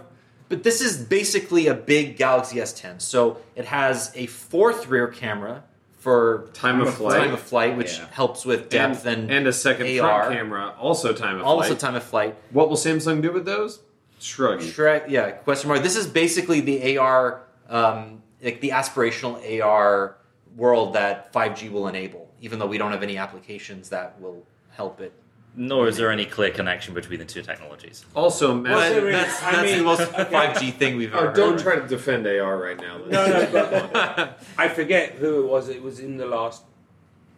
but 0.48 0.62
this 0.62 0.80
is 0.80 0.98
basically 0.98 1.66
a 1.68 1.74
big 1.74 2.16
Galaxy 2.16 2.56
S10. 2.58 3.00
So 3.00 3.38
it 3.56 3.64
has 3.66 4.12
a 4.14 4.26
fourth 4.26 4.86
rear 4.88 5.08
camera 5.08 5.62
for 6.00 6.50
Time 6.52 6.82
of 6.82 6.92
flight. 6.92 7.18
time 7.18 7.32
of 7.32 7.40
flight, 7.40 7.78
which 7.78 7.96
Yeah. 7.96 8.06
helps 8.10 8.44
with 8.44 8.68
depth 8.68 9.06
and, 9.06 9.30
and 9.30 9.46
a 9.46 9.52
second 9.54 9.86
AR. 10.00 10.24
front 10.24 10.34
camera, 10.36 10.74
also 10.78 11.14
time 11.14 11.36
of 11.40 11.46
also 11.46 11.68
flight. 11.68 11.78
time 11.80 11.94
of 11.94 12.02
flight. 12.02 12.36
What 12.50 12.68
will 12.68 12.76
Samsung 12.76 13.22
do 13.22 13.32
with 13.32 13.46
those? 13.46 13.80
Shrug. 14.20 14.60
Shrek, 14.60 15.08
yeah, 15.08 15.30
question 15.30 15.68
mark. 15.68 15.82
This 15.82 15.96
is 15.96 16.06
basically 16.06 16.60
the 16.60 16.98
AR, 16.98 17.40
um, 17.68 18.22
like 18.42 18.60
the 18.60 18.70
aspirational 18.70 19.62
AR 19.62 20.16
world 20.56 20.94
that 20.94 21.32
5G 21.32 21.70
will 21.70 21.88
enable, 21.88 22.30
even 22.40 22.58
though 22.58 22.66
we 22.66 22.78
don't 22.78 22.92
have 22.92 23.02
any 23.02 23.16
applications 23.18 23.88
that 23.90 24.20
will 24.20 24.44
help 24.70 25.00
it. 25.00 25.12
Nor 25.56 25.86
is 25.86 25.96
there 25.96 26.10
any 26.10 26.24
clear 26.24 26.50
connection 26.50 26.94
between 26.94 27.20
the 27.20 27.24
two 27.24 27.40
technologies. 27.40 28.04
Also, 28.16 28.48
Well, 28.48 28.56
massive. 28.62 28.94
there 29.04 29.08
is- 29.08 29.14
that's 29.14 29.42
I 29.42 29.52
that's 29.52 29.72
the 29.78 29.84
most 29.84 30.00
5G 30.12 30.72
thing 30.74 30.96
we've 30.96 31.14
ever 31.14 31.30
Oh, 31.30 31.32
don't 31.32 31.52
heard. 31.52 31.60
try 31.60 31.76
to 31.76 31.86
defend 31.86 32.26
AR 32.26 32.56
right 32.56 32.76
now. 32.78 32.96
Liz. 32.98 33.10
No, 33.12 33.26
no, 33.26 33.50
but- 33.92 34.42
I 34.58 34.68
forget 34.68 35.12
who 35.12 35.44
it 35.44 35.48
was. 35.48 35.68
It 35.68 35.80
was 35.82 36.00
in 36.00 36.16
the 36.16 36.26
last 36.26 36.64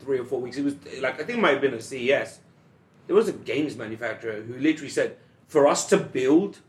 three 0.01 0.19
or 0.19 0.25
four 0.25 0.41
weeks. 0.41 0.57
It 0.57 0.65
was 0.65 0.77
like 1.01 1.15
I 1.21 1.25
think 1.25 1.39
it 1.39 1.43
might 1.43 1.53
have 1.53 1.61
been 1.61 1.75
a 1.75 1.81
CES. 1.81 2.39
There 3.07 3.15
was 3.17 3.29
a 3.29 3.33
games 3.33 3.77
manufacturer 3.77 4.41
who 4.43 4.55
literally 4.59 4.89
said, 4.91 5.17
"For 5.47 5.67
us 5.67 5.87
to 5.89 5.97
build 5.99 6.61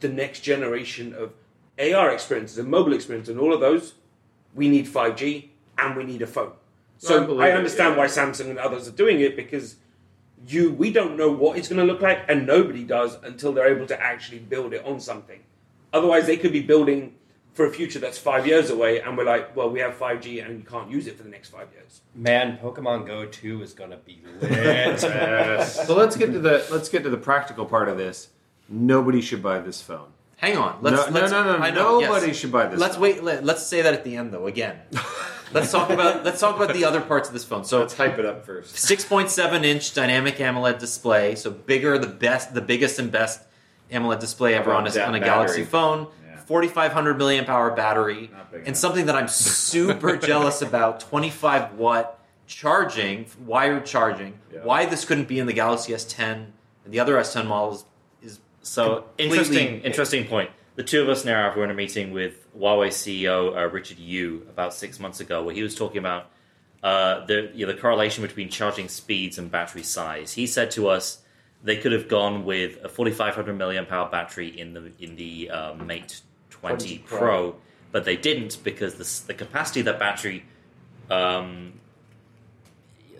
the 0.00 0.08
next 0.08 0.40
generation 0.40 1.14
of 1.14 1.32
AR 1.78 2.12
experiences 2.12 2.58
and 2.58 2.68
mobile 2.68 2.92
experiences 2.92 3.30
and 3.30 3.40
all 3.40 3.52
of 3.52 3.60
those, 3.60 3.94
we 4.54 4.68
need 4.68 4.86
5G 4.86 5.48
and 5.78 5.96
we 5.96 6.04
need 6.04 6.22
a 6.22 6.26
phone." 6.26 6.52
So 6.98 7.24
believe 7.24 7.40
I, 7.40 7.48
it, 7.50 7.56
understand 7.56 7.94
yeah. 7.94 7.98
why 7.98 8.06
Samsung 8.06 8.50
and 8.50 8.58
others 8.58 8.88
are 8.88 8.92
doing 8.92 9.20
it 9.20 9.36
because 9.36 9.76
you 10.46 10.72
we 10.72 10.90
don't 10.90 11.16
know 11.16 11.30
what 11.30 11.58
it's 11.58 11.68
going 11.68 11.84
to 11.84 11.90
look 11.90 12.00
like 12.00 12.24
and 12.28 12.46
nobody 12.46 12.84
does 12.84 13.16
until 13.22 13.52
they're 13.52 13.74
able 13.74 13.86
to 13.86 14.00
actually 14.00 14.38
build 14.38 14.72
it 14.72 14.84
on 14.84 15.00
something. 15.00 15.40
Otherwise, 15.92 16.26
they 16.26 16.36
could 16.36 16.52
be 16.52 16.60
building 16.60 17.14
for 17.56 17.64
a 17.64 17.72
future 17.72 17.98
that's 17.98 18.18
five 18.18 18.46
years 18.46 18.68
away, 18.68 19.00
and 19.00 19.16
we're 19.16 19.24
like, 19.24 19.56
well, 19.56 19.70
we 19.70 19.80
have 19.80 19.94
5G 19.94 20.44
and 20.44 20.58
you 20.58 20.64
can't 20.64 20.90
use 20.90 21.06
it 21.06 21.16
for 21.16 21.22
the 21.22 21.30
next 21.30 21.48
five 21.48 21.68
years. 21.72 22.02
Man, 22.14 22.58
Pokemon 22.58 23.06
Go 23.06 23.24
2 23.24 23.62
is 23.62 23.72
going 23.72 23.90
to 23.90 23.96
be 23.96 24.20
lit. 24.42 25.00
So 25.00 25.96
let's 25.96 26.16
get 26.16 26.32
to 26.32 26.38
the 26.38 26.66
let's 26.70 26.90
get 26.90 27.02
to 27.04 27.10
the 27.10 27.16
practical 27.16 27.64
part 27.64 27.88
of 27.88 27.96
this. 27.96 28.28
Nobody 28.68 29.22
should 29.22 29.42
buy 29.42 29.60
this 29.60 29.80
phone. 29.80 30.08
Hang 30.36 30.58
on. 30.58 30.78
Let's, 30.82 31.08
no, 31.08 31.20
let's, 31.20 31.32
no, 31.32 31.44
no, 31.44 31.56
no. 31.56 31.64
I 31.64 31.70
know, 31.70 31.98
Nobody 31.98 32.28
yes. 32.28 32.36
should 32.36 32.52
buy 32.52 32.66
this. 32.66 32.78
Let's 32.78 32.94
phone. 32.94 33.02
wait. 33.02 33.24
Let, 33.24 33.44
let's 33.44 33.66
say 33.66 33.82
that 33.82 33.94
at 33.94 34.04
the 34.04 34.16
end, 34.16 34.32
though. 34.32 34.46
Again, 34.46 34.78
let's 35.52 35.72
talk 35.72 35.88
about 35.88 36.24
let's 36.24 36.40
talk 36.40 36.56
about 36.56 36.74
the 36.74 36.84
other 36.84 37.00
parts 37.00 37.28
of 37.28 37.32
this 37.32 37.44
phone. 37.44 37.64
So 37.64 37.80
Let's 37.80 37.96
hype 37.96 38.18
it 38.18 38.26
up 38.26 38.44
first. 38.44 38.74
6.7 38.74 39.64
inch 39.64 39.94
dynamic 39.94 40.38
AMOLED 40.38 40.78
display, 40.78 41.36
so 41.36 41.50
bigger, 41.50 41.96
the 41.98 42.06
best, 42.06 42.52
the 42.52 42.60
biggest 42.60 42.98
and 42.98 43.10
best 43.10 43.40
AMOLED 43.90 44.20
display 44.20 44.54
ever 44.54 44.72
on 44.72 44.86
a, 44.86 45.00
on 45.00 45.14
a? 45.14 45.20
Galaxy 45.20 45.64
phone. 45.64 46.08
Yeah. 46.26 46.36
4,500 46.40 47.16
milliamp 47.16 47.48
hour 47.48 47.70
battery, 47.70 48.30
and 48.66 48.76
something 48.76 49.06
that 49.06 49.16
I'm 49.16 49.28
super 49.28 50.16
jealous 50.18 50.60
about: 50.60 51.00
25 51.00 51.74
watt 51.74 52.22
charging, 52.46 53.24
wired 53.40 53.86
charging. 53.86 54.38
Yeah. 54.52 54.60
Why 54.64 54.84
this 54.84 55.06
couldn't 55.06 55.28
be 55.28 55.38
in 55.38 55.46
the 55.46 55.54
Galaxy 55.54 55.94
S10 55.94 56.46
and 56.84 56.94
the 56.94 57.00
other 57.00 57.14
S10 57.16 57.46
models 57.46 57.86
So 58.66 59.04
interesting, 59.16 59.80
interesting 59.82 60.26
point. 60.26 60.50
the 60.74 60.82
two 60.82 61.00
of 61.00 61.08
us 61.08 61.24
now 61.24 61.54
were 61.54 61.64
in 61.64 61.70
a 61.70 61.74
meeting 61.74 62.12
with 62.12 62.52
Huawei 62.56 62.88
CEO 62.88 63.56
uh, 63.56 63.68
Richard 63.68 63.98
Yu 63.98 64.46
about 64.50 64.74
six 64.74 64.98
months 64.98 65.20
ago, 65.20 65.44
where 65.44 65.54
he 65.54 65.62
was 65.62 65.74
talking 65.74 65.98
about 65.98 66.30
uh, 66.82 67.24
the 67.26 67.50
you 67.54 67.64
know, 67.64 67.72
the 67.72 67.78
correlation 67.78 68.22
between 68.22 68.48
charging 68.48 68.88
speeds 68.88 69.38
and 69.38 69.50
battery 69.50 69.82
size. 69.82 70.32
He 70.32 70.46
said 70.46 70.70
to 70.72 70.88
us 70.88 71.22
they 71.62 71.76
could 71.76 71.92
have 71.92 72.08
gone 72.08 72.44
with 72.44 72.78
a 72.84 72.88
4,500 72.88 73.56
milliamp 73.56 73.90
hour 73.90 74.08
battery 74.10 74.48
in 74.48 74.74
the 74.74 74.92
in 74.98 75.16
the 75.16 75.50
uh, 75.50 75.74
Mate 75.74 76.20
20, 76.50 76.76
20 76.76 76.98
Pro. 76.98 77.18
Pro. 77.18 77.56
but 77.92 78.04
they 78.04 78.16
didn't 78.16 78.58
because 78.64 78.94
the, 78.94 79.26
the 79.28 79.34
capacity 79.34 79.80
of 79.80 79.86
that 79.86 79.98
battery. 79.98 80.44
Um, 81.08 81.74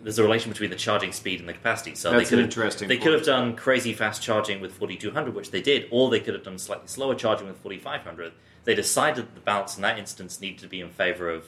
there's 0.06 0.20
a 0.20 0.22
relation 0.22 0.52
between 0.52 0.70
the 0.70 0.76
charging 0.76 1.10
speed 1.10 1.40
and 1.40 1.48
the 1.48 1.52
capacity. 1.52 1.96
So 1.96 2.12
That's 2.12 2.30
they 2.30 2.36
could 2.36 2.44
interesting 2.44 2.86
They 2.86 2.96
could 2.96 3.12
have 3.12 3.24
done 3.24 3.56
crazy 3.56 3.92
fast 3.92 4.22
charging 4.22 4.60
with 4.60 4.70
4200, 4.70 5.34
which 5.34 5.50
they 5.50 5.60
did, 5.60 5.88
or 5.90 6.10
they 6.10 6.20
could 6.20 6.34
have 6.34 6.44
done 6.44 6.58
slightly 6.58 6.86
slower 6.86 7.16
charging 7.16 7.48
with 7.48 7.56
4500. 7.56 8.32
They 8.62 8.76
decided 8.76 9.34
the 9.34 9.40
balance 9.40 9.74
in 9.74 9.82
that 9.82 9.98
instance 9.98 10.40
needed 10.40 10.60
to 10.60 10.68
be 10.68 10.80
in 10.80 10.90
favor 10.90 11.28
of 11.28 11.46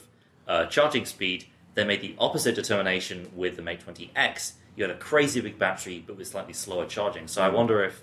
uh, 0.48 0.66
charging 0.66 1.04
speed. 1.04 1.44
They 1.74 1.84
made 1.84 2.00
the 2.00 2.16
opposite 2.18 2.56
determination 2.56 3.30
with 3.36 3.54
the 3.54 3.62
Mate 3.62 3.86
20X. 3.86 4.54
You 4.74 4.82
had 4.82 4.90
a 4.90 4.98
crazy 4.98 5.40
big 5.40 5.56
battery, 5.56 6.02
but 6.04 6.16
with 6.16 6.26
slightly 6.26 6.52
slower 6.52 6.86
charging. 6.86 7.28
So 7.28 7.42
I 7.42 7.50
wonder 7.50 7.84
if 7.84 8.02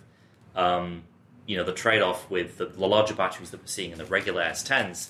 um, 0.55 1.03
you 1.45 1.57
know 1.57 1.65
the 1.65 1.73
trade-off 1.73 2.29
with 2.29 2.59
the, 2.59 2.67
the 2.67 2.87
larger 2.87 3.13
batteries 3.13 3.49
that 3.49 3.59
we're 3.59 3.67
seeing 3.67 3.91
in 3.91 3.97
the 3.97 4.05
regular 4.05 4.41
S10s 4.41 5.09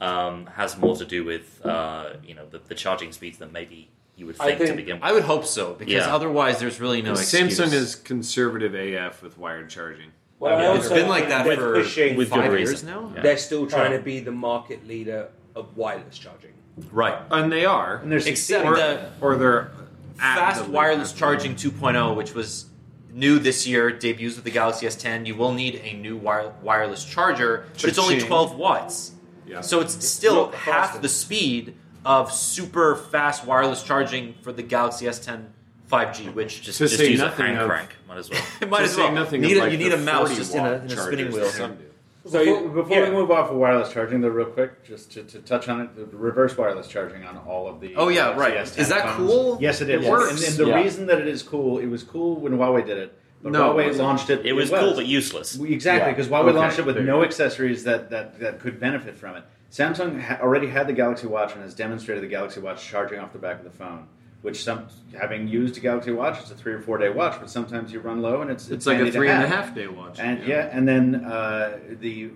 um, 0.00 0.46
has 0.46 0.76
more 0.76 0.96
to 0.96 1.04
do 1.04 1.22
with 1.22 1.64
uh, 1.64 2.14
you 2.24 2.34
know 2.34 2.46
the, 2.46 2.58
the 2.58 2.74
charging 2.74 3.12
speeds 3.12 3.38
than 3.38 3.52
maybe 3.52 3.88
you 4.20 4.26
would 4.26 4.36
I 4.38 4.54
think, 4.54 4.70
to 4.70 4.76
begin 4.76 4.96
with. 4.96 5.02
I 5.02 5.12
would 5.12 5.22
hope 5.24 5.46
so 5.46 5.72
because 5.72 5.94
Yeah. 5.94 6.14
otherwise 6.14 6.60
there's 6.60 6.78
really 6.78 7.00
no 7.00 7.12
excuse. 7.12 7.58
Samsung 7.58 7.72
is 7.72 7.94
conservative 7.96 8.74
AF 8.74 9.22
with 9.22 9.38
wired 9.38 9.70
charging. 9.70 10.10
Well, 10.38 10.56
I 10.58 10.62
Yeah, 10.62 10.74
it's 10.74 10.84
also 10.84 10.94
been 10.94 11.08
like 11.08 11.28
that 11.30 11.44
they're 11.46 11.56
for 11.56 11.74
pushing, 11.74 12.16
with 12.16 12.28
five 12.28 12.52
years 12.52 12.68
reason. 12.70 12.88
now. 12.90 13.12
Yeah. 13.16 13.22
they're 13.22 13.38
still 13.38 13.66
trying 13.66 13.94
Oh. 13.94 13.96
to 13.96 14.02
be 14.02 14.20
the 14.20 14.30
market 14.30 14.86
leader 14.86 15.28
of 15.56 15.74
wireless 15.76 16.18
charging. 16.18 16.50
Right. 16.92 17.16
And 17.30 17.50
they 17.50 17.64
are. 17.64 17.96
And 17.96 18.12
there's 18.12 18.26
Except 18.26 18.64
or, 18.66 18.76
the 18.76 19.08
or 19.22 19.36
they're 19.36 19.70
fast 20.16 20.64
the 20.66 20.70
wireless 20.70 21.12
charging 21.12 21.56
2.0, 21.56 22.14
which 22.14 22.34
was 22.34 22.66
new 23.12 23.38
this 23.38 23.66
year, 23.66 23.90
debuts 23.90 24.36
with 24.36 24.44
the 24.44 24.50
Galaxy 24.50 24.86
S10. 24.86 25.24
You 25.26 25.34
will 25.34 25.52
need 25.52 25.80
a 25.82 25.94
new 25.94 26.16
wire- 26.16 26.52
wireless 26.62 27.04
charger, 27.04 27.64
but 27.72 27.84
it's 27.84 27.98
only 27.98 28.20
12 28.20 28.54
watts. 28.56 29.12
Yeah. 29.46 29.62
So 29.62 29.80
it's 29.80 30.06
still 30.06 30.46
not 30.46 30.54
half 30.54 31.00
the 31.02 31.08
speed 31.08 31.74
of 32.04 32.32
super 32.32 32.96
fast 32.96 33.44
wireless 33.46 33.82
charging 33.82 34.34
for 34.42 34.52
the 34.52 34.62
Galaxy 34.62 35.06
S10 35.06 35.46
5G, 35.90 36.34
which 36.34 36.62
just 36.62 36.78
To 36.78 36.84
just 36.84 36.96
say 36.98 37.10
use 37.10 37.20
a 37.20 37.24
nothing 37.24 37.56
of- 37.56 37.68
crank. 37.68 37.90
Might 38.08 38.18
as 38.18 38.30
well. 38.30 38.42
it 38.60 38.68
might 38.68 38.82
as 38.82 38.96
well. 38.96 39.12
nothing 39.12 39.40
Need 39.40 39.56
a- 39.56 39.60
like, 39.60 39.72
you 39.72 39.78
need 39.78 39.92
a 39.92 39.96
mouse 39.98 40.34
just 40.36 40.54
in 40.54 40.64
a, 40.64 40.72
in 40.74 40.84
a 40.86 40.96
spinning 40.96 41.32
wheel. 41.32 41.46
some 41.46 41.74
do. 41.76 41.84
So 42.28 42.44
before, 42.44 42.68
before 42.82 42.96
yeah. 42.98 43.08
we 43.08 43.14
move 43.16 43.30
off 43.30 43.50
of 43.50 43.56
wireless 43.56 43.92
charging, 43.92 44.20
though, 44.20 44.28
real 44.28 44.46
quick, 44.46 44.84
just 44.84 45.10
to, 45.12 45.22
to 45.24 45.38
touch 45.40 45.68
on 45.68 45.80
it, 45.80 45.96
the 45.96 46.04
reverse 46.16 46.56
wireless 46.56 46.86
charging 46.86 47.24
on 47.24 47.38
all 47.38 47.66
of 47.66 47.80
the. 47.80 47.96
Oh, 47.96 48.08
yeah, 48.08 48.28
uh, 48.28 48.36
right. 48.36 48.54
S10 48.58 48.78
Is 48.78 48.88
that 48.90 49.16
phones. 49.16 49.30
cool? 49.30 49.58
Yes, 49.60 49.80
it 49.80 49.88
It 49.88 50.02
is. 50.02 50.08
works. 50.08 50.30
And, 50.32 50.42
and 50.48 50.56
the 50.58 50.66
Yeah. 50.66 50.82
reason 50.82 51.06
that 51.06 51.18
it 51.18 51.26
is 51.28 51.42
cool, 51.42 51.78
it 51.78 51.86
was 51.86 52.02
cool 52.02 52.36
when 52.36 52.52
Huawei 52.52 52.84
did 52.84 52.98
it, 52.98 53.18
but 53.42 53.52
No, 53.52 53.72
Huawei 53.72 53.86
wasn't. 53.86 54.04
launched 54.06 54.28
it. 54.30 54.44
It 54.44 54.52
was 54.52 54.68
cool 54.70 54.94
but 54.94 55.06
useless. 55.06 55.56
We- 55.56 55.72
Exactly, 55.72 56.08
Yeah. 56.10 56.14
because 56.14 56.28
Huawei 56.30 56.48
Okay, 56.50 56.58
launched 56.58 56.78
it 56.78 56.84
with 56.84 56.98
no 56.98 57.24
accessories 57.24 57.84
that, 57.84 58.10
that, 58.10 58.38
that 58.40 58.60
could 58.60 58.78
benefit 58.78 59.16
from 59.16 59.36
it. 59.36 59.44
Samsung 59.70 60.20
ha- 60.20 60.38
already 60.42 60.66
had 60.68 60.86
the 60.86 60.92
Galaxy 60.92 61.26
Watch 61.26 61.52
and 61.54 61.62
has 61.62 61.74
demonstrated 61.74 62.22
the 62.24 62.28
Galaxy 62.28 62.60
Watch 62.60 62.84
charging 62.84 63.18
off 63.18 63.32
the 63.32 63.38
back 63.38 63.58
of 63.58 63.64
the 63.64 63.70
phone. 63.70 64.06
Which 64.42 64.64
some 64.64 64.86
having 65.18 65.48
used 65.48 65.76
a 65.76 65.80
Galaxy 65.80 66.12
Watch, 66.12 66.40
it's 66.40 66.50
a 66.50 66.54
three 66.54 66.72
or 66.72 66.80
four 66.80 66.96
day 66.96 67.10
watch, 67.10 67.38
but 67.38 67.50
sometimes 67.50 67.92
you 67.92 68.00
run 68.00 68.22
low 68.22 68.40
and 68.40 68.50
it's 68.50 68.70
It's 68.70 68.86
like 68.86 68.98
a 68.98 69.12
three 69.12 69.28
and 69.28 69.44
a 69.44 69.46
half 69.46 69.74
day 69.74 69.86
watch. 69.86 70.18
And 70.18 70.42
yeah, 70.46 70.70
and 70.72 70.88
then 70.88 71.16
uh, 71.26 71.78
the 72.00 72.30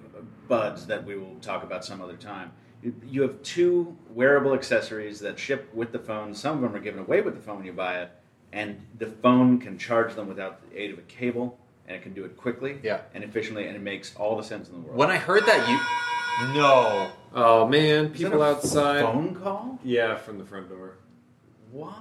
buds 0.46 0.84
that 0.86 1.02
we 1.04 1.16
will 1.16 1.34
talk 1.40 1.62
about 1.64 1.82
some 1.82 2.02
other 2.02 2.16
time. 2.16 2.52
You- 2.82 2.94
You 3.06 3.22
have 3.22 3.42
two 3.42 3.96
wearable 4.10 4.52
accessories 4.52 5.18
that 5.20 5.38
ship 5.38 5.70
with 5.72 5.92
the 5.92 5.98
phone. 5.98 6.34
Some 6.34 6.56
of 6.56 6.60
them 6.62 6.74
are 6.76 6.84
given 6.84 7.00
away 7.00 7.22
with 7.22 7.34
the 7.36 7.40
phone 7.40 7.56
when 7.56 7.64
you 7.66 7.72
buy 7.72 8.02
it, 8.02 8.10
and 8.52 8.78
the 8.98 9.06
phone 9.06 9.58
can 9.58 9.78
charge 9.78 10.14
them 10.14 10.28
without 10.28 10.60
the 10.70 10.78
aid 10.78 10.90
of 10.92 10.98
a 10.98 11.02
cable, 11.02 11.58
and 11.88 11.96
it 11.96 12.02
can 12.02 12.12
do 12.12 12.26
it 12.26 12.36
quickly 12.36 12.80
Yeah. 12.82 13.00
and 13.14 13.24
efficiently, 13.24 13.66
and 13.66 13.74
it 13.76 13.82
makes 13.82 14.14
all 14.14 14.36
the 14.36 14.44
sense 14.44 14.68
in 14.68 14.74
the 14.74 14.80
world. 14.82 14.98
When 14.98 15.10
I 15.10 15.16
heard 15.16 15.46
that, 15.46 15.66
you. 15.70 15.78
No. 16.40 17.10
Oh 17.34 17.66
man, 17.66 18.06
Is 18.06 18.10
that 18.12 18.16
people 18.18 18.42
a 18.42 18.50
outside. 18.52 19.02
phone 19.02 19.34
call? 19.34 19.78
Yeah, 19.82 20.16
from 20.16 20.38
the 20.38 20.44
front 20.44 20.68
door. 20.68 20.96
Why? 21.72 21.92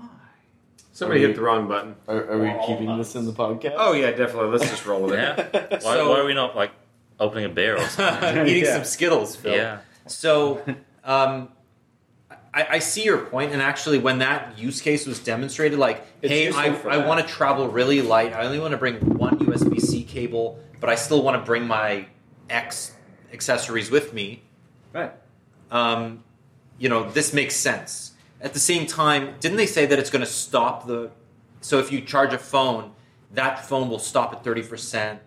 Somebody 0.91 1.21
Are 1.21 1.23
we- 1.23 1.27
hit 1.29 1.35
the 1.35 1.41
wrong 1.41 1.67
button. 1.67 1.95
Are, 2.07 2.31
are 2.33 2.37
we 2.39 2.53
keeping 2.67 2.95
this 2.97 3.15
in 3.15 3.25
the 3.25 3.31
podcast? 3.33 3.73
Oh 3.77 3.93
yeah, 3.93 4.11
definitely. 4.11 4.49
Let's 4.57 4.69
just 4.69 4.85
roll 4.85 5.01
with 5.03 5.13
it. 5.15 5.17
Yeah. 5.53 5.67
Why, 5.71 5.79
So- 5.79 6.09
why 6.11 6.19
are 6.19 6.25
we 6.25 6.33
not 6.33 6.55
like 6.55 6.71
opening 7.19 7.45
a 7.45 7.49
beer 7.49 7.77
or 7.77 7.87
something? 7.87 8.47
Eating 8.47 8.63
Yeah. 8.65 8.75
some 8.75 8.83
Skittles, 8.85 9.35
Phil. 9.35 9.55
yeah. 9.55 9.79
So, 10.05 10.61
um, 11.03 11.49
I, 12.53 12.67
I 12.71 12.79
see 12.79 13.03
your 13.05 13.17
point, 13.17 13.51
and 13.53 13.61
actually, 13.61 13.97
when 13.97 14.19
that 14.19 14.59
use 14.59 14.81
case 14.81 15.07
was 15.07 15.17
demonstrated, 15.19 15.79
like, 15.79 16.05
It's 16.21 16.31
hey, 16.31 16.45
useful 16.45 16.61
I, 16.61 16.73
for 16.73 16.89
I 16.91 16.97
that. 16.97 17.07
want 17.07 17.25
to 17.25 17.33
travel 17.33 17.67
really 17.69 18.01
light. 18.03 18.33
I 18.33 18.45
only 18.45 18.59
want 18.59 18.73
to 18.73 18.77
bring 18.77 18.95
one 19.17 19.39
USB 19.39 19.79
C 19.81 20.03
cable, 20.03 20.59
but 20.79 20.89
I 20.89 20.95
still 20.95 21.23
want 21.23 21.41
to 21.41 21.45
bring 21.45 21.65
my 21.65 22.05
X 22.51 22.91
accessories 23.33 23.89
with 23.91 24.13
me. 24.13 24.43
Right. 24.93 25.11
Um, 25.71 26.23
you 26.77 26.89
know, 26.89 27.09
this 27.11 27.33
makes 27.33 27.55
sense. 27.55 28.11
At 28.41 28.53
the 28.53 28.59
same 28.59 28.85
time, 28.85 29.35
didn't 29.39 29.57
they 29.57 29.65
say 29.65 29.85
that 29.85 29.97
it's 29.99 30.09
going 30.09 30.23
to 30.23 30.29
stop 30.31 30.85
the? 30.87 31.11
So 31.61 31.79
if 31.79 31.91
you 31.91 32.01
charge 32.01 32.33
a 32.33 32.37
phone, 32.37 32.91
that 33.33 33.65
phone 33.65 33.89
will 33.89 33.99
stop 33.99 34.33
at 34.33 34.43
thirty 34.43 34.61
percent. 34.63 35.19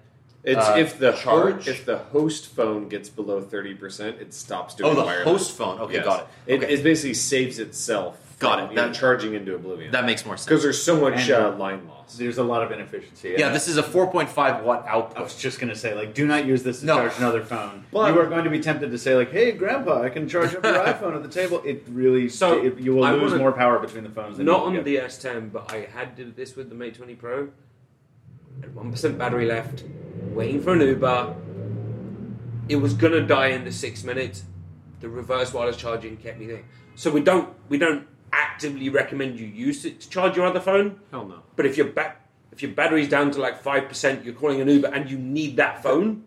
It's 0.44 0.64
Uh, 0.64 0.74
if 0.78 0.98
the 0.98 1.12
charge? 1.12 1.64
Ho- 1.64 1.70
if 1.70 1.84
the 1.86 1.98
host 1.98 2.46
phone 2.48 2.88
gets 2.88 3.08
below 3.08 3.40
thirty 3.40 3.74
percent, 3.74 4.18
it 4.20 4.32
stops 4.34 4.74
doing 4.74 4.92
Oh, 4.92 4.94
the 4.94 5.02
wireless. 5.02 5.24
host 5.24 5.52
phone. 5.56 5.80
Okay, 5.80 5.94
Yes. 5.94 6.04
got 6.04 6.20
it. 6.20 6.26
It, 6.46 6.62
Okay. 6.62 6.74
it 6.74 6.82
basically 6.84 7.14
saves 7.14 7.58
itself. 7.58 8.18
Got 8.38 8.64
it. 8.64 8.70
you 8.70 8.76
That- 8.76 8.94
charging 8.94 9.32
into 9.34 9.54
oblivion. 9.54 9.92
That 9.92 10.04
makes 10.04 10.26
more 10.26 10.36
sense. 10.36 10.46
because 10.46 10.62
there's 10.62 10.82
so 10.82 11.00
much 11.00 11.30
And- 11.30 11.30
uh, 11.30 11.56
line 11.56 11.88
loss. 11.88 12.16
There's 12.18 12.36
a 12.38 12.42
lot 12.44 12.62
of 12.62 12.70
inefficiency. 12.70 13.34
Yeah, 13.38 13.48
this 13.48 13.66
is 13.66 13.78
a 13.78 13.82
4.5 13.82 14.62
watt 14.62 14.84
output. 14.86 15.16
I 15.18 15.22
was 15.22 15.34
just 15.36 15.58
going 15.58 15.70
to 15.70 15.74
say, 15.78 15.94
like, 15.94 16.12
do 16.14 16.26
not 16.26 16.44
use 16.44 16.62
this 16.62 16.80
to 16.80 16.86
No. 16.86 16.96
charge 16.96 17.12
another 17.18 17.42
phone. 17.42 17.84
But- 17.90 18.12
you 18.12 18.20
are 18.20 18.26
going 18.26 18.44
to 18.44 18.50
be 18.50 18.60
tempted 18.60 18.90
to 18.90 18.98
say, 18.98 19.16
like, 19.16 19.32
"Hey, 19.32 19.52
Grandpa, 19.52 20.02
I 20.02 20.10
can 20.10 20.28
charge 20.28 20.54
up 20.54 20.62
your 20.64 20.74
iPhone 20.84 21.16
at 21.16 21.22
the 21.22 21.28
table." 21.30 21.62
It 21.64 21.84
really, 21.88 22.28
So, 22.28 22.62
it, 22.62 22.78
you 22.78 22.94
will 22.94 23.04
I 23.04 23.12
lose 23.12 23.30
wanna- 23.32 23.38
more 23.38 23.52
power 23.52 23.78
between 23.78 24.04
the 24.04 24.10
phones. 24.10 24.36
Than 24.36 24.46
Not 24.46 24.60
you 24.60 24.66
on 24.66 24.72
get. 24.74 24.84
the 24.84 24.96
S10, 24.98 25.48
but 25.50 25.72
I 25.72 25.88
had 25.94 26.14
did 26.14 26.36
this 26.36 26.54
with 26.56 26.68
the 26.68 26.74
Mate 26.74 26.94
20 26.94 27.14
Pro. 27.14 27.48
Had 28.60 28.74
one 28.74 28.90
percent 28.90 29.18
battery 29.18 29.46
left, 29.46 29.82
waiting 30.34 30.60
for 30.62 30.74
an 30.74 30.80
Uber. 30.82 31.34
It 32.68 32.76
was 32.76 32.94
gonna 32.94 33.20
die 33.20 33.48
in 33.48 33.64
the 33.64 33.72
six 33.72 34.02
minutes. 34.04 34.44
The 35.00 35.08
reverse 35.08 35.52
wireless 35.54 35.76
charging 35.76 36.16
kept 36.16 36.38
me 36.38 36.46
there. 36.46 36.62
So 36.94 37.10
we 37.10 37.20
don't 37.20 37.48
we 37.68 37.78
don't 37.78 38.06
actively 38.46 38.88
recommend 38.88 39.38
you 39.40 39.46
use 39.46 39.84
it 39.84 40.00
to 40.00 40.08
charge 40.10 40.36
your 40.36 40.46
other 40.46 40.60
phone. 40.60 41.00
Hell 41.10 41.26
no. 41.26 41.38
But 41.56 41.66
if 41.66 41.76
your 41.76 41.86
ba- 41.88 42.14
if 42.52 42.62
your 42.62 42.70
battery's 42.72 43.08
down 43.08 43.30
to 43.32 43.40
like 43.40 43.62
five 43.62 43.88
percent, 43.88 44.24
you're 44.24 44.34
calling 44.34 44.60
an 44.60 44.68
Uber 44.68 44.88
and 44.88 45.10
you 45.10 45.18
need 45.18 45.56
that 45.56 45.82
phone. 45.82 46.24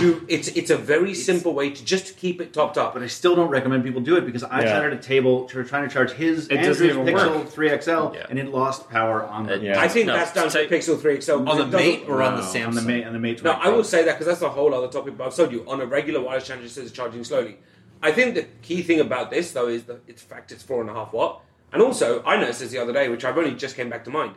You, 0.00 0.24
it's 0.28 0.46
it's 0.48 0.70
a 0.70 0.76
very 0.76 1.14
simple 1.14 1.52
way 1.52 1.70
to 1.70 1.84
just 1.84 2.16
keep 2.16 2.40
it 2.40 2.52
topped 2.52 2.78
up. 2.78 2.94
But 2.94 3.02
I 3.02 3.08
still 3.08 3.34
don't 3.34 3.48
recommend 3.50 3.82
people 3.82 4.00
do 4.00 4.16
it 4.16 4.24
because 4.24 4.44
I 4.44 4.60
Yeah. 4.62 4.78
tried 4.78 4.86
at 4.86 4.92
a 4.92 5.02
table 5.02 5.48
tr- 5.48 5.62
trying 5.62 5.88
to 5.88 5.92
charge 5.92 6.12
his 6.12 6.46
It 6.46 6.58
Andrew's 6.58 6.78
Pixel 6.80 7.38
work. 7.40 7.48
3 7.48 7.70
XL, 7.70 7.90
Yeah. 8.14 8.26
and 8.30 8.38
it 8.38 8.48
lost 8.50 8.88
power 8.88 9.24
on 9.24 9.46
the 9.48 9.58
Yeah. 9.58 9.80
I 9.80 9.88
think 9.88 10.06
No, 10.06 10.14
that's 10.14 10.32
down 10.32 10.44
to 10.44 10.50
so- 10.52 10.66
Pixel 10.68 11.00
3 11.00 11.16
XL. 11.20 11.48
On 11.48 11.58
the 11.58 11.66
Mate 11.76 12.04
or 12.08 12.22
on 12.22 12.36
the 12.36 12.42
No, 12.42 12.46
Samsung? 12.46 12.66
on 12.68 12.74
the 12.76 12.82
Mate 12.82 13.04
on 13.04 13.12
the 13.12 13.18
Mate. 13.18 13.42
No, 13.42 13.52
20 13.52 13.66
I 13.66 13.68
will 13.74 13.82
say 13.84 14.04
that 14.04 14.12
because 14.12 14.26
that's 14.28 14.42
a 14.42 14.48
whole 14.50 14.72
other 14.74 14.86
topic. 14.86 15.18
But 15.18 15.26
I've 15.26 15.34
told 15.34 15.50
you 15.50 15.64
on 15.66 15.80
a 15.80 15.86
regular 15.86 16.20
wireless 16.20 16.46
charger, 16.46 16.62
it 16.64 16.70
says 16.70 16.84
it's 16.86 16.92
charging 16.92 17.24
slowly. 17.24 17.58
I 18.02 18.12
think 18.12 18.34
the 18.34 18.44
key 18.62 18.82
thing 18.82 19.00
about 19.00 19.30
this 19.30 19.52
though 19.52 19.68
is 19.68 19.84
that 19.84 20.00
it's 20.08 20.22
fact 20.22 20.52
it's 20.52 20.62
four 20.62 20.80
and 20.80 20.88
a 20.90 20.94
half 20.94 21.12
watt, 21.12 21.42
and 21.72 21.82
also 21.82 22.22
I 22.24 22.36
noticed 22.36 22.60
this 22.60 22.70
the 22.70 22.78
other 22.78 22.92
day, 22.92 23.08
which 23.08 23.24
I've 23.24 23.36
only 23.36 23.54
just 23.54 23.76
came 23.76 23.90
back 23.90 24.04
to 24.04 24.10
mind. 24.10 24.34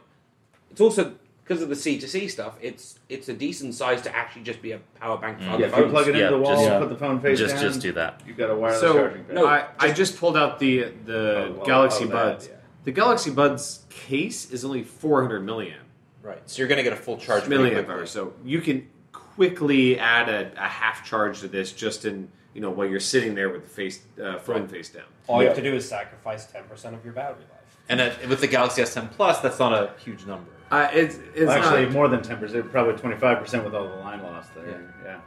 It's 0.72 0.82
also 0.82 1.14
because 1.44 1.62
of 1.62 1.70
the 1.70 1.76
C 1.76 2.00
to 2.00 2.08
C 2.08 2.28
stuff. 2.28 2.56
It's 2.62 3.00
it's 3.10 3.30
a 3.30 3.34
decent 3.34 3.76
size 3.76 4.02
to 4.04 4.16
actually 4.16 4.44
just 4.44 4.62
be 4.62 4.72
a 4.74 4.80
power 5.00 5.18
bank 5.18 5.40
for 5.40 5.46
Mm. 5.46 5.50
other 5.54 5.60
Yeah, 5.62 5.68
if 5.72 5.78
you 5.78 5.86
plug 5.90 6.08
it 6.08 6.16
Yeah, 6.16 6.26
into 6.26 6.38
the 6.38 6.42
wall, 6.42 6.52
just- 6.56 6.66
Yeah. 6.66 6.80
put 6.80 6.90
the 6.90 6.96
phone 6.96 7.20
face 7.22 7.40
Just 7.40 7.56
down. 7.56 7.64
just 7.64 7.82
do 7.82 7.92
that. 7.94 8.22
You've 8.28 8.38
got 8.38 8.50
a 8.50 8.56
wireless 8.56 8.80
So, 8.82 8.94
charging 8.94 9.24
pad. 9.26 9.36
no, 9.36 9.46
I, 9.48 9.66
I 9.80 9.92
just 9.92 10.18
pulled 10.20 10.36
out 10.38 10.60
the 10.60 10.88
the 11.06 11.36
Oh, 11.50 11.58
oh, 11.62 11.66
Galaxy 11.66 12.04
oh, 12.06 12.08
that, 12.08 12.14
Buds. 12.14 12.48
yeah. 12.48 12.54
The 12.86 12.92
Galaxy 12.92 13.32
Buds 13.32 13.86
case 13.90 14.52
is 14.52 14.66
only 14.66 14.84
400 14.84 15.46
milliamp 15.46 15.76
Right. 16.22 16.42
So 16.46 16.60
you're 16.60 16.68
going 16.70 16.78
to 16.78 16.84
get 16.84 16.94
a 16.94 16.98
full 16.98 17.18
charge. 17.18 17.44
milliamp 17.44 17.74
quickly. 17.74 17.94
hours. 17.94 18.12
So 18.12 18.34
you 18.46 18.62
can 18.62 18.88
quickly 19.12 20.00
add 20.00 20.30
a, 20.30 20.52
a 20.58 20.68
half 20.68 21.06
charge 21.06 21.42
to 21.42 21.48
this 21.48 21.72
just 21.74 22.06
in 22.06 22.30
you 22.54 22.62
know 22.62 22.70
while 22.70 22.88
you're 22.88 23.00
sitting 23.00 23.36
there 23.36 23.50
with 23.50 23.64
the 23.64 23.70
face 23.70 24.02
uh, 24.24 24.38
phone 24.40 24.68
face 24.68 24.90
down. 24.90 25.04
All 25.28 25.42
you 25.42 25.48
have 25.48 25.58
to 25.58 25.64
do 25.64 25.74
is 25.74 25.88
sacrifice 25.88 26.46
10% 26.48 26.94
of 26.94 27.04
your 27.04 27.14
battery 27.14 27.44
life. 27.52 27.78
And 27.90 28.02
uh, 28.02 28.12
with 28.30 28.42
the 28.42 28.48
Galaxy 28.48 28.82
S10 28.82 29.12
Plus, 29.12 29.40
that's 29.40 29.60
not 29.60 29.74
a 29.74 29.94
huge 30.00 30.26
number. 30.26 30.50
Uh, 30.72 30.90
it's 30.94 31.18
it's 31.36 31.52
Actually, 31.52 31.84
not, 31.84 31.92
more 31.94 32.08
than 32.08 32.22
10%, 32.22 32.72
probably 32.72 32.94
25% 32.94 33.64
with 33.64 33.76
all 33.76 33.88
the 33.88 33.96
line 33.96 34.22
loss 34.24 34.48
there. 34.50 34.92
Yeah. 35.06 35.20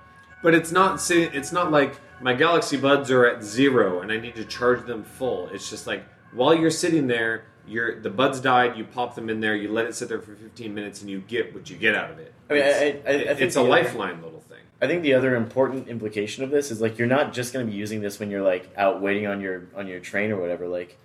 but 0.42 0.54
it's 0.54 0.72
not 0.72 1.00
it's 1.10 1.52
not 1.52 1.70
like 1.70 2.00
my 2.20 2.32
Galaxy 2.32 2.76
Buds 2.76 3.10
are 3.10 3.26
at 3.26 3.42
zero 3.42 4.00
and 4.00 4.10
I 4.10 4.18
need 4.18 4.34
to 4.36 4.44
charge 4.44 4.86
them 4.86 5.04
full. 5.04 5.48
It's 5.52 5.68
just 5.70 5.86
like 5.86 6.04
while 6.32 6.54
you're 6.54 6.70
sitting 6.70 7.06
there, 7.06 7.44
your 7.66 8.00
the 8.00 8.10
buds 8.10 8.40
died. 8.40 8.76
You 8.76 8.84
pop 8.84 9.14
them 9.14 9.28
in 9.28 9.40
there. 9.40 9.56
You 9.56 9.70
let 9.72 9.86
it 9.86 9.94
sit 9.94 10.08
there 10.08 10.20
for 10.20 10.34
15 10.34 10.72
minutes, 10.74 11.00
and 11.00 11.10
you 11.10 11.20
get 11.20 11.52
what 11.54 11.68
you 11.68 11.76
get 11.76 11.94
out 11.94 12.10
of 12.10 12.18
it. 12.18 12.32
I 12.48 12.52
mean, 12.52 12.62
it's, 12.62 12.78
I- 12.78 13.10
I 13.10 13.18
think 13.34 13.40
it's 13.40 13.56
a 13.56 13.58
the 13.58 13.60
other- 13.64 13.70
lifeline 13.70 14.22
little 14.22 14.40
thing. 14.40 14.55
I 14.80 14.86
think 14.86 15.02
the 15.02 15.14
other 15.14 15.34
important 15.36 15.88
implication 15.88 16.44
of 16.44 16.50
this 16.50 16.70
is 16.70 16.80
like 16.80 16.98
you're 16.98 17.08
not 17.08 17.32
just 17.32 17.52
going 17.52 17.64
to 17.64 17.70
be 17.70 17.76
using 17.76 18.00
this 18.00 18.18
when 18.18 18.30
you're 18.30 18.42
like 18.42 18.70
out 18.76 19.00
waiting 19.00 19.26
on 19.26 19.40
your 19.40 19.68
on 19.74 19.86
your 19.86 20.00
train 20.00 20.30
or 20.30 20.40
whatever. 20.40 20.68
Like 20.68 20.98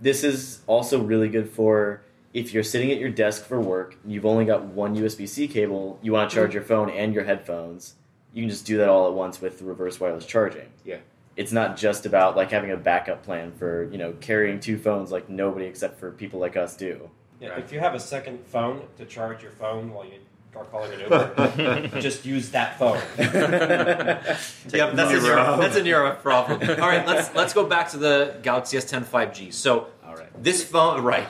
this 0.00 0.24
is 0.24 0.60
also 0.66 1.02
really 1.02 1.28
good 1.28 1.50
for 1.50 2.02
if 2.32 2.52
you're 2.52 2.62
sitting 2.62 2.90
at 2.90 2.98
your 2.98 3.10
desk 3.10 3.44
for 3.44 3.60
work, 3.60 3.96
and 4.02 4.12
you've 4.12 4.26
only 4.26 4.44
got 4.44 4.64
one 4.64 4.94
USB-C 4.94 5.48
cable, 5.48 5.98
you 6.02 6.12
want 6.12 6.30
to 6.30 6.36
charge 6.36 6.54
your 6.54 6.62
phone 6.62 6.90
and 6.90 7.14
your 7.14 7.24
headphones, 7.24 7.94
you 8.32 8.42
can 8.42 8.50
just 8.50 8.66
do 8.66 8.76
that 8.78 8.88
all 8.88 9.08
at 9.08 9.14
once 9.14 9.40
with 9.40 9.62
reverse 9.62 9.98
wireless 9.98 10.26
charging. 10.26 10.68
Yeah. 10.84 10.98
It's 11.36 11.52
not 11.52 11.76
just 11.76 12.04
about 12.04 12.36
like 12.36 12.50
having 12.50 12.70
a 12.70 12.76
backup 12.76 13.22
plan 13.22 13.52
for, 13.52 13.88
you 13.90 13.98
know, 13.98 14.12
carrying 14.20 14.60
two 14.60 14.76
phones 14.76 15.10
like 15.10 15.28
nobody 15.28 15.66
except 15.66 15.98
for 15.98 16.10
people 16.10 16.40
like 16.40 16.56
us 16.56 16.76
do. 16.76 17.08
Yeah, 17.40 17.50
Right. 17.50 17.60
If 17.60 17.72
you 17.72 17.78
have 17.78 17.94
a 17.94 18.00
second 18.00 18.44
phone 18.46 18.82
to 18.96 19.04
charge 19.04 19.42
your 19.42 19.52
phone 19.52 19.92
while 19.92 20.04
you 20.04 20.18
are 20.56 20.64
calling 20.64 20.92
an 20.92 21.00
Uber, 21.00 22.00
just 22.00 22.24
use 22.24 22.50
that 22.50 22.78
phone. 22.78 22.98
Yep, 23.18 24.94
that's 24.94 25.12
a 25.12 25.16
Nirave, 25.18 25.60
that's 25.60 25.76
a 25.76 25.80
Nirave 25.82 26.20
problem. 26.22 26.60
All 26.80 26.88
right, 26.88 27.06
let's 27.06 27.34
let's 27.34 27.52
go 27.54 27.64
back 27.66 27.90
to 27.90 27.98
the 27.98 28.36
Galaxy 28.42 28.76
S10 28.76 29.04
5G. 29.04 29.52
So 29.52 29.88
All 30.06 30.14
right. 30.14 30.42
this 30.42 30.62
phone, 30.64 31.02
right? 31.02 31.26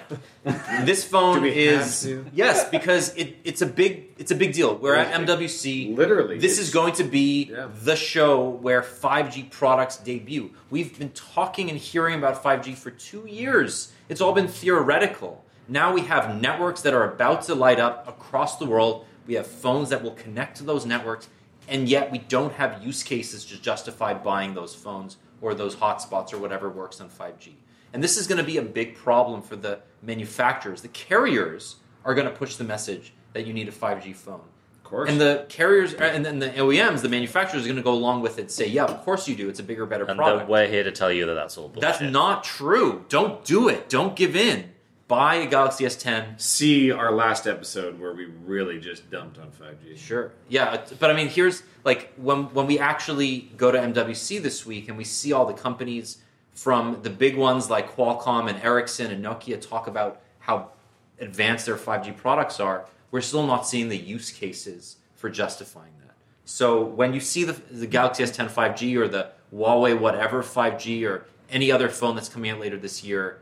This 0.84 1.04
phone 1.12 1.36
Do 1.36 1.42
we 1.42 1.50
is 1.50 2.02
have 2.04 2.10
to? 2.24 2.26
yes 2.32 2.68
because 2.68 3.14
it, 3.16 3.36
it's 3.44 3.62
a 3.62 3.66
big 3.66 4.08
it's 4.18 4.30
a 4.30 4.34
big 4.34 4.52
deal. 4.54 4.76
We're 4.76 4.94
at 4.96 5.12
MWC. 5.26 5.96
Literally, 5.96 6.38
this 6.38 6.58
is 6.58 6.70
going 6.70 6.94
to 6.94 7.04
be 7.04 7.44
Yeah. 7.50 7.68
the 7.82 7.96
show 7.96 8.48
where 8.48 8.82
5G 8.82 9.50
products 9.50 9.96
debut. 9.98 10.50
We've 10.70 10.96
been 10.98 11.10
talking 11.10 11.70
and 11.70 11.78
hearing 11.78 12.16
about 12.18 12.42
5G 12.42 12.76
for 12.76 12.90
two 12.90 13.26
years. 13.26 13.92
It's 14.08 14.20
all 14.20 14.32
been 14.32 14.48
theoretical. 14.48 15.44
Now 15.70 15.92
we 15.92 16.00
have 16.02 16.40
networks 16.40 16.80
that 16.82 16.94
are 16.94 17.04
about 17.12 17.42
to 17.42 17.54
light 17.54 17.78
up 17.78 18.08
across 18.08 18.56
the 18.58 18.64
world. 18.64 19.04
We 19.28 19.34
have 19.34 19.46
phones 19.46 19.90
that 19.90 20.02
will 20.02 20.12
connect 20.12 20.56
to 20.56 20.64
those 20.64 20.86
networks, 20.86 21.28
and 21.68 21.86
yet 21.86 22.10
we 22.10 22.16
don't 22.16 22.54
have 22.54 22.82
use 22.82 23.02
cases 23.02 23.44
to 23.44 23.60
justify 23.60 24.14
buying 24.14 24.54
those 24.54 24.74
phones 24.74 25.18
or 25.42 25.52
those 25.54 25.76
hotspots 25.76 26.32
or 26.32 26.38
whatever 26.38 26.70
works 26.70 26.98
on 26.98 27.10
5G. 27.10 27.52
And 27.92 28.02
this 28.02 28.16
is 28.16 28.26
going 28.26 28.38
to 28.38 28.44
be 28.44 28.56
a 28.56 28.62
big 28.62 28.96
problem 28.96 29.42
for 29.42 29.54
the 29.54 29.80
manufacturers. 30.02 30.80
The 30.80 30.88
carriers 30.88 31.76
are 32.06 32.14
going 32.14 32.26
to 32.26 32.32
push 32.32 32.56
the 32.56 32.64
message 32.64 33.12
that 33.34 33.46
you 33.46 33.52
need 33.52 33.68
a 33.68 33.72
5G 33.72 34.14
phone. 34.16 34.40
Of 34.76 34.84
course. 34.84 35.10
And 35.10 35.20
the 35.20 35.44
carriers 35.50 35.92
uh, 35.92 36.04
and 36.04 36.24
then 36.24 36.38
the 36.38 36.48
OEMs, 36.48 37.02
the 37.02 37.10
manufacturers, 37.10 37.64
are 37.64 37.66
going 37.66 37.76
to 37.76 37.82
go 37.82 37.92
along 37.92 38.22
with 38.22 38.38
it. 38.38 38.50
Say, 38.50 38.68
yeah, 38.68 38.84
of 38.84 39.02
course 39.04 39.28
you 39.28 39.36
do. 39.36 39.50
It's 39.50 39.60
a 39.60 39.62
bigger, 39.62 39.84
better 39.84 40.04
And 40.06 40.16
product. 40.16 40.46
the, 40.46 40.52
we're 40.52 40.68
here 40.68 40.84
to 40.84 40.92
tell 40.92 41.12
you 41.12 41.26
that 41.26 41.34
that's 41.34 41.58
all 41.58 41.68
bullshit. 41.68 41.82
That's 41.82 42.00
not 42.00 42.44
true. 42.44 43.04
Don't 43.10 43.44
do 43.44 43.68
it. 43.68 43.90
Don't 43.90 44.16
give 44.16 44.34
in. 44.34 44.72
Buy 45.08 45.36
a 45.36 45.46
Galaxy 45.46 45.84
S10. 45.84 46.38
See 46.38 46.92
our 46.92 47.10
last 47.10 47.46
episode 47.46 47.98
where 47.98 48.12
we 48.12 48.26
really 48.26 48.78
just 48.78 49.10
dumped 49.10 49.38
on 49.38 49.50
5G. 49.50 49.96
Sure. 49.96 50.32
Yeah, 50.50 50.84
but 50.98 51.10
I 51.10 51.14
mean, 51.14 51.28
here's 51.28 51.62
like 51.82 52.12
when 52.16 52.44
when 52.52 52.66
we 52.66 52.78
actually 52.78 53.50
go 53.56 53.70
to 53.70 53.78
MWC 53.78 54.42
this 54.42 54.66
week 54.66 54.88
and 54.88 54.98
we 54.98 55.04
see 55.04 55.32
all 55.32 55.46
the 55.46 55.54
companies 55.54 56.18
from 56.52 57.00
the 57.02 57.10
big 57.10 57.36
ones 57.36 57.70
like 57.70 57.96
Qualcomm 57.96 58.50
and 58.50 58.62
Ericsson 58.62 59.10
and 59.10 59.24
Nokia 59.24 59.58
talk 59.58 59.86
about 59.86 60.20
how 60.40 60.72
advanced 61.20 61.64
their 61.64 61.76
5G 61.76 62.14
products 62.16 62.60
are, 62.60 62.84
we're 63.10 63.22
still 63.22 63.46
not 63.46 63.66
seeing 63.66 63.88
the 63.88 63.96
use 63.96 64.30
cases 64.30 64.96
for 65.14 65.30
justifying 65.30 65.92
that. 66.04 66.16
So 66.44 66.82
when 66.82 67.14
you 67.14 67.20
see 67.20 67.44
the, 67.44 67.52
the 67.70 67.86
Galaxy 67.86 68.24
S10 68.24 68.50
5G 68.50 68.96
or 68.96 69.08
the 69.08 69.30
Huawei 69.54 69.98
whatever 69.98 70.42
5G 70.42 71.08
or 71.08 71.26
any 71.50 71.72
other 71.72 71.88
phone 71.88 72.14
that's 72.14 72.28
coming 72.28 72.50
out 72.50 72.60
later 72.60 72.76
this 72.76 73.02
year. 73.02 73.38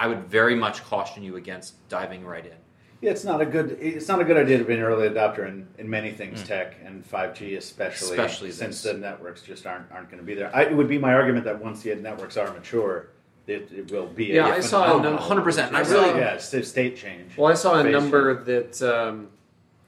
I 0.00 0.06
would 0.06 0.24
very 0.24 0.54
much 0.54 0.82
caution 0.84 1.22
you 1.22 1.36
against 1.36 1.86
diving 1.90 2.24
right 2.24 2.46
in. 2.46 2.54
Yeah, 3.02 3.10
it's 3.10 3.24
not 3.24 3.42
a 3.42 3.46
good. 3.46 3.78
It's 3.80 4.08
not 4.08 4.20
a 4.20 4.24
good 4.24 4.38
idea 4.38 4.56
to 4.56 4.64
be 4.64 4.74
an 4.74 4.80
early 4.80 5.08
adopter 5.08 5.46
in, 5.46 5.68
in 5.78 5.88
many 5.88 6.10
things, 6.10 6.42
tech 6.42 6.76
and 6.84 7.04
five 7.04 7.34
G 7.34 7.54
especially. 7.54 8.10
Especially 8.10 8.50
since 8.50 8.82
this. 8.82 8.92
the 8.92 8.98
networks 8.98 9.42
just 9.42 9.66
aren't 9.66 9.92
aren't 9.92 10.10
going 10.10 10.20
to 10.20 10.26
be 10.26 10.34
there. 10.34 10.54
I, 10.56 10.62
it 10.64 10.74
would 10.74 10.88
be 10.88 10.98
my 10.98 11.12
argument 11.12 11.44
that 11.44 11.62
once 11.62 11.82
the 11.82 11.94
networks 11.94 12.38
are 12.38 12.50
mature, 12.52 13.08
it, 13.46 13.70
it 13.72 13.90
will 13.92 14.06
be. 14.06 14.26
Yeah, 14.26 14.48
a 14.48 14.56
I 14.56 14.60
saw 14.60 14.98
a 14.98 15.18
100%. 15.18 15.72
I 15.72 15.78
I 15.78 15.80
really, 15.80 15.84
saw- 15.84 16.16
yeah, 16.16 16.38
state 16.38 16.96
change. 16.96 17.36
Well, 17.36 17.50
I 17.50 17.54
saw 17.54 17.78
a 17.78 17.82
Phase 17.82 17.92
number 17.92 18.42
that. 18.44 18.82
Um, 18.82 19.28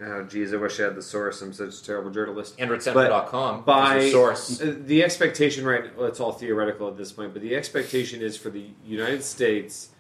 oh, 0.01 0.25
geez, 0.25 0.53
I 0.53 0.57
wish 0.59 0.79
I 0.81 0.85
had 0.85 0.95
the 0.95 1.03
source. 1.03 1.41
I'm 1.41 1.53
such 1.55 1.81
a 1.81 1.85
terrible 1.85 2.11
journalist. 2.11 2.59
AndroidCenter.com 2.59 3.65
by 3.65 3.97
is 3.99 4.13
source. 4.13 4.59
the 4.63 5.03
expectation 5.05 5.65
right 5.65 5.97
well, 5.97 6.07
it's 6.07 6.21
all 6.21 6.33
theoretical 6.33 6.89
at 6.89 6.97
this 6.97 7.13
point 7.13 7.33
but 7.33 7.43
the 7.43 7.55
expectation 7.55 8.21
is 8.23 8.37
for 8.37 8.51
the 8.51 8.67
united 8.85 9.23
states 9.23 9.91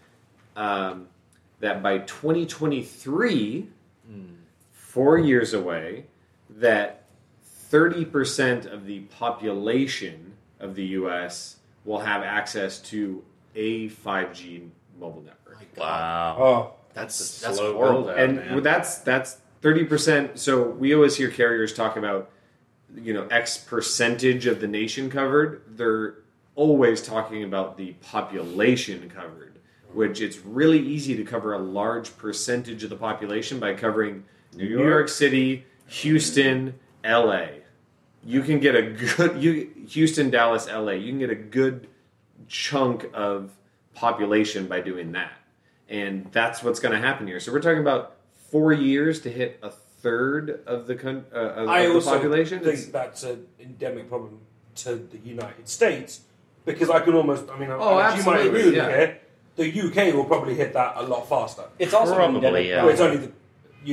um, 0.56 1.08
that 1.60 1.82
by 1.82 1.98
2023 1.98 3.68
four 4.72 5.18
years 5.18 5.54
away 5.54 6.04
that 6.50 7.04
30% 7.70 8.66
of 8.70 8.84
the 8.84 9.00
population 9.00 10.32
of 10.60 10.74
the 10.74 10.84
us 10.84 11.56
will 11.86 12.00
have 12.00 12.22
access 12.22 12.78
to 12.78 13.22
a 13.54 13.88
5g 13.88 14.68
mobile 15.00 15.22
network 15.22 15.38
Wow. 15.76 16.36
Oh, 16.38 16.74
That's 16.92 17.38
a 17.40 17.46
that's 17.46 17.58
horrible. 17.58 18.02
build-out. 18.02 18.18
and 18.18 18.36
man. 18.36 18.62
that's 18.62 18.98
that's 18.98 19.38
30% 19.62 20.36
so 20.36 20.62
we 20.62 20.94
always 20.94 21.16
hear 21.16 21.30
carriers 21.30 21.72
talk 21.72 21.96
about 21.96 22.30
you 22.94 23.14
know 23.14 23.26
x 23.28 23.56
percentage 23.56 24.44
of 24.46 24.60
the 24.60 24.66
nation 24.68 25.08
covered 25.08 25.62
they're 25.68 26.16
always 26.56 27.00
talking 27.00 27.44
about 27.44 27.78
the 27.78 27.92
population 28.02 29.08
covered 29.08 29.51
which 29.94 30.20
it's 30.20 30.38
really 30.38 30.78
easy 30.78 31.16
to 31.16 31.24
cover 31.24 31.52
a 31.54 31.58
large 31.58 32.16
percentage 32.16 32.82
of 32.84 32.90
the 32.90 32.96
population 32.96 33.58
by 33.58 33.74
covering 33.74 34.24
new 34.54 34.64
york, 34.66 34.80
York. 34.82 35.08
city 35.08 35.64
houston 35.86 36.74
la 37.04 37.46
you 38.24 38.42
can 38.42 38.60
get 38.60 38.74
a 38.74 38.82
good 38.82 39.42
you 39.42 39.70
houston 39.88 40.30
dallas 40.30 40.66
la 40.68 40.90
you 40.90 41.08
can 41.10 41.18
get 41.18 41.30
a 41.30 41.34
good 41.34 41.88
chunk 42.48 43.08
of 43.14 43.50
population 43.94 44.66
by 44.66 44.80
doing 44.80 45.12
that 45.12 45.32
and 45.88 46.26
that's 46.32 46.62
what's 46.62 46.80
going 46.80 46.92
to 46.94 46.98
happen 47.06 47.26
here. 47.26 47.38
So 47.38 47.52
we're 47.52 47.60
talking 47.60 47.80
about 47.80 48.16
four 48.50 48.72
years 48.72 49.20
to 49.22 49.30
hit 49.30 49.58
a 49.62 49.68
third 49.70 50.62
of 50.66 50.86
the 50.86 50.94
con- 50.94 51.26
uh, 51.34 51.36
of, 51.36 51.68
I 51.68 51.80
of 51.80 51.88
the 51.90 51.94
also 51.96 52.14
population. 52.14 52.60
think 52.60 52.72
It's- 52.74 52.86
that's 52.86 53.22
an 53.24 53.44
endemic 53.60 54.08
problem 54.08 54.38
to 54.76 54.94
the 54.96 55.18
United 55.18 55.68
States 55.68 56.22
because 56.64 56.88
I 56.88 57.00
can 57.00 57.12
almost, 57.12 57.50
I 57.50 57.58
mean, 57.58 57.68
Oh, 57.70 57.98
Alex, 58.00 58.24
you 58.24 58.30
might 58.30 58.40
agree 58.46 58.50
with 58.70 58.78
absolutely, 58.78 58.80
me 58.80 58.96
here. 58.96 59.20
The 59.56 59.68
UK 59.68 60.14
will 60.14 60.24
probably 60.24 60.54
hit 60.54 60.72
that 60.72 60.94
a 60.96 61.02
lot 61.02 61.28
faster. 61.28 61.64
it's 61.78 61.92
also 61.92 62.14
Probably, 62.14 62.38
an 62.38 62.44
endemic 62.44 62.66
yeah. 62.68 62.82
Well, 62.82 62.88
it's 62.90 63.00
only 63.00 63.16
the 63.18 63.32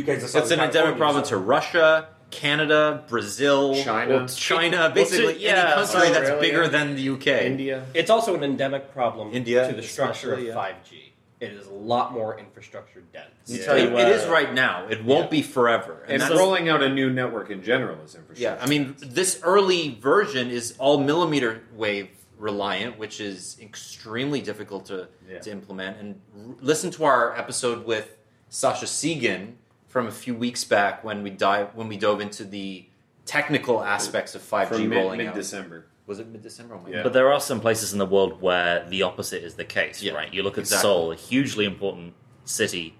UK's 0.01 0.31
the 0.31 0.39
It's 0.39 0.51
an 0.51 0.59
endemic 0.59 0.71
California, 0.73 0.97
problem 0.97 1.23
so- 1.25 1.29
to 1.31 1.37
Russia, 1.37 2.07
Canada, 2.31 3.03
Brazil, 3.09 3.75
China. 3.83 4.17
well, 4.17 4.27
China, 4.27 4.91
basically 4.93 5.37
yeah, 5.43 5.73
any 5.77 5.85
country 5.87 6.09
that's 6.11 6.39
bigger 6.39 6.67
than 6.67 6.95
the 6.95 7.09
UK. 7.09 7.27
India. 7.45 7.85
It's 7.93 8.09
also 8.09 8.35
an 8.35 8.43
endemic 8.43 8.93
problem 8.93 9.31
India, 9.33 9.67
to 9.67 9.75
the 9.75 9.81
structure 9.83 10.33
of 10.33 10.39
5G. 10.39 11.11
It 11.39 11.53
is 11.53 11.67
a 11.67 11.73
lot 11.73 12.11
more 12.11 12.37
infrastructure 12.37 13.01
dense. 13.13 13.25
Yeah. 13.45 13.65
Tell 13.65 13.77
you, 13.77 13.97
It- 13.97 14.07
it 14.07 14.07
is 14.09 14.27
right 14.27 14.53
now. 14.53 14.85
It 14.89 15.03
won't 15.05 15.25
Yeah. 15.25 15.29
be 15.29 15.41
forever. 15.41 16.03
And 16.07 16.21
that's- 16.21 16.37
rolling 16.37 16.67
out 16.69 16.83
a 16.83 16.89
new 16.89 17.09
network 17.09 17.49
in 17.49 17.63
general 17.63 17.95
is 18.05 18.13
infrastructure. 18.13 18.41
Yeah, 18.57 18.57
I 18.63 18.67
mean, 18.67 18.95
this 18.99 19.39
early 19.41 19.97
version 20.01 20.49
is 20.51 20.75
all 20.77 20.99
millimeter 20.99 21.61
wave 21.75 22.09
reliant, 22.49 22.97
which 22.97 23.19
is 23.21 23.57
extremely 23.61 24.41
difficult 24.41 24.85
to, 24.85 25.07
Yeah. 25.29 25.39
to 25.39 25.51
implement. 25.51 25.97
And 25.99 26.21
r- 26.35 26.55
listen 26.61 26.89
to 26.91 27.03
our 27.03 27.37
episode 27.37 27.85
with 27.85 28.17
Sasha 28.49 28.85
Segan 28.85 29.53
from 29.87 30.07
a 30.07 30.11
few 30.11 30.33
weeks 30.33 30.63
back 30.63 31.03
when 31.03 31.21
we 31.21 31.29
dive 31.29 31.75
when 31.75 31.87
we 31.87 31.97
dove 31.97 32.21
into 32.21 32.43
the 32.45 32.85
technical 33.25 33.83
aspects 33.83 34.33
of 34.35 34.41
5G 34.41 34.67
from 34.69 34.89
mid, 34.89 34.97
rolling 34.97 35.19
out. 35.21 35.35
mid-December. 35.35 35.85
Was 36.07 36.19
it 36.19 36.27
mid 36.27 36.41
December? 36.41 36.75
Oh 36.75 36.79
my 36.81 36.89
Yeah. 36.89 37.03
But 37.03 37.13
there 37.13 37.31
are 37.31 37.39
some 37.41 37.59
places 37.59 37.93
in 37.93 37.99
the 37.99 38.05
world 38.05 38.41
where 38.41 38.83
the 38.89 39.03
opposite 39.03 39.43
is 39.43 39.53
the 39.55 39.65
case, 39.65 40.01
Yeah, 40.01 40.13
right? 40.13 40.33
You 40.33 40.41
look 40.41 40.53
at 40.57 40.61
exactly. 40.61 40.81
Seoul, 40.89 41.11
a 41.11 41.15
hugely 41.15 41.65
important 41.65 42.13
city 42.45 42.95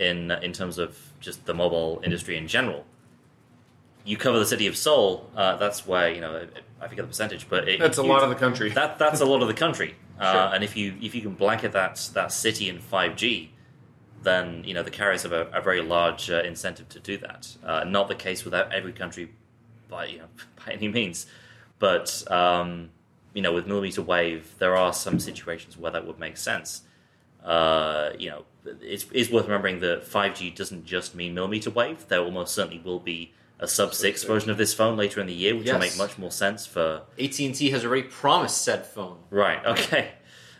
in 0.00 0.30
in 0.30 0.52
terms 0.52 0.78
of 0.78 0.98
just 1.20 1.44
the 1.46 1.54
mobile 1.54 2.00
industry 2.02 2.36
in 2.36 2.48
general. 2.48 2.84
You 4.04 4.16
cover 4.16 4.38
the 4.38 4.46
city 4.46 4.66
of 4.66 4.76
Seoul, 4.76 5.30
uh, 5.36 5.56
that's 5.56 5.86
where 5.86 6.12
you 6.12 6.20
know 6.20 6.46
I 6.80 6.88
forget 6.88 7.04
the 7.04 7.08
percentage, 7.08 7.48
but 7.48 7.68
it, 7.68 7.78
That's 7.80 7.98
a 7.98 8.02
you- 8.02 8.08
lot 8.08 8.22
of 8.22 8.30
the 8.30 8.34
country. 8.36 8.70
That 8.70 8.98
that's 8.98 9.20
a 9.20 9.24
lot 9.24 9.42
of 9.42 9.48
the 9.48 9.54
country, 9.54 9.94
uh, 10.20 10.32
Sure. 10.32 10.54
and 10.54 10.64
if 10.64 10.76
you 10.76 10.94
if 11.00 11.14
you 11.14 11.20
can 11.22 11.34
blanket 11.34 11.72
that 11.72 12.10
that 12.14 12.32
city 12.32 12.68
in 12.68 12.78
five 12.80 13.14
G, 13.16 13.52
then 14.22 14.64
you 14.64 14.74
know 14.74 14.82
the 14.82 14.90
carriers 14.90 15.22
have 15.22 15.32
a, 15.32 15.46
a 15.52 15.60
very 15.60 15.80
large 15.82 16.30
uh, 16.30 16.42
incentive 16.42 16.88
to 16.90 17.00
do 17.00 17.16
that. 17.18 17.56
Uh, 17.64 17.84
not 17.84 18.08
the 18.08 18.14
case 18.16 18.44
with 18.44 18.54
every 18.54 18.92
country, 18.92 19.30
by 19.88 20.06
you 20.06 20.18
know 20.18 20.26
by 20.66 20.72
any 20.72 20.88
means, 20.88 21.26
but 21.78 22.24
um, 22.30 22.90
you 23.34 23.42
know 23.42 23.52
with 23.52 23.66
millimeter 23.68 24.02
wave, 24.02 24.54
there 24.58 24.76
are 24.76 24.92
some 24.92 25.20
situations 25.20 25.76
where 25.78 25.92
that 25.92 26.06
would 26.06 26.18
make 26.18 26.36
sense. 26.36 26.82
Uh, 27.44 28.10
you 28.18 28.30
know, 28.30 28.44
it's, 28.80 29.04
it's 29.12 29.28
worth 29.30 29.46
remembering 29.46 29.80
that 29.80 30.04
5G 30.04 30.54
doesn't 30.54 30.84
just 30.84 31.14
mean 31.16 31.34
millimeter 31.34 31.70
wave. 31.70 32.06
There 32.06 32.20
almost 32.20 32.54
certainly 32.54 32.78
will 32.84 33.00
be 33.00 33.32
a 33.62 33.68
sub 33.68 33.94
six 33.94 34.24
version 34.24 34.50
of 34.50 34.58
this 34.58 34.74
phone 34.74 34.96
later 34.96 35.20
in 35.20 35.26
the 35.28 35.32
year, 35.32 35.56
which 35.56 35.70
will 35.70 35.78
make 35.78 35.96
much 35.96 36.18
more 36.18 36.32
sense 36.32 36.66
for 36.66 37.02
AT&T 37.18 37.70
has 37.70 37.84
already 37.84 38.02
promised 38.02 38.60
said 38.62 38.84
phone 38.84 39.18
right. 39.30 39.64
Okay, 39.64 40.10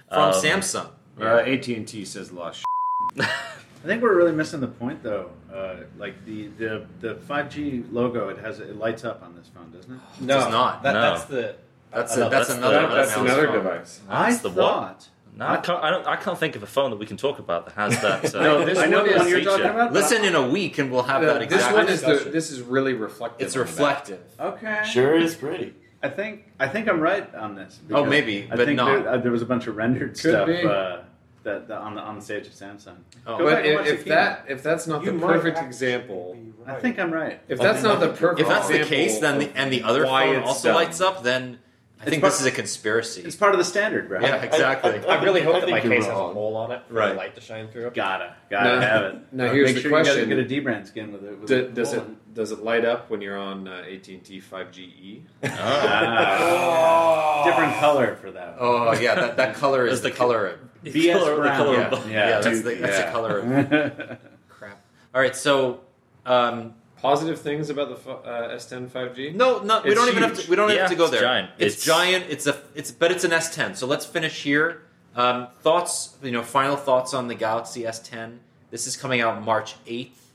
from 0.08 0.28
Um, 0.28 0.32
Samsung. 0.34 0.88
Uh, 1.20 1.24
AT&T 1.38 2.04
says 2.04 2.32
lost. 2.32 2.64
I 3.20 3.84
think 3.84 4.00
we're 4.00 4.14
really 4.16 4.32
missing 4.32 4.60
the 4.60 4.68
point, 4.68 5.02
though. 5.02 5.30
Uh, 5.52 5.78
like 5.98 6.24
the, 6.24 6.46
the 6.56 6.86
the 7.00 7.14
5G 7.16 7.92
logo, 7.92 8.28
it 8.28 8.38
has 8.38 8.60
it 8.60 8.76
lights 8.76 9.04
up 9.04 9.22
on 9.24 9.34
this 9.34 9.48
phone, 9.48 9.72
doesn't 9.72 9.92
it? 9.92 10.00
No, 10.20 10.38
does 10.40 10.50
not. 10.52 10.82
That, 10.84 10.92
No. 10.94 11.00
That's 11.02 11.24
the. 11.24 11.56
That's 11.90 12.16
another- 12.16 12.26
a, 12.26 12.30
that's 12.30 12.48
that's 12.48 12.58
another 12.58 12.80
the- 12.88 12.94
that's 12.94 13.16
another 13.16 13.46
phone. 13.48 13.54
device. 13.56 14.00
I 14.08 14.30
That's 14.30 14.42
the 14.42 14.48
what? 14.50 14.56
thought. 14.56 15.08
No, 15.34 15.46
I 15.46 15.56
can't. 15.58 15.82
I, 15.82 15.90
don't, 15.90 16.06
I 16.06 16.16
can't 16.16 16.38
think 16.38 16.56
of 16.56 16.62
a 16.62 16.66
phone 16.66 16.90
that 16.90 16.98
we 16.98 17.06
can 17.06 17.16
talk 17.16 17.38
about 17.38 17.64
that 17.66 17.74
has 17.74 18.00
that. 18.02 18.34
Uh, 18.34 18.42
No, 18.42 18.64
this 18.66 18.78
I 18.78 18.86
know 18.86 18.98
one 19.02 19.10
the 19.10 19.16
one 19.16 19.26
is- 19.26 19.32
you're 19.32 19.40
talking 19.44 19.64
about. 19.66 19.92
Listen 19.92 20.24
in 20.24 20.34
a 20.34 20.46
week 20.46 20.76
and 20.78 20.90
we'll 20.90 21.04
have 21.04 21.22
that 21.22 21.38
this 21.48 21.52
exact. 21.54 21.74
one 21.74 21.88
is 21.88 22.02
the, 22.02 22.30
this 22.30 22.50
is 22.50 22.60
really 22.60 22.92
reflective. 22.92 23.46
it's 23.46 23.56
on 23.56 23.60
the 23.60 23.64
back. 23.64 23.78
reflective. 23.78 24.20
Okay. 24.38 24.82
Sure 24.84 25.16
is 25.16 25.34
pretty. 25.34 25.74
I 26.02 26.08
think 26.10 26.44
I 26.58 26.68
think 26.68 26.88
I'm 26.88 27.00
right 27.00 27.32
on 27.34 27.54
this. 27.54 27.78
Oh, 27.84 27.88
because 27.88 28.10
maybe, 28.10 28.48
I 28.50 28.56
but 28.56 28.66
think 28.66 28.76
not. 28.76 28.86
There, 29.04 29.08
uh, 29.08 29.16
there 29.18 29.32
was 29.32 29.40
a 29.40 29.46
bunch 29.46 29.66
of 29.68 29.76
rendered 29.76 30.10
Could 30.10 30.18
stuff 30.18 30.48
uh, 30.48 30.98
that, 31.44 31.68
that 31.68 31.78
on 31.78 31.94
the 31.94 32.00
on 32.02 32.16
the 32.16 32.22
stage 32.22 32.46
of 32.48 32.52
Samsung. 32.52 32.96
Oh. 33.26 33.38
But 33.38 33.46
back 33.46 33.64
and 33.64 33.74
watch 33.76 33.86
if, 33.86 34.00
if 34.00 34.04
that 34.06 34.44
if 34.48 34.62
that's 34.62 34.86
not 34.88 35.04
You 35.04 35.12
the 35.12 35.24
perfect 35.24 35.58
example, 35.60 36.34
be 36.34 36.52
I 36.66 36.74
think 36.74 36.98
I'm 36.98 37.12
right. 37.12 37.40
if 37.48 37.58
that's 37.58 37.82
not 37.82 38.00
the 38.00 38.08
perfect, 38.08 38.40
If 38.40 38.48
that's 38.48 38.68
the 38.68 38.84
case, 38.84 39.18
then 39.20 39.38
the, 39.38 39.56
and 39.56 39.72
the 39.72 39.84
other 39.84 40.04
phone 40.04 40.42
also 40.42 40.68
done. 40.68 40.74
lights 40.74 41.00
up, 41.00 41.22
then 41.22 41.58
I 42.04 42.10
think 42.10 42.20
part- 42.20 42.32
this 42.32 42.40
is 42.40 42.46
a 42.46 42.50
conspiracy. 42.50 43.22
It's 43.22 43.36
part 43.36 43.52
of 43.52 43.58
the 43.58 43.64
standard, 43.64 44.10
right? 44.10 44.22
Yeah, 44.22 44.42
exactly. 44.42 44.98
I 45.06 45.22
really 45.22 45.42
I 45.42 45.44
hope 45.44 45.60
that 45.60 45.70
my 45.70 45.80
you're 45.80 45.92
case 45.92 46.04
has 46.06 46.12
a 46.12 46.14
hole 46.16 46.56
on 46.56 46.72
it 46.72 46.82
for 46.88 46.94
Right. 46.94 47.10
the 47.10 47.14
light 47.14 47.34
to 47.36 47.40
shine 47.40 47.68
through. 47.68 47.90
Gotta, 47.90 48.34
gotta 48.50 48.68
Now- 48.68 48.80
have 48.80 49.02
it. 49.04 49.16
now 49.32 49.52
here's 49.52 49.68
Make 49.68 49.76
the 49.76 49.82
sure 49.82 49.90
question. 49.90 50.18
You 50.28 50.34
gotta 50.36 50.44
get 50.44 50.58
a 50.58 50.62
dbrand 50.62 50.86
skin 50.88 51.12
with 51.12 51.24
it. 51.24 51.38
With 51.38 51.48
Do- 51.48 51.68
does 51.70 51.92
it 51.92 51.98
hole 52.00 52.06
in 52.08 52.16
does 52.34 52.50
it 52.50 52.60
light 52.64 52.84
up 52.84 53.10
when 53.10 53.20
you're 53.20 53.36
on 53.38 53.68
uh, 53.68 53.82
AT&T 53.86 54.40
5GE? 54.50 55.20
Ah, 55.44 57.42
different 57.46 57.74
color 57.76 58.16
for 58.16 58.30
that. 58.30 58.56
Oh 58.58 58.92
yeah, 58.98 59.14
that, 59.14 59.36
that 59.36 59.54
color 59.62 59.86
is 59.86 60.00
the 60.02 60.08
the- 60.08 60.14
color 60.14 60.46
of 60.48 60.58
BS 60.84 61.12
color- 61.12 61.34
the 61.36 61.40
brown. 61.42 61.56
color 61.56 61.74
yeah, 61.74 61.88
of- 61.90 62.10
yeah, 62.10 62.40
that's 62.40 62.62
the 62.62 62.74
that's 62.74 62.98
yeah. 62.98 63.06
the 63.06 63.12
color 63.12 63.38
of 63.38 64.18
crap. 64.48 64.80
All 65.14 65.20
right, 65.20 65.36
so 65.36 65.80
um, 66.26 66.74
Positive 67.02 67.38
things 67.40 67.68
about 67.68 67.88
the 68.04 68.10
uh, 68.12 68.54
S10 68.56 68.88
5G? 68.88 69.34
no, 69.34 69.58
no, 69.62 69.82
we 69.82 69.90
It's 69.90 69.98
don't 70.00 70.08
even 70.08 70.22
have 70.22 70.38
to. 70.38 70.48
We 70.50 70.54
don't 70.56 70.70
Yeah, 70.70 70.82
have 70.82 70.90
to 70.90 70.96
go 70.96 71.04
it's 71.04 71.10
there. 71.12 71.20
giant. 71.22 71.50
It's, 71.58 71.74
It's- 71.74 71.84
giant. 71.84 72.26
It's 72.28 72.46
a. 72.46 72.56
It's 72.76 72.90
but 72.92 73.10
it's 73.10 73.24
an 73.24 73.32
S10. 73.32 73.76
So 73.76 73.86
let's 73.88 74.06
finish 74.06 74.42
here. 74.44 74.82
Um, 75.16 75.48
thoughts. 75.62 76.16
You 76.22 76.30
know, 76.30 76.42
final 76.42 76.76
thoughts 76.76 77.12
on 77.12 77.26
the 77.28 77.34
Galaxy 77.34 77.82
S10. 77.82 78.38
This 78.70 78.86
is 78.86 78.96
coming 78.96 79.20
out 79.20 79.42
March 79.44 79.74
eighth. 79.86 80.32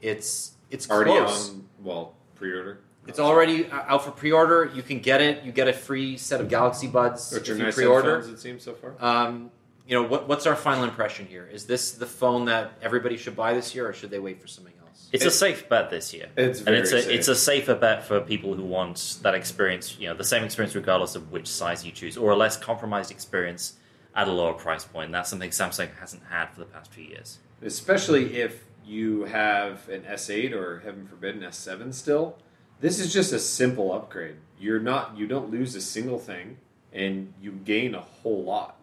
It's 0.00 0.52
it's 0.70 0.88
Already 0.90 1.10
close. 1.12 1.50
on 1.50 1.64
well 1.82 2.14
pre-order. 2.34 2.78
It's 3.06 3.20
already 3.20 3.66
uh, 3.70 3.82
out 3.86 4.04
for 4.04 4.10
pre-order. 4.10 4.70
You 4.74 4.82
can 4.82 4.98
get 5.00 5.20
it. 5.20 5.44
You 5.44 5.52
get 5.52 5.68
a 5.68 5.72
free 5.72 6.16
set 6.16 6.40
of 6.40 6.48
Galaxy 6.48 6.86
Buds 6.88 7.30
Which 7.32 7.48
are 7.48 7.52
if 7.52 7.58
you 7.58 7.64
nice 7.64 7.74
pre-order. 7.74 8.16
headphones, 8.16 8.34
it 8.34 8.40
seems 8.40 8.64
so 8.64 8.72
far. 8.74 8.94
Um, 8.98 9.50
you 9.86 9.94
know, 9.94 10.02
what, 10.08 10.26
what's 10.26 10.46
our 10.46 10.56
final 10.56 10.82
impression 10.82 11.26
here? 11.26 11.46
Is 11.52 11.66
this 11.66 11.92
the 11.92 12.06
phone 12.06 12.46
that 12.46 12.72
everybody 12.82 13.16
should 13.16 13.36
buy 13.36 13.54
this 13.54 13.74
year, 13.76 13.86
or 13.88 13.92
should 13.92 14.10
they 14.10 14.18
wait 14.18 14.40
for 14.42 14.48
something 14.48 14.72
else? 14.96 15.08
It's 15.12 15.24
a 15.24 15.30
safe 15.30 15.68
bet 15.68 15.90
this 15.90 16.12
year. 16.12 16.28
It's 16.36 16.60
and 16.60 16.74
it's 16.74 16.92
a 16.92 17.02
safe. 17.02 17.10
it's 17.10 17.28
a 17.28 17.34
safer 17.34 17.74
bet 17.74 18.04
for 18.04 18.20
people 18.20 18.54
who 18.54 18.64
want 18.64 19.18
that 19.22 19.34
experience, 19.34 19.96
you 19.98 20.08
know, 20.08 20.14
the 20.14 20.24
same 20.24 20.42
experience 20.44 20.74
regardless 20.74 21.14
of 21.14 21.30
which 21.30 21.46
size 21.46 21.84
you 21.84 21.92
choose, 21.92 22.16
or 22.16 22.30
a 22.32 22.36
less 22.36 22.56
compromised 22.56 23.10
experience 23.10 23.74
at 24.14 24.28
a 24.28 24.32
lower 24.32 24.54
price 24.54 24.84
point. 24.84 25.12
That's 25.12 25.30
something 25.30 25.50
Samsung 25.50 25.94
hasn't 25.98 26.24
had 26.30 26.46
for 26.50 26.60
the 26.60 26.66
past 26.66 26.92
few 26.92 27.04
years. 27.04 27.38
especially 27.62 28.36
if 28.36 28.64
you 28.84 29.24
have 29.24 29.88
an 29.88 30.02
S8 30.02 30.52
or 30.52 30.80
heaven 30.80 31.06
forbid 31.06 31.34
an 31.34 31.42
S7 31.42 31.92
still. 31.92 32.38
This 32.80 33.00
is 33.00 33.12
just 33.12 33.32
a 33.32 33.38
simple 33.38 33.92
upgrade. 33.92 34.36
You're 34.58 34.80
not 34.80 35.16
you 35.18 35.26
don't 35.26 35.50
lose 35.50 35.74
a 35.74 35.80
single 35.80 36.18
thing 36.18 36.58
and 36.92 37.32
you 37.40 37.52
gain 37.52 37.94
a 37.94 38.00
whole 38.00 38.44
lot. 38.44 38.76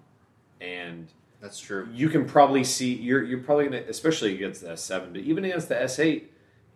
And 0.60 1.08
That's 1.44 1.60
true. 1.60 1.90
you 1.94 2.08
can 2.08 2.24
probably 2.24 2.64
see 2.64 2.94
you're 2.94 3.22
you're 3.22 3.44
probably 3.44 3.66
gonna 3.66 3.84
especially 3.90 4.34
against 4.34 4.62
the 4.62 4.70
S7, 4.70 5.12
but 5.12 5.22
even 5.22 5.44
against 5.44 5.68
the 5.68 5.76
S8, 5.76 6.24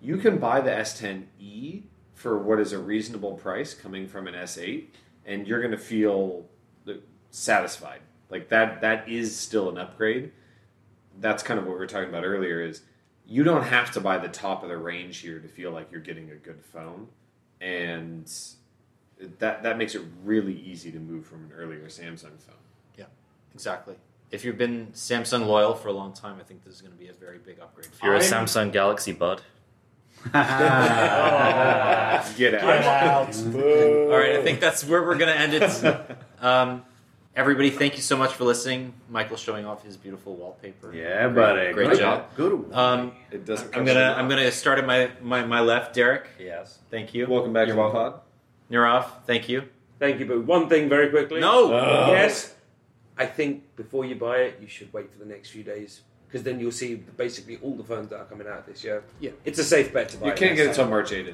you 0.01 0.17
can 0.17 0.39
buy 0.39 0.59
the 0.59 0.71
S10e 0.71 1.83
for 2.13 2.37
what 2.37 2.59
is 2.59 2.73
a 2.73 2.77
reasonable 2.77 3.35
price 3.35 3.73
coming 3.73 4.09
from 4.09 4.27
an 4.27 4.33
S8, 4.33 4.87
and 5.25 5.47
you're 5.47 5.61
gonna 5.61 5.77
feel 5.77 6.45
satisfied. 7.31 8.01
Like 8.29 8.49
that 8.49 8.81
that 8.81 9.07
is 9.07 9.33
still 9.33 9.69
an 9.69 9.77
upgrade. 9.77 10.33
That's 11.21 11.43
kind 11.43 11.57
of 11.57 11.65
what 11.65 11.71
we 11.71 11.79
were 11.79 11.87
talking 11.87 12.09
about 12.09 12.25
earlier. 12.25 12.61
Is 12.61 12.81
you 13.25 13.45
don't 13.45 13.63
have 13.63 13.91
to 13.91 14.01
buy 14.01 14.17
the 14.17 14.27
top 14.27 14.63
of 14.63 14.69
the 14.69 14.77
range 14.77 15.19
here 15.19 15.39
to 15.39 15.47
feel 15.47 15.71
like 15.71 15.89
you're 15.93 16.01
getting 16.01 16.29
a 16.31 16.35
good 16.35 16.61
phone, 16.61 17.07
and 17.61 18.29
that 19.39 19.63
that 19.63 19.77
makes 19.77 19.95
it 19.95 20.01
really 20.25 20.59
easy 20.59 20.91
to 20.91 20.99
move 20.99 21.25
from 21.25 21.45
an 21.45 21.51
earlier 21.55 21.85
Samsung 21.85 22.37
phone. 22.37 22.65
Yeah, 22.97 23.05
exactly. 23.53 23.95
If 24.31 24.43
you've 24.43 24.57
been 24.57 24.87
Samsung 24.93 25.45
loyal 25.47 25.73
for 25.73 25.87
a 25.87 25.93
long 25.93 26.13
time, 26.13 26.37
I 26.39 26.43
think 26.43 26.63
this 26.65 26.73
is 26.75 26.81
going 26.81 26.91
to 26.93 26.99
be 26.99 27.07
a 27.07 27.13
very 27.13 27.37
big 27.37 27.59
upgrade. 27.59 27.87
If 27.93 28.03
you're 28.03 28.15
a 28.15 28.21
I'm- 28.23 28.45
Samsung 28.45 28.71
Galaxy 28.71 29.13
Bud, 29.13 29.41
Get 30.33 30.41
out. 32.55 33.35
All 33.35 34.17
right, 34.17 34.35
I 34.35 34.41
think 34.43 34.59
that's 34.59 34.83
where 34.83 35.01
we're 35.03 35.17
going 35.17 35.33
to 35.33 35.39
end 35.39 35.53
it. 35.53 36.17
Um, 36.39 36.83
everybody, 37.35 37.71
thank 37.71 37.95
you 37.95 38.03
so 38.03 38.15
much 38.15 38.31
for 38.35 38.43
listening. 38.43 38.93
Michael's 39.09 39.39
showing 39.39 39.65
off 39.65 39.83
his 39.83 39.97
beautiful 39.97 40.35
wallpaper. 40.35 40.93
Yeah, 40.93 41.27
buddy. 41.29 41.73
great 41.73 41.89
Good 41.89 41.99
job. 41.99 42.25
Good. 42.35 42.69
Um, 42.73 43.13
It 43.31 43.43
doesn't. 43.43 43.75
I'm 43.75 43.83
gonna 43.85 44.13
I'm 44.15 44.29
gonna 44.29 44.51
start 44.51 44.77
at 44.77 44.85
my, 44.85 45.09
my, 45.19 45.43
my 45.45 45.61
left. 45.61 45.95
Derek, 45.95 46.27
Yes. 46.39 46.77
thank 46.91 47.15
you. 47.15 47.25
Welcome 47.27 47.53
back 47.53 47.65
You're 47.65 47.75
to 47.75 47.81
the 47.81 47.89
welcome. 47.89 48.19
pod. 48.19 48.21
Nirave, 48.71 49.07
thank 49.25 49.49
you. 49.49 49.63
Thank 49.97 50.19
you, 50.19 50.27
but 50.27 50.43
one 50.45 50.69
thing 50.69 50.89
very 50.89 51.09
quickly. 51.09 51.39
No, 51.39 51.71
Yes, 52.11 52.53
I 53.17 53.25
think 53.25 53.75
before 53.75 54.05
you 54.05 54.15
buy 54.15 54.37
it, 54.37 54.59
you 54.61 54.67
should 54.67 54.91
wait 54.93 55.11
for 55.11 55.19
the 55.19 55.25
next 55.25 55.49
few 55.49 55.63
days 55.63 56.01
because 56.27 56.43
then 56.43 56.59
you'll 56.59 56.71
see 56.71 56.95
basically 56.95 57.57
all 57.63 57.75
the 57.75 57.83
phones 57.83 58.09
that 58.09 58.19
are 58.19 58.25
coming 58.25 58.47
out 58.47 58.67
this 58.67 58.83
year. 58.83 59.03
Yeah. 59.19 59.31
it's 59.45 59.59
a 59.59 59.63
safe 59.63 59.93
bet 59.93 60.09
to 60.09 60.17
buy. 60.17 60.27
You 60.27 60.33
can't 60.33 60.55
get 60.55 60.63
it 60.63 60.65
next 60.67 60.77
till. 60.77 60.87
March 60.87 61.11
8th. 61.11 61.33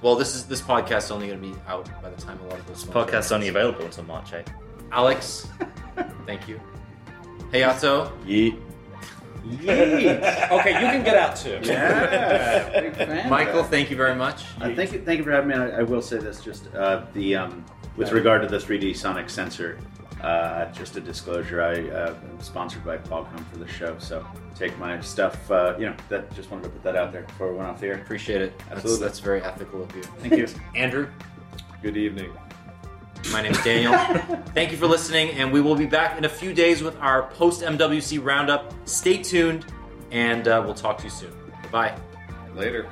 Well, 0.00 0.14
this 0.14 0.34
is 0.34 0.46
this 0.46 0.60
podcast 0.60 1.04
is 1.04 1.10
only 1.10 1.28
going 1.28 1.40
to 1.40 1.48
be 1.48 1.54
out 1.66 1.88
by 2.02 2.10
the 2.10 2.20
time 2.20 2.38
a 2.40 2.46
lot 2.46 2.58
of 2.58 2.66
those 2.66 2.84
podcast's 2.84 3.32
only 3.32 3.48
available 3.48 3.84
until 3.84 4.04
March 4.04 4.30
8th. 4.30 4.48
Alex, 4.90 5.48
thank 6.26 6.48
you. 6.48 6.60
Hayato, 7.52 8.10
Yeet. 8.24 8.60
Yeet. 9.44 10.50
okay, 10.52 10.72
you 10.72 10.86
can 10.86 11.04
get 11.04 11.16
out 11.16 11.36
too. 11.36 11.58
Yeah. 11.62 12.80
Big 12.80 12.94
fan. 12.94 13.28
Michael, 13.30 13.64
thank 13.64 13.90
you 13.90 13.96
very 13.96 14.14
much. 14.14 14.44
Uh, 14.60 14.74
thank 14.74 14.92
you, 14.92 15.00
thank 15.00 15.18
you 15.18 15.24
for 15.24 15.32
having 15.32 15.48
me. 15.48 15.54
I, 15.54 15.80
I 15.80 15.82
will 15.82 16.02
say 16.02 16.18
this: 16.18 16.40
just 16.42 16.72
uh, 16.74 17.04
the 17.14 17.36
um, 17.36 17.64
with 17.96 18.12
regard 18.12 18.42
to 18.42 18.48
the 18.48 18.58
3D 18.58 18.96
Sonic 18.96 19.28
sensor. 19.30 19.78
Uh, 20.20 20.70
just 20.72 20.96
a 20.96 21.00
disclosure: 21.00 21.62
I 21.62 21.88
uh, 21.90 22.14
am 22.14 22.40
sponsored 22.40 22.84
by 22.84 22.98
Qualcomm 22.98 23.44
for 23.50 23.58
the 23.58 23.68
show, 23.68 23.96
so 23.98 24.26
take 24.56 24.76
my 24.78 25.00
stuff. 25.00 25.50
Uh, 25.50 25.76
you 25.78 25.86
know, 25.86 25.94
that 26.08 26.34
just 26.34 26.50
wanted 26.50 26.64
to 26.64 26.70
put 26.70 26.82
that 26.82 26.96
out 26.96 27.12
there 27.12 27.22
before 27.22 27.52
we 27.52 27.58
went 27.58 27.68
off 27.68 27.80
the 27.80 27.86
air. 27.86 27.94
Appreciate 27.94 28.42
it. 28.42 28.58
That's, 28.58 28.72
Absolutely. 28.78 29.06
that's 29.06 29.18
very 29.20 29.42
ethical 29.42 29.82
of 29.82 29.94
you. 29.94 30.02
Thank 30.02 30.36
you. 30.36 30.48
Andrew, 30.74 31.08
Good 31.82 31.96
evening. 31.96 32.32
my 33.30 33.42
name 33.42 33.52
is 33.52 33.62
Daniel. 33.62 33.92
thank 34.54 34.72
you 34.72 34.76
for 34.76 34.88
listening, 34.88 35.30
and 35.30 35.52
we 35.52 35.60
will 35.60 35.76
be 35.76 35.86
back 35.86 36.18
in 36.18 36.24
a 36.24 36.28
few 36.28 36.52
days 36.52 36.82
with 36.82 36.96
our 36.96 37.22
post 37.30 37.62
MWC 37.62 38.24
roundup. 38.24 38.74
Stay 38.88 39.22
tuned, 39.22 39.66
and 40.10 40.48
uh, 40.48 40.60
we'll 40.64 40.74
talk 40.74 40.98
to 40.98 41.04
you 41.04 41.10
soon. 41.10 41.32
Bye. 41.70 41.96
Later. 42.56 42.88